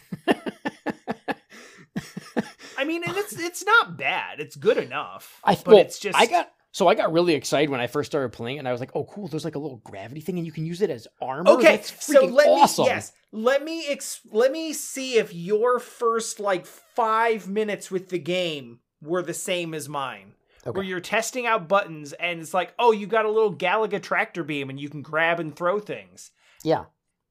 I 2.77 2.83
mean, 2.83 3.03
and 3.03 3.17
it's 3.17 3.33
it's 3.33 3.65
not 3.65 3.97
bad. 3.97 4.39
It's 4.39 4.55
good 4.55 4.77
enough. 4.77 5.39
I 5.43 5.55
but 5.55 5.67
well, 5.67 5.77
it's 5.77 5.97
just 5.97 6.17
I 6.17 6.27
got 6.27 6.51
so 6.71 6.87
I 6.87 6.93
got 6.93 7.11
really 7.11 7.33
excited 7.33 7.71
when 7.71 7.79
I 7.79 7.87
first 7.87 8.11
started 8.11 8.31
playing, 8.33 8.59
and 8.59 8.67
I 8.67 8.71
was 8.71 8.79
like, 8.79 8.91
"Oh, 8.93 9.03
cool! 9.05 9.27
There's 9.27 9.45
like 9.45 9.55
a 9.55 9.59
little 9.59 9.81
gravity 9.83 10.21
thing, 10.21 10.37
and 10.37 10.45
you 10.45 10.51
can 10.51 10.63
use 10.63 10.83
it 10.83 10.91
as 10.91 11.07
armor." 11.19 11.49
Okay, 11.51 11.81
so 11.81 12.25
let 12.25 12.47
awesome. 12.47 12.85
me 12.85 12.91
yes, 12.91 13.13
let 13.31 13.63
me 13.63 13.87
ex- 13.87 14.21
let 14.31 14.51
me 14.51 14.73
see 14.73 15.17
if 15.17 15.33
your 15.33 15.79
first 15.79 16.39
like 16.39 16.67
5 16.67 17.49
minutes 17.49 17.89
with 17.89 18.09
the 18.09 18.19
game 18.19 18.79
were 19.01 19.21
the 19.21 19.33
same 19.33 19.73
as 19.73 19.87
mine. 19.89 20.33
Okay. 20.65 20.75
Where 20.75 20.83
you're 20.85 20.99
testing 20.99 21.45
out 21.45 21.67
buttons 21.69 22.13
and 22.13 22.41
it's 22.41 22.53
like, 22.53 22.73
"Oh, 22.77 22.91
you 22.91 23.07
got 23.07 23.25
a 23.25 23.31
little 23.31 23.55
Galaga 23.55 24.01
tractor 24.01 24.43
beam 24.43 24.69
and 24.69 24.79
you 24.79 24.89
can 24.89 25.01
grab 25.01 25.39
and 25.39 25.55
throw 25.55 25.79
things." 25.79 26.31
Yeah, 26.63 26.85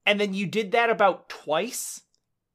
And 0.06 0.20
then 0.20 0.32
you 0.32 0.46
did 0.46 0.72
that 0.72 0.88
about 0.88 1.28
twice 1.28 2.02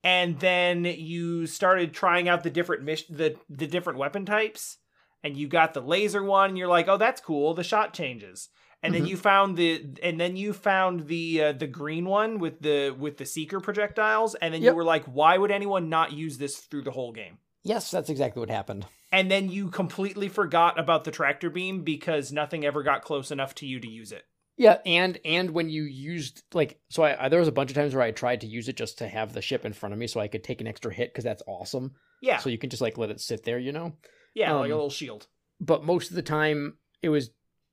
and 0.03 0.39
then 0.39 0.85
you 0.85 1.45
started 1.45 1.93
trying 1.93 2.27
out 2.29 2.43
the 2.43 2.49
different 2.49 2.83
mis- 2.83 3.03
the 3.09 3.35
the 3.49 3.67
different 3.67 3.99
weapon 3.99 4.25
types 4.25 4.77
and 5.23 5.37
you 5.37 5.47
got 5.47 5.73
the 5.75 5.81
laser 5.81 6.23
one 6.23 6.49
and 6.49 6.57
you're 6.57 6.67
like, 6.67 6.87
"Oh, 6.87 6.97
that's 6.97 7.21
cool. 7.21 7.53
The 7.53 7.63
shot 7.63 7.93
changes." 7.93 8.49
And 8.81 8.95
then 8.95 9.03
Mhm. 9.03 9.09
you 9.09 9.17
found 9.17 9.57
the 9.57 9.85
and 10.01 10.19
then 10.19 10.35
you 10.37 10.53
found 10.53 11.05
the 11.07 11.43
uh, 11.43 11.51
the 11.51 11.67
green 11.67 12.05
one 12.05 12.39
with 12.39 12.61
the 12.61 12.89
with 12.97 13.17
the 13.17 13.25
seeker 13.25 13.59
projectiles 13.59 14.33
and 14.35 14.51
then 14.51 14.63
Yep. 14.63 14.71
you 14.71 14.75
were 14.75 14.83
like, 14.83 15.03
"Why 15.05 15.37
would 15.37 15.51
anyone 15.51 15.89
not 15.89 16.13
use 16.13 16.39
this 16.39 16.57
through 16.57 16.83
the 16.83 16.91
whole 16.91 17.11
game?" 17.11 17.37
yes, 17.63 17.91
that's 17.91 18.09
exactly 18.09 18.39
what 18.39 18.49
happened. 18.49 18.87
And 19.11 19.29
then 19.29 19.49
you 19.49 19.69
completely 19.69 20.29
forgot 20.29 20.79
about 20.79 21.03
the 21.03 21.11
tractor 21.11 21.49
beam 21.49 21.83
because 21.83 22.31
nothing 22.31 22.65
ever 22.65 22.81
got 22.81 23.03
close 23.03 23.29
enough 23.31 23.53
to 23.55 23.65
you 23.65 23.79
to 23.79 23.87
use 23.87 24.11
it. 24.11 24.23
Yeah, 24.57 24.77
and 24.85 25.19
and 25.25 25.51
when 25.51 25.69
you 25.69 25.83
used 25.83 26.43
like 26.53 26.79
so, 26.89 27.03
I, 27.03 27.25
I 27.25 27.29
there 27.29 27.39
was 27.39 27.47
a 27.47 27.53
bunch 27.53 27.71
of 27.71 27.75
times 27.75 27.95
where 27.95 28.03
I 28.03 28.11
tried 28.11 28.41
to 28.41 28.47
use 28.47 28.67
it 28.67 28.77
just 28.77 28.99
to 28.99 29.07
have 29.07 29.33
the 29.33 29.41
ship 29.41 29.65
in 29.65 29.73
front 29.73 29.93
of 29.93 29.99
me 29.99 30.07
so 30.07 30.19
I 30.19 30.27
could 30.27 30.43
take 30.43 30.61
an 30.61 30.67
extra 30.67 30.93
hit 30.93 31.11
because 31.11 31.23
that's 31.23 31.41
awesome. 31.47 31.93
Yeah. 32.21 32.37
So 32.37 32.49
you 32.49 32.57
can 32.57 32.69
just 32.69 32.81
like 32.81 32.97
let 32.97 33.09
it 33.09 33.19
sit 33.19 33.43
there, 33.43 33.57
you 33.57 33.71
know. 33.71 33.93
yeah, 34.35 34.53
like 34.53 34.69
a 34.69 34.73
um, 34.73 34.77
little 34.77 34.89
shield. 34.89 35.27
But 35.59 35.83
most 35.83 36.09
of 36.09 36.15
the 36.15 36.21
time, 36.21 36.77
it 37.01 37.09
was 37.09 37.31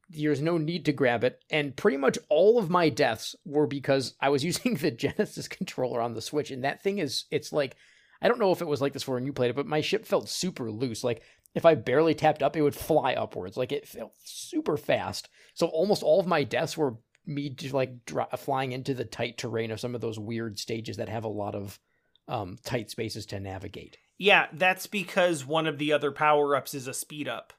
there's 0.09 0.40
no 0.40 0.56
need 0.56 0.86
to 0.86 0.93
grab 0.93 1.24
it, 1.24 1.44
and 1.51 1.77
pretty 1.77 1.98
much 1.98 2.19
all 2.31 2.59
of 2.59 2.70
my 2.70 2.89
deaths 2.89 3.36
were 3.44 3.66
because 3.66 4.15
I 4.20 4.31
was 4.31 4.44
using 4.44 4.74
the 4.74 4.90
Genesis 4.90 5.48
controller 5.48 6.01
on 6.01 6.15
the 6.15 6.23
Switch, 6.23 6.51
and 6.51 6.65
that 6.65 6.82
thing 6.82 6.98
is 6.98 7.27
it's 7.31 7.52
like 7.52 7.77
I 8.20 8.28
don't 8.28 8.38
know 8.40 8.52
if 8.52 8.60
it 8.60 8.68
was 8.68 8.80
like 8.80 8.92
this 8.92 9.02
for 9.02 9.14
when 9.14 9.26
you 9.26 9.32
played 9.32 9.50
it, 9.50 9.56
but 9.56 9.66
my 9.66 9.80
ship 9.80 10.04
felt 10.06 10.28
super 10.28 10.70
loose. 10.70 11.04
Like 11.04 11.22
if 11.54 11.64
I 11.64 11.74
barely 11.74 12.14
tapped 12.14 12.42
up, 12.42 12.56
it 12.56 12.62
would 12.62 12.74
fly 12.74 13.14
upwards. 13.14 13.56
Like 13.56 13.72
it 13.72 13.86
felt 13.88 14.12
super 14.24 14.76
fast. 14.76 15.28
So 15.54 15.66
almost 15.68 16.02
all 16.02 16.20
of 16.20 16.26
my 16.26 16.44
deaths 16.44 16.76
were 16.76 16.96
me 17.26 17.50
just 17.50 17.74
like 17.74 18.04
dri 18.06 18.24
flying 18.38 18.72
into 18.72 18.94
the 18.94 19.04
tight 19.04 19.36
terrain 19.38 19.70
of 19.70 19.80
some 19.80 19.94
of 19.94 20.00
those 20.00 20.18
weird 20.18 20.58
stages 20.58 20.96
that 20.96 21.08
have 21.10 21.24
a 21.24 21.28
lot 21.28 21.54
of 21.54 21.78
um, 22.26 22.56
tight 22.64 22.90
spaces 22.90 23.26
to 23.26 23.38
navigate. 23.40 23.96
Yeah, 24.18 24.46
that's 24.52 24.86
because 24.86 25.46
one 25.46 25.66
of 25.66 25.78
the 25.78 25.92
other 25.92 26.10
power 26.10 26.56
ups 26.56 26.74
is 26.74 26.86
a 26.88 26.94
speed 26.94 27.28
up, 27.28 27.52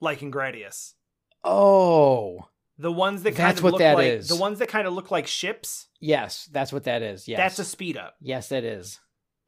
like 0.00 0.20
in 0.22 0.30
Gradius. 0.30 0.92
Oh, 1.42 2.48
The 2.78 2.90
ones 2.92 3.22
that 3.22 3.30
kind 3.36 3.48
That's 3.50 3.58
of 3.60 3.64
what 3.64 3.72
look 3.74 3.78
that 3.80 3.94
like 3.96 4.06
is. 4.06 4.28
the 4.28 4.36
ones 4.36 4.58
that 4.58 4.68
kind 4.68 4.86
of 4.86 4.94
look 4.94 5.10
like 5.10 5.26
ships. 5.26 5.88
yes, 6.00 6.48
that's 6.52 6.72
what 6.72 6.84
that 6.84 7.02
is. 7.02 7.28
Yes, 7.28 7.38
That's 7.38 7.58
a 7.60 7.64
speed 7.64 7.96
up. 7.96 8.14
yes, 8.20 8.48
that 8.48 8.64
is. 8.64 8.98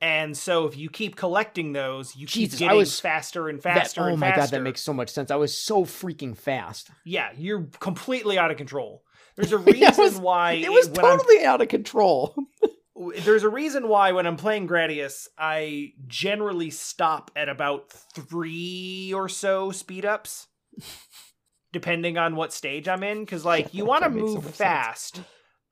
And 0.00 0.36
so 0.36 0.66
if 0.66 0.76
you 0.76 0.90
keep 0.90 1.16
collecting 1.16 1.72
those, 1.72 2.14
you 2.14 2.26
Jesus, 2.26 2.58
keep 2.58 2.66
I 2.66 2.68
getting 2.68 2.78
was- 2.80 3.00
faster 3.00 3.48
and 3.48 3.60
That- 3.62 3.78
faster 3.78 4.02
oh 4.02 4.04
and 4.08 4.20
my 4.20 4.34
god, 4.34 4.50
that 4.50 4.62
makes 4.62 4.82
so 4.82 4.92
much 4.92 5.08
sense. 5.10 5.30
I 5.30 5.36
was 5.36 5.56
so 5.56 5.84
freaking 5.84 6.36
fast. 6.36 6.90
yeah, 7.04 7.30
you're 7.36 7.68
completely 7.80 8.38
out 8.38 8.50
of 8.50 8.56
control. 8.58 9.02
There's 9.36 9.52
a 9.52 9.56
Yeah, 9.66 9.88
reason 9.88 9.92
it 9.92 9.98
was- 9.98 10.18
why 10.18 10.52
It 10.52 10.70
was 10.72 10.88
when 10.90 11.04
I'm 11.04 11.18
totally 11.18 11.44
out 11.44 11.60
of 11.62 11.68
control. 11.68 12.34
there's 13.20 13.42
a 13.42 13.48
reason 13.48 13.88
why 13.88 14.12
when 14.12 14.26
I'm 14.26 14.36
playing 14.36 14.68
Gradius, 14.68 15.28
I 15.38 15.92
generally 16.06 16.70
stop 16.70 17.30
at 17.36 17.48
about 17.48 17.90
three 17.90 19.12
or 19.14 19.28
so 19.30 19.70
speed 19.70 20.04
ups. 20.04 20.46
depending 21.72 22.16
on 22.16 22.36
what 22.36 22.52
stage 22.52 22.88
I'm 22.88 23.02
in. 23.02 23.20
Because 23.20 23.44
like 23.44 23.74
you 23.74 23.84
want 23.84 24.04
to 24.04 24.10
makes 24.10 24.28
so 24.28 24.34
move 24.36 24.44
much 24.44 24.54
sense. 24.54 25.12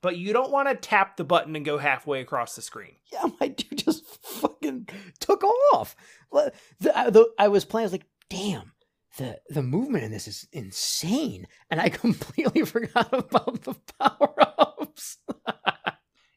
But 0.05 0.17
you 0.17 0.33
don't 0.33 0.51
want 0.51 0.69
to 0.69 0.75
tap 0.75 1.17
the 1.17 1.23
button 1.23 1.55
and 1.55 1.65
go 1.65 1.79
halfway 1.79 2.21
across 2.21 2.55
the 2.55 2.61
screen. 2.61 2.91
yeah, 3.11 3.25
my 3.39 3.47
dude 3.47 3.79
just 3.79 4.05
fucking 4.23 4.87
took 5.19 5.43
off. 5.73 5.95
The, 6.31 6.53
I, 6.93 7.09
the, 7.09 7.27
I 7.39 7.47
was 7.47 7.65
playing. 7.65 7.85
I 7.85 7.87
was 7.87 7.91
like, 7.91 8.05
damn. 8.29 8.73
The, 9.17 9.39
the 9.49 9.63
movement 9.63 10.03
in 10.03 10.11
this 10.11 10.27
is 10.27 10.47
insane, 10.51 11.47
and 11.71 11.81
I 11.81 11.89
completely 12.03 12.65
forgot 12.65 13.11
about 13.11 13.63
the 13.63 13.73
power 13.99 14.35
ups. 14.59 15.17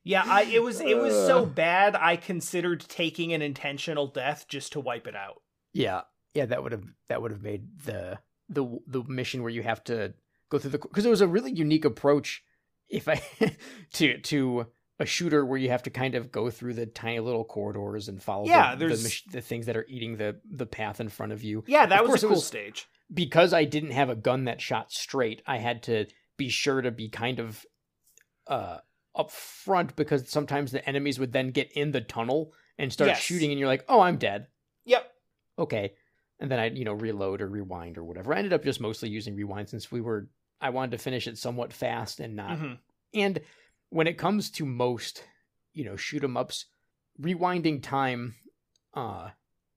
Yeah, 0.05 0.23
I 0.24 0.45
it 0.45 0.62
was 0.62 0.81
it 0.81 0.97
was 0.97 1.12
so 1.12 1.45
bad 1.45 1.95
I 1.95 2.16
considered 2.16 2.81
taking 2.81 3.35
an 3.35 3.43
intentional 3.43 4.07
death 4.07 4.47
just 4.49 4.73
to 4.73 4.81
wipe 4.81 5.07
it 5.07 5.15
out. 5.15 5.43
Yeah, 5.74 6.03
yeah, 6.32 6.47
that 6.47 6.62
would 6.62 6.73
have 6.73 6.85
that 7.11 7.20
would 7.20 7.31
have 7.31 7.43
made 7.43 7.66
the 7.85 8.19
the 8.49 8.78
the 8.86 9.05
mission 9.05 9.43
where 9.43 9.51
you 9.51 9.62
have 9.62 9.85
to 9.85 10.15
go 10.49 10.59
through 10.59 10.70
the 10.70 10.78
because 10.78 11.05
it 11.05 11.11
was 11.11 11.20
a 11.20 11.28
really 11.28 11.53
unique 11.53 11.85
approach. 11.85 12.43
If 12.89 13.09
I 13.09 13.20
to 13.94 14.19
to 14.19 14.66
a 15.01 15.06
shooter 15.06 15.44
where 15.47 15.59
you 15.59 15.69
have 15.70 15.85
to 15.85 15.90
kind 15.90 16.15
of 16.16 16.32
go 16.32 16.51
through 16.51 16.74
the 16.74 16.86
tiny 16.86 17.20
little 17.20 17.44
corridors 17.44 18.09
and 18.09 18.20
follow 18.23 18.47
Yeah, 18.47 18.74
the, 18.74 18.78
the, 18.81 18.86
there's- 18.94 19.05
mach- 19.27 19.32
the 19.32 19.40
things 19.40 19.66
that 19.66 19.77
are 19.77 19.86
eating 19.89 20.16
the 20.16 20.40
the 20.51 20.66
path 20.66 21.01
in 21.01 21.09
front 21.09 21.32
of 21.32 21.43
you. 21.44 21.62
Yeah, 21.66 21.86
that 21.86 22.02
Of 22.05 22.09
was 22.10 22.23
a 22.24 22.27
cool 22.27 22.36
was- 22.36 22.47
stage. 22.47 22.86
Because 23.12 23.55
I 23.55 23.65
didn't 23.65 23.93
have 23.93 24.10
a 24.10 24.15
gun 24.15 24.44
that 24.44 24.60
shot 24.60 24.93
straight, 24.93 25.40
I 25.47 25.56
had 25.56 25.82
to 25.85 26.06
be 26.36 26.51
sure 26.51 26.82
to 26.82 26.90
be 26.90 27.09
kind 27.09 27.39
of 27.39 27.65
uh 28.47 28.78
up 29.15 29.31
front 29.31 29.97
because 29.97 30.28
sometimes 30.31 30.73
the 30.73 30.86
enemies 30.89 31.19
would 31.19 31.32
then 31.32 31.51
get 31.51 31.73
in 31.73 31.90
the 31.93 32.01
tunnel 32.01 32.52
and 32.78 32.93
start 32.93 33.09
Yes. 33.09 33.20
shooting 33.20 33.51
and 33.51 33.59
you're 33.59 33.69
like, 33.69 33.85
"Oh, 33.89 34.01
I'm 34.01 34.16
dead." 34.19 34.47
Yep. 34.85 35.10
okay 35.59 35.93
and 36.40 36.51
then 36.51 36.59
i 36.60 36.66
you 36.70 36.85
know 36.85 36.93
reload 36.93 37.40
or 37.43 37.48
rewind 37.48 37.98
or 37.98 38.05
whatever 38.05 38.32
i 38.32 38.39
ended 38.39 38.52
up 38.52 38.62
just 38.65 38.81
mostly 38.81 39.09
using 39.09 39.35
rewind 39.35 39.69
since 39.69 39.90
we 39.90 40.01
were 40.01 40.28
i 40.60 40.70
wanted 40.70 40.90
to 40.93 40.98
finish 40.98 41.26
it 41.26 41.39
somewhat 41.39 41.72
fast 41.72 42.20
and 42.20 42.35
not 42.36 42.59
Mhm. 42.59 42.78
and 43.14 43.40
when 43.90 44.06
it 44.06 44.18
comes 44.18 44.51
to 44.51 44.66
most 44.66 45.24
you 45.72 45.85
know 45.85 45.97
shoot 45.97 46.22
'em 46.24 46.36
ups 46.36 46.66
rewinding 47.20 47.82
time 47.82 48.35
uh 48.94 49.30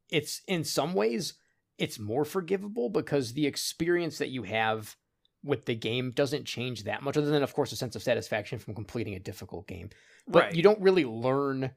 it's 0.10 0.42
in 0.48 0.64
some 0.64 0.94
ways 0.94 1.34
it's 1.78 1.98
more 1.98 2.26
forgivable 2.26 2.90
because 2.90 3.34
the 3.34 3.48
experience 3.48 4.18
that 4.20 4.30
you 4.30 4.44
have 4.44 4.96
with 5.44 5.66
the 5.66 5.74
game 5.76 6.12
doesn't 6.12 6.46
change 6.46 6.84
that 6.84 7.02
much 7.02 7.18
other 7.18 7.32
than 7.32 7.42
of 7.44 7.54
course 7.54 7.72
a 7.72 7.76
sense 7.76 7.96
of 7.96 8.04
satisfaction 8.04 8.60
from 8.60 8.76
completing 8.76 9.16
a 9.16 9.20
difficult 9.20 9.68
game 9.68 9.90
but 10.28 10.44
Right. 10.46 10.56
you 10.56 10.62
don't 10.62 10.80
really 10.82 11.06
learn 11.06 11.72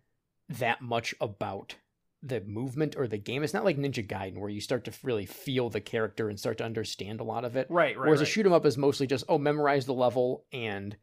that 0.48 0.82
much 0.82 1.14
about 1.20 1.76
the 2.24 2.40
movement 2.40 2.96
or 2.96 3.06
the 3.06 3.18
game. 3.18 3.42
It's 3.42 3.52
not 3.52 3.64
like 3.64 3.76
Ninja 3.76 4.06
Gaiden 4.06 4.38
where 4.38 4.48
you 4.48 4.60
start 4.60 4.84
to 4.84 4.92
really 5.02 5.26
feel 5.26 5.68
the 5.68 5.80
character 5.80 6.28
and 6.28 6.40
start 6.40 6.58
to 6.58 6.64
understand 6.64 7.20
a 7.20 7.24
lot 7.24 7.44
of 7.44 7.54
it. 7.54 7.66
right, 7.68 7.96
right, 7.96 8.06
Whereas 8.06 8.22
a 8.22 8.26
shoot 8.26 8.46
'em 8.46 8.52
up 8.52 8.64
is 8.64 8.78
mostly 8.78 9.06
just 9.06 9.24
oh, 9.28 9.38
memorize 9.38 9.84
the 9.86 9.94
level 9.94 10.46
and 10.52 10.96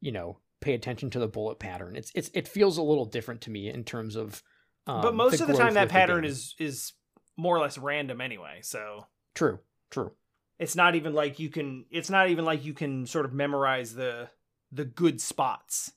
you 0.00 0.12
know 0.12 0.38
pay 0.60 0.74
attention 0.74 1.10
to 1.10 1.18
the 1.18 1.28
bullet 1.28 1.58
pattern. 1.58 1.96
It's 1.96 2.12
it's 2.14 2.30
it 2.32 2.46
feels 2.46 2.78
a 2.78 2.82
little 2.82 3.04
different 3.04 3.40
to 3.42 3.50
me 3.50 3.68
in 3.68 3.84
terms 3.84 4.16
of. 4.16 4.42
Um, 4.86 5.02
but 5.02 5.14
most 5.14 5.40
of 5.40 5.48
the 5.48 5.54
time 5.54 5.74
that 5.74 5.88
pattern 5.88 6.24
is 6.24 6.54
is 6.58 6.92
more 7.36 7.56
or 7.56 7.60
less 7.60 7.76
random 7.76 8.20
anyway. 8.20 8.60
So 8.62 9.06
true, 9.34 9.58
true. 9.90 10.12
it's 10.58 10.76
not 10.76 10.94
even 10.94 11.12
like 11.12 11.38
you 11.38 11.50
can 11.50 11.86
it's 11.90 12.10
not 12.10 12.30
even 12.30 12.44
like 12.44 12.64
you 12.64 12.72
can 12.72 13.06
sort 13.06 13.24
of 13.24 13.32
memorize 13.32 13.94
the 13.94 14.30
the 14.72 14.84
good 14.84 15.20
spots. 15.20 15.92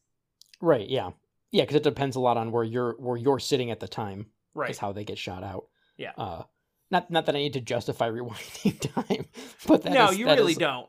Right? 0.59 0.87
Yeah, 0.87 1.11
yeah, 1.51 1.63
because 1.63 1.77
it 1.77 1.83
depends 1.83 2.15
a 2.15 2.19
lot 2.19 2.37
on 2.37 2.51
where 2.51 2.63
you're 2.63 2.95
where 2.99 3.17
you're 3.17 3.39
sitting 3.39 3.71
at 3.71 3.79
the 3.79 3.87
time. 3.87 4.27
Right. 4.53 4.69
is 4.71 4.77
how 4.77 4.91
they 4.91 5.03
get 5.03 5.17
shot 5.17 5.43
out. 5.43 5.65
Yeah. 5.97 6.11
Uh, 6.17 6.43
not 6.89 7.09
not 7.09 7.25
that 7.27 7.35
I 7.35 7.39
need 7.39 7.53
to 7.53 7.61
justify 7.61 8.09
rewinding 8.11 8.79
time, 8.93 9.25
but 9.67 9.83
that 9.83 9.93
no, 9.93 10.09
is- 10.09 10.17
you 10.17 10.25
really 10.25 10.53
is- 10.53 10.57
don't. 10.57 10.87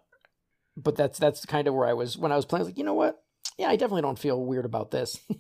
But 0.77 0.97
that's 0.97 1.19
that's 1.19 1.45
kind 1.45 1.69
of 1.69 1.75
where 1.75 1.87
I 1.87 1.93
was 1.93 2.17
when 2.17 2.33
I 2.33 2.37
was 2.37 2.45
playing. 2.47 2.61
I 2.61 2.65
was 2.65 2.69
like, 2.71 2.79
you 2.79 2.85
know 2.85 2.95
what? 2.95 3.23
Yeah, 3.59 3.69
I 3.69 3.77
definitely 3.77 4.03
don't 4.03 4.19
feel 4.19 4.43
weird 4.45 4.65
about 4.65 4.91
this. 4.91 5.21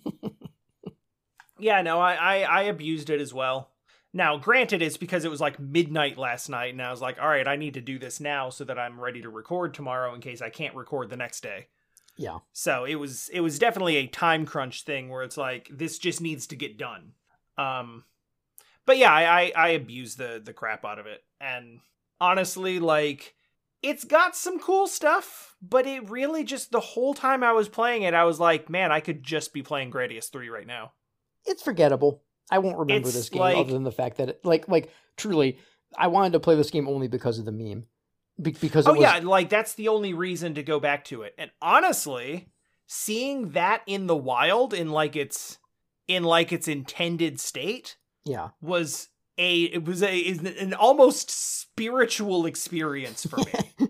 Yeah, 1.58 1.80
no, 1.82 2.00
I, 2.00 2.14
I 2.14 2.36
I 2.42 2.62
abused 2.62 3.08
it 3.08 3.20
as 3.20 3.32
well. 3.32 3.70
Now, 4.12 4.36
granted, 4.36 4.82
it's 4.82 4.96
because 4.96 5.24
it 5.24 5.30
was 5.30 5.40
like 5.40 5.60
midnight 5.60 6.18
last 6.18 6.48
night, 6.48 6.72
and 6.72 6.82
I 6.82 6.90
was 6.90 7.00
like, 7.00 7.18
all 7.22 7.28
right, 7.28 7.46
I 7.46 7.54
need 7.56 7.74
to 7.74 7.80
do 7.80 7.98
this 8.00 8.18
now 8.20 8.50
so 8.50 8.64
that 8.64 8.78
I'm 8.80 9.00
ready 9.00 9.22
to 9.22 9.30
record 9.30 9.72
tomorrow 9.72 10.12
in 10.14 10.20
case 10.20 10.42
I 10.42 10.50
can't 10.50 10.74
record 10.74 11.08
the 11.08 11.16
next 11.16 11.40
day. 11.42 11.68
yeah, 12.16 12.38
So 12.52 12.84
it 12.84 12.96
was 12.96 13.28
it 13.32 13.40
was 13.40 13.58
definitely 13.60 13.96
a 13.96 14.06
time 14.08 14.44
crunch 14.44 14.82
thing 14.82 15.08
where 15.08 15.22
it's 15.22 15.36
like 15.36 15.68
this 15.72 15.98
just 15.98 16.20
needs 16.20 16.48
to 16.48 16.56
get 16.56 16.78
done. 16.78 17.12
Um, 17.56 18.04
but 18.86 18.98
yeah, 18.98 19.12
I 19.12 19.22
I, 19.40 19.52
I 19.56 19.68
abused 19.70 20.18
the 20.18 20.40
the 20.44 20.52
crap 20.52 20.84
out 20.84 20.98
of 20.98 21.06
it, 21.06 21.22
and 21.40 21.80
honestly, 22.20 22.78
like 22.80 23.34
it's 23.82 24.04
got 24.04 24.36
some 24.36 24.60
cool 24.60 24.86
stuff, 24.86 25.56
but 25.60 25.86
it 25.86 26.09
really 26.09 26.44
just 26.44 26.70
the 26.70 26.78
whole 26.80 27.14
time 27.14 27.42
I 27.42 27.52
was 27.52 27.68
playing 27.68 28.02
it, 28.02 28.14
I 28.14 28.24
was 28.24 28.38
like, 28.38 28.70
man, 28.70 28.92
I 28.92 29.00
could 29.00 29.22
just 29.24 29.52
be 29.52 29.62
playing 29.62 29.90
Gradius 29.90 30.30
three 30.30 30.48
right 30.48 30.66
now. 30.66 30.92
it's 31.44 31.62
forgettable. 31.62 32.22
I 32.50 32.59
won't 32.59 32.78
remember 32.78 33.09
It's 33.09 33.16
this 33.16 33.28
game 33.28 33.40
like- 33.40 33.56
other 33.56 33.72
than 33.72 33.82
the 33.82 33.90
fact 33.90 34.18
that, 34.18 34.28
it, 34.28 34.44
like, 34.44 34.68
like 34.68 34.90
truly, 35.16 35.59
I 35.96 36.06
wanted 36.09 36.32
to 36.34 36.40
play 36.40 36.54
this 36.54 36.70
game 36.70 36.86
only 36.86 37.09
because 37.09 37.38
of 37.40 37.44
the 37.44 37.50
meme, 37.52 37.86
Be- 38.40 38.50
because 38.60 38.86
Oh 38.86 38.92
was, 38.92 39.00
yeah, 39.00 39.18
like 39.22 39.48
that's 39.48 39.74
the 39.74 39.88
only 39.88 40.12
reason 40.14 40.54
to 40.54 40.62
go 40.62 40.78
back 40.78 41.04
to 41.06 41.22
it. 41.22 41.34
And 41.38 41.50
honestly, 41.60 42.50
seeing 42.86 43.50
that 43.50 43.82
in 43.86 44.06
the 44.06 44.16
wild 44.16 44.72
in 44.74 44.90
like 44.90 45.16
its 45.16 45.59
in 46.06 46.22
like 46.24 46.52
its 46.52 46.68
intended 46.68 47.40
state 47.40 47.96
yeah, 48.24 48.50
was 48.60 49.08
a 49.38 49.62
it 49.62 49.84
was 49.84 50.02
a 50.02 50.28
an 50.60 50.74
almost 50.74 51.30
spiritual 51.30 52.46
experience 52.46 53.26
for 53.26 53.38
me. 53.38 53.52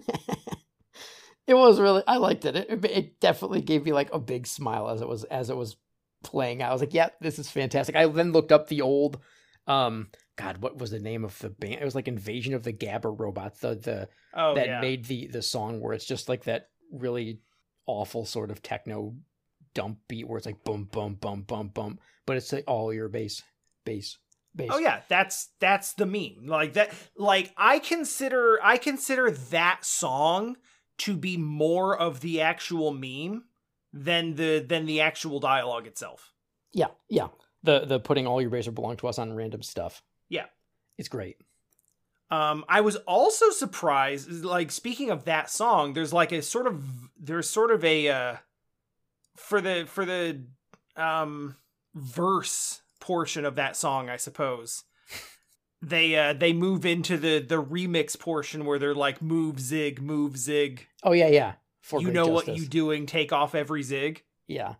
it 1.46 1.54
was 1.54 1.80
really. 1.80 2.02
I 2.06 2.16
liked 2.16 2.44
it. 2.44 2.56
it. 2.56 2.84
It 2.84 3.20
definitely 3.20 3.60
gave 3.60 3.84
me 3.84 3.92
like 3.92 4.12
a 4.12 4.18
big 4.18 4.46
smile 4.46 4.88
as 4.88 5.00
it 5.00 5.08
was 5.08 5.24
as 5.24 5.50
it 5.50 5.56
was 5.56 5.76
playing. 6.22 6.62
out. 6.62 6.70
I 6.70 6.72
was 6.72 6.82
like, 6.82 6.94
yeah, 6.94 7.10
this 7.20 7.38
is 7.38 7.50
fantastic. 7.50 7.96
I 7.96 8.06
then 8.06 8.32
looked 8.32 8.52
up 8.52 8.68
the 8.68 8.82
old, 8.82 9.18
um, 9.66 10.08
God, 10.36 10.58
what 10.58 10.78
was 10.78 10.90
the 10.90 11.00
name 11.00 11.24
of 11.24 11.38
the 11.40 11.50
band? 11.50 11.80
It 11.80 11.84
was 11.84 11.94
like 11.94 12.08
Invasion 12.08 12.54
of 12.54 12.62
the 12.62 12.72
Gabber 12.72 13.18
Robots. 13.18 13.60
The 13.60 13.74
the 13.74 14.08
oh 14.34 14.54
that 14.54 14.66
yeah. 14.66 14.80
made 14.80 15.04
the 15.06 15.26
the 15.26 15.42
song 15.42 15.80
where 15.80 15.92
it's 15.92 16.06
just 16.06 16.28
like 16.28 16.44
that 16.44 16.68
really 16.92 17.40
awful 17.86 18.24
sort 18.24 18.50
of 18.50 18.62
techno 18.62 19.14
dump 19.74 19.98
beat 20.08 20.28
where 20.28 20.36
it's 20.36 20.46
like 20.46 20.62
boom 20.64 20.84
boom 20.84 21.14
boom 21.14 21.42
boom 21.42 21.68
boom 21.68 21.98
but 22.26 22.36
it's 22.36 22.52
like 22.52 22.64
all 22.66 22.92
your 22.92 23.08
bass 23.08 23.42
bass 23.84 24.18
bass 24.54 24.70
Oh 24.72 24.78
yeah, 24.78 25.00
that's 25.08 25.50
that's 25.60 25.94
the 25.94 26.06
meme. 26.06 26.46
Like 26.46 26.74
that 26.74 26.92
like 27.16 27.52
I 27.56 27.78
consider 27.78 28.58
I 28.62 28.76
consider 28.76 29.30
that 29.30 29.84
song 29.84 30.56
to 30.98 31.16
be 31.16 31.36
more 31.36 31.96
of 31.98 32.20
the 32.20 32.40
actual 32.40 32.92
meme 32.92 33.44
than 33.92 34.34
the 34.34 34.64
than 34.66 34.86
the 34.86 35.00
actual 35.00 35.40
dialogue 35.40 35.86
itself. 35.86 36.32
yeah 36.72 36.88
yeah 37.08 37.28
the 37.62 37.84
the 37.86 37.98
putting 38.00 38.26
all 38.26 38.40
your 38.40 38.50
bass 38.50 38.66
or 38.66 38.72
belong 38.72 38.96
to 38.96 39.06
us 39.08 39.18
on 39.18 39.32
random 39.34 39.62
stuff 39.62 40.02
Yeah. 40.28 40.46
it's 40.98 41.08
great 41.08 41.36
Um, 42.30 42.64
I 42.68 42.80
was 42.80 42.96
also 43.06 43.50
surprised. 43.50 44.30
Like 44.44 44.70
speaking 44.70 45.10
of 45.10 45.24
that 45.24 45.50
song, 45.50 45.92
there's 45.92 46.12
like 46.12 46.32
a 46.32 46.40
sort 46.42 46.66
of 46.66 46.82
there's 47.18 47.48
sort 47.50 47.70
of 47.70 47.84
a 47.84 48.08
uh, 48.08 48.36
for 49.36 49.60
the 49.60 49.84
for 49.86 50.04
the 50.04 50.42
um 50.96 51.56
verse 51.94 52.81
portion 53.02 53.44
of 53.44 53.56
that 53.56 53.76
song, 53.76 54.08
I 54.08 54.16
suppose. 54.16 54.84
They 55.84 56.16
uh 56.16 56.32
they 56.32 56.52
move 56.52 56.86
into 56.86 57.18
the 57.18 57.40
the 57.40 57.60
remix 57.60 58.16
portion 58.18 58.64
where 58.64 58.78
they're 58.78 58.94
like 58.94 59.20
move 59.20 59.58
zig 59.58 60.00
move 60.00 60.38
zig. 60.38 60.86
oh 61.02 61.10
yeah 61.10 61.26
yeah 61.26 61.54
for 61.80 62.00
you 62.00 62.12
know 62.12 62.28
what 62.28 62.46
you 62.46 62.64
doing? 62.66 63.04
Take 63.04 63.32
off 63.32 63.56
every 63.56 63.82
zig. 63.82 64.22
yeah 64.46 64.76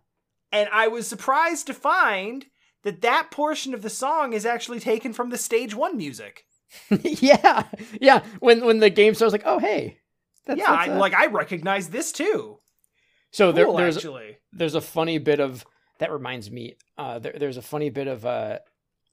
And 0.53 0.69
I 0.71 0.87
was 0.87 1.05
surprised 1.05 1.67
to 1.67 1.73
find 1.73 2.45
that 2.83 3.01
that 3.01 3.31
portion 3.31 3.73
of 3.73 3.81
the 3.81 3.89
song 3.89 4.31
is 4.31 4.45
actually 4.45 4.79
taken 4.79 5.11
from 5.11 5.29
the 5.29 5.37
stage 5.37 5.75
one 5.75 5.97
music. 5.97 6.45
yeah 6.89 7.67
yeah 8.01 8.23
when 8.39 8.65
when 8.65 8.79
the 8.79 8.89
game 8.89 9.13
starts 9.13 9.33
like 9.33 9.43
oh 9.45 9.59
hey 9.59 9.99
that's, 10.45 10.59
yeah, 10.59 10.71
that's, 10.71 10.89
I, 10.89 10.93
uh, 10.93 10.97
like 10.97 11.13
I 11.13 11.27
recognize 11.27 11.89
this 11.89 12.11
too. 12.11 12.59
so 13.31 13.51
there, 13.51 13.71
there's 13.73 13.97
actually. 13.97 14.37
there's 14.53 14.75
a 14.75 14.81
funny 14.81 15.17
bit 15.17 15.39
of 15.39 15.65
that 15.99 16.11
reminds 16.11 16.49
me 16.51 16.75
uh 16.97 17.19
there, 17.19 17.35
there's 17.37 17.57
a 17.57 17.61
funny 17.61 17.89
bit 17.89 18.07
of 18.07 18.25
uh 18.25 18.59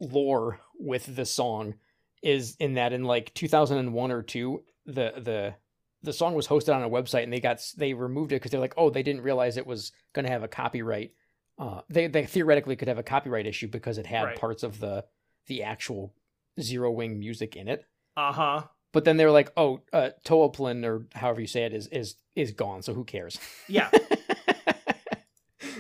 lore 0.01 0.61
with 0.79 1.15
the 1.15 1.25
song 1.27 1.75
is 2.23 2.57
in 2.59 2.75
that 2.75 2.93
in 2.93 3.05
like 3.05 3.33
2001 3.35 4.11
or 4.11 4.23
2 4.23 4.63
the 4.87 5.13
the 5.19 5.55
the 6.03 6.13
song 6.13 6.35
was 6.35 6.49
hosted 6.49 6.75
on 6.75 6.83
a 6.83 6.89
website 6.89 7.23
and 7.25 7.33
they 7.33 7.41
got 7.41 7.61
they 7.77 7.93
removed 7.93 8.33
it 8.33 8.37
because 8.37 8.51
they're 8.51 8.61
like 8.61 8.75
oh 8.77 8.89
they 8.91 9.03
didn't 9.03 9.23
realize 9.23 9.57
it 9.57 9.67
was 9.67 9.93
going 10.15 10.25
to 10.25 10.31
have 10.33 10.43
a 10.43 10.49
copyright 10.49 11.13
uh 11.59 11.81
they 11.91 12.07
they 12.07 12.25
theoretically 12.25 12.77
could 12.77 12.89
have 12.89 12.99
a 12.99 13.03
copyright 13.03 13.47
issue 13.47 13.69
because 13.69 13.99
it 13.99 14.07
had 14.07 14.25
Right. 14.25 14.37
parts 14.37 14.63
of 14.63 14.81
the 14.81 15.05
the 15.47 15.63
actual 15.63 16.15
zero 16.61 16.91
wing 16.91 17.19
music 17.19 17.57
in 17.57 17.69
it 17.69 17.85
Uh 18.17 18.33
huh. 18.33 18.63
but 18.93 19.05
then 19.05 19.17
they're 19.19 19.31
like 19.31 19.53
oh 19.57 19.81
uh 19.93 20.11
Toaplan 20.25 20.85
or 20.87 21.07
however 21.15 21.41
you 21.43 21.47
say 21.47 21.65
it 21.65 21.75
is 21.75 21.87
is 21.89 22.17
is 22.35 22.53
gone 22.53 22.81
so 22.83 22.95
who 22.95 23.05
cares 23.05 23.39
Yeah. 23.69 23.91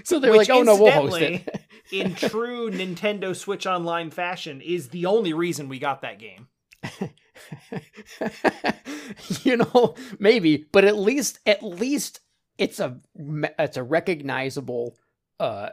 so 0.04 0.18
they're 0.18 0.30
Which 0.30 0.48
like 0.48 0.50
oh 0.50 0.62
no 0.62 0.76
we'll 0.76 0.92
host 0.92 1.20
it 1.20 1.66
In 1.92 2.14
true 2.16 2.70
Nintendo 2.70 3.34
Switch 3.34 3.66
Online 3.66 4.10
fashion, 4.10 4.60
is 4.60 4.88
the 4.88 5.06
only 5.06 5.32
reason 5.32 5.68
we 5.68 5.78
got 5.78 6.02
that 6.02 6.18
game. 6.18 6.48
you 9.42 9.56
know, 9.56 9.94
maybe, 10.18 10.66
but 10.72 10.84
at 10.84 10.96
least 10.96 11.40
at 11.46 11.62
least 11.62 12.20
it's 12.58 12.80
a 12.80 13.00
it's 13.58 13.76
a 13.76 13.82
recognizable 13.82 14.96
uh 15.38 15.70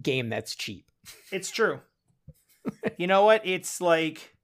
game 0.00 0.28
that's 0.28 0.54
cheap. 0.54 0.86
It's 1.30 1.50
true. 1.50 1.80
you 2.96 3.06
know 3.06 3.24
what? 3.24 3.46
It's 3.46 3.80
like 3.80 4.34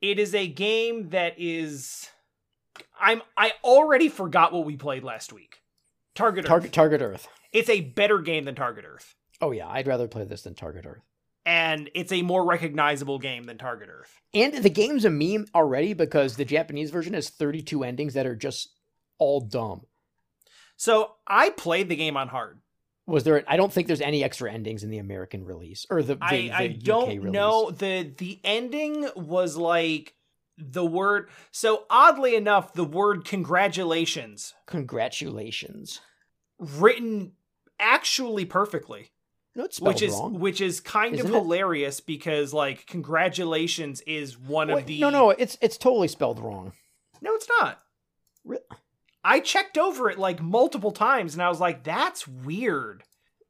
it 0.00 0.18
is 0.18 0.34
a 0.34 0.46
game 0.46 1.10
that 1.10 1.34
is 1.36 2.08
I'm 3.00 3.22
I 3.36 3.52
already 3.64 4.08
forgot 4.08 4.52
what 4.52 4.64
we 4.64 4.76
played 4.76 5.04
last 5.04 5.32
week. 5.32 5.56
Target 6.14 6.44
Earth. 6.44 6.48
Target 6.48 6.72
Target 6.72 7.02
Earth. 7.02 7.28
It's 7.52 7.68
a 7.68 7.80
better 7.80 8.18
game 8.20 8.44
than 8.44 8.54
Target 8.54 8.84
Earth. 8.86 9.14
Oh 9.40 9.50
yeah, 9.50 9.68
I'd 9.68 9.86
rather 9.86 10.08
play 10.08 10.24
this 10.24 10.42
than 10.42 10.54
Target 10.54 10.86
Earth. 10.86 11.02
And 11.46 11.90
it's 11.94 12.12
a 12.12 12.22
more 12.22 12.44
recognizable 12.44 13.18
game 13.18 13.44
than 13.44 13.56
Target 13.58 13.88
Earth. 13.90 14.20
And 14.34 14.54
the 14.54 14.68
game's 14.70 15.04
a 15.06 15.10
meme 15.10 15.46
already 15.54 15.94
because 15.94 16.36
the 16.36 16.44
Japanese 16.44 16.90
version 16.90 17.14
has 17.14 17.30
32 17.30 17.82
endings 17.82 18.14
that 18.14 18.26
are 18.26 18.36
just 18.36 18.70
all 19.18 19.40
dumb. 19.40 19.82
So 20.76 21.12
I 21.26 21.50
played 21.50 21.88
the 21.88 21.96
game 21.96 22.16
on 22.16 22.28
hard. 22.28 22.58
Was 23.06 23.24
there? 23.24 23.42
I 23.48 23.56
don't 23.56 23.72
think 23.72 23.86
there's 23.86 24.00
any 24.02 24.22
extra 24.22 24.52
endings 24.52 24.84
in 24.84 24.90
the 24.90 24.98
American 24.98 25.44
release 25.44 25.84
or 25.90 26.02
the. 26.02 26.14
the 26.16 26.24
I, 26.24 26.30
the 26.42 26.52
I 26.52 26.64
UK 26.66 26.78
don't 26.84 27.08
release. 27.08 27.32
know 27.32 27.70
the 27.70 28.12
the 28.16 28.38
ending 28.44 29.08
was 29.16 29.56
like 29.56 30.14
the 30.58 30.84
word. 30.84 31.28
So 31.50 31.84
oddly 31.90 32.36
enough, 32.36 32.74
the 32.74 32.84
word 32.84 33.24
congratulations 33.24 34.54
Congratulations. 34.66 36.00
written 36.58 37.32
actually 37.80 38.44
perfectly. 38.44 39.10
No, 39.56 39.64
it's 39.64 39.80
which 39.80 40.00
is 40.02 40.12
wrong. 40.12 40.38
which 40.38 40.60
is 40.60 40.78
kind 40.80 41.14
Isn't 41.14 41.26
of 41.26 41.34
it? 41.34 41.38
hilarious 41.38 41.98
because 42.00 42.54
like 42.54 42.86
congratulations 42.86 44.00
is 44.02 44.38
one 44.38 44.68
Wait, 44.68 44.80
of 44.82 44.86
the 44.86 45.00
No, 45.00 45.10
no, 45.10 45.30
it's 45.30 45.58
it's 45.60 45.76
totally 45.76 46.06
spelled 46.08 46.38
wrong. 46.38 46.72
no 47.20 47.34
it's 47.34 47.48
not 47.60 47.80
Re- 48.44 48.58
i 49.24 49.40
checked 49.40 49.76
over 49.76 50.08
it 50.08 50.18
like 50.18 50.40
multiple 50.40 50.92
times 50.92 51.34
and 51.34 51.42
i 51.42 51.48
was 51.48 51.58
like 51.60 51.82
that's 51.82 52.26
weird 52.28 53.02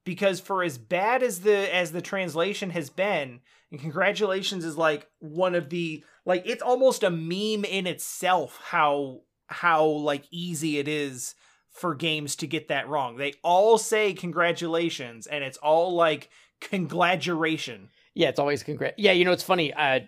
because 0.04 0.40
for 0.40 0.62
as 0.64 0.78
bad 0.78 1.22
as 1.22 1.40
the 1.42 1.72
as 1.74 1.92
the 1.92 2.00
translation 2.02 2.70
has 2.70 2.88
been 2.90 3.40
and 3.70 3.78
congratulations 3.80 4.64
is 4.64 4.76
like 4.78 5.06
one 5.18 5.54
of 5.54 5.68
the 5.68 6.02
like 6.24 6.42
it's 6.46 6.62
almost 6.62 7.02
a 7.02 7.10
meme 7.10 7.64
in 7.64 7.86
itself 7.86 8.58
how 8.64 9.20
how 9.48 9.84
like 9.84 10.24
easy 10.30 10.78
it 10.78 10.88
is 10.88 11.34
for 11.80 11.94
games 11.94 12.36
to 12.36 12.46
get 12.46 12.68
that 12.68 12.88
wrong 12.88 13.16
they 13.16 13.34
all 13.42 13.78
say 13.78 14.12
congratulations 14.12 15.26
and 15.26 15.42
it's 15.42 15.58
all 15.58 15.94
like 15.94 16.30
congratulation 16.60 17.88
Yeah, 18.14 18.28
it's 18.28 18.38
always 18.38 18.62
congrat. 18.62 18.94
Yeah, 18.98 19.12
you 19.12 19.24
know 19.24 19.32
it's 19.32 19.42
funny. 19.42 19.72
Uh, 19.72 20.00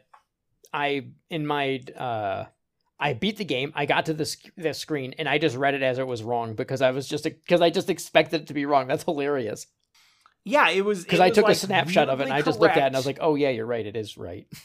I 0.72 1.06
in 1.30 1.46
my 1.46 1.80
uh, 1.96 2.46
I 2.98 3.14
beat 3.14 3.36
the 3.36 3.44
game. 3.44 3.72
I 3.74 3.86
got 3.86 4.06
to 4.06 4.14
this 4.14 4.36
the 4.56 4.74
screen 4.74 5.14
and 5.18 5.28
I 5.28 5.38
just 5.38 5.56
read 5.56 5.74
it 5.74 5.82
as 5.82 5.98
it 5.98 6.06
was 6.06 6.22
wrong 6.22 6.54
because 6.54 6.82
I 6.82 6.90
was 6.90 7.06
just 7.06 7.24
because 7.24 7.60
I 7.60 7.70
just 7.70 7.90
expected 7.90 8.42
it 8.42 8.46
to 8.48 8.54
be 8.54 8.66
wrong. 8.66 8.86
That's 8.86 9.04
hilarious. 9.04 9.66
Yeah, 10.44 10.70
it 10.70 10.84
was 10.84 11.04
Because 11.04 11.20
I 11.20 11.30
took 11.30 11.48
a 11.48 11.54
snapshot 11.54 12.08
of 12.08 12.20
it 12.20 12.24
and 12.24 12.32
I 12.32 12.42
just 12.42 12.58
looked 12.58 12.76
at 12.76 12.84
it 12.84 12.86
and 12.86 12.96
I 12.96 12.98
was 12.98 13.06
like, 13.06 13.18
"Oh 13.20 13.36
yeah, 13.36 13.50
you're 13.50 13.66
right. 13.66 13.86
It 13.86 13.96
is 13.96 14.18
right." 14.18 14.46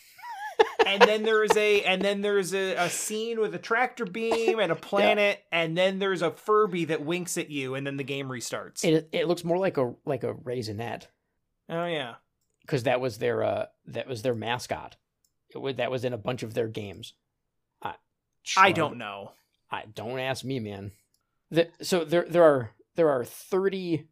and 0.85 1.01
then 1.01 1.23
there's 1.23 1.55
a 1.55 1.81
and 1.83 2.01
then 2.01 2.21
there's 2.21 2.53
a, 2.53 2.75
a 2.75 2.89
scene 2.89 3.39
with 3.39 3.53
a 3.55 3.59
tractor 3.59 4.05
beam 4.05 4.59
and 4.59 4.71
a 4.71 4.75
planet, 4.75 5.43
and 5.51 5.77
then 5.77 5.99
there's 5.99 6.21
a 6.21 6.31
Furby 6.31 6.85
that 6.85 7.03
winks 7.03 7.37
at 7.37 7.49
you, 7.49 7.75
and 7.75 7.85
then 7.85 7.97
the 7.97 8.03
game 8.03 8.29
restarts. 8.29 8.83
It 8.83 9.09
it 9.11 9.27
looks 9.27 9.43
more 9.43 9.57
like 9.57 9.77
a 9.77 9.93
like 10.05 10.23
a 10.23 10.33
raisinette 10.33 11.07
oh 11.69 11.85
yeah, 11.85 12.15
because 12.61 12.83
that 12.83 13.01
was 13.01 13.17
their 13.17 13.43
uh 13.43 13.65
that 13.87 14.07
was 14.07 14.21
their 14.21 14.35
mascot. 14.35 14.95
It 15.53 15.59
was, 15.59 15.75
that 15.77 15.91
was 15.91 16.03
in 16.03 16.13
a 16.13 16.17
bunch 16.17 16.43
of 16.43 16.53
their 16.53 16.67
games. 16.67 17.13
I, 17.81 17.95
I 18.57 18.71
don't 18.73 18.97
know. 18.97 19.31
I 19.71 19.85
don't 19.93 20.19
ask 20.19 20.43
me, 20.43 20.59
man. 20.59 20.91
The, 21.51 21.69
so 21.81 22.03
there 22.03 22.25
there 22.27 22.43
are 22.43 22.71
there 22.95 23.09
are 23.09 23.23
30 23.23 24.07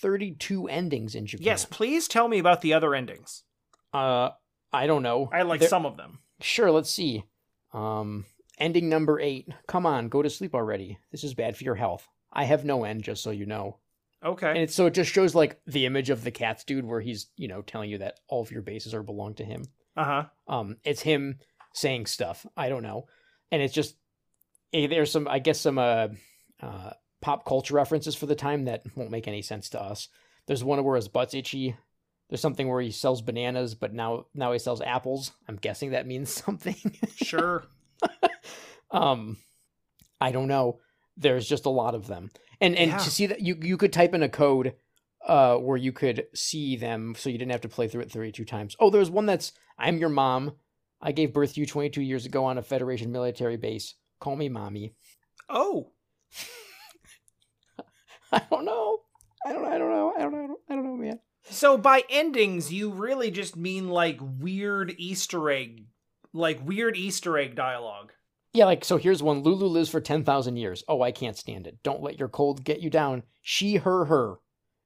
32 0.00 0.68
endings 0.68 1.14
in 1.14 1.26
Japan. 1.26 1.44
Yes, 1.44 1.64
please 1.64 2.08
tell 2.08 2.26
me 2.26 2.38
about 2.38 2.62
the 2.62 2.72
other 2.72 2.94
endings. 2.94 3.44
Uh 3.92 4.30
I 4.72 4.86
don't 4.86 5.02
know. 5.02 5.28
I 5.32 5.42
like 5.42 5.60
There- 5.60 5.68
some 5.68 5.86
of 5.86 5.96
them. 5.96 6.20
Sure, 6.40 6.70
let's 6.70 6.90
see. 6.90 7.24
Um 7.72 8.26
ending 8.58 8.88
number 8.88 9.18
8. 9.18 9.48
Come 9.66 9.86
on, 9.86 10.08
go 10.08 10.22
to 10.22 10.28
sleep 10.30 10.54
already. 10.54 10.98
This 11.10 11.24
is 11.24 11.34
bad 11.34 11.56
for 11.56 11.64
your 11.64 11.76
health. 11.76 12.06
I 12.32 12.44
have 12.44 12.64
no 12.64 12.84
end 12.84 13.02
just 13.02 13.22
so 13.22 13.30
you 13.30 13.46
know. 13.46 13.78
Okay. 14.22 14.48
And 14.50 14.58
it's 14.58 14.74
so 14.74 14.86
it 14.86 14.94
just 14.94 15.10
shows 15.10 15.34
like 15.34 15.60
the 15.66 15.86
image 15.86 16.10
of 16.10 16.22
the 16.22 16.30
cats 16.30 16.64
dude 16.64 16.84
where 16.84 17.00
he's, 17.00 17.28
you 17.36 17.48
know, 17.48 17.62
telling 17.62 17.88
you 17.90 17.98
that 17.98 18.20
all 18.28 18.42
of 18.42 18.50
your 18.50 18.60
bases 18.62 18.92
are 18.94 19.02
belong 19.02 19.34
to 19.34 19.44
him. 19.44 19.64
Uh 19.96 20.04
huh. 20.04 20.24
Um, 20.46 20.76
it's 20.84 21.00
him 21.00 21.38
saying 21.72 22.06
stuff. 22.06 22.44
I 22.56 22.68
don't 22.68 22.82
know, 22.82 23.06
and 23.50 23.62
it's 23.62 23.74
just 23.74 23.96
eh, 24.74 24.86
there's 24.88 25.10
some, 25.10 25.26
I 25.26 25.38
guess, 25.38 25.60
some 25.60 25.78
uh, 25.78 26.08
uh, 26.60 26.90
pop 27.22 27.44
culture 27.46 27.74
references 27.74 28.14
for 28.14 28.26
the 28.26 28.34
time 28.34 28.66
that 28.66 28.82
won't 28.94 29.10
make 29.10 29.26
any 29.26 29.42
sense 29.42 29.70
to 29.70 29.80
us. 29.82 30.08
There's 30.46 30.62
one 30.62 30.82
where 30.84 30.96
his 30.96 31.08
butt's 31.08 31.34
itchy. 31.34 31.76
There's 32.30 32.40
something 32.40 32.68
where 32.68 32.80
he 32.80 32.92
sells 32.92 33.20
bananas, 33.20 33.74
but 33.74 33.92
now 33.92 34.26
now 34.34 34.52
he 34.52 34.58
sells 34.58 34.80
apples. 34.80 35.32
I'm 35.48 35.56
guessing 35.56 35.90
that 35.90 36.06
means 36.06 36.30
something. 36.44 36.76
Sure. 37.16 37.64
um, 38.90 39.36
I 40.20 40.32
don't 40.32 40.48
know. 40.48 40.78
There's 41.16 41.48
just 41.48 41.66
a 41.66 41.70
lot 41.70 41.94
of 41.94 42.06
them, 42.06 42.30
and 42.60 42.76
and 42.76 42.92
Yeah. 42.92 42.98
to 42.98 43.10
see 43.10 43.26
that 43.26 43.40
you 43.40 43.56
you 43.60 43.76
could 43.76 43.92
type 43.92 44.14
in 44.14 44.22
a 44.22 44.28
code. 44.28 44.74
Uh, 45.26 45.56
where 45.58 45.76
you 45.76 45.92
could 45.92 46.24
see 46.34 46.76
them, 46.76 47.14
so 47.14 47.28
you 47.28 47.36
didn't 47.36 47.52
have 47.52 47.60
to 47.60 47.68
play 47.68 47.86
through 47.86 48.00
it 48.00 48.10
32 48.10 48.42
times. 48.46 48.74
Oh, 48.80 48.88
there's 48.88 49.10
one 49.10 49.26
that's 49.26 49.52
I'm 49.78 49.98
your 49.98 50.08
mom. 50.08 50.52
I 51.02 51.12
gave 51.12 51.34
birth 51.34 51.52
to 51.54 51.60
you 51.60 51.66
22 51.66 52.00
years 52.00 52.24
ago 52.24 52.46
on 52.46 52.56
a 52.56 52.62
Federation 52.62 53.12
military 53.12 53.58
base. 53.58 53.96
Call 54.18 54.34
me 54.34 54.48
mommy. 54.48 54.94
Oh, 55.50 55.92
I 58.32 58.40
don't 58.50 58.64
know. 58.64 59.00
I 59.44 59.52
don't. 59.52 59.66
I 59.66 59.76
don't 59.76 59.90
know. 59.90 60.14
I 60.16 60.22
don't 60.22 60.32
know. 60.32 60.56
I 60.70 60.74
don't 60.74 60.84
know, 60.86 60.96
man. 60.96 61.20
So 61.50 61.76
by 61.76 62.04
endings, 62.08 62.72
you 62.72 62.90
really 62.90 63.30
just 63.30 63.56
mean 63.56 63.88
like 63.88 64.18
weird 64.20 64.94
Easter 64.96 65.50
egg, 65.50 65.86
like 66.32 66.66
weird 66.66 66.96
Easter 66.96 67.38
egg 67.38 67.54
dialogue. 67.54 68.12
Yeah, 68.52 68.64
like 68.64 68.84
so. 68.84 68.96
Here's 68.96 69.22
one. 69.22 69.42
Lulu 69.42 69.66
lives 69.66 69.90
for 69.90 70.00
10,000 70.00 70.56
years. 70.56 70.82
Oh, 70.88 71.02
I 71.02 71.12
can't 71.12 71.36
stand 71.36 71.66
it. 71.66 71.78
Don't 71.82 72.02
let 72.02 72.18
your 72.18 72.28
cold 72.28 72.64
get 72.64 72.80
you 72.80 72.90
down. 72.90 73.22
She, 73.42 73.76
her, 73.76 74.06
her. 74.06 74.36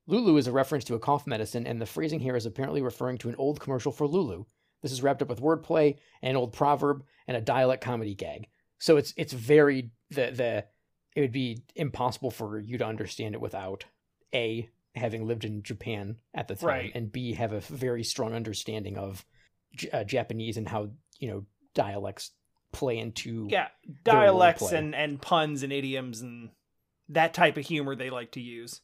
Lulu 0.07 0.37
is 0.37 0.47
a 0.47 0.53
reference 0.53 0.85
to 0.85 0.95
a 0.95 0.99
cough 0.99 1.27
medicine, 1.27 1.67
and 1.67 1.81
the 1.81 1.87
phrasing 1.87 2.21
here 2.21 2.37
is 2.37 2.45
apparently 2.45 2.83
referring 2.83 3.17
to 3.19 3.31
an 3.31 3.37
old 3.39 3.61
commercial 3.61 3.91
for 3.91 4.07
Lulu. 4.07 4.45
This 4.83 4.93
is 4.93 5.03
wrapped 5.03 5.23
up 5.23 5.31
with 5.31 5.41
wordplay, 5.41 5.97
an 6.21 6.37
old 6.37 6.53
proverb, 6.53 7.05
and 7.27 7.39
a 7.39 7.41
dialect 7.41 7.83
comedy 7.83 8.15
gag. 8.15 8.49
So 8.79 8.99
it's 8.99 9.15
it's 9.17 9.33
very 9.33 9.93
the 10.11 10.31
the 10.31 10.65
it 11.17 11.21
would 11.23 11.33
be 11.33 11.63
impossible 11.75 12.31
for 12.31 12.59
you 12.59 12.77
to 12.77 12.87
understand 12.87 13.35
it 13.35 13.41
without 13.41 13.87
a 14.35 14.69
having 14.95 15.27
lived 15.27 15.45
in 15.45 15.63
Japan 15.63 16.17
at 16.33 16.49
the 16.49 16.55
time, 16.57 16.69
Right. 16.69 16.93
and 16.95 17.11
b 17.13 17.35
have 17.35 17.53
a 17.53 17.61
very 17.61 18.05
strong 18.05 18.33
understanding 18.35 18.97
of 18.97 19.25
J- 19.77 19.91
uh, 19.91 20.05
Japanese 20.05 20.57
and 20.57 20.69
how 20.69 20.91
you 21.19 21.29
know 21.29 21.47
dialects 21.75 22.31
play 22.73 22.99
into 22.99 23.47
Yeah, 23.51 23.69
dialects 24.05 24.73
and 24.73 24.95
and 24.95 25.21
puns 25.21 25.63
and 25.63 25.73
idioms 25.73 26.21
and 26.21 26.51
that 27.09 27.35
type 27.35 27.57
of 27.57 27.67
humor 27.67 27.95
they 27.97 28.11
like 28.11 28.33
to 28.33 28.41
use. 28.41 28.81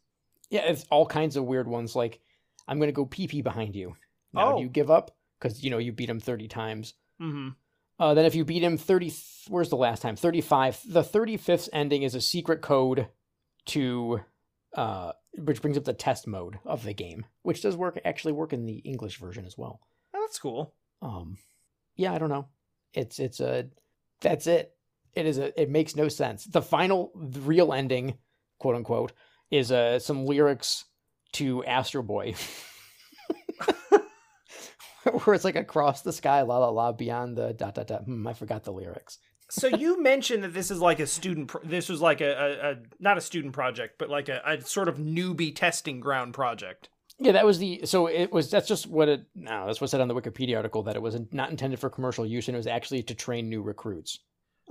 Yeah, 0.50 0.62
it's 0.62 0.84
all 0.90 1.06
kinds 1.06 1.36
of 1.36 1.44
weird 1.44 1.68
ones. 1.68 1.94
Like, 1.96 2.20
I'm 2.68 2.78
gonna 2.80 2.92
go 2.92 3.06
pee 3.06 3.28
pee 3.28 3.42
behind 3.42 3.74
you. 3.76 3.96
Now 4.32 4.52
Oh. 4.54 4.56
do 4.58 4.62
you 4.64 4.68
give 4.68 4.90
up? 4.90 5.16
Because 5.38 5.62
you 5.62 5.70
know 5.70 5.78
you 5.78 5.92
beat 5.92 6.10
him 6.10 6.20
30 6.20 6.48
times. 6.48 6.94
Mm-hmm. 7.20 7.50
Uh, 7.98 8.14
then 8.14 8.24
if 8.24 8.34
you 8.34 8.44
beat 8.44 8.62
him 8.62 8.76
30, 8.78 9.12
where's 9.48 9.68
the 9.68 9.76
last 9.76 10.00
time? 10.02 10.16
35. 10.16 10.80
The 10.88 11.02
35th 11.02 11.68
ending 11.72 12.02
is 12.02 12.14
a 12.14 12.20
secret 12.20 12.62
code 12.62 13.08
to, 13.66 14.20
uh, 14.74 15.12
which 15.36 15.62
brings 15.62 15.76
up 15.76 15.84
the 15.84 15.92
test 15.92 16.26
mode 16.26 16.58
of 16.64 16.84
the 16.84 16.94
game, 16.94 17.26
which 17.42 17.62
does 17.62 17.76
work 17.76 17.98
actually 18.04 18.32
work 18.32 18.52
in 18.52 18.66
the 18.66 18.78
English 18.78 19.18
version 19.18 19.46
as 19.46 19.56
well. 19.56 19.80
Oh, 20.14 20.20
that's 20.20 20.38
cool. 20.38 20.74
Um, 21.02 21.36
yeah, 21.96 22.12
I 22.12 22.18
don't 22.18 22.28
know. 22.28 22.46
It's 22.92 23.18
it's 23.18 23.40
a 23.40 23.68
that's 24.20 24.46
it. 24.46 24.74
It 25.14 25.26
is 25.26 25.38
a 25.38 25.60
it 25.60 25.70
makes 25.70 25.96
no 25.96 26.08
sense. 26.08 26.44
The 26.44 26.62
final 26.62 27.12
the 27.14 27.40
real 27.40 27.72
ending, 27.72 28.18
quote 28.58 28.76
unquote, 28.76 29.12
is 29.50 29.72
uh 29.72 29.98
some 29.98 30.26
lyrics 30.26 30.84
to 31.32 31.64
Astro 31.64 32.02
Boy. 32.02 32.34
Where 35.24 35.34
it's 35.34 35.44
like 35.44 35.56
across 35.56 36.02
the 36.02 36.12
sky, 36.12 36.42
la 36.42 36.58
la 36.58 36.68
la, 36.68 36.92
beyond 36.92 37.36
the 37.36 37.54
dot 37.54 37.74
dot 37.74 37.86
dot. 37.86 38.02
Hmm, 38.04 38.26
I 38.26 38.34
forgot 38.34 38.64
the 38.64 38.72
lyrics. 38.72 39.18
So 39.50 39.66
you 39.66 40.02
mentioned 40.02 40.44
that 40.44 40.54
this 40.54 40.70
is 40.70 40.80
like 40.80 41.00
a 41.00 41.06
student. 41.06 41.48
Pro- 41.48 41.62
this 41.62 41.88
was 41.88 42.00
like 42.00 42.20
a, 42.20 42.30
a, 42.32 42.70
a 42.70 42.76
not 42.98 43.18
a 43.18 43.20
student 43.20 43.52
project, 43.52 43.96
but 43.98 44.08
like 44.08 44.28
a, 44.28 44.40
a 44.44 44.60
sort 44.60 44.88
of 44.88 44.96
newbie 44.96 45.54
testing 45.54 46.00
ground 46.00 46.34
project. 46.34 46.88
Yeah, 47.18 47.32
that 47.32 47.44
was 47.44 47.58
the 47.58 47.82
so 47.84 48.06
it 48.06 48.32
was 48.32 48.50
that's 48.50 48.66
just 48.66 48.86
what 48.86 49.08
it 49.08 49.26
no, 49.34 49.66
that's 49.66 49.80
what 49.80 49.90
said 49.90 50.00
on 50.00 50.08
the 50.08 50.14
Wikipedia 50.14 50.56
article 50.56 50.82
that 50.84 50.96
it 50.96 51.02
was 51.02 51.18
not 51.32 51.50
intended 51.50 51.78
for 51.78 51.90
commercial 51.90 52.24
use 52.24 52.48
and 52.48 52.54
it 52.54 52.58
was 52.58 52.66
actually 52.66 53.02
to 53.04 53.14
train 53.14 53.50
new 53.50 53.60
recruits. 53.60 54.20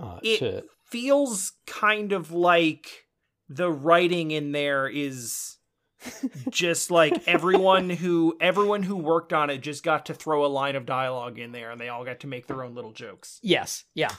Uh, 0.01 0.19
It 0.23 0.39
to 0.39 0.63
feels 0.85 1.53
kind 1.67 2.11
of 2.11 2.31
like 2.31 3.05
the 3.49 3.71
writing 3.71 4.31
in 4.31 4.51
there 4.51 4.87
is 4.87 5.57
just 6.49 6.89
like 6.89 7.27
everyone 7.27 7.89
who 7.89 8.35
everyone 8.41 8.81
who 8.81 8.95
worked 8.95 9.33
on 9.33 9.49
it 9.49 9.59
just 9.59 9.83
got 9.83 10.07
to 10.07 10.13
throw 10.15 10.43
a 10.43 10.47
line 10.47 10.75
of 10.75 10.85
dialogue 10.87 11.37
in 11.37 11.51
there 11.51 11.69
and 11.69 11.79
they 11.79 11.89
all 11.89 12.03
got 12.05 12.21
to 12.21 12.27
make 12.27 12.47
their 12.47 12.63
own 12.63 12.73
little 12.73 12.93
jokes. 12.93 13.39
Yes. 13.43 13.83
Yeah. 13.93 14.13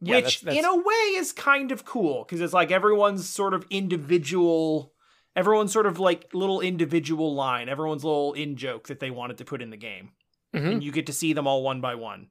Yeah, 0.00 0.16
Which 0.16 0.40
that's- 0.40 0.40
that's- 0.40 0.58
in 0.58 0.64
a 0.64 0.76
way 0.76 1.18
is 1.18 1.32
kind 1.32 1.72
of 1.72 1.84
cool 1.84 2.24
because 2.24 2.40
it's 2.40 2.52
like 2.52 2.70
everyone's 2.70 3.28
sort 3.28 3.54
of 3.54 3.64
individual 3.70 4.92
everyone's 5.36 5.72
sort 5.72 5.86
of 5.86 5.98
like 5.98 6.28
little 6.32 6.60
individual 6.60 7.34
line, 7.34 7.68
everyone's 7.68 8.04
little 8.04 8.34
in 8.34 8.54
joke 8.56 8.86
that 8.86 9.00
they 9.00 9.10
wanted 9.10 9.36
to 9.38 9.44
put 9.44 9.60
in 9.60 9.70
the 9.70 9.76
game. 9.76 10.12
Mhm. 10.54 10.72
And 10.74 10.84
you 10.84 10.92
get 10.92 11.06
to 11.06 11.12
see 11.12 11.32
them 11.32 11.48
all 11.48 11.62
one 11.64 11.80
by 11.80 11.96
one. 11.96 12.28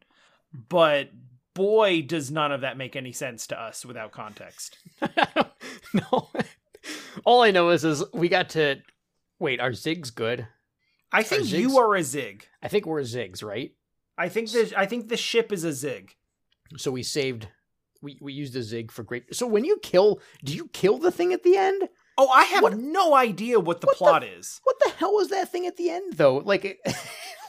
But 0.53 1.09
boy 1.53 2.01
does 2.03 2.31
none 2.31 2.53
of 2.53 2.61
that 2.61 2.77
make 2.77 2.95
any 2.95 3.11
sense 3.11 3.45
to 3.47 3.59
us 3.61 3.85
without 3.85 4.11
context. 4.13 4.77
no. 5.93 6.29
All 7.25 7.41
I 7.43 7.51
know 7.51 7.69
is 7.71 7.83
is 7.83 8.03
we 8.13 8.29
got 8.29 8.49
to 8.51 8.77
wait. 9.39 9.59
Are 9.59 9.71
zigs 9.71 10.13
good? 10.13 10.47
I 11.11 11.23
think 11.23 11.43
Zigs- 11.43 11.59
you 11.59 11.77
are 11.79 11.95
a 11.95 12.03
zig. 12.03 12.47
I 12.61 12.67
think 12.69 12.85
we're 12.85 13.01
zigs, 13.01 13.43
right? 13.43 13.71
I 14.17 14.29
think 14.29 14.49
the 14.51 14.73
I 14.77 14.85
think 14.85 15.09
the 15.09 15.17
ship 15.17 15.51
is 15.51 15.63
a 15.63 15.73
zig. 15.73 16.15
So 16.77 16.91
we 16.91 17.03
saved. 17.03 17.47
We 18.01 18.17
we 18.21 18.33
used 18.33 18.55
a 18.55 18.63
zig 18.63 18.91
for 18.91 19.03
great. 19.03 19.33
So 19.35 19.47
when 19.47 19.63
you 19.63 19.77
kill, 19.81 20.19
do 20.43 20.53
you 20.53 20.67
kill 20.73 20.97
the 20.97 21.11
thing 21.11 21.31
at 21.33 21.43
the 21.43 21.55
end? 21.55 21.87
Oh, 22.17 22.27
I 22.29 22.43
have 22.43 22.61
What- 22.63 22.77
no 22.77 23.15
idea 23.15 23.59
what 23.59 23.81
the 23.81 23.87
what 23.87 23.93
the- 23.93 23.97
plot 23.97 24.23
is. 24.23 24.59
What 24.63 24.75
the 24.83 24.91
hell 24.91 25.13
was 25.13 25.29
that 25.29 25.51
thing 25.51 25.65
at 25.67 25.77
the 25.77 25.89
end 25.89 26.13
though? 26.13 26.37
Like 26.37 26.65
it, 26.65 26.77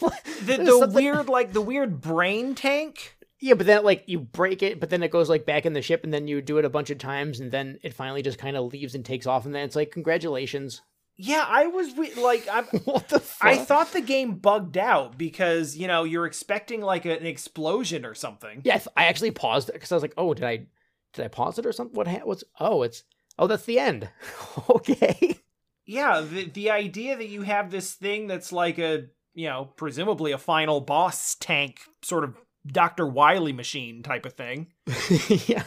The, 0.01 0.57
the 0.59 0.67
something- 0.67 0.95
weird 0.95 1.29
like 1.29 1.53
the 1.53 1.61
weird 1.61 2.01
brain 2.01 2.55
tank. 2.55 3.17
Yeah, 3.41 3.55
but 3.55 3.67
then 3.67 3.85
like 3.85 4.05
you 4.07 4.21
break 4.21 4.63
it, 4.63 4.81
but 4.81 4.89
then 4.91 5.03
it 5.03 5.11
goes 5.11 5.29
like 5.29 5.45
back 5.45 5.67
in 5.67 5.73
the 5.75 5.83
ship, 5.83 6.03
and 6.05 6.15
then 6.15 6.29
you 6.29 6.41
do 6.41 6.57
it 6.59 6.65
a 6.65 6.71
bunch 6.71 6.89
of 6.91 6.97
times, 6.99 7.41
and 7.41 7.51
then 7.51 7.79
it 7.83 7.93
finally 7.93 8.23
just 8.23 8.39
kind 8.39 8.57
of 8.57 8.73
leaves 8.73 8.95
and 8.95 9.05
takes 9.05 9.27
off, 9.27 9.45
and 9.45 9.55
then 9.55 9.65
it's 9.65 9.77
like 9.77 9.91
congratulations. 9.91 10.81
Yeah, 11.17 11.45
I 11.47 11.67
was 11.67 11.97
re- 11.97 12.15
like 12.15 12.49
I'm 12.51 12.65
what 12.85 13.09
the 13.09 13.21
fuck? 13.21 13.47
I 13.47 13.57
thought 13.57 13.93
the 13.93 14.01
game 14.01 14.37
bugged 14.37 14.77
out 14.77 15.17
because, 15.17 15.77
you 15.77 15.87
know, 15.87 16.05
you're 16.05 16.27
expecting 16.27 16.81
like 16.81 17.05
an 17.05 17.27
explosion 17.27 18.05
or 18.05 18.15
something. 18.15 18.63
Yeah, 18.65 18.81
I, 18.97 19.07
actually 19.07 19.31
paused 19.31 19.69
it 19.69 19.75
because 19.75 19.93
I 19.93 19.97
was 19.97 20.03
like, 20.03 20.15
"Oh, 20.17 20.35
did 20.35 20.45
I 20.45 20.67
did 21.13 21.25
I 21.25 21.29
pause 21.29 21.59
it 21.59 21.67
or 21.67 21.73
something? 21.73 21.97
What 21.97 22.09
ha- 22.09 22.23
what's? 22.25 22.43
Oh, 22.59 22.83
it's 22.83 23.05
oh, 23.39 23.47
that's 23.47 23.65
the 23.65 23.79
end. 23.79 24.09
okay. 24.71 25.39
Yeah, 25.87 26.21
the 26.21 26.49
the 26.49 26.71
idea 26.71 27.17
that 27.17 27.29
you 27.29 27.43
have 27.43 27.71
this 27.71 27.95
thing 27.95 28.27
that's 28.27 28.53
like 28.53 28.79
a, 28.79 29.07
you 29.35 29.49
know, 29.49 29.71
presumably 29.77 30.33
a 30.33 30.39
final 30.39 30.81
boss 30.81 31.37
tank 31.37 31.81
sort 32.03 32.25
of 32.25 32.37
Dr. 32.67 33.07
Wily 33.07 33.53
machine 33.53 34.03
type 34.03 34.27
of 34.27 34.33
thing. 34.33 34.69
yeah. 35.47 35.65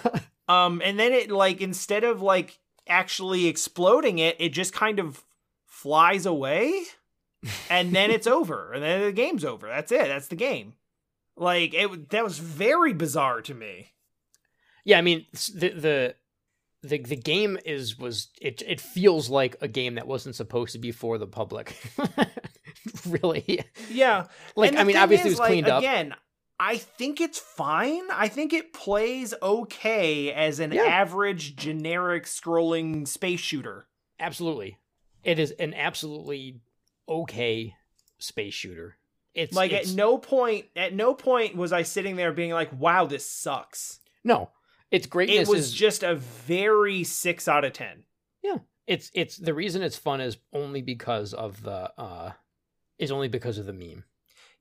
Um 0.49 0.81
and 0.83 0.99
then 0.99 1.13
it 1.13 1.31
like 1.31 1.61
instead 1.61 2.03
of 2.03 2.21
like 2.21 2.59
actually 2.87 3.47
exploding 3.47 4.19
it, 4.19 4.35
it 4.39 4.49
just 4.49 4.73
kind 4.73 4.99
of 4.99 5.23
flies 5.77 6.25
away 6.25 6.83
and 7.69 7.95
then 7.95 8.09
it's 8.09 8.25
over 8.27 8.73
and 8.73 8.83
then 8.83 9.01
the 9.01 9.11
game's 9.11 9.45
over. 9.45 9.67
That's 9.67 9.91
it. 9.91 10.07
That's 10.07 10.27
the 10.27 10.35
game. 10.35 10.73
Like 11.35 11.73
it 11.73 12.09
that 12.09 12.23
was 12.23 12.39
very 12.39 12.93
bizarre 12.93 13.41
to 13.41 13.53
me. 13.53 13.91
Yeah, 14.83 14.97
I 14.97 15.01
mean 15.01 15.25
the 15.53 15.69
the 15.69 16.15
the 16.81 16.97
the 16.97 17.15
game 17.15 17.59
is 17.63 17.97
was 17.99 18.29
it 18.41 18.63
it 18.65 18.81
feels 18.81 19.29
like 19.29 19.55
a 19.61 19.67
game 19.67 19.95
that 19.95 20.07
wasn't 20.07 20.35
supposed 20.35 20.73
to 20.73 20.79
be 20.79 20.91
for 20.91 21.19
the 21.19 21.27
public. 21.27 21.77
really. 23.05 23.61
Yeah. 23.91 24.25
Like 24.55 24.75
I 24.75 24.83
mean 24.83 24.97
obviously 24.97 25.31
is, 25.31 25.37
it 25.37 25.41
was 25.41 25.47
cleaned 25.47 25.67
like, 25.67 25.73
up. 25.73 25.79
Again, 25.83 26.15
I 26.59 26.77
think 26.77 27.21
it's 27.21 27.37
fine. 27.37 28.09
I 28.11 28.29
think 28.29 28.51
it 28.51 28.73
plays 28.73 29.35
okay 29.43 30.33
as 30.33 30.59
an 30.59 30.71
Yeah. 30.71 30.85
average 30.85 31.55
generic 31.55 32.23
scrolling 32.23 33.07
space 33.07 33.41
shooter. 33.41 33.87
Absolutely. 34.19 34.79
It 35.27 35.39
is 35.39 35.51
an 35.51 35.73
absolutely 35.73 36.61
okay 37.07 37.75
space 38.17 38.53
shooter. 38.53 38.97
It's 39.35 39.53
like 39.53 39.73
it's, 39.73 39.91
at 39.91 39.95
no 39.95 40.17
point 40.17 40.65
at 40.75 40.93
no 40.93 41.13
point 41.13 41.55
was 41.55 41.71
I 41.71 41.83
sitting 41.83 42.15
there 42.15 42.31
being 42.31 42.51
like, 42.51 42.71
"Wow, 42.73 43.05
this 43.05 43.29
sucks." 43.29 43.99
no. 44.23 44.49
Its 44.89 45.05
greatness 45.05 45.49
It 45.49 45.51
was 45.51 45.59
is 45.65 45.73
just 45.73 46.01
a 46.01 46.15
very 46.15 47.03
6 47.03 47.47
out 47.49 47.65
of 47.65 47.73
10. 47.73 48.05
Yeah, 48.41 48.59
it's 48.87 49.11
it's 49.13 49.35
the 49.35 49.53
reason 49.53 49.81
it's 49.81 49.97
fun 49.97 50.21
is 50.21 50.37
only 50.53 50.81
because 50.81 51.33
of 51.33 51.61
the 51.61 51.91
uh 51.97 52.31
is 52.97 53.11
only 53.11 53.27
because 53.27 53.57
of 53.57 53.65
the 53.65 53.73
meme. 53.73 54.05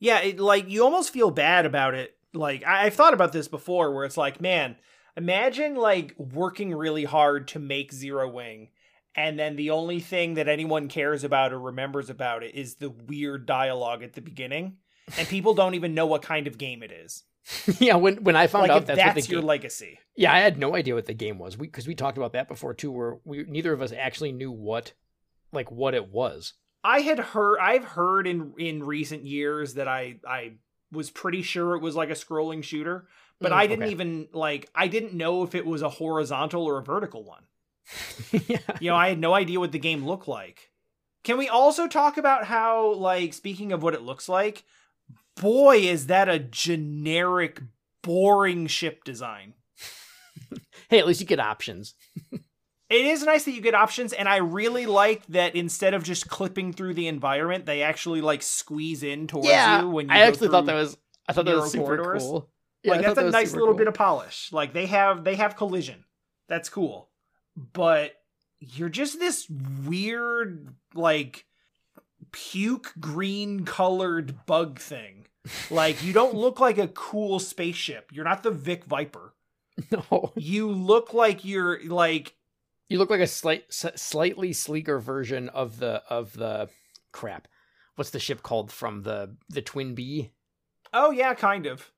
Yeah, 0.01 0.19
it, 0.19 0.41
like 0.41 0.69
you 0.69 0.83
almost 0.83 1.13
feel 1.13 1.31
bad 1.31 1.65
about 1.65 1.95
it. 1.95 2.17
Like 2.35 2.67
I, 2.67 2.87
I've 2.87 2.95
thought 2.95 3.15
about 3.15 3.33
this 3.33 3.47
before, 3.47 3.95
where 3.95 4.05
it's 4.05 4.17
like, 4.17 4.41
man, 4.41 4.75
imagine 5.17 5.77
like 5.77 6.17
working 6.19 6.75
really 6.75 7.05
hard 7.05 7.47
to 7.49 7.61
make 7.61 7.93
Zero 7.93 8.29
Wing, 8.29 8.71
and 9.17 9.39
then 9.39 9.57
the 9.57 9.71
only 9.71 9.99
thing 9.99 10.35
that 10.35 10.47
anyone 10.47 10.89
cares 10.89 11.25
about 11.25 11.53
or 11.53 11.59
remembers 11.59 12.11
about 12.11 12.43
it 12.43 12.55
is 12.55 12.77
the 12.77 12.91
weird 12.91 13.47
dialogue 13.47 14.03
at 14.03 14.13
the 14.13 14.21
beginning, 14.21 14.77
and 15.19 15.27
people 15.27 15.55
don't 15.55 15.75
even 15.75 15.95
know 15.95 16.07
what 16.07 16.23
kind 16.23 16.47
of 16.47 16.59
game 16.59 16.83
it 16.83 16.93
is. 16.93 17.25
yeah, 17.79 17.95
when 17.95 18.23
when 18.25 18.37
I 18.37 18.47
found 18.47 18.63
like 18.63 18.71
out 18.71 18.87
that's, 18.87 18.99
that's, 18.99 19.15
what 19.17 19.25
the 19.25 19.31
your 19.31 19.41
game, 19.41 19.49
legacy. 19.49 19.99
Yeah, 20.17 20.33
I 20.33 20.41
had 20.41 20.59
no 20.59 20.75
idea 20.75 20.95
what 20.95 21.07
the 21.07 21.15
game 21.15 21.39
was. 21.39 21.57
We 21.57 21.67
because 21.67 21.87
we 21.87 21.95
talked 21.95 22.19
about 22.19 22.33
that 22.33 22.49
before 22.49 22.75
too 22.75 22.91
where 22.91 23.19
we 23.25 23.45
neither 23.45 23.73
of 23.73 23.81
us 23.81 23.93
actually 23.93 24.33
knew 24.33 24.51
what 24.51 24.93
like 25.53 25.71
what 25.71 25.95
it 25.95 26.11
was. 26.11 26.55
I 26.83 27.01
had 27.01 27.19
heard 27.19 27.59
I've 27.59 27.85
heard 27.85 28.27
in 28.27 28.53
in 28.59 28.85
recent 28.85 29.25
years 29.25 29.75
that 29.75 29.89
I 29.89 30.17
I 30.27 30.55
was 30.93 31.11
pretty 31.11 31.43
sure 31.43 31.75
it 31.75 31.83
was 31.83 31.95
like 31.97 32.11
a 32.11 32.15
scrolling 32.15 32.63
shooter, 32.63 33.07
but 33.41 33.53
Mm, 33.53 33.57
I 33.57 33.67
didn't 33.67 33.85
okay. 33.85 33.93
even 33.93 34.29
like 34.33 34.69
I 34.75 34.89
didn't 34.89 35.15
know 35.15 35.43
if 35.43 35.55
it 35.55 35.67
was 35.67 35.83
a 35.83 35.89
horizontal 35.89 36.65
or 36.65 36.79
a 36.79 36.83
vertical 36.83 37.25
one. 37.25 37.45
yeah. 38.47 38.59
You 38.81 38.91
know, 38.91 38.97
I 38.97 39.09
had 39.09 39.19
no 39.19 39.35
idea 39.35 39.61
what 39.61 39.73
the 39.73 39.79
game 39.79 40.05
looked 40.05 40.29
like. 40.29 40.71
Can 41.25 41.39
we 41.39 41.49
also 41.49 41.89
talk 41.89 42.17
about 42.17 42.45
how 42.45 42.95
like 42.95 43.35
speaking 43.35 43.73
of 43.73 43.83
what 43.83 43.95
it 43.95 44.03
looks 44.03 44.29
like, 44.29 44.65
boy 45.41 45.79
is 45.79 46.07
that 46.07 46.29
a 46.29 46.39
generic 46.39 47.61
boring 48.03 48.67
ship 48.67 49.05
design. 49.05 49.55
Hey, 50.89 51.01
at 51.01 51.07
least 51.09 51.21
you 51.21 51.27
get 51.27 51.41
options. 51.41 51.95
It 52.89 53.05
is 53.05 53.25
nice 53.25 53.45
that 53.47 53.51
you 53.51 53.61
get 53.61 53.75
options, 53.75 54.13
and 54.13 54.29
I 54.29 54.37
really 54.37 54.87
like 54.87 55.27
that 55.27 55.57
instead 55.57 55.93
of 55.93 56.05
just 56.05 56.29
clipping 56.29 56.73
through 56.73 56.95
the 56.95 57.09
environment, 57.09 57.67
they 57.67 57.83
actually 57.83 58.21
like 58.21 58.43
squeeze 58.43 59.03
in 59.03 59.27
towards 59.27 59.49
yeah, 59.49 59.83
you 59.83 59.91
when 59.91 60.09
you 60.09 60.15
I 60.15 60.19
actually 60.21 60.49
thought 60.49 60.67
that 60.67 60.75
was 60.75 60.97
I 61.29 61.33
thought 61.33 61.47
that 61.47 61.57
was 61.57 61.73
super 61.73 61.97
corridors. 61.97 62.23
cool. 62.23 62.49
Yeah, 62.85 62.93
like 62.93 63.05
thought 63.05 63.17
that's 63.17 63.29
a 63.29 63.31
nice 63.33 63.53
little 63.55 63.69
cool. 63.69 63.79
bit 63.79 63.89
of 63.89 63.95
polish. 63.95 64.53
Like 64.53 64.73
they 64.73 64.87
have 64.87 65.25
they 65.25 65.35
have 65.35 65.57
collision. 65.57 66.05
That's 66.49 66.69
cool. 66.69 67.11
But 67.57 68.15
you're 68.61 68.89
just 68.89 69.19
this 69.19 69.49
weird 69.85 70.75
like 70.95 71.47
puke 72.33 72.93
green 73.01 73.65
colored 73.65 74.45
bug 74.47 74.79
thing. 74.79 75.27
Like 75.71 76.03
you 76.03 76.13
don't 76.13 76.35
look 76.35 76.59
like 76.61 76.79
a 76.79 76.89
cool 76.89 77.39
spaceship. 77.39 78.11
You're 78.13 78.25
not 78.25 78.43
the 78.43 78.51
Vic 78.51 78.85
Viper. 78.85 79.33
No, 79.91 80.33
You 80.37 80.71
look 80.71 81.13
like 81.13 81.45
you're 81.45 81.79
like 81.87 82.35
you 82.89 82.99
look 82.99 83.11
like 83.11 83.21
a 83.21 83.27
slight, 83.27 83.65
s- 83.69 84.01
slightly 84.01 84.53
sleeker 84.55 84.99
version 84.99 85.51
of 85.51 85.79
the 85.81 86.03
of 86.09 86.33
the 86.33 86.71
crap. 87.13 87.47
What's 87.97 88.11
the 88.11 88.19
ship 88.19 88.43
called 88.43 88.73
from 88.73 89.03
the 89.03 89.37
the 89.51 89.61
TwinBee? 89.61 90.31
oh 90.95 91.11
yeah, 91.11 91.35
kind 91.35 91.67
of. 91.67 91.91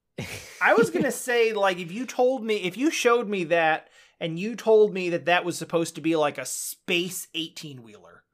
I 0.61 0.75
was 0.75 0.91
going 0.91 1.05
to 1.13 1.13
say 1.13 1.53
like 1.53 1.79
if 1.79 1.93
you 1.93 2.05
told 2.05 2.43
me 2.43 2.57
if 2.57 2.77
you 2.77 2.91
showed 2.91 3.29
me 3.29 3.45
that 3.45 3.89
and 4.21 4.39
you 4.39 4.57
told 4.57 4.93
me 4.93 5.11
that 5.11 5.27
that 5.27 5.45
was 5.45 5.57
supposed 5.59 5.95
to 5.97 6.01
be 6.01 6.17
like 6.17 6.39
a 6.39 6.47
space 6.47 7.29
18 7.35 7.83
wheeler. 7.83 8.25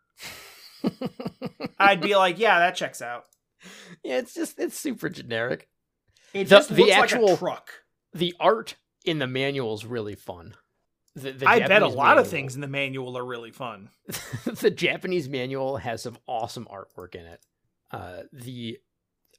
I'd 1.78 2.00
be 2.00 2.14
like, 2.16 2.38
yeah, 2.38 2.58
that 2.60 2.74
checks 2.76 3.02
out. 3.02 3.24
yeah, 4.02 4.18
it's 4.18 4.34
just 4.34 4.58
it's 4.58 4.78
super 4.78 5.08
generic. 5.08 5.68
It 6.32 6.44
The- 6.44 6.50
just 6.50 6.74
the 6.74 6.82
like 6.82 6.92
actual- 6.92 7.34
a 7.34 7.36
truck. 7.36 7.70
The 8.12 8.34
art 8.38 8.76
in 9.04 9.18
the 9.18 9.26
manual 9.26 9.74
is 9.74 9.84
really 9.84 10.14
fun. 10.14 10.54
The, 11.16 11.32
the 11.32 11.46
I 11.48 11.58
bet 11.60 11.66
a 11.70 11.74
Japanese 11.86 11.94
lot 11.96 12.18
of 12.18 12.28
things 12.28 12.54
in 12.54 12.60
the 12.60 12.66
manual 12.68 13.16
are 13.16 13.24
really 13.24 13.50
fun. 13.52 13.90
the 14.60 14.70
Japanese 14.70 15.28
manual 15.28 15.76
has 15.76 16.02
some 16.02 16.18
awesome 16.26 16.66
artwork 16.70 17.14
in 17.14 17.24
it. 17.24 17.40
Uh, 17.90 18.22
the 18.32 18.78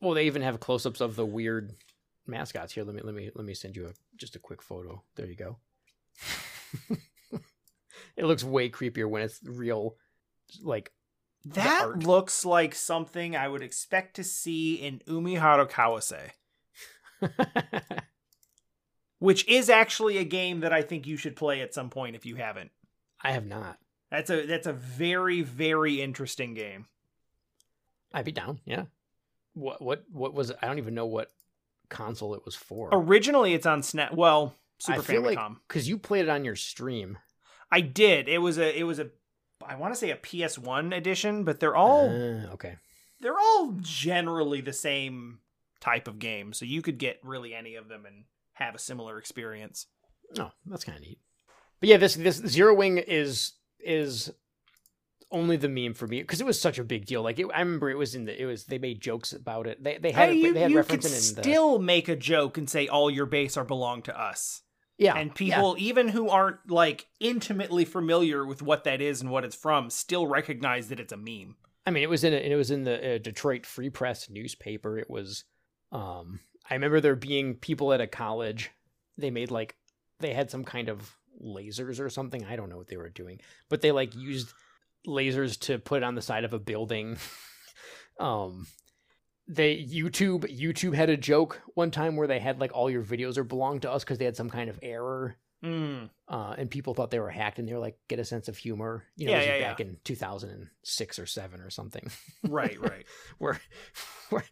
well, 0.01 0.13
they 0.13 0.25
even 0.25 0.41
have 0.41 0.59
close-ups 0.59 1.01
of 1.01 1.15
the 1.15 1.25
weird 1.25 1.73
mascots. 2.27 2.73
Here, 2.73 2.83
let 2.83 2.95
me 2.95 3.01
let 3.01 3.13
me 3.15 3.29
let 3.35 3.45
me 3.45 3.53
send 3.53 3.75
you 3.75 3.87
a 3.87 3.93
just 4.17 4.35
a 4.35 4.39
quick 4.39 4.61
photo. 4.61 5.03
There 5.15 5.25
you 5.25 5.35
go. 5.35 5.57
it 8.15 8.25
looks 8.25 8.43
way 8.43 8.69
creepier 8.69 9.09
when 9.09 9.23
it's 9.23 9.39
real, 9.43 9.95
like 10.61 10.91
That 11.45 11.99
looks 11.99 12.45
like 12.45 12.75
something 12.75 13.35
I 13.35 13.47
would 13.47 13.61
expect 13.61 14.15
to 14.15 14.23
see 14.23 14.75
in 14.75 14.99
Umihara 15.07 15.69
Kawase, 15.69 16.31
which 19.19 19.47
is 19.47 19.69
actually 19.69 20.17
a 20.17 20.23
game 20.23 20.61
that 20.61 20.73
I 20.73 20.81
think 20.81 21.07
you 21.07 21.17
should 21.17 21.35
play 21.35 21.61
at 21.61 21.73
some 21.73 21.89
point 21.89 22.15
if 22.15 22.25
you 22.25 22.35
haven't. 22.35 22.71
I 23.21 23.31
have 23.31 23.45
not. 23.45 23.77
That's 24.11 24.29
a 24.29 24.45
that's 24.45 24.67
a 24.67 24.73
very 24.73 25.41
very 25.41 26.01
interesting 26.01 26.53
game. 26.53 26.85
I'd 28.13 28.25
be 28.25 28.31
down. 28.31 28.59
Yeah. 28.65 28.85
What 29.53 29.81
what 29.81 30.05
what 30.11 30.33
was 30.33 30.51
it? 30.51 30.57
I 30.61 30.67
don't 30.67 30.77
even 30.77 30.95
know 30.95 31.05
what 31.05 31.31
console 31.89 32.35
it 32.35 32.45
was 32.45 32.55
for. 32.55 32.89
Originally, 32.91 33.53
it's 33.53 33.65
on 33.65 33.83
Snap. 33.83 34.13
Well, 34.13 34.55
Super 34.79 34.99
I 34.99 35.03
feel 35.03 35.21
Famicom. 35.21 35.35
like 35.35 35.51
because 35.67 35.87
you 35.87 35.97
played 35.97 36.25
it 36.25 36.29
on 36.29 36.45
your 36.45 36.55
stream. 36.55 37.17
I 37.71 37.81
did. 37.81 38.27
It 38.27 38.39
was 38.39 38.57
a 38.57 38.77
it 38.77 38.83
was 38.83 38.99
a 38.99 39.09
I 39.65 39.75
want 39.75 39.93
to 39.93 39.99
say 39.99 40.11
a 40.11 40.17
PS1 40.17 40.95
edition, 40.95 41.43
but 41.43 41.59
they're 41.59 41.75
all 41.75 42.09
Uh, 42.09 42.53
okay. 42.53 42.75
they're 43.21 43.39
all 43.39 43.73
generally 43.81 44.61
the 44.61 44.73
same 44.73 45.39
type 45.79 46.07
of 46.07 46.19
game. 46.19 46.53
So 46.53 46.65
you 46.65 46.81
could 46.81 46.97
get 46.97 47.19
really 47.23 47.53
any 47.53 47.75
of 47.75 47.87
them 47.87 48.05
and 48.05 48.25
have 48.53 48.75
a 48.75 48.79
similar 48.79 49.17
experience. 49.17 49.87
Oh, 50.39 50.51
that's 50.65 50.83
kind 50.83 50.97
of 50.97 51.03
neat. 51.03 51.19
But 51.79 51.89
yeah, 51.89 51.97
this 51.97 52.15
this 52.15 52.37
Zero 52.37 52.73
Wing 52.73 52.97
is 52.97 53.53
is 53.79 54.31
only 55.31 55.57
the 55.57 55.67
meme 55.69 55.93
for 55.93 56.07
me 56.07 56.21
because 56.21 56.39
it 56.39 56.45
was 56.45 56.59
such 56.61 56.77
a 56.79 56.83
big 56.83 57.05
deal. 57.05 57.21
Like 57.23 57.39
it, 57.39 57.47
I 57.53 57.59
remember 57.59 57.89
it 57.89 57.97
was 57.97 58.15
in 58.15 58.25
the 58.25 58.39
it 58.41 58.45
was 58.45 58.65
they 58.65 58.77
made 58.77 59.01
jokes 59.01 59.33
about 59.33 59.67
it. 59.67 59.83
They 59.83 59.97
they 59.97 60.11
had 60.11 60.29
Hey, 60.29 60.35
it, 60.35 60.37
you, 60.39 60.53
they 60.53 60.59
had 60.61 60.71
you 60.71 60.77
reference 60.77 61.03
could 61.05 61.11
in 61.11 61.17
the 61.17 61.43
still 61.43 61.79
make 61.79 62.07
a 62.07 62.15
joke 62.15 62.57
and 62.57 62.69
say 62.69 62.87
all 62.87 63.09
your 63.09 63.25
base 63.25 63.57
are 63.57 63.65
belong 63.65 64.01
to 64.03 64.19
us. 64.19 64.61
Yeah 64.97 65.17
and 65.17 65.29
yeah. 65.29 65.33
people 65.33 65.75
even 65.77 66.07
who 66.07 66.29
aren't 66.29 66.69
like 66.69 67.07
intimately 67.19 67.85
familiar 67.85 68.45
with 68.45 68.61
what 68.61 68.83
that 68.83 69.01
is 69.01 69.21
and 69.21 69.29
what 69.29 69.43
it's 69.43 69.55
from 69.55 69.89
still 69.89 70.27
recognize 70.27 70.89
that 70.89 70.99
it's 70.99 71.13
a 71.13 71.17
meme. 71.17 71.55
I 71.85 71.91
mean, 71.91 72.03
it 72.03 72.09
was 72.09 72.23
in 72.23 72.33
a, 72.33 72.37
it 72.37 72.55
was 72.55 72.71
in 72.71 72.83
the 72.83 73.15
uh, 73.15 73.17
Detroit 73.19 73.65
Free 73.65 73.89
Press 73.89 74.29
newspaper. 74.29 74.97
It 74.97 75.09
was. 75.09 75.43
Um, 75.91 76.39
I 76.69 76.73
remember 76.73 76.99
there 76.99 77.15
being 77.15 77.55
people 77.55 77.93
at 77.93 78.01
a 78.01 78.07
college. 78.07 78.71
They 79.17 79.29
made 79.29 79.51
like 79.51 79.75
they 80.19 80.33
had 80.33 80.49
some 80.49 80.63
kind 80.63 80.89
of 80.89 81.15
lasers 81.41 81.99
or 81.99 82.09
something. 82.09 82.43
I 82.45 82.55
don't 82.55 82.69
know 82.69 82.77
what 82.77 82.87
they 82.87 82.97
were 82.97 83.09
doing, 83.09 83.39
but 83.69 83.81
they 83.81 83.91
like 83.91 84.15
used 84.15 84.51
lasers 85.07 85.59
to 85.59 85.77
put 85.77 86.01
on 86.01 86.15
the 86.15 86.21
side 86.21 86.43
of 86.43 86.53
a 86.53 86.59
building. 86.59 87.17
um, 88.19 88.65
they 89.47 89.77
YouTube 89.77 90.41
YouTube 90.59 90.95
had 90.95 91.09
a 91.09 91.17
joke 91.17 91.61
one 91.75 91.91
time 91.91 92.15
where 92.15 92.27
they 92.27 92.39
had 92.39 92.59
like 92.59 92.71
all 92.73 92.89
your 92.89 93.03
videos 93.03 93.37
are 93.37 93.43
belong 93.43 93.79
to 93.81 93.91
us 93.91 94.03
because 94.03 94.17
they 94.17 94.25
had 94.25 94.35
some 94.35 94.49
kind 94.49 94.69
of 94.69 94.79
error 94.81 95.37
Mm. 95.63 96.09
uh, 96.27 96.53
and 96.59 96.69
people 96.69 96.93
thought 96.93 97.09
they 97.09 97.19
were 97.19 97.29
hacked, 97.31 97.57
and 97.57 97.67
they 97.67 97.73
were 97.73 97.79
like, 97.79 97.97
"Get 98.07 98.19
a 98.19 98.25
sense 98.25 98.47
of 98.49 98.57
humor." 98.57 99.03
You 99.15 99.27
know, 99.27 99.31
Yeah, 99.31 99.55
yeah, 99.57 99.69
back 99.69 99.79
in 99.79 99.97
2006 100.03 101.17
or 101.17 101.25
seven 101.25 101.59
or 101.61 101.71
something, 101.71 102.11
Right, 102.43 102.79
right. 102.79 103.05
where, 103.39 103.59
where, 104.29 104.43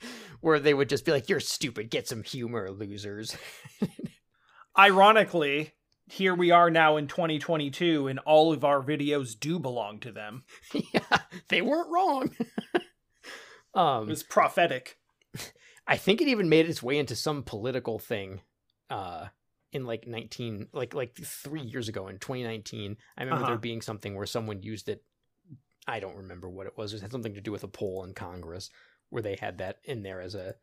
where 0.41 0.59
they 0.59 0.73
would 0.73 0.89
just 0.89 1.05
be 1.05 1.11
like, 1.11 1.29
"You're 1.29 1.39
stupid. 1.39 1.91
Get 1.91 2.07
some 2.07 2.23
humor, 2.23 2.71
losers." 2.71 3.37
Ironically, 4.77 5.73
here 6.07 6.33
we 6.33 6.49
are 6.51 6.71
now 6.71 6.97
in 6.97 7.07
2022 7.07 8.07
and 8.07 8.17
all 8.19 8.51
of 8.51 8.63
our 8.63 8.81
videos 8.81 9.39
do 9.39 9.59
belong 9.59 9.99
to 9.99 10.11
them. 10.11 10.45
yeah, 10.93 11.19
they 11.49 11.61
weren't 11.61 11.91
wrong. 11.91 12.31
It 13.75 13.79
um, 13.79 14.07
was 14.07 14.23
prophetic. 14.23 14.97
I 15.87 15.97
think 15.97 16.21
it 16.21 16.27
even 16.27 16.49
made 16.49 16.69
its 16.69 16.83
way 16.83 16.97
into 16.97 17.15
some 17.15 17.43
political 17.43 17.99
thing. 17.99 18.41
Uh, 18.89 19.27
in 19.71 19.85
like 19.87 20.05
19 20.05 20.67
like 20.71 20.93
like 20.93 21.15
3 21.17 21.59
years 21.61 21.89
ago 21.89 22.07
in 22.07 22.19
2019 22.19 22.95
i 23.17 23.23
remember 23.23 23.41
Uh-huh. 23.41 23.51
there 23.53 23.57
being 23.57 23.81
something 23.81 24.13
where 24.13 24.27
someone 24.27 24.61
used 24.61 24.87
it 24.87 25.03
i 25.87 25.99
don't 25.99 26.15
remember 26.17 26.47
what 26.47 26.67
it 26.67 26.77
was 26.77 26.93
it 26.93 27.01
had 27.01 27.11
something 27.11 27.33
to 27.33 27.41
do 27.41 27.51
with 27.51 27.63
a 27.63 27.67
poll 27.67 28.03
in 28.03 28.13
congress 28.13 28.69
where 29.09 29.23
they 29.23 29.35
had 29.35 29.57
that 29.57 29.79
in 29.85 30.03
there 30.03 30.21
as 30.21 30.35
a 30.35 30.53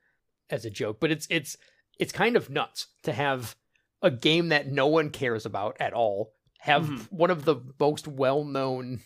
as 0.48 0.64
a 0.64 0.70
joke 0.70 0.98
but 1.00 1.10
it's 1.10 1.26
it's 1.28 1.56
it's 1.98 2.12
kind 2.12 2.36
of 2.36 2.50
nuts 2.50 2.86
to 3.02 3.12
have 3.12 3.56
a 4.00 4.12
game 4.12 4.50
that 4.50 4.70
no 4.70 4.86
one 4.86 5.10
cares 5.10 5.44
about 5.44 5.76
at 5.80 5.92
all 5.92 6.32
have 6.60 6.84
Mhm. 6.84 7.08
one 7.10 7.30
of 7.32 7.44
the 7.44 7.56
most 7.80 8.06
well-known 8.06 9.00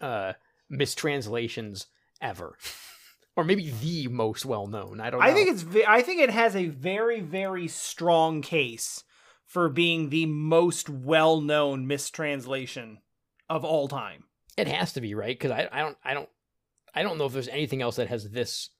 uh 0.00 0.32
mistranslations 0.68 1.86
ever 2.20 2.56
or 3.36 3.44
maybe 3.44 3.70
the 3.82 4.08
most 4.08 4.44
well-known 4.44 5.00
i 5.00 5.10
don't 5.10 5.20
know 5.20 5.26
I 5.26 5.32
think 5.32 5.50
it's 5.50 5.64
I 5.86 6.02
think 6.02 6.20
it 6.20 6.30
has 6.30 6.54
a 6.56 6.66
very 6.66 7.20
very 7.20 7.68
strong 7.68 8.42
case 8.42 9.04
for 9.52 9.68
being 9.68 10.08
the 10.08 10.24
most 10.24 10.88
well-known 10.88 11.86
mistranslation 11.86 13.00
of 13.50 13.66
all 13.66 13.86
time. 13.86 14.24
It 14.56 14.66
has 14.66 14.94
to 14.94 15.02
be 15.02 15.14
right 15.14 15.38
because 15.38 15.50
I, 15.50 15.68
I 15.70 15.80
don't 15.80 15.98
I 16.02 16.14
don't 16.14 16.28
I 16.94 17.02
don't 17.02 17.18
know 17.18 17.26
if 17.26 17.34
there's 17.34 17.48
anything 17.48 17.82
else 17.82 17.96
that 17.96 18.08
has 18.08 18.30
this 18.30 18.70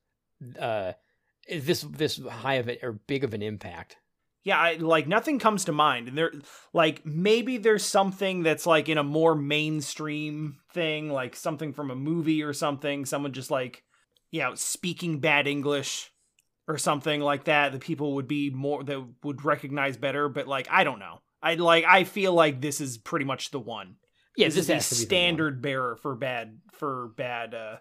uh 0.59 0.93
this 1.49 1.83
this 1.83 2.19
high 2.27 2.55
of 2.55 2.69
it 2.69 2.81
or 2.83 2.93
big 2.93 3.23
of 3.23 3.35
an 3.35 3.43
impact. 3.43 3.99
Yeah, 4.45 4.59
I, 4.59 4.75
like 4.75 5.07
nothing 5.07 5.39
comes 5.39 5.67
to 5.67 5.73
mind, 5.73 6.09
and 6.09 6.19
there, 6.19 6.33
like 6.73 7.07
maybe 7.07 7.59
there's 7.59 7.85
something 7.85 8.43
that's 8.43 8.67
like 8.67 8.89
in 8.89 8.99
a 8.99 9.05
more 9.05 9.35
mainstream 9.35 10.57
thing, 10.73 11.11
like 11.11 11.37
something 11.37 11.73
from 11.73 11.91
a 11.91 11.95
movie 11.95 12.43
or 12.43 12.53
something. 12.53 13.05
Someone 13.05 13.33
just 13.33 13.53
like, 13.53 13.85
you 14.33 14.41
know, 14.41 14.57
speaking 14.57 15.21
bad 15.21 15.47
English 15.47 16.13
or 16.67 16.79
something 16.79 17.21
like 17.21 17.45
that 17.45 17.73
the 17.73 17.79
people 17.79 18.15
would 18.15 18.27
be 18.27 18.51
more 18.51 18.83
that 18.83 19.01
would 19.23 19.45
recognize 19.45 19.97
better. 19.97 20.29
But 20.29 20.49
like, 20.49 20.67
I 20.71 20.83
don't 20.83 20.99
know. 20.99 21.21
I 21.41 21.55
like. 21.55 21.85
I 21.85 22.05
feel 22.05 22.33
like 22.33 22.61
this 22.61 22.81
is 22.81 22.99
pretty 22.99 23.25
much 23.25 23.51
the 23.51 23.61
one. 23.61 23.97
Yeah, 24.37 24.47
this, 24.47 24.67
this, 24.67 24.69
is 24.71 24.89
the 24.89 25.05
standard 25.07 25.61
bearer 25.61 25.97
for 25.97 26.15
bad 26.15 26.59
for 26.73 27.09
bad 27.17 27.55
uh 27.55 27.77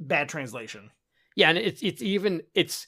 bad 0.00 0.28
translation. 0.28 0.90
Yeah, 1.36 1.50
and 1.50 1.58
it's 1.58 1.82
it's 1.82 2.02
even 2.02 2.42
it's 2.54 2.86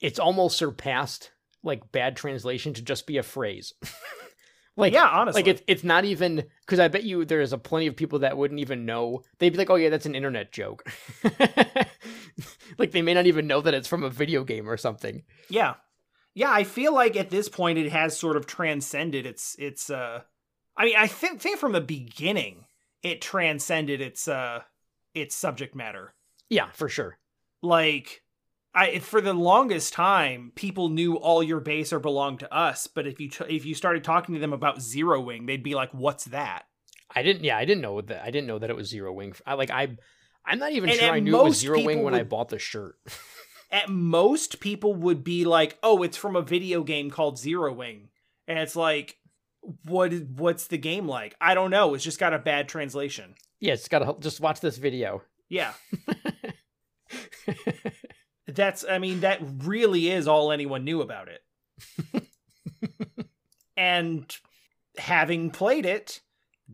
it's 0.00 0.18
almost 0.18 0.58
surpassed 0.58 1.32
like 1.62 1.92
bad 1.92 2.16
translation 2.16 2.72
to 2.74 2.82
just 2.82 3.06
be 3.06 3.18
a 3.18 3.22
phrase. 3.22 3.74
like 4.76 4.94
yeah, 4.94 5.06
honestly, 5.06 5.42
like 5.42 5.48
it's 5.48 5.62
it's 5.66 5.84
not 5.84 6.04
even 6.04 6.44
because 6.64 6.80
I 6.80 6.88
bet 6.88 7.04
you 7.04 7.24
there's 7.24 7.52
a 7.52 7.58
plenty 7.58 7.86
of 7.86 7.96
people 7.96 8.20
that 8.20 8.36
wouldn't 8.36 8.60
even 8.60 8.86
know. 8.86 9.22
They'd 9.38 9.50
be 9.50 9.58
like, 9.58 9.70
"Oh 9.70 9.76
yeah, 9.76 9.90
that's 9.90 10.06
an 10.06 10.14
internet 10.14 10.50
joke." 10.50 10.90
like 12.78 12.92
they 12.92 13.02
may 13.02 13.14
not 13.14 13.26
even 13.26 13.46
know 13.46 13.60
that 13.60 13.74
it's 13.74 13.88
from 13.88 14.02
a 14.02 14.10
video 14.10 14.44
game 14.44 14.68
or 14.68 14.76
something. 14.76 15.22
Yeah. 15.48 15.74
Yeah, 16.34 16.52
I 16.52 16.64
feel 16.64 16.94
like 16.94 17.16
at 17.16 17.30
this 17.30 17.48
point 17.48 17.78
it 17.78 17.90
has 17.90 18.16
sort 18.16 18.36
of 18.36 18.46
transcended 18.46 19.26
its 19.26 19.56
its 19.58 19.90
uh 19.90 20.22
I 20.76 20.84
mean, 20.84 20.96
I 20.96 21.06
think 21.06 21.40
think 21.40 21.58
from 21.58 21.72
the 21.72 21.80
beginning 21.80 22.66
it 23.02 23.20
transcended 23.20 24.00
its 24.00 24.28
uh 24.28 24.60
its 25.14 25.34
subject 25.34 25.74
matter. 25.74 26.14
Yeah, 26.48 26.70
for 26.72 26.88
sure. 26.88 27.18
Like 27.62 28.22
I 28.74 29.00
for 29.00 29.20
the 29.20 29.32
longest 29.32 29.92
time 29.92 30.52
people 30.54 30.88
knew 30.88 31.16
all 31.16 31.42
your 31.42 31.60
base 31.60 31.92
or 31.92 31.98
belonged 31.98 32.40
to 32.40 32.54
us, 32.54 32.86
but 32.86 33.06
if 33.06 33.20
you 33.20 33.28
t- 33.28 33.44
if 33.48 33.64
you 33.64 33.74
started 33.74 34.04
talking 34.04 34.34
to 34.34 34.40
them 34.40 34.52
about 34.52 34.80
Zero 34.80 35.20
Wing, 35.20 35.46
they'd 35.46 35.62
be 35.62 35.74
like, 35.74 35.92
"What's 35.92 36.26
that?" 36.26 36.66
I 37.14 37.22
didn't. 37.22 37.44
Yeah, 37.44 37.56
I 37.56 37.64
didn't 37.64 37.82
know 37.82 38.00
that. 38.00 38.22
I 38.22 38.30
didn't 38.30 38.46
know 38.46 38.58
that 38.58 38.70
it 38.70 38.76
was 38.76 38.88
Zero 38.88 39.12
Wing. 39.12 39.34
I 39.46 39.54
like. 39.54 39.70
I. 39.70 39.96
I'm 40.44 40.58
not 40.58 40.72
even 40.72 40.90
And 40.90 40.98
sure 40.98 41.12
I 41.12 41.20
knew 41.20 41.38
it 41.38 41.44
was 41.44 41.58
Zero 41.58 41.80
Wing 41.82 42.02
when 42.02 42.14
I 42.14 42.24
bought 42.24 42.48
the 42.48 42.58
shirt. 42.58 42.98
At 43.70 43.88
most 43.88 44.58
people 44.58 44.94
would 44.94 45.22
be 45.22 45.44
like, 45.44 45.78
"Oh, 45.82 46.02
it's 46.02 46.16
from 46.16 46.34
a 46.34 46.42
video 46.42 46.82
game 46.82 47.10
called 47.10 47.38
Zero 47.38 47.72
Wing." 47.72 48.08
And 48.48 48.58
it's 48.58 48.74
like 48.74 49.18
what 49.84 50.12
is 50.12 50.22
what's 50.22 50.66
the 50.66 50.78
game 50.78 51.06
like? 51.06 51.36
I 51.40 51.54
don't 51.54 51.70
know. 51.70 51.94
It's 51.94 52.02
just 52.02 52.18
got 52.18 52.34
a 52.34 52.38
bad 52.38 52.68
translation. 52.68 53.34
yeah, 53.60 53.74
it's 53.74 53.88
gotta 53.88 54.16
just 54.20 54.40
watch 54.40 54.60
this 54.60 54.78
video. 54.78 55.22
Yeah. 55.48 55.72
That's 58.46 58.84
I 58.88 58.98
mean 58.98 59.20
that 59.20 59.40
really 59.58 60.10
is 60.10 60.26
all 60.26 60.50
anyone 60.50 60.84
knew 60.84 61.02
about 61.02 61.28
it. 61.28 61.42
and 63.76 64.36
having 64.98 65.50
played 65.50 65.86
it, 65.86 66.20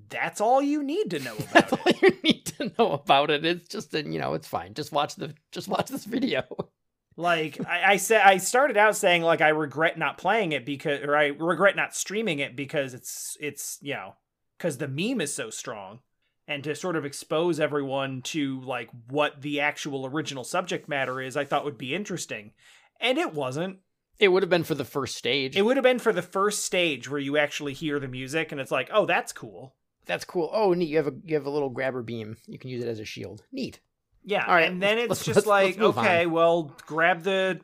that's 0.08 0.40
all 0.40 0.62
you 0.62 0.82
need 0.82 1.10
to 1.10 1.18
know 1.18 1.34
about 1.38 1.52
That's 1.52 1.72
it. 1.72 1.80
all 1.86 1.92
you 2.02 2.16
need 2.22 2.46
to 2.46 2.72
know 2.78 2.92
about 2.92 3.30
it. 3.30 3.44
It's 3.44 3.68
just, 3.68 3.92
that, 3.92 4.06
you 4.06 4.18
know, 4.18 4.34
it's 4.34 4.48
fine. 4.48 4.74
Just 4.74 4.92
watch 4.92 5.16
the, 5.16 5.34
just 5.52 5.68
watch 5.68 5.88
this 5.88 6.04
video. 6.04 6.44
Like 7.18 7.58
I, 7.66 7.92
I 7.92 7.96
said 7.96 8.20
I 8.20 8.36
started 8.36 8.76
out 8.76 8.94
saying 8.94 9.22
like 9.22 9.40
I 9.40 9.48
regret 9.48 9.98
not 9.98 10.18
playing 10.18 10.52
it 10.52 10.66
because 10.66 11.00
or 11.02 11.16
I 11.16 11.28
regret 11.28 11.74
not 11.74 11.96
streaming 11.96 12.40
it 12.40 12.54
because 12.54 12.92
it's 12.92 13.38
it's 13.40 13.78
you 13.80 13.94
know 13.94 14.16
because 14.58 14.76
the 14.76 14.86
meme 14.86 15.22
is 15.22 15.34
so 15.34 15.48
strong 15.48 16.00
and 16.46 16.62
to 16.64 16.74
sort 16.74 16.96
of 16.96 17.04
expose 17.04 17.58
everyone 17.58 18.20
to 18.22 18.60
like 18.60 18.90
what 19.08 19.40
the 19.40 19.60
actual 19.60 20.06
original 20.06 20.44
subject 20.44 20.88
matter 20.88 21.20
is 21.20 21.36
I 21.36 21.44
thought 21.44 21.64
would 21.64 21.78
be 21.78 21.94
interesting. 21.94 22.52
And 23.00 23.18
it 23.18 23.32
wasn't. 23.32 23.78
It 24.18 24.28
would 24.28 24.42
have 24.42 24.50
been 24.50 24.64
for 24.64 24.74
the 24.74 24.84
first 24.84 25.16
stage. 25.16 25.56
It 25.56 25.62
would 25.62 25.76
have 25.76 25.84
been 25.84 25.98
for 25.98 26.12
the 26.12 26.22
first 26.22 26.64
stage 26.64 27.10
where 27.10 27.20
you 27.20 27.36
actually 27.36 27.74
hear 27.74 27.98
the 27.98 28.08
music 28.08 28.52
and 28.52 28.60
it's 28.60 28.70
like, 28.70 28.88
oh, 28.92 29.06
that's 29.06 29.32
cool. 29.32 29.74
That's 30.06 30.24
cool. 30.24 30.50
Oh, 30.52 30.72
neat. 30.72 30.88
You 30.88 30.96
have 30.98 31.08
a, 31.08 31.14
you 31.24 31.34
have 31.34 31.46
a 31.46 31.50
little 31.50 31.70
grabber 31.70 32.02
beam. 32.02 32.36
You 32.46 32.58
can 32.58 32.70
use 32.70 32.82
it 32.82 32.88
as 32.88 33.00
a 33.00 33.04
shield. 33.04 33.42
Neat. 33.52 33.80
Yeah. 34.24 34.44
All 34.46 34.54
right, 34.54 34.70
and 34.70 34.82
then 34.82 34.98
it's 34.98 35.08
let's- 35.10 35.24
just 35.24 35.36
let's- 35.36 35.46
like, 35.46 35.78
let's 35.78 35.98
okay, 35.98 36.24
on. 36.24 36.32
well, 36.32 36.76
grab 36.86 37.22
the 37.22 37.60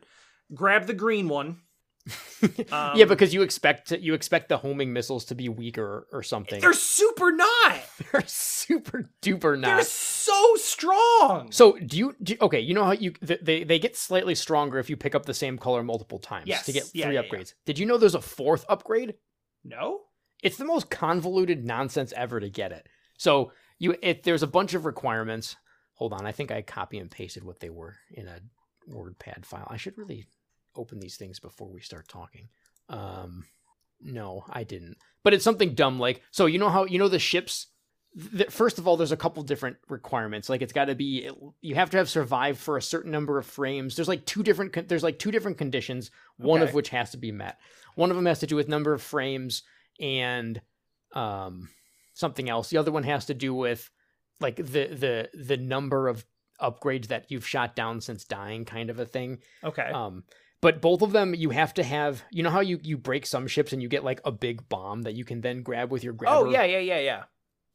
grab 0.54 0.86
the 0.86 0.94
green 0.94 1.28
one. 1.28 1.58
Um, 2.72 2.96
yeah, 2.96 3.04
because 3.04 3.32
you 3.32 3.42
expect 3.42 3.90
to, 3.90 4.00
you 4.02 4.14
expect 4.14 4.48
the 4.48 4.56
homing 4.56 4.92
missiles 4.92 5.26
to 5.26 5.36
be 5.36 5.48
weaker 5.48 6.08
or 6.12 6.24
something. 6.24 6.60
they're 6.60 6.72
super 6.72 7.30
not. 7.30 7.80
They're 8.12 8.24
super 8.26 9.08
duper 9.22 9.56
not. 9.56 9.76
They're 9.76 9.84
so 9.84 10.56
strong. 10.56 11.52
So 11.52 11.78
do 11.78 11.96
you, 11.96 12.16
do 12.20 12.34
okay? 12.40 12.58
You 12.58 12.74
know 12.74 12.82
how 12.82 12.90
you 12.92 13.12
they 13.20 13.62
they 13.62 13.78
get 13.78 13.96
slightly 13.96 14.34
stronger 14.34 14.80
if 14.80 14.90
you 14.90 14.96
pick 14.96 15.14
up 15.14 15.24
the 15.24 15.34
same 15.34 15.56
color 15.56 15.84
multiple 15.84 16.18
times 16.18 16.48
Yes, 16.48 16.66
to 16.66 16.72
get 16.72 16.90
yeah, 16.92 17.06
three 17.06 17.14
yeah, 17.14 17.20
yeah. 17.22 17.28
upgrades. 17.30 17.54
Did 17.64 17.78
you 17.78 17.86
know 17.86 17.96
there's 17.96 18.16
a 18.16 18.20
fourth 18.20 18.64
upgrade? 18.68 19.14
no. 19.64 20.00
It's 20.42 20.56
the 20.56 20.64
most 20.64 20.90
convoluted 20.90 21.64
nonsense 21.64 22.12
ever 22.16 22.40
to 22.40 22.50
get 22.50 22.72
it. 22.72 22.88
So 23.16 23.52
you 23.78 23.96
it 24.02 24.24
there's 24.24 24.42
a 24.42 24.48
bunch 24.48 24.74
of 24.74 24.84
requirements. 24.84 25.56
Hold 25.94 26.12
on, 26.12 26.26
I 26.26 26.32
think 26.32 26.50
I 26.50 26.62
copy 26.62 26.98
and 26.98 27.10
pasted 27.10 27.44
what 27.44 27.60
they 27.60 27.70
were 27.70 27.96
in 28.10 28.26
a 28.26 28.40
WordPad 28.90 29.44
file. 29.44 29.68
I 29.70 29.76
should 29.76 29.96
really 29.96 30.26
open 30.74 30.98
these 30.98 31.16
things 31.16 31.38
before 31.38 31.68
we 31.68 31.80
start 31.80 32.08
talking. 32.08 32.48
Um 32.88 33.44
no, 34.00 34.44
I 34.50 34.64
didn't. 34.64 34.96
But 35.22 35.32
it's 35.32 35.44
something 35.44 35.74
dumb 35.74 36.00
like 36.00 36.22
so 36.30 36.46
you 36.46 36.58
know 36.58 36.68
how 36.68 36.84
you 36.84 36.98
know 36.98 37.08
the 37.08 37.18
ships 37.18 37.68
th- 38.36 38.50
first 38.50 38.78
of 38.78 38.86
all, 38.86 38.96
there's 38.96 39.12
a 39.12 39.16
couple 39.16 39.42
different 39.42 39.76
requirements. 39.88 40.48
Like 40.48 40.62
it's 40.62 40.72
got 40.72 40.86
to 40.86 40.94
be 40.94 41.30
you 41.60 41.74
have 41.74 41.90
to 41.90 41.96
have 41.98 42.08
survived 42.08 42.58
for 42.58 42.76
a 42.76 42.82
certain 42.82 43.10
number 43.10 43.38
of 43.38 43.46
frames. 43.46 43.96
There's 43.96 44.08
like 44.08 44.26
two 44.26 44.42
different 44.42 44.72
con- 44.72 44.86
there's 44.88 45.02
like 45.02 45.18
two 45.18 45.30
different 45.30 45.58
conditions. 45.58 46.10
One 46.36 46.62
of 46.62 46.74
which 46.74 46.90
has 46.90 47.10
to 47.12 47.16
be 47.16 47.32
met. 47.32 47.58
One 47.94 48.10
of 48.10 48.16
them 48.16 48.26
has 48.26 48.40
to 48.40 48.46
do 48.46 48.56
with 48.56 48.68
number 48.68 48.92
of 48.92 49.02
frames 49.02 49.62
and 50.00 50.60
um 51.14 51.68
something 52.14 52.48
else. 52.48 52.70
The 52.70 52.76
other 52.78 52.92
one 52.92 53.04
has 53.04 53.26
to 53.26 53.34
do 53.34 53.54
with 53.54 53.90
like 54.40 54.56
the 54.56 54.62
the 54.86 55.28
the 55.34 55.56
number 55.56 56.08
of 56.08 56.24
upgrades 56.60 57.08
that 57.08 57.30
you've 57.30 57.46
shot 57.46 57.74
down 57.74 58.00
since 58.00 58.24
dying, 58.24 58.64
kind 58.64 58.90
of 58.90 58.98
a 59.00 59.04
thing. 59.06 59.38
Okay. 59.64 59.90
Um, 59.90 60.24
but 60.60 60.80
both 60.80 61.02
of 61.02 61.10
them, 61.12 61.34
you 61.34 61.50
have 61.50 61.74
to 61.74 61.82
have. 61.82 62.22
You 62.30 62.42
know 62.44 62.50
how 62.50 62.60
you 62.60 62.78
you 62.82 62.96
break 62.96 63.26
some 63.26 63.46
ships 63.48 63.72
and 63.72 63.82
you 63.82 63.88
get 63.88 64.04
like 64.04 64.20
a 64.24 64.30
big 64.30 64.68
bomb 64.68 65.02
that 65.02 65.14
you 65.14 65.24
can 65.24 65.40
then 65.40 65.62
grab 65.62 65.90
with 65.90 66.04
your 66.04 66.12
grabber. 66.12 66.46
oh 66.46 66.50
yeah, 66.50 66.62
yeah, 66.64 66.78
yeah, 66.78 67.00
yeah. 67.00 67.22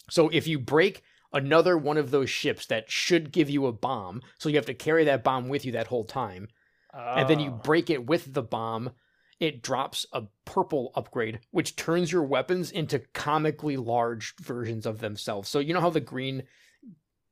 So 0.09 0.29
if 0.29 0.47
you 0.47 0.57
break 0.57 1.03
another 1.33 1.77
one 1.77 1.97
of 1.97 2.11
those 2.11 2.29
ships 2.29 2.65
that 2.67 2.89
should 2.89 3.33
give 3.33 3.49
you 3.49 3.65
a 3.65 3.73
bomb, 3.73 4.21
so 4.39 4.47
you 4.47 4.55
have 4.55 4.65
to 4.67 4.73
carry 4.73 5.03
that 5.03 5.23
bomb 5.23 5.49
with 5.49 5.65
you 5.65 5.73
that 5.73 5.87
whole 5.87 6.05
time, 6.05 6.47
and 6.93 7.27
then 7.29 7.39
you 7.39 7.51
Oh. 7.51 7.61
break 7.61 7.89
it 7.89 8.05
with 8.05 8.33
the 8.33 8.41
bomb, 8.41 8.91
it 9.39 9.61
drops 9.61 10.05
a 10.13 10.23
purple 10.45 10.91
upgrade, 10.95 11.39
which 11.51 11.75
turns 11.75 12.11
your 12.11 12.23
weapons 12.23 12.71
into 12.71 12.99
comically 13.13 13.77
large 13.77 14.35
versions 14.37 14.85
of 14.85 14.99
themselves. 14.99 15.49
So 15.49 15.59
you 15.59 15.73
know 15.73 15.81
how 15.81 15.89
the 15.89 15.99
green, 15.99 16.43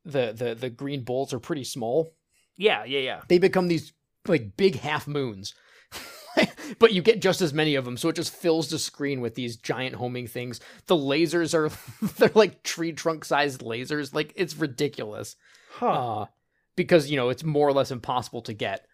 the 0.04 0.34
the 0.34 0.56
the 0.56 0.70
green 0.70 1.04
bolts 1.04 1.34
are 1.34 1.40
pretty 1.40 1.64
small. 1.64 2.14
Yeah, 2.58 2.84
yeah, 2.84 3.00
yeah. 3.00 3.22
They 3.28 3.40
become 3.40 3.68
these 3.68 3.94
like 4.28 4.56
big 4.56 4.80
half 4.80 5.08
moons. 5.08 5.54
but 6.80 6.94
you 6.94 7.02
get 7.02 7.22
just 7.22 7.42
as 7.42 7.54
many 7.54 7.76
of 7.76 7.86
them, 7.86 7.98
so 7.98 8.10
it 8.10 8.16
just 8.16 8.34
fills 8.34 8.70
the 8.70 8.80
screen 8.80 9.22
with 9.22 9.36
these 9.36 9.56
giant 9.58 9.96
homing 9.96 10.28
things. 10.28 10.60
The 10.88 10.96
lasers 10.96 11.54
are 11.54 11.70
they're 12.18 12.32
like 12.36 12.64
tree 12.64 12.92
trunk 12.92 13.26
sized 13.26 13.62
lasers. 13.62 14.14
Like 14.14 14.34
it's 14.36 14.56
ridiculous. 14.56 15.36
Huh. 15.72 15.88
Uh 16.22 16.26
because 16.76 17.10
you 17.10 17.18
know 17.18 17.30
it's 17.30 17.44
more 17.44 17.68
or 17.68 17.74
less 17.74 17.92
impossible 17.92 18.42
to 18.44 18.54
get. 18.54 18.86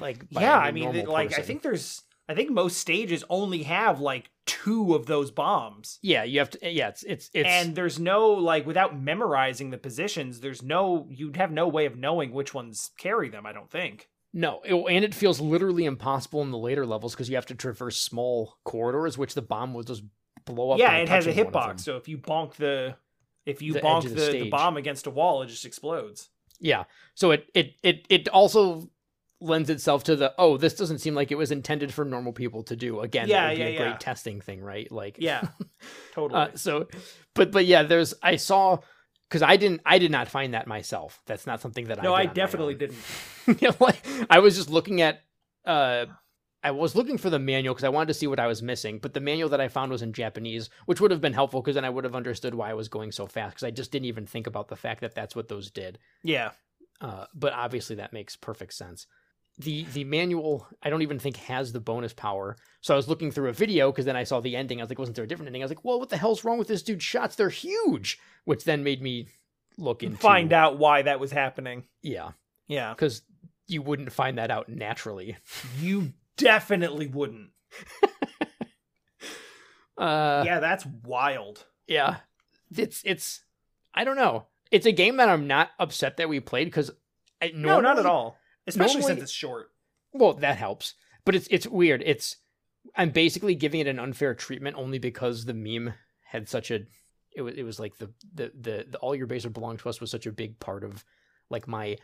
Like 0.00 0.24
yeah, 0.30 0.56
I 0.56 0.72
mean, 0.72 1.04
like 1.04 1.38
I 1.38 1.42
think 1.42 1.62
there's, 1.62 2.02
I 2.28 2.34
think 2.34 2.50
most 2.50 2.78
stages 2.78 3.24
only 3.28 3.64
have 3.64 4.00
like 4.00 4.30
two 4.46 4.94
of 4.94 5.06
those 5.06 5.30
bombs, 5.30 5.98
yeah, 6.02 6.22
you 6.24 6.38
have 6.38 6.50
to. 6.50 6.70
Yeah, 6.70 6.88
it's 6.88 7.02
it's 7.02 7.30
it's 7.34 7.48
and 7.48 7.74
there's 7.74 7.98
no 7.98 8.30
like 8.30 8.66
without 8.66 8.98
memorizing 8.98 9.70
the 9.70 9.78
positions. 9.78 10.40
There's 10.40 10.62
no, 10.62 11.06
you'd 11.10 11.36
have 11.36 11.50
no 11.50 11.68
way 11.68 11.86
of 11.86 11.96
knowing 11.96 12.32
which 12.32 12.54
ones 12.54 12.90
carry 12.98 13.28
them. 13.28 13.44
I 13.46 13.52
don't 13.52 13.70
think. 13.70 14.08
no, 14.32 14.60
it- 14.64 14.74
and 14.74 15.04
it 15.04 15.14
feels 15.14 15.40
literally 15.40 15.84
impossible 15.84 16.42
in 16.42 16.50
the 16.50 16.58
later 16.58 16.86
levels 16.86 17.14
because 17.14 17.28
you 17.28 17.34
have 17.36 17.46
to 17.46 17.54
traverse 17.54 17.96
small 17.98 18.56
corridors, 18.64 19.18
which 19.18 19.34
the 19.34 19.42
bomb 19.42 19.74
will 19.74 19.82
just 19.82 20.02
blow 20.44 20.70
up. 20.72 20.78
yeah, 20.78 20.94
it 20.96 21.08
has 21.08 21.26
a 21.26 21.32
hitbox, 21.32 21.80
so 21.80 21.96
if 21.96 22.08
you 22.08 22.18
bonk 22.18 22.54
the, 22.54 22.96
if 23.46 23.60
you 23.62 23.74
The 23.74 23.80
bonk 23.80 24.02
the, 24.04 24.08
the 24.10 24.30
the, 24.44 24.48
bomb 24.50 24.76
against 24.76 25.06
a 25.06 25.10
wall, 25.10 25.42
it 25.42 25.48
just 25.48 25.64
explodes. 25.64 26.30
Yeah. 26.60 26.84
So 27.14 27.32
it 27.32 27.46
it 27.54 27.74
it 27.82 28.06
it 28.08 28.28
also 28.28 28.88
lends 29.42 29.70
itself 29.70 30.04
to 30.04 30.16
the 30.16 30.34
oh 30.38 30.56
this 30.56 30.74
doesn't 30.74 30.98
seem 30.98 31.14
like 31.14 31.30
it 31.30 31.36
was 31.36 31.50
intended 31.50 31.92
for 31.92 32.04
normal 32.04 32.32
people 32.32 32.62
to 32.64 32.76
do. 32.76 33.00
Again, 33.00 33.28
Yeah, 33.28 33.42
that 33.42 33.48
would 33.50 33.56
be 33.56 33.60
yeah, 33.62 33.66
a 33.68 33.76
great 33.76 34.00
testing 34.00 34.40
thing, 34.40 34.60
right? 34.62 34.90
Like 34.90 35.16
Yeah, 35.18 35.48
totally. 36.12 36.40
Uh, 36.40 36.48
so, 36.54 36.88
but 37.34 37.50
but 37.52 37.66
yeah, 37.66 37.82
there's 37.82 38.14
I 38.22 38.36
saw 38.36 38.78
because 39.28 39.42
I 39.42 39.56
didn't 39.56 39.82
I 39.84 39.98
did 39.98 40.10
not 40.10 40.28
find 40.28 40.54
that 40.54 40.66
myself. 40.66 41.20
That's 41.26 41.46
not 41.46 41.60
something 41.60 41.86
that 41.88 41.98
no, 42.00 42.02
I 42.02 42.04
no 42.04 42.14
I 42.14 42.26
did 42.26 42.28
on 42.28 42.34
my 42.34 42.34
definitely 42.34 42.74
didn't. 42.74 43.06
Yeah, 43.60 43.72
like, 43.80 44.04
I 44.30 44.38
was 44.38 44.56
just 44.56 44.70
looking 44.70 45.00
at 45.00 45.20
uh 45.64 46.06
I 46.64 46.70
was 46.70 46.94
looking 46.94 47.18
for 47.18 47.28
the 47.30 47.40
manual 47.40 47.74
because 47.74 47.84
I 47.84 47.88
wanted 47.88 48.08
to 48.08 48.14
see 48.14 48.28
what 48.28 48.38
I 48.38 48.46
was 48.46 48.62
missing, 48.62 48.98
but 49.00 49.14
the 49.14 49.20
manual 49.20 49.48
that 49.50 49.60
I 49.60 49.68
found 49.68 49.90
was 49.90 50.02
in 50.02 50.12
Japanese, 50.12 50.70
which 50.86 51.00
would 51.00 51.10
have 51.10 51.20
been 51.20 51.32
helpful 51.32 51.60
because 51.60 51.74
then 51.74 51.84
I 51.84 51.90
would 51.90 52.04
have 52.04 52.14
understood 52.14 52.54
why 52.54 52.70
I 52.70 52.74
was 52.74 52.88
going 52.88 53.10
so 53.12 53.26
fast 53.26 53.56
because 53.56 53.64
I 53.64 53.72
just 53.72 53.90
didn't 53.90 54.06
even 54.06 54.26
think 54.26 54.46
about 54.46 54.68
the 54.68 54.76
fact 54.76 55.00
that 55.00 55.14
that's 55.14 55.34
what 55.34 55.48
those 55.48 55.70
did. 55.72 55.98
Yeah, 56.22 56.52
Uh, 57.00 57.26
but 57.34 57.52
obviously 57.52 57.96
that 57.96 58.12
makes 58.12 58.36
perfect 58.36 58.74
sense. 58.74 59.06
The 59.58 59.84
the 59.92 60.04
manual 60.04 60.66
I 60.82 60.90
don't 60.90 61.02
even 61.02 61.18
think 61.18 61.36
has 61.36 61.72
the 61.72 61.80
bonus 61.80 62.12
power. 62.12 62.56
So 62.80 62.94
I 62.94 62.96
was 62.96 63.08
looking 63.08 63.30
through 63.30 63.48
a 63.50 63.52
video 63.52 63.92
because 63.92 64.06
then 64.06 64.16
I 64.16 64.24
saw 64.24 64.40
the 64.40 64.56
ending. 64.56 64.80
I 64.80 64.82
was 64.84 64.90
like, 64.90 64.98
wasn't 64.98 65.14
there 65.16 65.24
a 65.24 65.28
different 65.28 65.48
ending? 65.48 65.62
I 65.62 65.64
was 65.66 65.70
like, 65.70 65.84
well, 65.84 66.00
what 66.00 66.08
the 66.08 66.16
hell's 66.16 66.42
wrong 66.44 66.58
with 66.58 66.68
this 66.68 66.82
dude's 66.82 67.04
shots? 67.04 67.36
They're 67.36 67.48
huge. 67.50 68.18
Which 68.44 68.64
then 68.64 68.82
made 68.82 69.02
me 69.02 69.28
look 69.78 70.02
into 70.02 70.16
find 70.18 70.52
out 70.52 70.78
why 70.78 71.02
that 71.02 71.20
was 71.20 71.32
happening. 71.32 71.84
Yeah, 72.02 72.30
Yeah, 72.66 72.92
because 72.94 73.22
you 73.68 73.82
wouldn't 73.82 74.12
find 74.12 74.38
that 74.38 74.50
out 74.50 74.68
naturally. 74.68 75.36
you 75.78 76.12
definitely 76.36 77.06
wouldn't. 77.06 77.50
Uh, 79.98 80.42
yeah, 80.44 80.58
that's 80.58 80.86
wild. 81.04 81.66
yeah, 81.86 82.16
it's 82.74 83.02
it's 83.04 83.42
I 83.94 84.04
don't 84.04 84.16
know. 84.16 84.46
It's 84.70 84.86
a 84.86 84.90
game 84.92 85.18
that 85.18 85.28
I'm 85.28 85.46
not 85.46 85.70
upset 85.78 86.16
that 86.16 86.28
we 86.30 86.40
played 86.40 86.64
because 86.64 86.90
No, 87.54 87.80
not 87.80 87.98
at 87.98 88.06
all. 88.06 88.36
Especially 88.66 89.00
normally- 89.00 89.14
since 89.14 89.22
it's 89.22 89.32
short. 89.32 89.70
Well, 90.12 90.34
that 90.34 90.56
helps. 90.56 90.94
But 91.24 91.34
it's 91.34 91.48
it's 91.50 91.66
weird. 91.66 92.02
It's 92.04 92.36
I'm 92.96 93.10
basically 93.10 93.54
giving 93.54 93.80
it 93.80 93.86
an 93.86 93.98
unfair 93.98 94.34
treatment 94.34 94.76
only 94.76 94.98
because 94.98 95.44
the 95.44 95.54
meme 95.54 95.94
had 96.26 96.48
such 96.48 96.70
a 96.70 96.80
it 97.34 97.42
was 97.42 97.54
it 97.56 97.62
was 97.62 97.78
like 97.78 97.96
the 97.98 98.12
the 98.34 98.52
the, 98.58 98.86
the 98.90 98.98
all 98.98 99.14
your 99.14 99.26
base 99.26 99.44
are 99.44 99.50
belong 99.50 99.76
to 99.78 99.88
us 99.88 100.00
was 100.00 100.10
such 100.10 100.26
a 100.26 100.32
big 100.32 100.58
part 100.58 100.84
of 100.84 101.04
like 101.48 101.66
my 101.68 101.96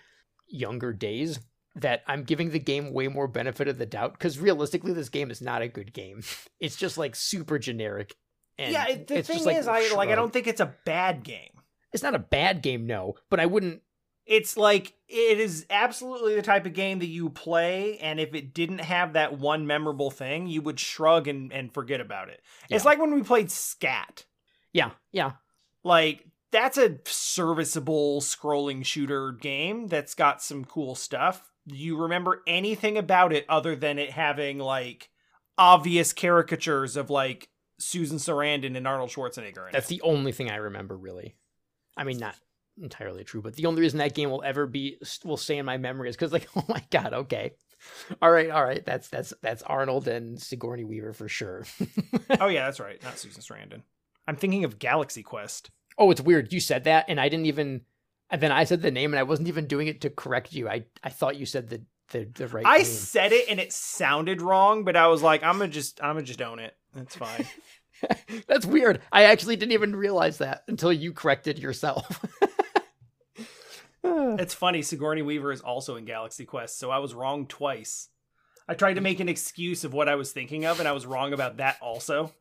younger 0.47 0.93
days 0.93 1.41
that 1.77 2.03
I'm 2.07 2.25
giving 2.25 2.51
the 2.51 2.59
game 2.59 2.93
way 2.93 3.09
more 3.09 3.29
benefit 3.29 3.69
of 3.69 3.79
the 3.79 3.87
doubt 3.87 4.13
because 4.13 4.39
realistically 4.39 4.93
this 4.93 5.09
game 5.09 5.31
is 5.31 5.41
not 5.41 5.63
a 5.63 5.69
good 5.69 5.93
game. 5.93 6.23
It's 6.61 6.75
just 6.75 6.99
like 6.99 7.15
super 7.15 7.57
generic. 7.57 8.17
And 8.59 8.73
yeah, 8.73 8.97
the 9.07 9.23
thing 9.23 9.45
like, 9.45 9.57
is, 9.59 9.69
I 9.69 9.95
like. 9.95 10.09
I 10.09 10.17
don't 10.17 10.33
think 10.33 10.49
it's 10.49 10.61
a 10.61 10.75
bad 10.85 11.23
game. 11.23 11.53
It's 11.93 12.03
not 12.03 12.17
a 12.17 12.19
bad 12.19 12.63
game, 12.63 12.85
no, 12.85 13.15
but 13.31 13.39
I 13.39 13.47
wouldn't. 13.47 13.83
It's 14.29 14.59
like 14.59 14.93
it 15.09 15.41
is 15.41 15.65
absolutely 15.71 16.35
the 16.35 16.43
type 16.43 16.67
of 16.67 16.75
game 16.75 16.99
that 16.99 17.07
you 17.07 17.31
play, 17.31 17.97
and 17.99 18.21
if 18.21 18.35
it 18.35 18.53
didn't 18.53 18.81
have 18.81 19.15
that 19.15 19.39
one 19.39 19.67
memorable 19.67 20.11
thing, 20.11 20.47
you 20.47 20.61
would 20.63 20.79
shrug 20.79 21.27
and 21.27 21.51
and 21.51 21.73
forget 21.73 22.01
about 22.01 22.29
it. 22.29 22.43
It's 22.69 22.85
like 22.85 23.01
when 23.01 23.15
we 23.15 23.23
played 23.23 23.51
Scat. 23.51 24.27
Yeah, 24.75 24.91
yeah, 25.13 25.33
Like 25.83 26.27
that's 26.53 26.77
a 26.77 26.99
serviceable 27.07 28.21
scrolling 28.21 28.85
shooter 28.85 29.33
game 29.33 29.87
that's 29.87 30.15
got 30.15 30.43
some 30.43 30.65
cool 30.67 30.95
stuff. 30.95 31.51
Do 31.67 31.75
you 31.77 31.97
remember 31.97 32.43
anything 32.47 32.99
about 32.99 33.33
it 33.33 33.47
other 33.49 33.75
than 33.75 33.99
it 33.99 34.11
having 34.11 34.59
like 34.59 35.09
obvious 35.57 36.13
caricatures 36.13 36.97
of 36.97 37.09
like 37.09 37.49
Susan 37.79 38.19
Sarandon 38.19 38.77
and 38.77 38.87
Arnold 38.87 39.11
Schwarzenegger 39.11 39.67
in 39.67 39.73
That's 39.73 39.87
it? 39.91 40.01
the 40.01 40.03
only 40.03 40.33
thing 40.33 40.51
I 40.51 40.57
remember, 40.57 40.97
really. 40.97 41.35
I 41.97 42.05
mean, 42.05 42.19
not 42.19 42.37
entirely 42.83 43.25
true, 43.25 43.43
but 43.43 43.55
the 43.57 43.67
only 43.67 43.81
reason 43.81 43.99
that 43.99 44.15
game 44.15 44.31
will 44.31 44.43
ever 44.45 44.67
be 44.67 44.99
will 45.25 45.37
stay 45.37 45.59
in 45.59 45.67
my 45.67 45.77
memory 45.77 46.09
is 46.09 46.17
because, 46.17 46.33
like, 46.33 46.49
oh 46.57 46.65
my 46.69 46.83
god, 46.91 47.13
okay, 47.13 47.53
all 48.21 48.31
right, 48.31 48.51
all 48.51 48.65
right, 48.65 48.85
that's 48.85 49.09
that's 49.09 49.33
that's 49.43 49.63
Arnold 49.63 50.09
and 50.09 50.41
Sigourney 50.41 50.85
Weaver 50.85 51.13
for 51.13 51.29
sure. 51.29 51.65
oh 52.41 52.49
yeah, 52.49 52.65
that's 52.65 52.81
right. 52.81 53.03
Not 53.03 53.19
Susan 53.19 53.43
Sarandon. 53.43 53.83
I'm 54.27 54.37
thinking 54.37 54.65
of 54.65 54.79
Galaxy 54.79 55.23
Quest. 55.23 55.71
oh, 55.97 56.11
it's 56.11 56.21
weird. 56.21 56.53
You 56.53 56.61
said 56.61 56.85
that, 56.85 57.07
and 57.09 57.21
I 57.21 57.29
didn't 57.29 57.47
even. 57.47 57.83
And 58.31 58.43
then 58.43 58.53
I 58.53 58.65
said 58.65 58.83
the 58.83 58.91
name, 58.91 59.13
and 59.15 59.19
I 59.19 59.23
wasn't 59.23 59.49
even 59.49 59.67
doing 59.67 59.89
it 59.89 60.03
to 60.03 60.11
correct 60.11 60.53
you. 60.53 60.69
I 60.69 60.85
I 61.03 61.09
thought 61.09 61.37
you 61.37 61.47
said 61.47 61.69
the 61.71 61.83
the, 62.11 62.25
the 62.35 62.49
right 62.49 62.65
I 62.67 62.79
name. 62.79 62.87
said 62.87 63.33
it 63.33 63.47
and 63.49 63.61
it 63.61 63.73
sounded 63.73 64.43
wrong, 64.43 64.85
but 64.85 64.97
I 64.97 65.09
was 65.09 65.23
like, 65.23 65.43
I'm 65.43 65.59
gonna 65.59 65.69
just 65.69 66.03
I'm 66.03 66.15
gonna 66.17 66.23
just 66.23 66.43
own 66.43 66.59
it. 66.59 66.77
That's 66.95 67.17
fine. 67.17 67.47
That's 68.47 68.65
weird. 68.67 69.01
I 69.13 69.25
actually 69.25 69.57
didn't 69.57 69.73
even 69.73 69.95
realize 69.97 70.39
that 70.39 70.65
until 70.69 70.93
you 70.93 71.13
corrected 71.13 71.59
yourself. 71.59 72.25
It's 74.39 74.55
funny, 74.55 74.83
Sigourney 74.83 75.23
Weaver 75.23 75.51
is 75.53 75.61
also 75.61 75.97
in 75.97 76.05
Galaxy 76.05 76.45
Quest, 76.45 76.79
so 76.79 76.91
I 76.91 76.99
was 76.99 77.15
wrong 77.15 77.47
twice. 77.47 78.09
I 78.69 78.75
tried 78.75 78.95
to 78.95 79.01
make 79.01 79.21
an 79.21 79.29
excuse 79.29 79.83
of 79.85 79.95
what 79.95 80.09
I 80.09 80.15
was 80.15 80.33
thinking 80.33 80.67
of, 80.67 80.79
and 80.79 80.89
I 80.89 80.93
was 80.93 81.07
wrong 81.07 81.33
about 81.33 81.57
that 81.57 81.77
also. 81.81 82.33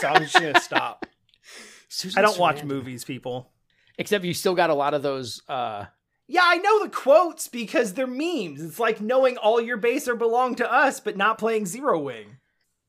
so 0.00 0.08
I'm 0.08 0.22
just 0.22 0.34
gonna 0.34 0.60
stop. 0.60 1.04
Susan 1.88 2.18
I 2.18 2.22
don't 2.22 2.38
watch 2.38 2.62
movies, 2.62 3.04
people. 3.04 3.50
Except 3.98 4.24
you 4.24 4.32
still 4.32 4.54
got 4.54 4.70
a 4.70 4.74
lot 4.74 4.94
of 4.94 5.02
those. 5.02 5.42
uh 5.48 5.86
Yeah, 6.28 6.44
I 6.44 6.58
know 6.58 6.84
the 6.84 6.90
quotes 6.90 7.48
because 7.48 7.94
they're 7.94 8.06
memes. 8.06 8.62
It's 8.62 8.78
like 8.78 9.00
knowing 9.00 9.36
all 9.36 9.60
your 9.60 9.76
base 9.76 10.06
are 10.06 10.14
belong 10.16 10.54
to 10.56 10.72
us, 10.72 11.00
but 11.00 11.16
not 11.16 11.38
playing 11.38 11.66
Zero 11.66 11.98
Wing. 11.98 12.36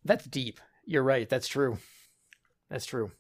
That's 0.06 0.26
deep. 0.26 0.60
You're 0.86 1.04
right. 1.04 1.28
That's 1.28 1.48
true. 1.48 1.80
That's 2.70 2.86
true. 2.86 3.12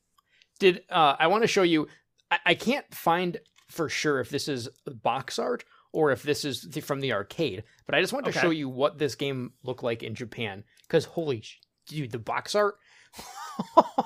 Did 0.59 0.83
uh 0.89 1.15
I 1.17 1.27
want 1.27 1.43
to 1.43 1.47
show 1.47 1.63
you 1.63 1.87
I, 2.29 2.39
I 2.45 2.53
can't 2.53 2.85
find 2.93 3.37
for 3.69 3.87
sure 3.89 4.19
if 4.19 4.29
this 4.29 4.47
is 4.47 4.67
box 5.03 5.39
art 5.39 5.63
or 5.91 6.11
if 6.11 6.21
this 6.23 6.43
is 6.45 6.61
the, 6.63 6.81
from 6.81 6.99
the 6.99 7.13
arcade, 7.13 7.63
but 7.85 7.95
I 7.95 8.01
just 8.01 8.13
want 8.13 8.25
to 8.25 8.29
Okay. 8.31 8.39
show 8.41 8.49
you 8.51 8.69
what 8.69 8.97
this 8.97 9.15
game 9.15 9.53
looked 9.63 9.83
like 9.83 10.03
in 10.03 10.13
Japan 10.15 10.63
cuz 10.87 11.05
holy 11.05 11.41
sh- 11.41 11.59
dude, 11.87 12.11
the 12.11 12.19
box 12.19 12.53
art 12.55 12.75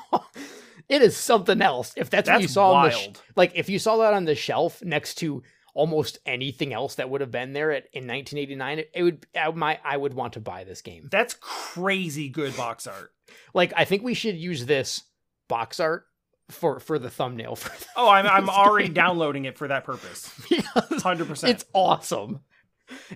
it 0.90 1.02
is 1.02 1.16
something 1.18 1.62
else. 1.62 1.94
If 1.96 2.10
that's, 2.10 2.30
what 2.30 2.42
you 2.42 2.48
That's 2.48 2.54
saw 2.54 2.74
on 2.74 2.86
the 2.90 2.92
sh- 2.96 3.10
like 3.36 3.52
if 3.56 3.70
you 3.70 3.80
saw 3.80 3.98
that 3.98 4.14
on 4.14 4.26
the 4.26 4.36
shelf 4.36 4.82
next 4.84 5.16
to 5.16 5.44
almost 5.76 6.20
anything 6.26 6.72
else 6.72 6.96
that 6.96 7.10
would 7.10 7.20
have 7.22 7.32
been 7.32 7.52
there 7.54 7.72
at, 7.72 7.86
in 7.94 8.04
1989, 8.08 8.80
it, 8.80 8.92
it 8.94 9.04
would 9.04 9.26
I, 9.36 9.50
my 9.52 9.80
I 9.84 9.98
would 9.98 10.14
want 10.14 10.34
to 10.34 10.40
buy 10.40 10.64
this 10.64 10.82
game. 10.82 11.08
That's 11.12 11.34
crazy 11.40 12.30
good 12.30 12.56
box 12.56 12.86
art. 12.88 13.12
Like 13.54 13.74
I 13.76 13.86
think 13.86 14.04
we 14.04 14.14
should 14.14 14.36
use 14.38 14.66
this 14.66 15.04
box 15.48 15.80
art 15.80 16.06
for 16.50 16.80
for 16.80 17.00
the 17.00 17.10
thumbnail 17.10 17.56
for 17.56 17.72
Oh, 17.96 18.10
I'm 18.10 18.28
I'm 18.28 18.50
already 18.50 18.90
downloading 18.90 19.46
it 19.46 19.58
for 19.58 19.68
that 19.68 19.84
purpose. 19.86 20.32
Hundred 21.02 21.28
percent. 21.28 21.54
it's 21.54 21.66
awesome. 21.74 22.42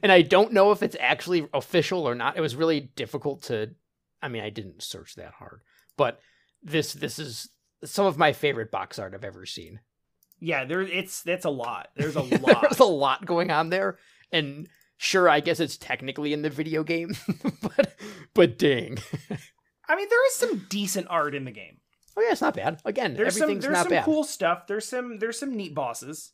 And 0.01 0.11
I 0.11 0.21
don't 0.21 0.53
know 0.53 0.71
if 0.71 0.81
it's 0.81 0.95
actually 0.99 1.47
official 1.53 2.07
or 2.07 2.15
not. 2.15 2.37
It 2.37 2.41
was 2.41 2.55
really 2.55 2.79
difficult 2.95 3.43
to 3.43 3.75
I 4.21 4.29
mean, 4.29 4.43
I 4.43 4.49
didn't 4.49 4.81
search 4.81 5.15
that 5.15 5.33
hard. 5.33 5.61
But 5.97 6.19
this 6.63 6.93
this 6.93 7.19
is 7.19 7.49
some 7.83 8.05
of 8.05 8.17
my 8.17 8.33
favorite 8.33 8.71
box 8.71 8.97
art 8.99 9.13
I've 9.13 9.23
ever 9.23 9.45
seen. 9.45 9.79
Yeah, 10.39 10.65
there 10.65 10.81
it's 10.81 11.21
that's 11.21 11.45
a 11.45 11.49
lot. 11.49 11.89
There's 11.95 12.15
a 12.15 12.21
lot. 12.41 12.61
There's 12.61 12.79
a 12.79 12.85
lot 12.85 13.25
going 13.25 13.51
on 13.51 13.69
there. 13.69 13.97
And 14.31 14.67
sure, 14.97 15.29
I 15.29 15.39
guess 15.39 15.59
it's 15.59 15.77
technically 15.77 16.33
in 16.33 16.41
the 16.41 16.49
video 16.49 16.83
game, 16.83 17.15
but 17.61 17.95
but 18.33 18.57
dang. 18.57 18.97
I 19.89 19.95
mean, 19.95 20.07
there 20.09 20.27
is 20.27 20.33
some 20.35 20.65
decent 20.69 21.07
art 21.09 21.33
in 21.33 21.45
the 21.45 21.51
game. 21.51 21.77
Oh 22.17 22.21
yeah, 22.21 22.31
it's 22.31 22.41
not 22.41 22.55
bad. 22.55 22.81
Again, 22.83 23.13
There's 23.13 23.35
some 23.35 23.43
everything's 23.43 23.63
there's 23.65 23.73
not 23.73 23.83
some 23.83 23.91
bad. 23.91 24.03
cool 24.05 24.23
stuff. 24.23 24.65
There's 24.67 24.87
some 24.87 25.19
there's 25.19 25.37
some 25.39 25.55
neat 25.55 25.75
bosses. 25.75 26.31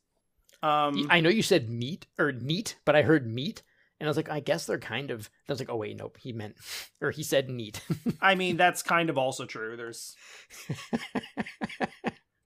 Um 0.61 1.07
I 1.09 1.19
know 1.19 1.29
you 1.29 1.41
said 1.43 1.69
meat 1.69 2.05
or 2.17 2.31
neat, 2.31 2.77
but 2.85 2.95
I 2.95 3.01
heard 3.01 3.27
meat, 3.27 3.63
and 3.99 4.07
I 4.07 4.09
was 4.09 4.15
like, 4.15 4.29
I 4.29 4.39
guess 4.39 4.65
they're 4.65 4.79
kind 4.79 5.11
of. 5.11 5.29
I 5.49 5.51
was 5.51 5.59
like, 5.59 5.69
oh 5.69 5.75
wait, 5.75 5.97
nope, 5.97 6.17
he 6.21 6.31
meant, 6.31 6.55
or 7.01 7.11
he 7.11 7.21
said 7.21 7.49
neat. 7.49 7.81
I 8.21 8.35
mean 8.41 8.55
that's 8.55 8.81
kind 8.81 9.09
of 9.09 9.17
also 9.17 9.45
true. 9.45 9.75
There's 9.75 10.15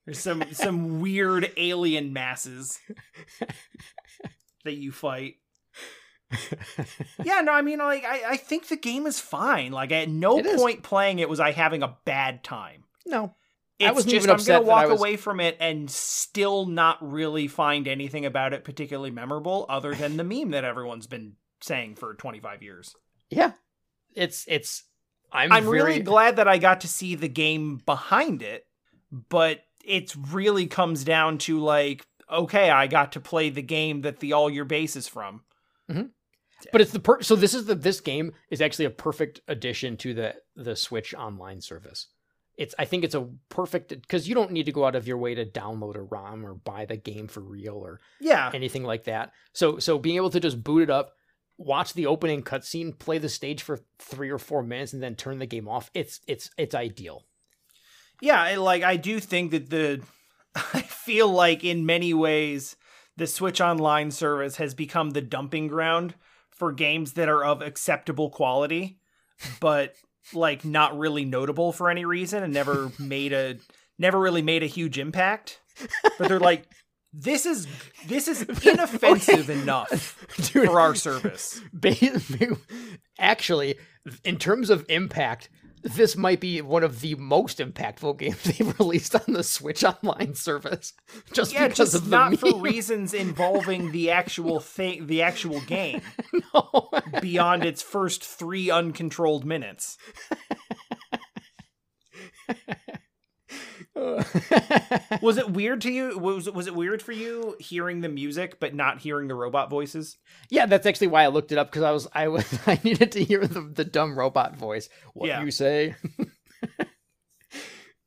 there's 0.06 0.20
some 0.20 0.44
some 0.54 1.00
weird 1.00 1.52
alien 1.58 2.14
masses 2.14 2.80
that 4.64 4.76
you 4.78 4.92
fight. 4.92 5.36
Yeah, 7.24 7.42
no, 7.42 7.52
I 7.54 7.62
mean 7.62 7.78
like 7.80 8.04
I, 8.04 8.32
I 8.32 8.38
think 8.38 8.68
the 8.68 8.76
game 8.78 9.06
is 9.06 9.20
fine. 9.20 9.72
Like 9.72 9.92
at 9.92 10.10
no 10.10 10.40
It 10.40 10.46
is. 10.48 10.60
point 10.60 10.82
playing 10.84 11.20
it 11.20 11.30
was 11.30 11.40
I 11.40 11.52
having 11.52 11.84
a 11.84 11.96
bad 12.04 12.44
time. 12.44 12.84
No, 13.08 13.36
It's 13.80 13.94
wasn't 13.96 14.12
just 14.12 14.26
even 14.26 14.36
I'm 14.40 14.44
gonna 14.46 14.62
walk 14.66 14.90
was- 14.90 15.00
away 15.00 15.18
from 15.18 15.40
it 15.40 15.58
and 15.60 15.90
still 15.90 16.66
not 16.66 16.98
really 17.02 17.48
find 17.48 17.88
anything 17.88 18.26
about 18.26 18.54
it 18.54 18.64
particularly 18.64 19.12
memorable 19.12 19.66
other 19.70 19.94
than 19.96 20.18
the 20.18 20.24
meme 20.24 20.52
that 20.52 20.64
everyone's 20.64 21.08
been 21.08 21.34
saying 21.62 21.96
for 21.96 22.14
25 22.14 22.62
years. 22.62 22.96
yeah, 23.30 23.52
it's 24.14 24.46
it's. 24.48 24.84
I'm, 25.32 25.52
I'm 25.52 25.64
very, 25.66 25.82
really 25.82 26.00
glad 26.00 26.38
that 26.38 26.48
I 26.48 26.58
got 26.58 26.82
to 26.82 26.88
see 26.88 27.14
the 27.16 27.28
game 27.28 27.82
behind 27.86 28.42
it, 28.42 28.66
but 29.12 29.60
it 29.84 30.16
really 30.32 30.68
comes 30.68 31.04
down 31.04 31.38
to 31.40 31.60
like, 31.60 32.06
okay, 32.32 32.70
I 32.70 32.88
got 32.88 33.12
to 33.14 33.20
play 33.20 33.50
the 33.50 33.62
game 33.62 34.02
that 34.02 34.20
the 34.20 34.32
all 34.34 34.50
your 34.50 34.64
base 34.64 34.96
is 34.96 35.08
from. 35.08 35.42
Mm-hmm. 35.92 36.04
But 36.72 36.82
it's 36.82 36.92
the 36.92 37.00
per- 37.02 37.22
so 37.22 37.36
this 37.36 37.54
is 37.54 37.66
the 37.66 37.76
this 37.76 38.00
game 38.00 38.34
is 38.50 38.62
actually 38.62 38.86
a 38.86 38.90
perfect 38.90 39.42
addition 39.50 39.98
to 39.98 40.14
the 40.14 40.36
the 40.56 40.76
Switch 40.78 41.14
online 41.14 41.60
service. 41.62 42.08
It's 42.58 42.74
I 42.80 42.86
think 42.86 43.04
it's 43.04 43.16
a 43.16 43.30
perfect 43.50 43.90
because 43.90 44.28
you 44.28 44.34
don't 44.36 44.52
need 44.52 44.66
to 44.66 44.72
go 44.72 44.86
out 44.86 44.96
of 44.96 45.08
your 45.08 45.18
way 45.20 45.36
to 45.36 45.46
download 45.46 45.96
a 45.96 46.02
ROM 46.02 46.46
or 46.46 46.56
buy 46.56 46.86
the 46.86 46.98
game 46.98 47.28
for 47.28 47.42
real 47.42 47.76
or 47.76 48.00
Yeah. 48.20 48.50
anything 48.54 48.84
like 48.84 49.04
that. 49.04 49.32
So 49.54 49.78
so 49.80 50.00
being 50.00 50.16
able 50.16 50.32
to 50.32 50.40
just 50.40 50.64
boot 50.64 50.82
it 50.82 50.90
up, 50.90 51.12
watch 51.60 51.94
the 51.94 52.08
opening 52.08 52.42
cutscene, 52.44 52.98
play 52.98 53.20
the 53.20 53.30
stage 53.30 53.62
for 53.62 53.80
three 54.00 54.30
or 54.32 54.40
four 54.40 54.64
minutes, 54.64 54.92
and 54.94 55.04
then 55.04 55.16
turn 55.16 55.38
the 55.40 55.46
game 55.46 55.68
off. 55.68 55.92
It's 55.94 56.20
it's 56.28 56.50
it's 56.58 56.74
ideal. 56.76 57.26
Yeah, 58.22 58.42
I- 58.42 58.56
like 58.56 58.82
I 58.84 58.96
do 58.98 59.20
think 59.20 59.52
that 59.52 59.70
the 59.70 60.02
I 60.56 60.82
feel 60.82 61.28
like 61.30 61.64
in 61.64 61.86
many 61.86 62.14
ways 62.14 62.76
the 63.18 63.28
Switch 63.28 63.62
Online 63.62 64.10
service 64.12 64.56
has 64.58 64.74
become 64.74 65.12
the 65.12 65.22
dumping 65.22 65.68
ground 65.68 66.16
for 66.50 66.72
games 66.72 67.14
that 67.14 67.30
are 67.30 67.44
of 67.46 67.62
acceptable 67.62 68.32
quality, 68.32 69.00
but 69.60 69.94
like 70.34 70.66
not 70.66 70.98
really 70.98 71.26
notable 71.26 71.72
for 71.72 71.90
any 71.90 72.06
reason 72.06 72.44
and 72.44 72.54
never 72.54 72.92
made 73.00 73.34
a 73.34 73.58
never 74.00 74.20
really 74.20 74.42
made 74.42 74.64
a 74.64 74.68
huge 74.68 74.98
impact. 74.98 75.60
But 76.18 76.28
they're 76.30 76.40
like 76.40 76.68
this 77.14 77.46
is 77.46 77.68
this 78.08 78.28
is 78.28 78.42
inoffensive 78.66 79.50
enough 79.50 80.26
Dude, 80.54 80.68
for 80.68 80.80
our 80.80 80.96
service. 80.96 81.62
actually, 83.20 83.76
in 84.24 84.38
terms 84.38 84.70
of 84.70 84.86
impact, 84.90 85.50
this 85.96 86.16
might 86.16 86.40
be 86.40 86.62
one 86.62 86.84
of 86.84 87.02
the 87.02 87.16
most 87.16 87.60
impactful 87.60 88.18
games 88.18 88.44
they've 88.44 88.80
released 88.80 89.16
on 89.16 89.34
the 89.34 89.44
Switch 89.44 89.84
Online 89.84 90.36
service. 90.36 90.94
Just 91.34 91.54
Yeah, 91.54 91.68
because 91.68 91.92
just 91.92 91.96
of 91.96 92.10
the 92.10 92.16
not 92.16 92.38
for 92.40 92.60
reasons 92.60 93.14
involving 93.14 93.92
the 93.92 94.12
actual 94.18 94.60
thing, 94.60 95.08
the 95.08 95.22
actual 95.22 95.62
game. 95.62 96.02
No. 96.54 96.90
beyond 97.22 97.66
its 97.66 97.82
first 97.82 98.24
three 98.24 98.70
uncontrolled 98.70 99.46
minutes. 99.46 99.98
Was 105.22 105.38
it 105.38 105.50
weird 105.52 105.82
to 105.82 105.92
you? 105.92 106.18
Was 106.18 106.48
it 106.48 106.54
was 106.54 106.68
it 106.68 106.76
weird 106.76 107.02
for 107.02 107.12
you 107.12 107.56
hearing 107.60 108.02
the 108.02 108.10
music 108.10 108.60
but 108.60 108.74
not 108.76 109.00
hearing 109.00 109.28
the 109.28 109.36
robot 109.36 109.70
voices? 109.70 110.18
yeah, 110.50 110.66
that's 110.66 110.86
actually 110.86 111.08
why 111.08 111.24
I 111.24 111.28
looked 111.28 111.52
it 111.52 111.58
up 111.58 111.72
because 111.72 111.84
I 111.84 111.92
was 111.92 112.08
I 112.14 112.28
was 112.28 112.60
I 112.68 112.80
needed 112.84 113.12
to 113.14 113.24
hear 113.24 113.46
the, 113.48 113.62
the 113.62 113.86
dumb 113.86 114.18
robot 114.18 114.56
voice. 114.56 114.90
What 115.14 115.28
Yeah. 115.28 115.44
you 115.44 115.52
say? 115.52 115.96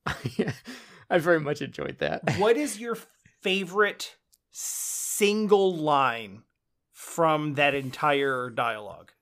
I 1.10 1.18
very 1.18 1.40
much 1.40 1.60
enjoyed 1.62 1.98
that. 1.98 2.36
What 2.38 2.56
is 2.56 2.78
your 2.78 2.96
favorite 3.42 4.16
single 4.50 5.74
line 5.76 6.42
from 6.92 7.54
that 7.54 7.74
entire 7.74 8.50
dialogue? 8.50 9.12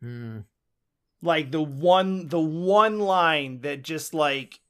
Hmm. 0.00 0.40
Like 1.20 1.50
the 1.50 1.62
one 1.62 2.28
the 2.28 2.38
one 2.40 3.00
line 3.00 3.62
that 3.62 3.82
just 3.82 4.14
like 4.14 4.60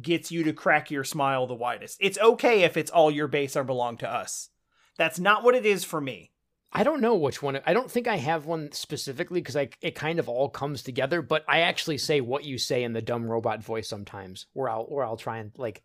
gets 0.00 0.30
you 0.30 0.44
to 0.44 0.52
crack 0.52 0.90
your 0.90 1.04
smile 1.04 1.46
the 1.46 1.54
widest. 1.54 1.98
It's 2.00 2.18
okay 2.18 2.62
if 2.62 2.76
it's 2.76 2.90
all 2.90 3.10
your 3.10 3.28
base 3.28 3.56
or 3.56 3.64
belong 3.64 3.96
to 3.98 4.10
us. 4.10 4.50
That's 4.96 5.18
not 5.18 5.42
what 5.42 5.54
it 5.54 5.66
is 5.66 5.84
for 5.84 6.00
me. 6.00 6.30
I 6.72 6.82
don't 6.82 7.00
know 7.00 7.14
which 7.14 7.40
one. 7.40 7.60
I 7.64 7.72
don't 7.72 7.90
think 7.90 8.08
I 8.08 8.16
have 8.16 8.46
one 8.46 8.72
specifically 8.72 9.40
because 9.40 9.56
I 9.56 9.68
it 9.80 9.94
kind 9.94 10.18
of 10.18 10.28
all 10.28 10.48
comes 10.48 10.82
together. 10.82 11.22
But 11.22 11.44
I 11.46 11.60
actually 11.60 11.98
say 11.98 12.20
what 12.20 12.44
you 12.44 12.58
say 12.58 12.82
in 12.82 12.92
the 12.92 13.02
dumb 13.02 13.24
robot 13.24 13.62
voice 13.62 13.88
sometimes, 13.88 14.46
where 14.54 14.68
I'll 14.68 14.84
where 14.84 15.04
I'll 15.04 15.16
try 15.16 15.38
and 15.38 15.52
like 15.56 15.82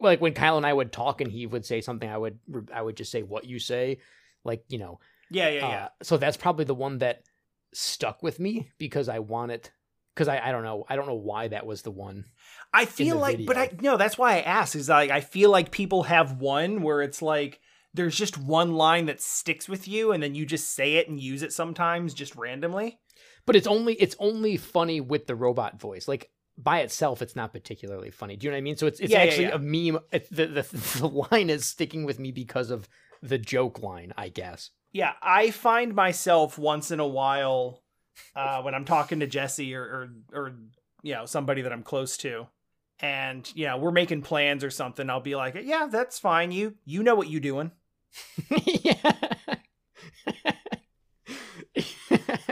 like 0.00 0.22
when 0.22 0.32
Kyle 0.32 0.56
and 0.56 0.64
I 0.64 0.72
would 0.72 0.90
talk 0.90 1.20
and 1.20 1.30
he 1.30 1.46
would 1.46 1.66
say 1.66 1.82
something, 1.82 2.08
I 2.08 2.16
would 2.16 2.38
I 2.72 2.80
would 2.80 2.96
just 2.96 3.12
say 3.12 3.22
what 3.22 3.44
you 3.44 3.58
say, 3.58 3.98
like 4.42 4.64
you 4.68 4.78
know. 4.78 5.00
Yeah, 5.30 5.50
yeah, 5.50 5.66
uh, 5.66 5.70
yeah. 5.70 5.88
so 6.02 6.16
that's 6.16 6.36
probably 6.38 6.64
the 6.64 6.74
one 6.74 6.98
that 6.98 7.24
stuck 7.74 8.22
with 8.22 8.40
me 8.40 8.70
because 8.78 9.08
I 9.08 9.18
want 9.18 9.52
it 9.52 9.70
because 10.14 10.28
I 10.28 10.38
I 10.48 10.52
don't 10.52 10.62
know 10.64 10.84
I 10.88 10.96
don't 10.96 11.06
know 11.06 11.14
why 11.14 11.48
that 11.48 11.66
was 11.66 11.82
the 11.82 11.90
one. 11.90 12.24
I 12.72 12.84
feel 12.86 13.16
like, 13.16 13.44
but 13.46 13.56
I 13.56 13.68
video. 13.68 13.92
no, 13.92 13.96
that's 13.96 14.16
why 14.18 14.36
I 14.36 14.40
asked. 14.40 14.74
Is 14.76 14.88
like 14.88 15.10
I 15.10 15.20
feel 15.20 15.50
like 15.50 15.70
people 15.70 16.04
have 16.04 16.40
one 16.40 16.82
where 16.82 17.02
it's 17.02 17.22
like 17.22 17.60
there's 17.94 18.16
just 18.16 18.38
one 18.38 18.72
line 18.72 19.06
that 19.06 19.20
sticks 19.20 19.68
with 19.68 19.86
you, 19.86 20.12
and 20.12 20.22
then 20.22 20.34
you 20.34 20.46
just 20.46 20.74
say 20.74 20.94
it 20.94 21.08
and 21.08 21.20
use 21.20 21.42
it 21.42 21.52
sometimes, 21.52 22.14
just 22.14 22.34
randomly. 22.36 22.98
But 23.46 23.56
it's 23.56 23.66
only 23.66 23.94
it's 23.94 24.16
only 24.18 24.56
funny 24.56 25.00
with 25.00 25.26
the 25.26 25.34
robot 25.34 25.78
voice. 25.80 26.08
Like 26.08 26.30
by 26.56 26.80
itself, 26.80 27.22
it's 27.22 27.36
not 27.36 27.52
particularly 27.52 28.10
funny. 28.10 28.36
Do 28.36 28.46
you 28.46 28.50
know 28.50 28.54
what 28.56 28.58
I 28.58 28.62
mean? 28.62 28.76
So 28.76 28.86
it's 28.86 29.00
it's 29.00 29.10
Yeah, 29.10 29.18
yeah, 29.18 29.24
actually 29.24 29.44
yeah. 29.46 29.54
a 29.54 29.58
meme. 29.92 30.02
The, 30.30 30.46
the 30.46 30.98
the 31.00 31.08
line 31.08 31.50
is 31.50 31.66
sticking 31.66 32.04
with 32.04 32.18
me 32.18 32.30
because 32.32 32.70
of 32.70 32.88
the 33.22 33.38
joke 33.38 33.80
line, 33.80 34.12
I 34.16 34.28
guess. 34.28 34.70
Yeah, 34.92 35.12
I 35.22 35.50
find 35.50 35.94
myself 35.94 36.58
once 36.58 36.90
in 36.90 37.00
a 37.00 37.06
while 37.06 37.81
uh, 38.34 38.62
when 38.62 38.74
I'm 38.74 38.84
talking 38.84 39.20
to 39.20 39.26
Jesse 39.26 39.74
or, 39.74 39.82
or 39.82 40.10
or 40.32 40.54
you 41.02 41.14
know 41.14 41.26
somebody 41.26 41.62
that 41.62 41.72
I'm 41.72 41.82
close 41.82 42.16
to, 42.18 42.46
and 43.00 43.50
you 43.54 43.66
know 43.66 43.76
we're 43.76 43.90
making 43.92 44.22
plans 44.22 44.64
or 44.64 44.70
something. 44.70 45.08
I'll 45.10 45.20
be 45.20 45.36
like, 45.36 45.56
"Yeah, 45.62 45.88
that's 45.90 46.18
fine. 46.18 46.52
You 46.52 46.74
you 46.84 47.02
know 47.02 47.14
what 47.14 47.28
you're 47.28 47.40
doing." 47.40 47.72
yeah. 48.66 49.12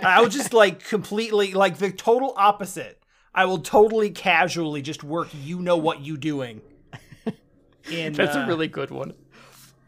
I'll 0.02 0.28
just 0.28 0.52
like 0.52 0.84
completely 0.84 1.52
like 1.52 1.78
the 1.78 1.90
total 1.90 2.34
opposite. 2.36 3.02
I 3.34 3.44
will 3.44 3.58
totally 3.58 4.10
casually 4.10 4.82
just 4.82 5.04
work. 5.04 5.28
You 5.32 5.60
know 5.60 5.76
what 5.76 6.00
you 6.00 6.16
doing. 6.16 6.62
In 7.90 8.12
That's 8.12 8.36
uh, 8.36 8.40
a 8.40 8.46
really 8.46 8.68
good 8.68 8.90
one. 8.90 9.14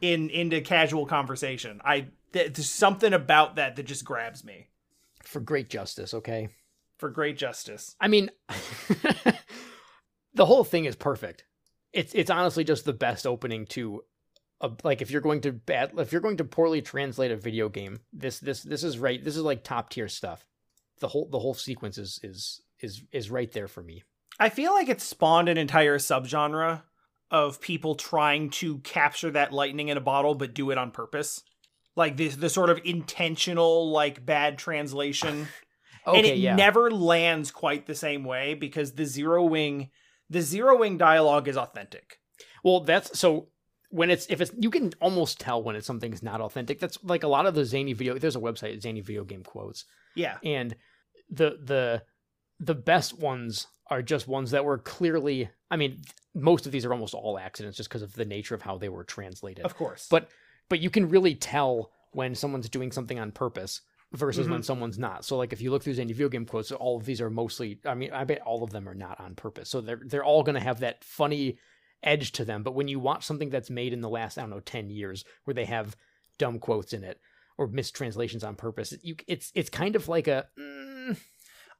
in 0.00 0.30
into 0.30 0.60
casual 0.60 1.06
conversation. 1.06 1.80
I 1.84 2.08
th- 2.32 2.54
there's 2.54 2.70
something 2.70 3.12
about 3.12 3.56
that 3.56 3.76
that 3.76 3.84
just 3.84 4.04
grabs 4.04 4.44
me 4.44 4.68
For 5.32 5.40
great 5.40 5.68
justice, 5.70 6.14
okay? 6.14 6.50
for 7.02 7.10
great 7.10 7.36
justice. 7.36 7.96
I 8.00 8.06
mean, 8.06 8.30
the 10.34 10.46
whole 10.46 10.62
thing 10.62 10.84
is 10.84 10.94
perfect. 10.94 11.44
It's 11.92 12.14
it's 12.14 12.30
honestly 12.30 12.62
just 12.62 12.84
the 12.84 12.92
best 12.92 13.26
opening 13.26 13.66
to, 13.70 14.04
a, 14.60 14.70
like 14.84 15.02
if 15.02 15.10
you're 15.10 15.20
going 15.20 15.40
to 15.40 15.50
bad 15.50 15.94
if 15.98 16.12
you're 16.12 16.20
going 16.20 16.36
to 16.36 16.44
poorly 16.44 16.80
translate 16.80 17.32
a 17.32 17.36
video 17.36 17.68
game, 17.68 17.98
this 18.12 18.38
this 18.38 18.62
this 18.62 18.84
is 18.84 19.00
right. 19.00 19.22
This 19.22 19.36
is 19.36 19.42
like 19.42 19.64
top 19.64 19.90
tier 19.90 20.06
stuff. 20.06 20.46
The 21.00 21.08
whole 21.08 21.28
the 21.28 21.40
whole 21.40 21.54
sequence 21.54 21.98
is 21.98 22.20
is 22.22 22.62
is 22.78 23.02
is 23.10 23.32
right 23.32 23.50
there 23.50 23.66
for 23.66 23.82
me. 23.82 24.04
I 24.38 24.48
feel 24.48 24.72
like 24.72 24.88
it 24.88 25.00
spawned 25.00 25.48
an 25.48 25.58
entire 25.58 25.98
subgenre 25.98 26.82
of 27.32 27.60
people 27.60 27.96
trying 27.96 28.50
to 28.50 28.78
capture 28.78 29.32
that 29.32 29.52
lightning 29.52 29.88
in 29.88 29.96
a 29.96 30.00
bottle 30.00 30.36
but 30.36 30.54
do 30.54 30.70
it 30.70 30.78
on 30.78 30.92
purpose. 30.92 31.42
Like 31.94 32.16
this 32.16 32.36
the 32.36 32.48
sort 32.48 32.70
of 32.70 32.80
intentional 32.84 33.90
like 33.90 34.24
bad 34.24 34.58
translation. 34.58 35.48
Okay, 36.04 36.18
and 36.18 36.26
it 36.26 36.38
yeah. 36.38 36.56
never 36.56 36.90
lands 36.90 37.52
quite 37.52 37.86
the 37.86 37.94
same 37.94 38.24
way 38.24 38.54
because 38.54 38.90
the 38.94 39.04
zero 39.04 39.44
wing 39.44 39.90
the 40.28 40.40
zero 40.40 40.76
wing 40.76 40.98
dialogue 40.98 41.46
is 41.46 41.56
authentic. 41.56 42.18
Well, 42.64 42.80
that's 42.80 43.16
so 43.16 43.50
when 43.90 44.10
it's 44.10 44.26
if 44.28 44.40
it's 44.40 44.50
you 44.58 44.70
can 44.70 44.92
almost 45.00 45.38
tell 45.38 45.62
when 45.62 45.76
it's 45.76 45.86
something's 45.86 46.22
not 46.22 46.40
authentic. 46.40 46.80
That's 46.80 46.98
like 47.04 47.22
a 47.22 47.28
lot 47.28 47.46
of 47.46 47.54
the 47.54 47.64
zany 47.64 47.92
video. 47.92 48.18
There's 48.18 48.34
a 48.34 48.40
website, 48.40 48.82
zany 48.82 49.00
video 49.00 49.22
game 49.22 49.44
quotes, 49.44 49.84
Yeah. 50.16 50.38
and 50.42 50.74
the 51.30 51.58
the 51.62 52.02
the 52.58 52.74
best 52.74 53.18
ones 53.18 53.66
are 53.88 54.02
just 54.02 54.26
ones 54.26 54.50
that 54.52 54.64
were 54.64 54.78
clearly. 54.78 55.50
I 55.70 55.76
mean, 55.76 56.02
most 56.34 56.66
of 56.66 56.72
these 56.72 56.84
are 56.84 56.92
almost 56.92 57.14
all 57.14 57.38
accidents, 57.38 57.76
just 57.76 57.88
because 57.88 58.02
of 58.02 58.14
the 58.14 58.24
nature 58.24 58.54
of 58.54 58.62
how 58.62 58.78
they 58.78 58.88
were 58.88 59.04
translated. 59.04 59.64
Of 59.64 59.76
course. 59.76 60.08
But 60.10 60.28
but 60.72 60.80
you 60.80 60.88
can 60.88 61.10
really 61.10 61.34
tell 61.34 61.90
when 62.12 62.34
someone's 62.34 62.70
doing 62.70 62.90
something 62.90 63.20
on 63.20 63.30
purpose 63.30 63.82
versus 64.14 64.48
when 64.48 64.62
someone's 64.62 64.98
not. 64.98 65.22
So 65.22 65.36
like 65.36 65.52
if 65.52 65.60
you 65.60 65.70
look 65.70 65.82
through 65.82 65.96
any 65.98 66.14
video 66.14 66.30
game 66.30 66.46
quotes, 66.46 66.72
all 66.72 66.96
of 66.96 67.04
these 67.04 67.20
are 67.20 67.28
mostly 67.28 67.78
I 67.84 67.92
mean, 67.92 68.10
I 68.10 68.24
bet 68.24 68.40
all 68.40 68.64
of 68.64 68.70
them 68.70 68.88
are 68.88 68.94
not 68.94 69.20
on 69.20 69.34
purpose. 69.34 69.68
So 69.68 69.82
they're 69.82 70.00
they're 70.02 70.24
all 70.24 70.42
gonna 70.42 70.60
have 70.60 70.80
that 70.80 71.04
funny 71.04 71.58
edge 72.02 72.32
to 72.32 72.46
them. 72.46 72.62
But 72.62 72.74
when 72.74 72.88
you 72.88 72.98
watch 72.98 73.26
something 73.26 73.50
that's 73.50 73.68
made 73.68 73.92
in 73.92 74.00
the 74.00 74.08
last, 74.08 74.38
I 74.38 74.40
don't 74.40 74.48
know, 74.48 74.60
ten 74.60 74.88
years 74.88 75.26
where 75.44 75.52
they 75.52 75.66
have 75.66 75.94
dumb 76.38 76.58
quotes 76.58 76.94
in 76.94 77.04
it 77.04 77.20
or 77.58 77.66
mistranslations 77.66 78.42
on 78.42 78.54
purpose, 78.54 78.94
you 79.02 79.16
it's 79.26 79.52
it's 79.54 79.68
kind 79.68 79.94
of 79.94 80.08
like 80.08 80.26
a 80.26 80.46
mm, 80.58 81.18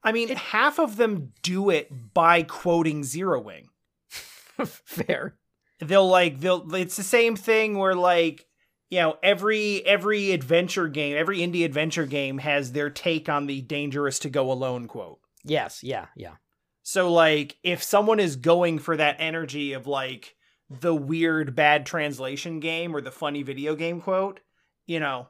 I 0.05 0.13
mean, 0.13 0.29
half 0.29 0.79
of 0.79 0.99
them 0.99 1.33
do 1.41 1.71
it 1.71 2.13
by 2.13 2.43
quoting 2.43 3.05
Zero 3.05 3.41
Wing. 3.41 3.69
fair. 4.67 5.39
They'll 5.81 6.07
like 6.07 6.41
they'll 6.41 6.75
it's 6.75 6.97
the 6.97 7.03
same 7.03 7.37
thing 7.37 7.79
where 7.79 7.95
like 7.95 8.47
you 8.93 8.99
know 8.99 9.17
every 9.23 9.83
every 9.87 10.33
adventure 10.33 10.87
game, 10.87 11.17
every 11.17 11.39
indie 11.39 11.65
adventure 11.65 12.05
game 12.05 12.37
has 12.37 12.73
their 12.73 12.91
take 12.91 13.27
on 13.27 13.47
the 13.47 13.63
dangerous 13.63 14.19
to 14.19 14.29
go 14.29 14.53
alone 14.53 14.87
quote. 14.87 15.19
Yes, 15.45 15.83
yeah, 15.83 16.09
yeah. 16.15 16.35
So 16.83 17.11
like 17.11 17.57
if 17.63 17.83
someone 17.83 18.21
is 18.21 18.37
going 18.37 18.79
for 18.81 18.95
that 18.99 19.17
energy 19.19 19.73
of 19.73 19.87
like 19.87 20.37
the 20.69 20.95
weird 20.95 21.55
bad 21.55 21.87
translation 21.87 22.61
game 22.61 22.95
or 22.95 23.01
the 23.01 23.11
funny 23.11 23.43
video 23.43 23.75
game 23.75 24.03
quote, 24.03 24.41
you 24.85 25.01
know, 25.01 25.29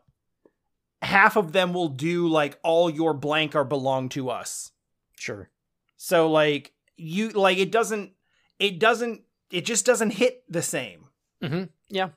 half 1.00 1.36
of 1.36 1.52
them 1.52 1.72
will 1.72 1.88
do 1.88 2.26
like 2.26 2.58
all 2.64 2.90
your 2.90 3.14
blank 3.14 3.54
are 3.54 3.62
belong 3.62 4.08
to 4.08 4.28
us. 4.28 4.72
Sure. 5.16 5.52
So 5.96 6.28
like 6.28 6.72
you 6.96 7.28
like 7.30 7.58
it 7.58 7.70
doesn't 7.70 8.10
it 8.58 8.80
doesn't 8.80 9.20
it 9.52 9.64
just 9.64 9.86
doesn't 9.86 10.10
hit 10.10 10.42
the 10.48 10.62
same. 10.62 11.04
Mm-hmm. 11.40 11.64
Yeah. 11.90 12.08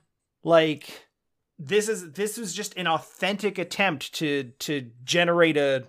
Like 0.42 1.05
this 1.58 1.88
is 1.88 2.12
this 2.12 2.36
was 2.36 2.52
just 2.54 2.76
an 2.76 2.86
authentic 2.86 3.58
attempt 3.58 4.12
to 4.14 4.52
to 4.60 4.90
generate 5.04 5.56
a 5.56 5.84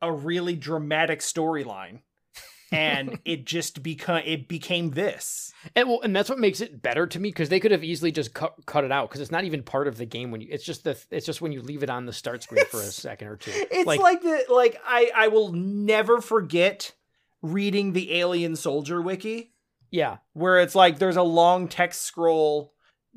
a 0.00 0.12
really 0.12 0.54
dramatic 0.56 1.20
storyline. 1.20 2.00
and 2.70 3.18
it 3.24 3.44
just 3.46 3.82
become 3.82 4.22
it 4.24 4.46
became 4.46 4.90
this. 4.90 5.52
And 5.74 5.88
well, 5.88 6.00
and 6.02 6.14
that's 6.14 6.28
what 6.28 6.38
makes 6.38 6.60
it 6.60 6.82
better 6.82 7.06
to 7.06 7.18
me 7.18 7.30
because 7.30 7.48
they 7.48 7.58
could 7.60 7.70
have 7.72 7.82
easily 7.82 8.12
just 8.12 8.34
cut 8.34 8.54
cut 8.66 8.84
it 8.84 8.92
out 8.92 9.08
because 9.08 9.20
it's 9.20 9.30
not 9.30 9.44
even 9.44 9.62
part 9.62 9.88
of 9.88 9.96
the 9.96 10.04
game 10.06 10.30
when 10.30 10.40
you. 10.40 10.48
It's 10.50 10.64
just 10.64 10.84
the 10.84 10.96
it's 11.10 11.26
just 11.26 11.40
when 11.40 11.50
you 11.52 11.62
leave 11.62 11.82
it 11.82 11.90
on 11.90 12.06
the 12.06 12.12
start 12.12 12.42
screen 12.42 12.64
for 12.66 12.78
a 12.80 12.84
second 12.84 13.28
or 13.28 13.36
two. 13.36 13.50
It's 13.70 13.86
like, 13.86 14.00
Like- 14.00 14.22
the 14.22 14.44
like 14.50 14.80
I 14.86 15.10
I 15.14 15.28
will 15.28 15.52
never 15.52 16.20
forget 16.20 16.92
reading 17.42 17.92
the 17.92 18.14
Alien 18.14 18.54
Soldier 18.56 19.00
wiki 19.00 19.52
Yeah, 19.90 20.18
where 20.34 20.58
it's 20.60 20.74
like 20.74 20.98
there's 20.98 21.16
a 21.16 21.22
long 21.22 21.68
text 21.68 22.02
scroll 22.02 22.74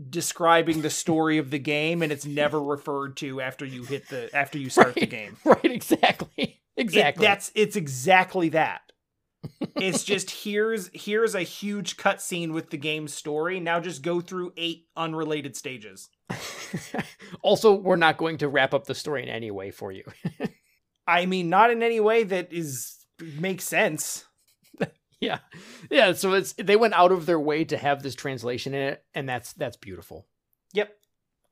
describing 0.09 0.81
the 0.81 0.89
story 0.89 1.37
of 1.37 1.51
the 1.51 1.59
game 1.59 2.01
and 2.01 2.11
it's 2.11 2.25
never 2.25 2.61
referred 2.61 3.17
to 3.17 3.41
after 3.41 3.65
you 3.65 3.83
hit 3.83 4.07
the 4.09 4.29
after 4.35 4.57
you 4.57 4.69
start 4.69 4.95
the 4.95 5.05
game. 5.05 5.37
right. 5.45 5.63
Exactly. 5.65 6.29
It- 6.37 6.55
Exactly. 6.77 7.25
that's 7.27 7.51
it's 7.53 7.75
exactly 7.75 8.49
that. 8.49 8.81
it's 9.75 10.03
just 10.03 10.31
here's 10.31 10.89
here's 10.93 11.35
a 11.35 11.41
huge 11.41 11.97
cutscene 11.97 12.53
with 12.53 12.69
the 12.69 12.77
game's 12.77 13.13
story. 13.13 13.59
Now 13.59 13.79
just 13.81 14.01
go 14.01 14.21
through 14.21 14.53
eight 14.55 14.87
unrelated 14.95 15.55
stages. 15.57 16.09
also, 17.41 17.73
we're 17.75 17.97
not 17.97 18.17
going 18.17 18.37
to 18.37 18.47
wrap 18.47 18.73
up 18.73 18.85
the 18.85 18.95
story 18.95 19.21
in 19.23 19.29
any 19.29 19.51
way 19.51 19.69
for 19.71 19.91
you. 19.91 20.03
I 21.05 21.25
mean, 21.25 21.49
not 21.49 21.71
in 21.71 21.83
any 21.83 21.99
way 21.99 22.23
that 22.23 22.53
is 22.53 22.97
makes 23.37 23.65
sense. 23.65 24.25
Yeah, 25.21 25.39
yeah. 25.89 26.13
So 26.13 26.33
it's 26.33 26.53
they 26.53 26.75
went 26.75 26.93
out 26.93 27.11
of 27.11 27.25
their 27.25 27.39
way 27.39 27.63
to 27.65 27.77
have 27.77 28.03
this 28.03 28.15
translation 28.15 28.73
in 28.73 28.81
it, 28.81 29.05
and 29.13 29.29
that's 29.29 29.53
that's 29.53 29.77
beautiful. 29.77 30.27
Yep. 30.73 30.97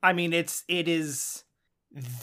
I 0.02 0.12
mean, 0.12 0.32
it's 0.32 0.64
it 0.68 0.88
is 0.88 1.44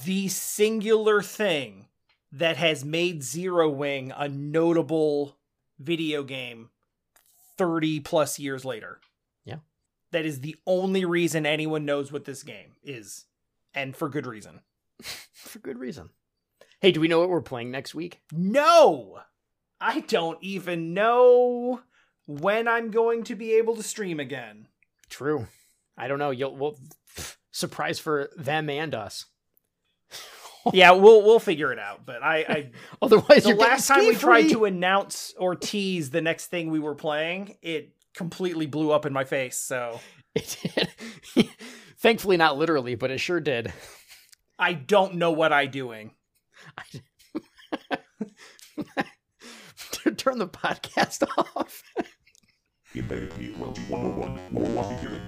the 0.05 0.27
singular 0.27 1.21
thing 1.21 1.87
that 2.31 2.57
has 2.57 2.83
made 2.83 3.23
Zero 3.23 3.69
Wing 3.69 4.13
a 4.15 4.27
notable 4.27 5.37
video 5.79 6.23
game 6.23 6.69
30 7.57 8.01
plus 8.01 8.39
years 8.39 8.65
later. 8.65 8.99
Yeah. 9.45 9.57
That 10.11 10.25
is 10.25 10.41
the 10.41 10.55
only 10.65 11.05
reason 11.05 11.45
anyone 11.45 11.85
knows 11.85 12.11
what 12.11 12.25
this 12.25 12.43
game 12.43 12.73
is. 12.83 13.25
And 13.73 13.95
for 13.95 14.09
good 14.09 14.25
reason. 14.25 14.61
For 15.31 15.59
good 15.59 15.77
reason. 15.77 16.09
Hey, 16.81 16.91
do 16.91 16.99
we 16.99 17.07
know 17.07 17.19
what 17.19 17.29
we're 17.29 17.41
playing 17.41 17.71
next 17.71 17.95
week? 17.95 18.19
No! 18.33 19.19
I 19.79 20.01
don't 20.01 20.37
even 20.41 20.93
know 20.93 21.81
when 22.25 22.67
I'm 22.67 22.91
going 22.91 23.23
to 23.25 23.35
be 23.35 23.53
able 23.53 23.75
to 23.75 23.83
stream 23.83 24.19
again. 24.19 24.67
True. 25.09 25.47
I 25.97 26.07
don't 26.07 26.19
know. 26.19 26.31
You'll 26.31 26.55
well, 26.55 26.79
surprise 27.51 27.99
for 27.99 28.29
them 28.37 28.69
and 28.69 28.93
us. 28.93 29.25
yeah, 30.73 30.91
we'll 30.91 31.23
we'll 31.23 31.39
figure 31.39 31.71
it 31.71 31.79
out. 31.79 32.05
But 32.05 32.23
I, 32.23 32.37
I 32.37 32.71
Otherwise, 33.01 33.43
the 33.43 33.55
last 33.55 33.87
time 33.87 34.05
we 34.07 34.15
tried 34.15 34.49
to 34.49 34.65
announce 34.65 35.33
or 35.37 35.55
tease 35.55 36.09
the 36.09 36.21
next 36.21 36.47
thing 36.47 36.69
we 36.69 36.79
were 36.79 36.95
playing, 36.95 37.55
it 37.61 37.93
completely 38.13 38.65
blew 38.65 38.91
up 38.91 39.05
in 39.05 39.13
my 39.13 39.23
face. 39.23 39.57
So 39.57 39.99
It 40.35 40.57
did. 41.35 41.49
Thankfully, 41.97 42.37
not 42.37 42.57
literally, 42.57 42.93
but 42.93 43.09
it 43.09 43.19
sure 43.19 43.39
did. 43.39 43.73
I 44.59 44.73
don't 44.73 45.15
know 45.15 45.31
what 45.31 45.51
I'm 45.51 45.71
doing. 45.71 46.11
Turn 50.15 50.37
the 50.37 50.47
podcast 50.47 51.23
off. 51.55 51.83
Humanity 52.93 53.51
101 53.57 54.35
101 54.51 54.97
here. 54.99 55.21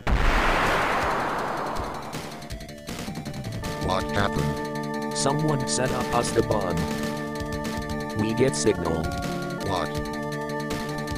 What 3.85 4.03
happened? 4.11 5.18
Someone 5.18 5.68
set 5.68 5.91
up 5.91 6.15
us 6.15 6.31
the 6.31 6.43
bomb. 6.43 6.76
We 8.18 8.34
get 8.34 8.56
signal. 8.56 9.03
What? 9.68 9.89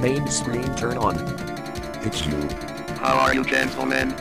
Main 0.02 0.28
screen 0.28 0.74
turn 0.76 0.98
on. 0.98 1.18
It's 2.04 2.26
you. 2.26 2.40
How 2.98 3.18
are 3.20 3.34
you, 3.34 3.44
gentlemen? 3.44 4.16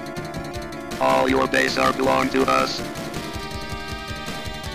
All 1.00 1.28
your 1.28 1.46
base 1.48 1.78
are 1.78 1.92
belong 1.94 2.28
to 2.30 2.42
us. 2.42 2.80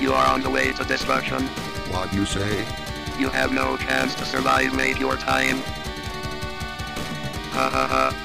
You 0.01 0.13
are 0.13 0.33
on 0.33 0.41
the 0.41 0.49
way 0.49 0.71
to 0.73 0.83
destruction. 0.85 1.43
What 1.91 2.11
you 2.13 2.25
say? 2.25 2.65
You 3.17 3.29
have 3.29 3.53
no 3.53 3.77
chance 3.77 4.13
to 4.15 4.25
survive, 4.25 4.75
mate 4.75 4.97
your 4.97 5.15
time. 5.15 5.57
Ha 7.53 7.69
ha 7.69 7.87
ha. 7.87 8.24